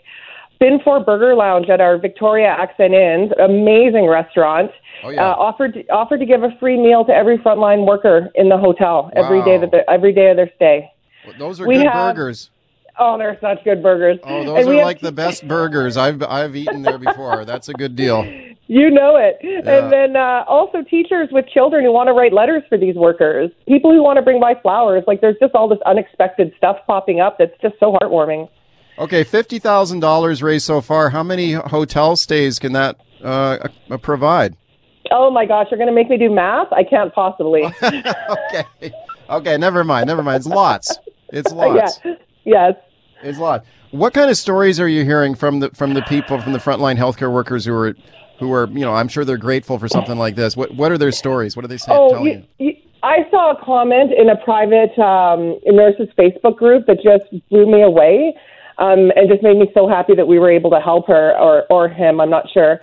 Bin 0.62 0.80
4 0.84 0.99
Burger 1.03 1.34
Lounge 1.34 1.70
at 1.70 1.82
our 1.82 1.97
Victoria 1.97 2.45
Accent 2.49 2.93
Inn, 2.93 3.32
amazing 3.43 4.05
restaurant. 4.07 4.70
Oh, 5.03 5.09
yeah. 5.09 5.32
uh, 5.32 5.34
offered 5.34 5.74
to, 5.74 5.88
offered 5.89 6.20
to 6.20 6.26
give 6.28 6.43
a 6.43 6.51
free 6.59 6.78
meal 6.80 7.03
to 7.05 7.12
every 7.12 7.39
frontline 7.39 7.88
worker 7.88 8.30
in 8.36 8.47
the 8.47 8.57
hotel 8.57 9.09
every 9.16 9.39
Wow. 9.39 9.45
day 9.45 9.57
that 9.57 9.74
every 9.89 10.14
day 10.14 10.30
of 10.30 10.38
their 10.38 10.51
stay. 10.55 10.91
Well, 11.26 11.34
those 11.39 11.59
are 11.59 11.66
We 11.68 11.78
good 11.78 11.88
have- 11.88 12.16
burgers. 12.16 12.51
Oh, 12.99 13.18
they're 13.18 13.39
such 13.41 13.64
good 13.64 13.82
burgers. 13.82 14.20
Oh, 14.24 14.43
those 14.43 14.59
And 14.59 14.70
are 14.70 14.74
have- 14.76 14.86
like 14.86 14.99
the 14.99 15.12
best 15.12 15.47
burgers 15.47 15.97
I've 15.97 16.22
I've 16.22 16.55
eaten 16.55 16.84
there 16.84 16.99
before. 16.99 17.43
That's 17.45 17.68
a 17.70 17.74
good 17.74 17.95
deal. 17.95 18.24
You 18.68 18.89
know 18.89 19.18
it. 19.18 19.38
Yeah. 19.43 19.59
And 19.70 19.91
then 19.91 20.16
uh, 20.16 20.45
also 20.47 20.82
teachers 20.82 21.28
with 21.34 21.45
children 21.49 21.84
who 21.84 21.91
want 21.91 22.07
to 22.07 22.14
write 22.14 22.32
letters 22.32 22.64
for 22.70 22.78
these 22.78 22.95
workers, 22.95 23.51
people 23.68 23.91
who 23.91 24.01
want 24.01 24.16
to 24.16 24.22
bring 24.22 24.39
by 24.39 24.55
flowers. 24.55 25.03
Like 25.07 25.20
there's 25.20 25.36
just 25.41 25.53
all 25.55 25.68
this 25.68 25.80
unexpected 25.86 26.53
stuff 26.55 26.78
popping 26.88 27.20
up 27.20 27.38
that's 27.38 27.51
just 27.62 27.76
so 27.82 27.97
heartwarming. 28.01 28.47
Okay, 28.97 29.23
fifty 29.23 29.59
thousand 29.59 29.99
dollars 29.99 30.43
raised 30.43 30.65
so 30.65 30.81
far. 30.81 31.09
How 31.09 31.23
many 31.23 31.53
hotel 31.53 32.15
stays 32.15 32.59
can 32.59 32.73
that 32.73 32.97
uh, 33.23 33.69
uh, 33.89 33.97
provide? 33.97 34.55
Oh 35.11 35.31
my 35.31 35.45
gosh, 35.45 35.67
you're 35.71 35.77
going 35.77 35.89
to 35.89 35.93
make 35.95 36.09
me 36.09 36.17
do 36.17 36.29
math? 36.29 36.71
I 36.71 36.83
can't 36.83 37.13
possibly. 37.13 37.63
okay. 37.83 38.93
Okay, 39.29 39.57
never 39.57 39.83
mind. 39.83 40.07
Never 40.07 40.21
mind. 40.21 40.37
It's 40.37 40.47
lots. 40.47 40.97
It's 41.29 41.51
lots. 41.53 41.99
yeah. 42.03 42.15
Yes. 42.43 42.73
It's 43.23 43.37
a 43.37 43.41
lot. 43.41 43.65
What 43.91 44.13
kind 44.13 44.29
of 44.29 44.37
stories 44.37 44.79
are 44.79 44.87
you 44.87 45.03
hearing 45.03 45.35
from 45.35 45.59
the 45.59 45.69
from 45.71 45.93
the 45.93 46.01
people 46.03 46.39
from 46.41 46.53
the 46.53 46.59
frontline 46.59 46.97
healthcare 46.97 47.31
workers 47.31 47.65
who 47.65 47.73
are 47.73 47.93
who 48.39 48.51
are 48.53 48.67
you 48.69 48.79
know 48.79 48.93
I'm 48.93 49.07
sure 49.07 49.25
they're 49.25 49.37
grateful 49.37 49.77
for 49.79 49.87
something 49.87 50.17
like 50.17 50.35
this. 50.35 50.55
What 50.55 50.73
what 50.75 50.91
are 50.91 50.97
their 50.97 51.11
stories? 51.11 51.55
What 51.55 51.65
are 51.65 51.67
they 51.67 51.77
saying? 51.77 51.97
Oh, 51.99 52.09
telling 52.09 52.25
you? 52.25 52.43
you, 52.57 52.67
you, 52.67 52.73
I 53.03 53.27
saw 53.29 53.51
a 53.51 53.65
comment 53.65 54.11
in 54.13 54.29
a 54.29 54.37
private 54.37 54.97
um, 54.99 55.59
nurses 55.65 56.07
Facebook 56.17 56.57
group 56.57 56.85
that 56.87 56.97
just 57.03 57.25
blew 57.49 57.65
me 57.65 57.81
away, 57.81 58.35
um, 58.82 59.11
and 59.15 59.29
just 59.29 59.43
made 59.43 59.57
me 59.57 59.69
so 59.73 59.88
happy 59.88 60.15
that 60.15 60.27
we 60.27 60.39
were 60.39 60.49
able 60.49 60.71
to 60.71 60.79
help 60.79 61.07
her 61.07 61.38
or 61.38 61.65
or 61.69 61.88
him. 61.88 62.19
I'm 62.19 62.32
not 62.32 62.45
sure, 62.51 62.79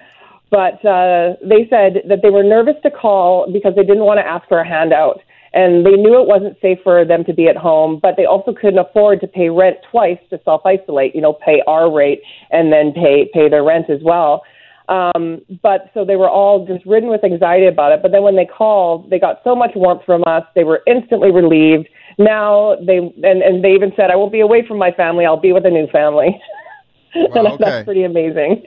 but 0.51 0.79
uh, 0.87 1.35
they 1.43 1.67
said 1.69 2.07
that 2.09 2.21
they 2.23 2.31
were 2.31 2.45
nervous 2.45 2.77
to 2.85 2.91
call 2.91 3.51
because 3.53 3.75
they 3.75 3.83
didn't 3.83 4.05
want 4.05 4.19
to 4.19 4.27
ask 4.27 4.47
for 4.49 4.61
a 4.61 4.67
handout, 4.67 5.21
and 5.53 5.85
they 5.85 5.99
knew 5.99 6.23
it 6.23 6.29
wasn't 6.29 6.57
safe 6.63 6.79
for 6.85 7.05
them 7.05 7.25
to 7.25 7.35
be 7.35 7.49
at 7.49 7.57
home, 7.57 7.99
but 8.01 8.15
they 8.17 8.27
also 8.27 8.55
couldn't 8.55 8.79
afford 8.79 9.21
to 9.21 9.27
pay 9.27 9.49
rent 9.49 9.79
twice 9.91 10.19
to 10.31 10.41
self 10.45 10.63
isolate. 10.65 11.17
You 11.17 11.21
know, 11.21 11.33
pay 11.33 11.63
our 11.67 11.93
rate 11.93 12.23
and 12.51 12.73
then 12.73 12.93
pay 12.93 13.29
pay 13.35 13.49
their 13.49 13.65
rent 13.65 13.91
as 13.91 14.01
well. 14.05 14.43
Um, 14.89 15.43
but 15.63 15.91
so 15.93 16.05
they 16.05 16.17
were 16.17 16.31
all 16.31 16.65
just 16.65 16.87
ridden 16.87 17.11
with 17.11 17.25
anxiety 17.25 17.67
about 17.67 17.93
it. 17.93 18.01
But 18.03 18.13
then 18.13 18.23
when 18.23 18.37
they 18.37 18.47
called, 18.47 19.11
they 19.11 19.19
got 19.19 19.41
so 19.45 19.55
much 19.55 19.73
warmth 19.75 20.03
from 20.07 20.23
us. 20.27 20.45
They 20.55 20.65
were 20.65 20.81
instantly 20.87 21.31
relieved. 21.31 21.89
Now 22.19 22.77
they 22.85 22.99
and, 22.99 23.43
and 23.43 23.65
they 23.65 23.73
even 23.73 23.93
said, 23.97 24.11
"I 24.11 24.17
won't 24.17 24.33
be 24.33 24.41
away 24.41 24.67
from 24.67 24.79
my 24.79 24.91
family. 24.93 25.25
I'll 25.25 25.41
be 25.41 25.53
with 25.53 25.65
a 25.67 25.71
new 25.71 25.87
family." 25.89 26.41
and 27.15 27.29
Wow, 27.33 27.55
okay. 27.55 27.65
that's 27.65 27.85
pretty 27.85 28.05
amazing. 28.05 28.65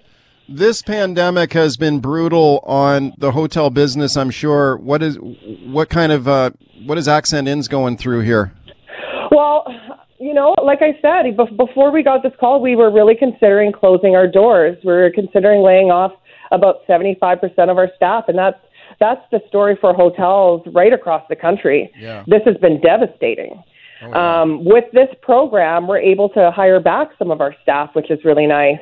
This 0.48 0.82
pandemic 0.82 1.54
has 1.54 1.78
been 1.78 2.00
brutal 2.00 2.60
on 2.66 3.14
the 3.18 3.32
hotel 3.32 3.70
business. 3.70 4.18
I'm 4.18 4.32
sure. 4.32 4.78
What 4.78 5.04
is 5.04 5.18
what 5.66 5.90
kind 5.90 6.12
of 6.12 6.28
uh, 6.28 6.52
what 6.86 6.98
is 6.98 7.08
Accent 7.08 7.48
Inns 7.48 7.68
going 7.68 7.98
through 7.98 8.22
here? 8.22 8.54
Well, 9.32 9.66
you 10.20 10.34
know, 10.34 10.56
like 10.64 10.80
I 10.82 11.00
said, 11.02 11.36
before 11.58 11.92
we 11.92 12.04
got 12.04 12.22
this 12.24 12.34
call, 12.40 12.62
we 12.62 12.76
were 12.76 12.92
really 12.92 13.16
considering 13.16 13.72
closing 13.72 14.16
our 14.16 14.28
doors. 14.28 14.78
We 14.84 14.92
were 14.92 15.12
considering 15.14 15.62
laying 15.62 15.90
off 15.90 16.12
about 16.52 16.86
75% 16.88 17.42
of 17.70 17.78
our 17.78 17.90
staff, 17.96 18.26
and 18.28 18.38
that's 18.38 18.60
that's 19.02 19.26
the 19.32 19.42
story 19.50 19.78
for 19.82 19.94
hotels 19.94 20.62
right 20.68 20.94
across 20.94 21.24
the 21.28 21.36
country. 21.36 21.92
Yeah. 22.00 22.24
This 22.28 22.44
has 22.46 22.56
been 22.58 22.80
devastating. 22.80 23.62
Um, 24.14 24.66
with 24.66 24.86
this 24.94 25.10
program, 25.22 25.88
we're 25.88 26.00
able 26.00 26.30
to 26.30 26.50
hire 26.50 26.80
back 26.80 27.10
some 27.20 27.30
of 27.30 27.40
our 27.40 27.56
staff, 27.62 27.92
which 27.94 28.10
is 28.10 28.20
really 28.26 28.48
nice, 28.48 28.80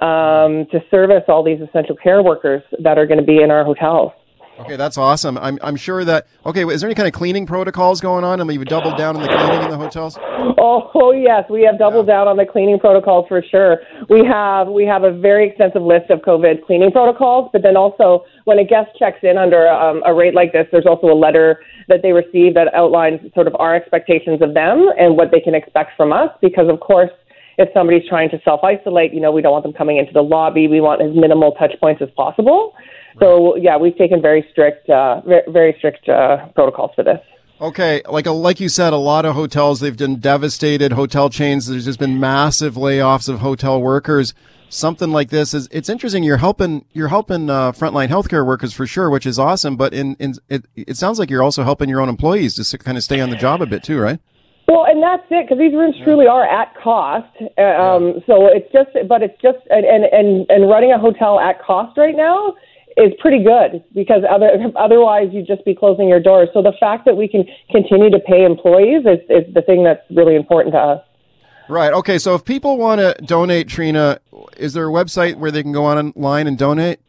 um, 0.00 0.66
to 0.70 0.80
service 0.90 1.24
all 1.26 1.42
these 1.42 1.60
essential 1.60 1.96
care 1.96 2.22
workers 2.22 2.62
that 2.78 2.96
are 2.98 3.06
going 3.06 3.18
to 3.18 3.26
be 3.26 3.42
in 3.42 3.50
our 3.50 3.64
hotels. 3.64 4.12
Okay, 4.60 4.76
that's 4.76 4.98
awesome. 4.98 5.38
I'm 5.38 5.58
I'm 5.62 5.76
sure 5.76 6.04
that. 6.04 6.26
Okay, 6.44 6.64
is 6.64 6.82
there 6.82 6.88
any 6.88 6.94
kind 6.94 7.08
of 7.08 7.14
cleaning 7.14 7.46
protocols 7.46 8.00
going 8.00 8.22
on? 8.22 8.40
I 8.40 8.44
mean, 8.44 8.58
you 8.58 8.64
doubled 8.64 8.98
down 8.98 9.16
on 9.16 9.22
the 9.22 9.28
cleaning 9.28 9.62
in 9.62 9.70
the 9.70 9.78
hotels. 9.78 10.18
Oh, 10.20 10.90
oh 10.94 11.10
yes, 11.12 11.44
we 11.50 11.62
have 11.64 11.78
doubled 11.78 12.06
down 12.06 12.28
on 12.28 12.36
the 12.36 12.44
cleaning 12.44 12.78
protocols 12.78 13.26
for 13.28 13.42
sure. 13.42 13.78
We 14.08 14.24
have 14.26 14.68
we 14.68 14.84
have 14.84 15.04
a 15.04 15.10
very 15.10 15.48
extensive 15.48 15.82
list 15.82 16.10
of 16.10 16.20
COVID 16.20 16.64
cleaning 16.66 16.92
protocols, 16.92 17.50
but 17.52 17.62
then 17.62 17.76
also 17.76 18.24
when 18.44 18.58
a 18.58 18.64
guest 18.64 18.90
checks 18.98 19.18
in 19.22 19.38
under 19.38 19.68
um, 19.68 20.02
a 20.04 20.12
rate 20.14 20.34
like 20.34 20.52
this, 20.52 20.66
there's 20.72 20.86
also 20.86 21.06
a 21.08 21.18
letter 21.18 21.60
that 21.88 22.02
they 22.02 22.12
receive 22.12 22.54
that 22.54 22.72
outlines 22.74 23.20
sort 23.34 23.46
of 23.46 23.54
our 23.58 23.74
expectations 23.74 24.42
of 24.42 24.54
them 24.54 24.90
and 24.98 25.16
what 25.16 25.30
they 25.30 25.40
can 25.40 25.54
expect 25.54 25.96
from 25.96 26.12
us. 26.12 26.30
Because 26.40 26.68
of 26.68 26.80
course, 26.80 27.10
if 27.58 27.68
somebody's 27.74 28.08
trying 28.08 28.30
to 28.30 28.40
self 28.44 28.60
isolate, 28.64 29.12
you 29.12 29.20
know, 29.20 29.30
we 29.32 29.42
don't 29.42 29.52
want 29.52 29.64
them 29.64 29.72
coming 29.72 29.98
into 29.98 30.12
the 30.12 30.22
lobby. 30.22 30.68
We 30.68 30.80
want 30.80 31.02
as 31.02 31.14
minimal 31.14 31.52
touch 31.52 31.72
points 31.80 32.02
as 32.02 32.08
possible. 32.16 32.74
So 33.20 33.56
yeah, 33.56 33.76
we've 33.76 33.96
taken 33.96 34.22
very 34.22 34.46
strict, 34.50 34.88
uh, 34.88 35.20
very, 35.22 35.74
strict 35.78 36.08
uh, 36.08 36.46
protocols 36.54 36.92
for 36.96 37.04
this. 37.04 37.20
Okay, 37.60 38.02
like 38.08 38.26
a, 38.26 38.32
like 38.32 38.58
you 38.58 38.68
said, 38.68 38.92
a 38.92 38.96
lot 38.96 39.24
of 39.24 39.34
hotels 39.34 39.80
they've 39.80 39.96
been 39.96 40.18
devastated. 40.18 40.92
Hotel 40.92 41.30
chains. 41.30 41.68
There's 41.68 41.84
just 41.84 41.98
been 41.98 42.18
massive 42.18 42.74
layoffs 42.74 43.28
of 43.28 43.38
hotel 43.38 43.80
workers. 43.80 44.34
Something 44.72 45.10
like 45.10 45.28
this 45.28 45.52
is 45.52 45.68
it's 45.70 45.90
interesting. 45.90 46.24
You're 46.24 46.38
helping 46.38 46.86
you're 46.94 47.08
helping 47.08 47.50
uh, 47.50 47.72
frontline 47.72 48.08
healthcare 48.08 48.46
workers 48.46 48.72
for 48.72 48.86
sure, 48.86 49.10
which 49.10 49.26
is 49.26 49.38
awesome. 49.38 49.76
But 49.76 49.92
in, 49.92 50.14
in 50.14 50.32
it 50.48 50.64
it 50.74 50.96
sounds 50.96 51.18
like 51.18 51.28
you're 51.28 51.42
also 51.42 51.62
helping 51.62 51.90
your 51.90 52.00
own 52.00 52.08
employees 52.08 52.54
to 52.54 52.78
kind 52.78 52.96
of 52.96 53.04
stay 53.04 53.20
on 53.20 53.28
the 53.28 53.36
job 53.36 53.60
a 53.60 53.66
bit 53.66 53.84
too, 53.84 54.00
right? 54.00 54.18
Well, 54.68 54.86
and 54.86 55.02
that's 55.02 55.26
it 55.28 55.44
because 55.44 55.58
these 55.58 55.74
rooms 55.74 55.96
truly 56.02 56.26
are 56.26 56.48
at 56.48 56.74
cost. 56.82 57.28
Uh, 57.58 57.60
um, 57.60 58.22
so 58.26 58.46
it's 58.46 58.72
just, 58.72 58.96
but 59.06 59.22
it's 59.22 59.38
just, 59.42 59.58
and, 59.68 59.84
and 59.84 60.46
and 60.48 60.70
running 60.70 60.90
a 60.90 60.98
hotel 60.98 61.38
at 61.38 61.60
cost 61.60 61.98
right 61.98 62.16
now 62.16 62.54
is 62.96 63.12
pretty 63.20 63.44
good 63.44 63.84
because 63.94 64.22
other 64.24 64.56
otherwise 64.76 65.28
you'd 65.32 65.46
just 65.46 65.66
be 65.66 65.74
closing 65.74 66.08
your 66.08 66.20
doors. 66.20 66.48
So 66.54 66.62
the 66.62 66.72
fact 66.80 67.04
that 67.04 67.14
we 67.14 67.28
can 67.28 67.44
continue 67.70 68.08
to 68.08 68.20
pay 68.20 68.46
employees 68.46 69.04
is, 69.04 69.20
is 69.28 69.52
the 69.52 69.60
thing 69.60 69.84
that's 69.84 70.00
really 70.08 70.34
important 70.34 70.72
to 70.72 70.80
us. 70.80 71.04
Right. 71.72 71.94
Okay. 71.94 72.18
So 72.18 72.34
if 72.34 72.44
people 72.44 72.76
want 72.76 73.00
to 73.00 73.14
donate, 73.24 73.66
Trina, 73.66 74.20
is 74.58 74.74
there 74.74 74.86
a 74.86 74.92
website 74.92 75.36
where 75.36 75.50
they 75.50 75.62
can 75.62 75.72
go 75.72 75.86
online 75.86 76.46
and 76.46 76.58
donate? 76.58 77.00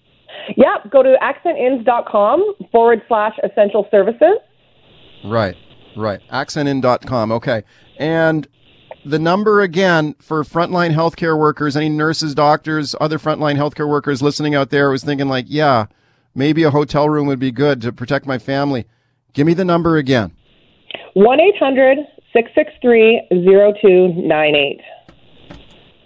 Yep. 0.56 0.90
Go 0.90 1.04
to 1.04 1.18
accentinns.com 1.22 2.56
forward 2.72 3.02
slash 3.10 3.34
essential 3.44 3.90
services. 3.92 4.38
Right. 5.26 5.58
Right. 5.98 6.22
Accentinns.com. 6.32 7.34
Okay. 7.34 7.64
And 7.98 8.48
the 9.04 9.20
number 9.20 9.60
again 9.60 10.16
for 10.20 10.46
frontline 10.46 10.96
healthcare 10.96 11.38
workers, 11.38 11.76
any 11.76 11.90
nurses, 11.90 12.34
doctors, 12.34 12.96
other 13.02 13.20
frontline 13.20 13.58
healthcare 13.58 13.90
workers 13.90 14.22
listening 14.22 14.56
out 14.56 14.70
there 14.70 14.90
was 14.90 15.04
thinking 15.04 15.28
like, 15.28 15.46
yeah, 15.50 15.88
maybe 16.36 16.64
a 16.64 16.72
hotel 16.72 17.10
room 17.10 17.28
would 17.28 17.40
be 17.40 17.52
good 17.52 17.82
to 17.82 17.92
protect 17.92 18.26
my 18.26 18.38
family. 18.38 18.86
Give 19.34 19.46
me 19.46 19.56
the 19.56 19.66
number 19.66 19.98
again. 19.98 20.32
1 21.16 21.40
800 21.42 21.98
663 22.34 23.28
0298. 23.30 24.82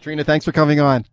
Trina, 0.01 0.23
thanks 0.23 0.45
for 0.45 0.51
coming 0.51 0.79
on. 0.79 1.05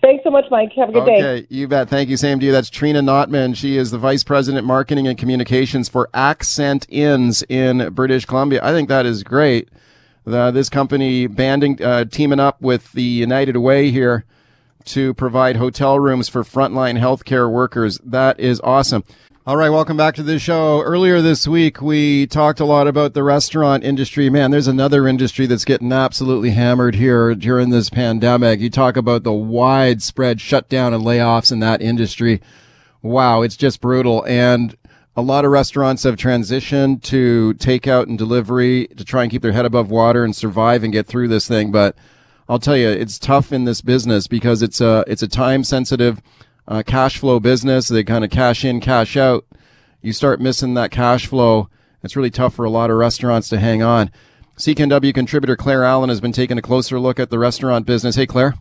Thanks 0.00 0.22
so 0.24 0.30
much, 0.30 0.44
Mike. 0.50 0.72
Have 0.76 0.90
a 0.90 0.92
good 0.92 1.02
okay, 1.02 1.20
day. 1.20 1.28
Okay, 1.38 1.46
you 1.50 1.68
bet. 1.68 1.88
Thank 1.88 2.08
you. 2.08 2.16
Same 2.16 2.38
to 2.40 2.46
you. 2.46 2.52
That's 2.52 2.70
Trina 2.70 3.00
Notman. 3.00 3.54
She 3.54 3.76
is 3.76 3.90
the 3.90 3.98
Vice 3.98 4.22
President 4.22 4.66
Marketing 4.66 5.06
and 5.06 5.16
Communications 5.16 5.88
for 5.88 6.08
Accent 6.12 6.86
Inns 6.88 7.42
in 7.48 7.92
British 7.94 8.26
Columbia. 8.26 8.60
I 8.62 8.72
think 8.72 8.88
that 8.88 9.06
is 9.06 9.22
great. 9.22 9.68
The, 10.24 10.50
this 10.50 10.68
company 10.68 11.26
banding, 11.26 11.82
uh, 11.82 12.04
teaming 12.04 12.40
up 12.40 12.60
with 12.60 12.92
the 12.92 13.02
United 13.02 13.56
Way 13.56 13.90
here 13.90 14.24
to 14.86 15.14
provide 15.14 15.56
hotel 15.56 15.98
rooms 15.98 16.28
for 16.28 16.42
frontline 16.42 16.98
healthcare 16.98 17.50
workers. 17.50 17.98
That 18.04 18.38
is 18.38 18.60
awesome. 18.62 19.04
All 19.46 19.58
right, 19.58 19.68
welcome 19.68 19.98
back 19.98 20.14
to 20.14 20.22
the 20.22 20.38
show. 20.38 20.80
Earlier 20.80 21.20
this 21.20 21.46
week, 21.46 21.82
we 21.82 22.26
talked 22.26 22.60
a 22.60 22.64
lot 22.64 22.88
about 22.88 23.12
the 23.12 23.22
restaurant 23.22 23.84
industry. 23.84 24.30
Man, 24.30 24.50
there's 24.50 24.68
another 24.68 25.06
industry 25.06 25.44
that's 25.44 25.66
getting 25.66 25.92
absolutely 25.92 26.52
hammered 26.52 26.94
here 26.94 27.34
during 27.34 27.68
this 27.68 27.90
pandemic. 27.90 28.60
You 28.60 28.70
talk 28.70 28.96
about 28.96 29.22
the 29.22 29.34
widespread 29.34 30.40
shutdown 30.40 30.94
and 30.94 31.04
layoffs 31.04 31.52
in 31.52 31.58
that 31.60 31.82
industry. 31.82 32.40
Wow, 33.02 33.42
it's 33.42 33.58
just 33.58 33.82
brutal. 33.82 34.24
And 34.26 34.78
a 35.14 35.20
lot 35.20 35.44
of 35.44 35.50
restaurants 35.50 36.04
have 36.04 36.16
transitioned 36.16 37.02
to 37.02 37.52
takeout 37.58 38.06
and 38.06 38.16
delivery 38.16 38.86
to 38.96 39.04
try 39.04 39.24
and 39.24 39.30
keep 39.30 39.42
their 39.42 39.52
head 39.52 39.66
above 39.66 39.90
water 39.90 40.24
and 40.24 40.34
survive 40.34 40.82
and 40.82 40.90
get 40.90 41.06
through 41.06 41.28
this 41.28 41.46
thing. 41.46 41.70
But 41.70 41.98
I'll 42.48 42.58
tell 42.58 42.78
you, 42.78 42.88
it's 42.88 43.18
tough 43.18 43.52
in 43.52 43.64
this 43.64 43.82
business 43.82 44.26
because 44.26 44.62
it's 44.62 44.80
a, 44.80 45.04
it's 45.06 45.22
a 45.22 45.28
time 45.28 45.64
sensitive 45.64 46.22
uh, 46.66 46.82
cash 46.84 47.18
flow 47.18 47.40
business. 47.40 47.88
They 47.88 48.04
kind 48.04 48.24
of 48.24 48.30
cash 48.30 48.64
in, 48.64 48.80
cash 48.80 49.16
out. 49.16 49.44
You 50.02 50.12
start 50.12 50.40
missing 50.40 50.74
that 50.74 50.90
cash 50.90 51.26
flow. 51.26 51.68
It's 52.02 52.16
really 52.16 52.30
tough 52.30 52.54
for 52.54 52.64
a 52.64 52.70
lot 52.70 52.90
of 52.90 52.96
restaurants 52.96 53.48
to 53.48 53.58
hang 53.58 53.82
on. 53.82 54.10
CKNW 54.58 55.14
contributor 55.14 55.56
Claire 55.56 55.84
Allen 55.84 56.10
has 56.10 56.20
been 56.20 56.32
taking 56.32 56.58
a 56.58 56.62
closer 56.62 57.00
look 57.00 57.18
at 57.18 57.30
the 57.30 57.38
restaurant 57.38 57.86
business. 57.86 58.16
Hey, 58.16 58.26
Claire. 58.26 58.54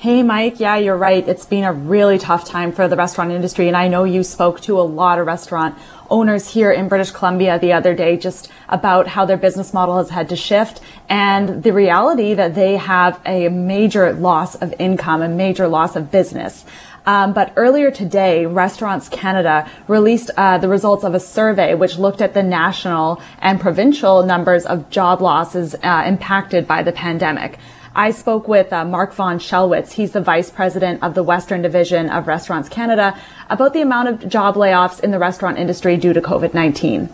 Hey, 0.00 0.22
Mike. 0.22 0.60
Yeah, 0.60 0.76
you're 0.76 0.96
right. 0.96 1.28
It's 1.28 1.44
been 1.44 1.62
a 1.62 1.74
really 1.74 2.18
tough 2.18 2.46
time 2.46 2.72
for 2.72 2.88
the 2.88 2.96
restaurant 2.96 3.32
industry. 3.32 3.68
And 3.68 3.76
I 3.76 3.88
know 3.88 4.04
you 4.04 4.22
spoke 4.22 4.60
to 4.62 4.80
a 4.80 4.82
lot 4.82 5.18
of 5.18 5.26
restaurant 5.26 5.76
owners 6.08 6.48
here 6.48 6.72
in 6.72 6.88
British 6.88 7.10
Columbia 7.10 7.58
the 7.58 7.74
other 7.74 7.94
day 7.94 8.16
just 8.16 8.50
about 8.70 9.06
how 9.06 9.26
their 9.26 9.36
business 9.36 9.74
model 9.74 9.98
has 9.98 10.08
had 10.08 10.30
to 10.30 10.36
shift 10.36 10.80
and 11.10 11.62
the 11.62 11.72
reality 11.72 12.32
that 12.32 12.54
they 12.54 12.78
have 12.78 13.20
a 13.26 13.48
major 13.50 14.14
loss 14.14 14.54
of 14.56 14.74
income, 14.78 15.20
a 15.20 15.28
major 15.28 15.68
loss 15.68 15.96
of 15.96 16.10
business. 16.10 16.64
Um, 17.06 17.32
but 17.32 17.52
earlier 17.56 17.90
today, 17.90 18.46
Restaurants 18.46 19.08
Canada 19.08 19.68
released 19.88 20.30
uh, 20.36 20.58
the 20.58 20.68
results 20.68 21.04
of 21.04 21.14
a 21.14 21.20
survey 21.20 21.74
which 21.74 21.98
looked 21.98 22.20
at 22.20 22.34
the 22.34 22.42
national 22.42 23.22
and 23.40 23.60
provincial 23.60 24.24
numbers 24.24 24.66
of 24.66 24.90
job 24.90 25.20
losses 25.20 25.74
uh, 25.82 26.04
impacted 26.06 26.66
by 26.66 26.82
the 26.82 26.92
pandemic. 26.92 27.58
I 27.94 28.12
spoke 28.12 28.46
with 28.46 28.72
uh, 28.72 28.84
Mark 28.84 29.12
von 29.14 29.38
Schellwitz. 29.38 29.92
He's 29.92 30.12
the 30.12 30.20
vice 30.20 30.50
president 30.50 31.02
of 31.02 31.14
the 31.14 31.24
Western 31.24 31.62
Division 31.62 32.08
of 32.08 32.28
Restaurants 32.28 32.68
Canada 32.68 33.18
about 33.48 33.72
the 33.72 33.80
amount 33.80 34.08
of 34.08 34.28
job 34.28 34.54
layoffs 34.54 35.00
in 35.00 35.10
the 35.10 35.18
restaurant 35.18 35.58
industry 35.58 35.96
due 35.96 36.12
to 36.12 36.20
COVID-19 36.20 37.10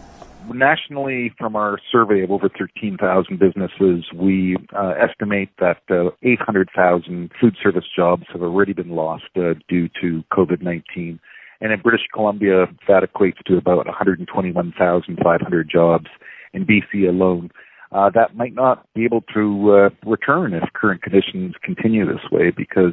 nationally, 0.55 1.33
from 1.39 1.57
our 1.57 1.79
survey 1.91 2.23
of 2.23 2.31
over 2.31 2.49
13,000 2.49 3.39
businesses, 3.39 4.05
we 4.15 4.57
uh, 4.77 4.93
estimate 5.01 5.51
that 5.59 5.79
uh, 5.91 6.11
800,000 6.23 7.31
food 7.41 7.57
service 7.63 7.85
jobs 7.95 8.25
have 8.33 8.43
already 8.43 8.73
been 8.73 8.91
lost 8.91 9.25
uh, 9.37 9.55
due 9.69 9.89
to 10.01 10.23
COVID 10.33 10.63
19. 10.63 11.21
And 11.61 11.73
in 11.73 11.81
British 11.81 12.07
Columbia, 12.13 12.67
that 12.87 13.03
equates 13.03 13.43
to 13.47 13.57
about 13.57 13.87
121,500 13.87 15.71
jobs 15.71 16.07
in 16.53 16.67
BC 16.67 17.09
alone. 17.09 17.51
Uh, 17.93 18.11
that 18.11 18.37
might 18.37 18.55
not 18.55 18.87
be 18.95 19.05
able 19.05 19.23
to 19.35 19.71
uh, 19.73 20.09
return 20.09 20.53
if 20.53 20.65
current 20.75 21.03
conditions 21.03 21.55
continue 21.63 22.05
this 22.05 22.31
way 22.31 22.51
because 22.51 22.93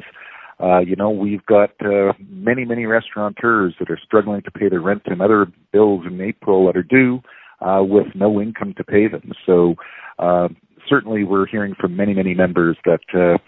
uh, 0.62 0.78
you 0.78 0.94
know, 0.94 1.10
we've 1.10 1.44
got 1.46 1.70
uh, 1.84 2.12
many, 2.28 2.64
many 2.64 2.86
restaurateurs 2.86 3.74
that 3.78 3.90
are 3.90 3.98
struggling 4.02 4.40
to 4.42 4.50
pay 4.50 4.68
their 4.68 4.80
rent 4.80 5.02
and 5.06 5.20
other 5.20 5.46
bills 5.72 6.04
in 6.06 6.20
April 6.20 6.66
that 6.66 6.76
are 6.76 6.82
due 6.82 7.20
uh, 7.64 7.82
with 7.82 8.06
no 8.14 8.40
income 8.40 8.74
to 8.76 8.84
pay 8.84 9.08
them. 9.08 9.32
So 9.46 9.74
uh, 10.18 10.48
certainly 10.88 11.24
we're 11.24 11.46
hearing 11.46 11.74
from 11.80 11.96
many, 11.96 12.14
many 12.14 12.34
members 12.34 12.76
that, 12.84 13.00
uh, 13.14 13.38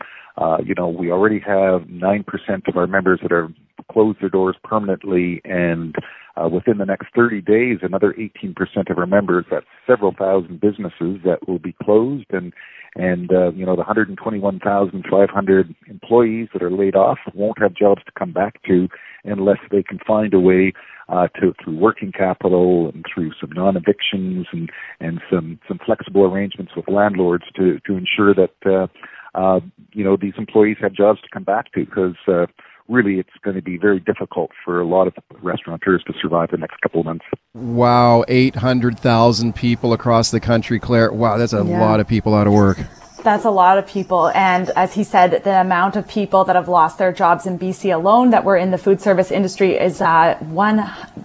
uh, 0.43 0.59
you 0.65 0.75
know, 0.75 0.89
we 0.89 1.11
already 1.11 1.41
have 1.41 1.83
9% 1.83 2.25
of 2.69 2.77
our 2.77 2.87
members 2.87 3.21
that 3.23 3.33
are 3.33 3.49
closed 3.91 4.21
their 4.21 4.29
doors 4.29 4.57
permanently 4.65 5.41
and 5.45 5.95
uh, 6.37 6.49
within 6.49 6.77
the 6.79 6.85
next 6.85 7.07
30 7.15 7.41
days, 7.41 7.79
another 7.83 8.15
18% 8.19 8.91
of 8.91 8.99
our 8.99 9.07
members, 9.07 9.47
that's 9.51 9.65
several 9.87 10.13
thousand 10.19 10.61
businesses 10.61 11.19
that 11.25 11.39
will 11.49 11.59
be 11.59 11.75
closed 11.83 12.27
and, 12.31 12.53
and, 12.95 13.33
uh, 13.33 13.53
you 13.53 13.65
know, 13.65 13.73
the 13.73 13.81
121,500 13.81 15.75
employees 15.89 16.49
that 16.53 16.63
are 16.63 16.71
laid 16.71 16.95
off 16.95 17.19
won't 17.35 17.59
have 17.59 17.75
jobs 17.75 18.03
to 18.05 18.13
come 18.19 18.33
back 18.33 18.63
to 18.65 18.89
unless 19.25 19.59
they 19.71 19.83
can 19.83 19.99
find 20.07 20.35
a 20.35 20.41
way 20.41 20.73
uh, 21.09 21.29
to 21.41 21.55
through 21.63 21.77
working 21.77 22.13
capital 22.13 22.91
and 22.93 23.05
through 23.13 23.33
some 23.41 23.51
non-evictions 23.53 24.47
and 24.53 24.71
and 25.01 25.21
some 25.31 25.59
some 25.69 25.79
flexible 25.85 26.25
arrangements 26.25 26.73
with 26.77 26.89
landlords 26.89 27.45
to 27.55 27.79
to 27.87 27.97
ensure 27.97 28.35
that 28.35 28.55
uh, 28.67 28.87
uh, 29.35 29.61
you 29.93 30.05
know 30.05 30.17
these 30.21 30.35
employees 30.39 30.77
have 30.81 30.93
jobs 30.93 31.21
to 31.21 31.29
come 31.33 31.45
back 31.45 31.73
to 31.73 31.85
because. 31.85 32.17
Uh, 32.27 32.47
really 32.89 33.19
it's 33.19 33.31
going 33.43 33.57
to 33.57 33.63
be 33.63 33.77
very 33.77 33.99
difficult 33.99 34.53
for 34.65 34.81
a 34.81 34.87
lot 34.87 35.09
of 35.09 35.15
restaurateurs 35.43 36.05
to 36.07 36.13
survive 36.23 36.49
the 36.53 36.57
next 36.57 36.81
couple 36.83 37.01
of 37.01 37.07
months. 37.07 37.25
Wow, 37.53 38.25
800,000 38.29 39.53
people 39.57 39.93
across 39.93 40.31
the 40.31 40.39
country, 40.39 40.79
Claire. 40.79 41.13
Wow, 41.13 41.37
that's 41.37 41.53
a 41.53 41.65
yeah. 41.65 41.81
lot 41.81 41.99
of 41.99 42.07
people 42.07 42.33
out 42.33 42.47
of 42.47 42.53
work. 42.53 42.79
That's 43.27 43.45
a 43.45 43.51
lot 43.51 43.77
of 43.77 43.89
people. 43.89 44.29
And 44.29 44.71
as 44.77 44.95
he 44.95 45.03
said, 45.03 45.43
the 45.43 45.61
amount 45.61 45.97
of 45.97 46.07
people 46.07 46.45
that 46.45 46.55
have 46.55 46.69
lost 46.69 46.99
their 46.99 47.11
jobs 47.11 47.45
in 47.45 47.59
BC 47.59 47.93
alone 47.93 48.31
that 48.31 48.45
were 48.45 48.57
in 48.57 48.71
the 48.71 48.79
food 48.79 49.01
service 49.01 49.33
industry 49.33 49.75
is 49.75 50.01
uh, 50.01 50.39
one, 50.43 50.79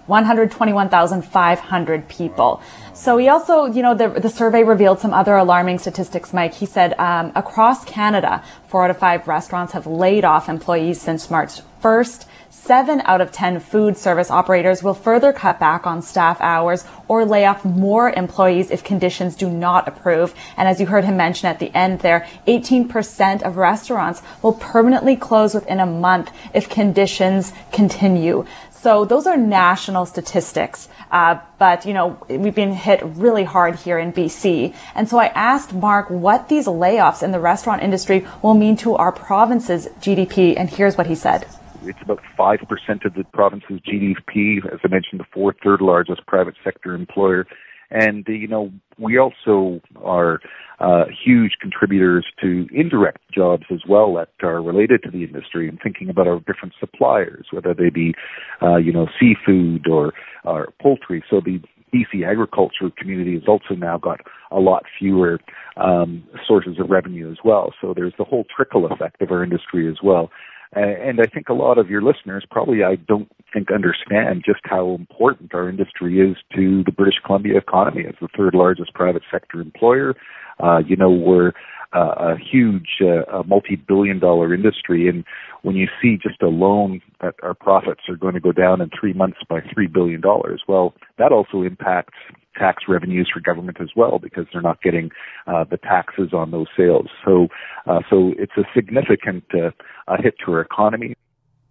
121,500 0.06 2.08
people. 2.08 2.60
So 2.94 3.16
he 3.16 3.28
also, 3.28 3.64
you 3.64 3.82
know, 3.82 3.94
the, 3.94 4.08
the 4.08 4.28
survey 4.28 4.64
revealed 4.64 5.00
some 5.00 5.14
other 5.14 5.34
alarming 5.34 5.78
statistics, 5.78 6.32
Mike. 6.34 6.52
He 6.52 6.66
said 6.66 6.92
um, 6.98 7.32
across 7.34 7.84
Canada, 7.86 8.44
four 8.68 8.84
out 8.84 8.90
of 8.90 8.98
five 8.98 9.26
restaurants 9.26 9.72
have 9.72 9.86
laid 9.86 10.24
off 10.24 10.48
employees 10.48 11.00
since 11.00 11.30
March 11.30 11.60
1st. 11.82 12.26
Seven 12.50 13.00
out 13.06 13.20
of 13.20 13.32
10 13.32 13.60
food 13.60 13.96
service 13.96 14.30
operators 14.30 14.82
will 14.82 14.94
further 14.94 15.32
cut 15.32 15.58
back 15.58 15.86
on 15.86 16.00
staff 16.00 16.40
hours 16.40 16.84
or 17.08 17.24
lay 17.24 17.44
off 17.44 17.64
more 17.64 18.10
employees 18.10 18.70
if 18.70 18.84
conditions 18.84 19.34
do 19.34 19.50
not 19.50 19.88
approve. 19.88 20.34
And 20.56 20.68
as 20.68 20.78
you 20.78 20.86
heard 20.86 21.04
him 21.04 21.16
mention 21.16 21.48
at 21.48 21.58
the 21.58 21.74
end 21.74 22.00
there, 22.00 22.28
18% 22.46 23.42
of 23.42 23.56
restaurants 23.56 24.22
will 24.42 24.52
permanently 24.52 25.16
close 25.16 25.54
within 25.54 25.80
a 25.80 25.86
month 25.86 26.30
if 26.54 26.68
conditions 26.68 27.52
continue. 27.72 28.44
So 28.82 29.04
those 29.04 29.28
are 29.28 29.36
national 29.36 30.06
statistics. 30.06 30.88
Uh, 31.12 31.38
but, 31.60 31.86
you 31.86 31.94
know, 31.94 32.18
we've 32.28 32.54
been 32.54 32.72
hit 32.72 33.00
really 33.04 33.44
hard 33.44 33.76
here 33.76 33.96
in 33.96 34.12
BC. 34.12 34.74
And 34.96 35.08
so 35.08 35.18
I 35.18 35.26
asked 35.26 35.72
Mark 35.72 36.10
what 36.10 36.48
these 36.48 36.66
layoffs 36.66 37.22
in 37.22 37.30
the 37.30 37.38
restaurant 37.38 37.80
industry 37.80 38.26
will 38.42 38.54
mean 38.54 38.76
to 38.78 38.96
our 38.96 39.12
province's 39.12 39.86
GDP. 40.00 40.56
And 40.56 40.68
here's 40.68 40.98
what 40.98 41.06
he 41.06 41.14
said. 41.14 41.46
It's 41.84 42.02
about 42.02 42.22
5% 42.36 43.04
of 43.04 43.14
the 43.14 43.22
province's 43.32 43.78
GDP, 43.82 44.66
as 44.66 44.80
I 44.82 44.88
mentioned 44.88 45.18
before, 45.18 45.54
third 45.62 45.80
largest 45.80 46.26
private 46.26 46.56
sector 46.64 46.92
employer. 46.92 47.46
And, 47.92 48.26
you 48.26 48.48
know, 48.48 48.72
we 48.98 49.16
also 49.16 49.80
are 50.02 50.40
uh, 50.82 51.04
huge 51.24 51.52
contributors 51.60 52.26
to 52.40 52.66
indirect 52.72 53.18
jobs 53.32 53.64
as 53.70 53.80
well 53.88 54.14
that 54.14 54.28
are 54.42 54.60
related 54.62 55.02
to 55.04 55.10
the 55.10 55.24
industry 55.24 55.68
and 55.68 55.78
thinking 55.82 56.08
about 56.08 56.26
our 56.26 56.40
different 56.40 56.74
suppliers, 56.80 57.46
whether 57.52 57.72
they 57.72 57.88
be, 57.88 58.14
uh, 58.60 58.76
you 58.76 58.92
know, 58.92 59.06
seafood 59.18 59.86
or, 59.86 60.12
or 60.44 60.72
poultry. 60.80 61.22
So 61.30 61.40
the 61.40 61.60
BC 61.94 62.26
agriculture 62.26 62.90
community 62.96 63.34
has 63.34 63.42
also 63.46 63.74
now 63.74 63.98
got 63.98 64.20
a 64.50 64.58
lot 64.58 64.84
fewer 64.98 65.38
um, 65.76 66.24
sources 66.46 66.78
of 66.80 66.90
revenue 66.90 67.30
as 67.30 67.38
well. 67.44 67.72
So 67.80 67.92
there's 67.94 68.14
the 68.18 68.24
whole 68.24 68.44
trickle 68.54 68.90
effect 68.90 69.20
of 69.20 69.30
our 69.30 69.44
industry 69.44 69.88
as 69.88 69.96
well. 70.02 70.30
And 70.74 71.20
I 71.20 71.26
think 71.26 71.48
a 71.48 71.54
lot 71.54 71.78
of 71.78 71.90
your 71.90 72.02
listeners 72.02 72.46
probably 72.50 72.82
I 72.82 72.96
don't 72.96 73.30
think 73.52 73.70
understand 73.70 74.42
just 74.44 74.60
how 74.64 74.94
important 74.94 75.54
our 75.54 75.68
industry 75.68 76.18
is 76.20 76.36
to 76.54 76.82
the 76.84 76.92
British 76.92 77.20
Columbia 77.24 77.58
economy 77.58 78.04
as 78.08 78.14
the 78.20 78.28
third 78.36 78.54
largest 78.54 78.94
private 78.94 79.22
sector 79.30 79.60
employer. 79.60 80.14
Uh, 80.60 80.78
you 80.86 80.96
know, 80.96 81.10
we're 81.10 81.52
uh, 81.94 82.14
a 82.18 82.36
huge 82.38 83.02
uh, 83.02 83.42
multi-billion 83.46 84.18
dollar 84.18 84.54
industry 84.54 85.08
and 85.08 85.24
when 85.62 85.76
you 85.76 85.86
see 86.00 86.16
just 86.20 86.42
alone 86.42 87.00
that 87.20 87.34
our 87.42 87.54
profits 87.54 88.02
are 88.08 88.16
going 88.16 88.34
to 88.34 88.40
go 88.40 88.52
down 88.52 88.80
in 88.80 88.90
three 88.98 89.12
months 89.12 89.38
by 89.48 89.60
three 89.72 89.86
billion 89.86 90.20
dollars, 90.20 90.62
well, 90.66 90.94
that 91.18 91.32
also 91.32 91.62
impacts 91.62 92.18
tax 92.54 92.84
revenues 92.88 93.30
for 93.32 93.40
government 93.40 93.78
as 93.80 93.90
well 93.96 94.18
because 94.18 94.46
they're 94.52 94.62
not 94.62 94.82
getting 94.82 95.10
uh, 95.46 95.64
the 95.64 95.76
taxes 95.76 96.32
on 96.32 96.50
those 96.50 96.68
sales. 96.76 97.08
So, 97.24 97.48
uh, 97.86 98.00
so 98.08 98.32
it's 98.38 98.56
a 98.56 98.64
significant 98.74 99.44
uh, 99.54 99.70
hit 100.18 100.34
to 100.44 100.52
our 100.52 100.60
economy. 100.60 101.14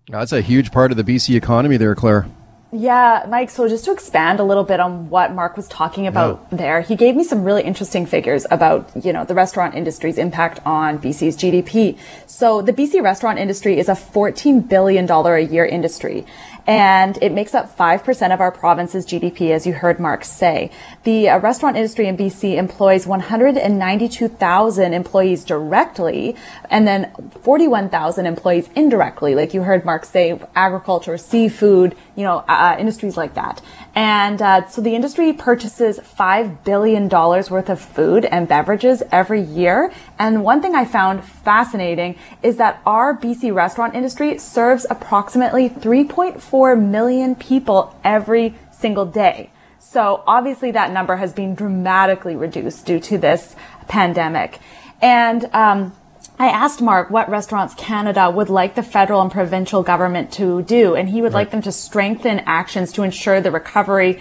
That's 0.10 0.32
a 0.32 0.42
huge 0.42 0.72
part 0.72 0.92
of 0.92 0.98
the 0.98 1.04
BC 1.04 1.36
economy 1.36 1.78
there, 1.78 1.96
Claire. 1.96 2.28
Yeah, 2.74 3.26
Mike, 3.28 3.50
so 3.50 3.68
just 3.68 3.84
to 3.86 3.92
expand 3.92 4.40
a 4.40 4.46
little 4.46 4.64
bit 4.64 4.80
on 4.80 5.10
what 5.10 5.34
Mark 5.34 5.58
was 5.58 5.68
talking 5.68 6.08
about 6.08 6.48
yeah. 6.52 6.58
there, 6.58 6.82
he 6.82 6.96
gave 6.96 7.18
me 7.18 7.26
some 7.26 7.44
really 7.44 7.64
interesting 7.64 8.06
figures 8.06 8.46
about, 8.50 8.90
you 9.04 9.12
know, 9.12 9.26
the 9.26 9.34
restaurant 9.34 9.76
industry's 9.76 10.18
impact 10.18 10.62
on 10.66 10.98
BC's 10.98 11.36
GDP. 11.36 11.98
So 12.28 12.62
the 12.62 12.72
BC 12.72 13.04
restaurant 13.04 13.40
industry 13.40 13.78
is 13.78 13.90
a 13.90 13.94
$14 13.94 14.70
billion 14.70 15.10
a 15.10 15.40
year 15.40 15.66
industry 15.66 16.26
and 16.68 17.18
it 17.22 17.32
makes 17.32 17.56
up 17.56 17.76
5% 17.76 18.34
of 18.34 18.40
our 18.40 18.52
province's 18.52 19.06
GDP, 19.06 19.52
as 19.52 19.66
you 19.66 19.74
heard 19.74 20.00
Mark 20.00 20.24
say. 20.24 20.72
The 21.04 21.30
uh, 21.30 21.40
restaurant 21.40 21.78
industry 21.78 22.08
in 22.08 22.18
BC 22.18 22.56
employs 22.58 23.08
192,000 23.08 24.94
employees 24.94 25.44
directly, 25.44 26.36
and 26.70 26.88
then 26.88 27.12
41,000 27.42 28.26
employees 28.26 28.70
indirectly, 28.76 29.36
like 29.36 29.54
you 29.54 29.64
heard 29.64 29.86
Mark 29.86 30.06
say, 30.06 30.40
agriculture, 30.56 31.18
seafood, 31.18 31.96
you 32.16 32.24
know, 32.24 32.40
uh, 32.48 32.52
uh 32.62 32.76
industries 32.80 33.18
like 33.18 33.34
that. 33.34 33.62
And 33.94 34.42
uh, 34.42 34.68
so 34.68 34.82
the 34.82 34.96
industry 34.96 35.34
purchases 35.34 36.00
$5 36.00 36.64
billion 36.64 37.10
worth 37.10 37.70
of 37.70 37.82
food 37.82 38.24
and 38.26 38.48
beverages 38.48 39.04
every 39.12 39.42
year. 39.42 39.92
And 40.18 40.44
one 40.44 40.62
thing 40.62 40.76
I 40.76 40.86
found 40.86 41.24
fascinating 41.26 42.18
is 42.42 42.58
that 42.58 42.82
our 42.86 43.18
BC 43.18 43.54
restaurant 43.54 43.96
industry 43.96 44.38
serves 44.38 44.86
approximately 44.90 45.70
3.4 45.70 46.82
million 46.82 47.36
people 47.36 47.94
every 48.04 48.56
single 48.72 49.06
day. 49.06 49.50
So 49.80 50.24
obviously 50.26 50.72
that 50.72 50.92
number 50.92 51.18
has 51.18 51.34
been 51.34 51.54
dramatically 51.54 52.36
reduced 52.38 52.86
due 52.86 53.00
to 53.02 53.18
this 53.18 53.56
pandemic. 53.90 54.60
And 55.02 55.46
um, 55.54 55.94
I 56.42 56.48
asked 56.48 56.82
Mark 56.82 57.12
what 57.12 57.30
Restaurants 57.30 57.76
Canada 57.76 58.28
would 58.32 58.50
like 58.50 58.74
the 58.74 58.82
federal 58.82 59.22
and 59.22 59.32
provincial 59.32 59.84
government 59.84 60.32
to 60.34 60.64
do, 60.64 60.96
and 60.96 61.08
he 61.08 61.22
would 61.22 61.34
right. 61.34 61.42
like 61.42 61.52
them 61.52 61.62
to 61.62 61.72
strengthen 61.72 62.40
actions 62.48 62.92
to 62.94 63.04
ensure 63.04 63.42
the 63.42 63.52
recovery, 63.52 64.20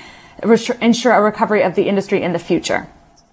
ensure 0.83 1.13
a 1.15 1.23
recovery 1.23 1.63
of 1.63 1.77
the 1.77 1.85
industry 1.85 2.23
in 2.23 2.35
the 2.35 2.39
future. 2.39 2.87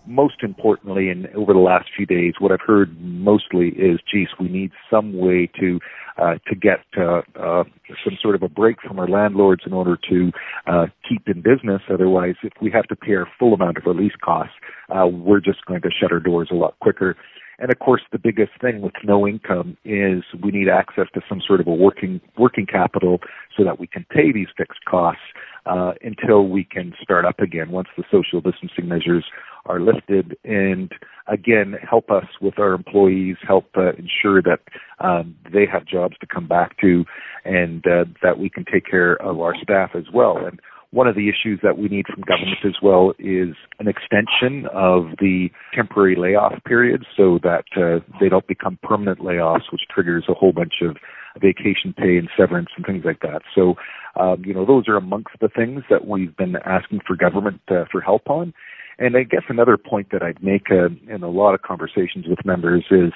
Most 0.05 0.41
importantly, 0.41 1.09
and 1.09 1.27
over 1.35 1.51
the 1.51 1.59
last 1.59 1.89
few 1.97 2.05
days, 2.05 2.35
what 2.39 2.53
I've 2.53 2.65
heard 2.65 2.97
mostly 3.01 3.71
is, 3.71 3.99
geez, 4.09 4.29
we 4.39 4.47
need 4.47 4.71
some 4.89 5.17
way 5.17 5.49
to 5.59 5.81
uh, 6.17 6.35
to 6.47 6.55
get 6.55 6.79
uh, 6.97 7.21
uh, 7.35 7.63
some 8.03 8.17
sort 8.21 8.35
of 8.35 8.41
a 8.41 8.49
break 8.49 8.81
from 8.81 8.99
our 8.99 9.07
landlords 9.07 9.63
in 9.65 9.73
order 9.73 9.99
to 10.09 10.31
uh, 10.65 10.87
keep 11.07 11.27
in 11.27 11.41
business. 11.41 11.81
Otherwise, 11.91 12.35
if 12.41 12.53
we 12.61 12.71
have 12.71 12.85
to 12.85 12.95
pay 12.95 13.13
our 13.15 13.27
full 13.37 13.53
amount 13.53 13.77
of 13.77 13.85
our 13.85 13.93
lease 13.93 14.15
costs, 14.23 14.55
uh, 14.89 15.05
we're 15.05 15.41
just 15.41 15.63
going 15.65 15.81
to 15.81 15.89
shut 15.91 16.11
our 16.11 16.21
doors 16.21 16.47
a 16.51 16.55
lot 16.55 16.73
quicker. 16.79 17.17
And 17.59 17.71
of 17.71 17.79
course, 17.79 18.01
the 18.11 18.19
biggest 18.19 18.51
thing 18.61 18.81
with 18.81 18.93
no 19.03 19.27
income 19.27 19.77
is 19.83 20.23
we 20.43 20.51
need 20.51 20.69
access 20.69 21.07
to 21.15 21.21
some 21.27 21.41
sort 21.45 21.59
of 21.59 21.67
a 21.67 21.73
working 21.73 22.21
working 22.37 22.65
capital 22.65 23.19
so 23.55 23.63
that 23.63 23.79
we 23.79 23.87
can 23.87 24.05
pay 24.09 24.31
these 24.31 24.47
fixed 24.55 24.85
costs 24.85 25.21
uh, 25.65 25.93
until 26.03 26.47
we 26.47 26.63
can 26.63 26.93
start 27.01 27.25
up 27.25 27.39
again 27.39 27.71
once 27.71 27.87
the 27.97 28.03
social 28.11 28.41
distancing 28.41 28.87
measures 28.87 29.25
are 29.65 29.79
lifted. 29.79 30.37
And 30.43 30.91
again, 31.27 31.75
help 31.81 32.11
us 32.11 32.25
with 32.39 32.59
our 32.59 32.73
employees, 32.73 33.37
help 33.45 33.65
uh, 33.75 33.93
ensure 33.93 34.41
that 34.43 34.59
um, 34.99 35.35
they 35.51 35.65
have 35.65 35.85
jobs 35.85 36.15
to 36.19 36.27
come 36.27 36.47
back 36.47 36.77
to, 36.81 37.05
and 37.43 37.85
uh, 37.87 38.05
that 38.21 38.39
we 38.39 38.49
can 38.49 38.65
take 38.71 38.85
care 38.85 39.15
of 39.21 39.39
our 39.39 39.55
staff 39.61 39.91
as 39.95 40.05
well. 40.13 40.37
And 40.37 40.59
one 40.91 41.07
of 41.07 41.15
the 41.15 41.27
issues 41.27 41.59
that 41.63 41.77
we 41.77 41.89
need 41.89 42.05
from 42.07 42.21
government 42.21 42.59
as 42.65 42.75
well 42.81 43.13
is 43.19 43.55
an 43.79 43.87
extension 43.87 44.67
of 44.73 45.17
the 45.19 45.49
temporary 45.73 46.15
layoff 46.15 46.53
periods 46.65 47.03
so 47.15 47.39
that 47.43 47.65
uh, 47.75 47.99
they 48.21 48.29
don't 48.29 48.47
become 48.47 48.79
permanent 48.83 49.19
layoffs, 49.19 49.71
which 49.71 49.81
triggers 49.93 50.25
a 50.29 50.33
whole 50.33 50.53
bunch 50.53 50.75
of 50.81 50.95
vacation 51.41 51.93
pay 51.95 52.17
and 52.17 52.29
severance 52.37 52.69
and 52.77 52.85
things 52.85 53.03
like 53.05 53.19
that. 53.19 53.41
So, 53.53 53.75
um, 54.19 54.43
you 54.45 54.53
know, 54.53 54.65
those 54.65 54.87
are 54.87 54.95
amongst 54.95 55.33
the 55.41 55.49
things 55.49 55.83
that 55.89 56.07
we've 56.07 56.35
been 56.37 56.55
asking 56.65 57.01
for 57.05 57.15
government 57.15 57.61
uh, 57.69 57.83
for 57.91 58.01
help 58.01 58.29
on. 58.29 58.53
And 58.97 59.15
I 59.15 59.23
guess 59.23 59.43
another 59.49 59.77
point 59.77 60.07
that 60.11 60.23
I'd 60.23 60.41
make 60.41 60.71
uh, 60.71 60.89
in 61.13 61.21
a 61.21 61.29
lot 61.29 61.53
of 61.53 61.61
conversations 61.61 62.25
with 62.27 62.45
members 62.45 62.85
is 62.89 63.11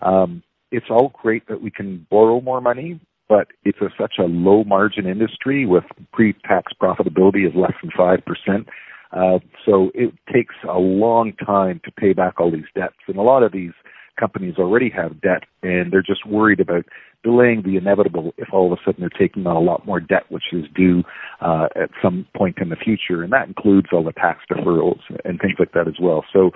um, 0.00 0.42
it's 0.70 0.86
all 0.90 1.12
great 1.22 1.48
that 1.48 1.60
we 1.60 1.70
can 1.70 2.06
borrow 2.10 2.40
more 2.40 2.60
money, 2.60 3.00
but 3.28 3.48
it's 3.64 3.80
a, 3.80 3.88
such 3.98 4.14
a 4.18 4.24
low 4.24 4.64
margin 4.64 5.06
industry 5.06 5.66
with 5.66 5.84
pre-tax 6.12 6.72
profitability 6.80 7.46
of 7.46 7.56
less 7.56 7.72
than 7.82 7.90
5%. 7.90 8.66
Uh, 9.12 9.38
so 9.64 9.90
it 9.94 10.12
takes 10.32 10.54
a 10.68 10.78
long 10.78 11.32
time 11.44 11.80
to 11.84 11.90
pay 11.92 12.12
back 12.12 12.40
all 12.40 12.50
these 12.50 12.64
debts. 12.74 12.96
And 13.06 13.16
a 13.16 13.22
lot 13.22 13.42
of 13.42 13.52
these 13.52 13.72
companies 14.18 14.54
already 14.58 14.90
have 14.90 15.20
debt 15.20 15.44
and 15.62 15.92
they're 15.92 16.02
just 16.02 16.26
worried 16.26 16.60
about 16.60 16.86
delaying 17.22 17.62
the 17.62 17.76
inevitable 17.76 18.32
if 18.38 18.48
all 18.52 18.72
of 18.72 18.78
a 18.78 18.82
sudden 18.84 19.00
they're 19.00 19.18
taking 19.18 19.46
on 19.46 19.56
a 19.56 19.60
lot 19.60 19.86
more 19.86 20.00
debt, 20.00 20.24
which 20.28 20.52
is 20.52 20.64
due 20.74 21.02
uh, 21.40 21.66
at 21.74 21.90
some 22.02 22.26
point 22.36 22.58
in 22.60 22.68
the 22.68 22.76
future. 22.76 23.22
And 23.22 23.32
that 23.32 23.48
includes 23.48 23.88
all 23.92 24.04
the 24.04 24.12
tax 24.12 24.40
deferrals 24.50 25.00
and 25.24 25.40
things 25.40 25.56
like 25.58 25.72
that 25.72 25.88
as 25.88 25.96
well. 26.00 26.24
So 26.32 26.50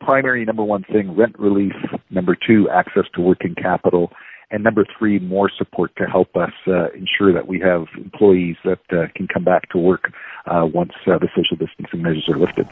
primary 0.00 0.44
number 0.44 0.64
one 0.64 0.84
thing, 0.84 1.16
rent 1.16 1.38
relief. 1.38 1.74
Number 2.10 2.36
two, 2.36 2.68
access 2.70 3.04
to 3.14 3.20
working 3.20 3.54
capital 3.54 4.10
and 4.50 4.64
number 4.64 4.86
three, 4.98 5.18
more 5.18 5.50
support 5.56 5.94
to 5.96 6.04
help 6.04 6.34
us 6.36 6.52
uh, 6.66 6.88
ensure 6.90 7.32
that 7.32 7.46
we 7.46 7.60
have 7.60 7.86
employees 7.96 8.56
that 8.64 8.80
uh, 8.90 9.06
can 9.14 9.28
come 9.28 9.44
back 9.44 9.68
to 9.70 9.78
work 9.78 10.12
uh, 10.46 10.66
once 10.72 10.92
uh, 11.06 11.18
the 11.18 11.28
social 11.36 11.56
distancing 11.56 12.02
measures 12.02 12.28
are 12.28 12.38
lifted. 12.38 12.66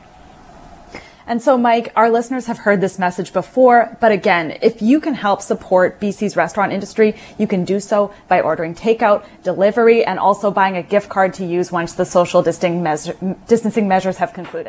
And 1.29 1.43
so, 1.43 1.59
Mike, 1.59 1.93
our 1.97 2.09
listeners 2.09 2.47
have 2.47 2.59
heard 2.59 2.81
this 2.81 3.01
message 3.01 3.33
before, 3.33 3.99
but 4.01 4.13
again, 4.13 4.59
if 4.63 4.81
you 4.81 5.01
can 5.01 5.15
help 5.15 5.43
support 5.43 6.01
BC's 6.01 6.37
restaurant 6.37 6.73
industry, 6.73 7.17
you 7.37 7.49
can 7.49 7.65
do 7.65 7.81
so 7.81 8.15
by 8.29 8.41
ordering 8.41 8.77
takeout, 8.77 9.27
delivery, 9.43 10.05
and 10.05 10.21
also 10.21 10.53
buying 10.53 10.77
a 10.77 10.85
gift 10.85 11.09
card 11.09 11.35
to 11.35 11.45
use 11.45 11.73
once 11.73 11.95
the 11.95 12.05
social 12.05 12.43
distancing 12.43 13.89
measures 13.89 14.17
have 14.19 14.33
concluded. 14.35 14.65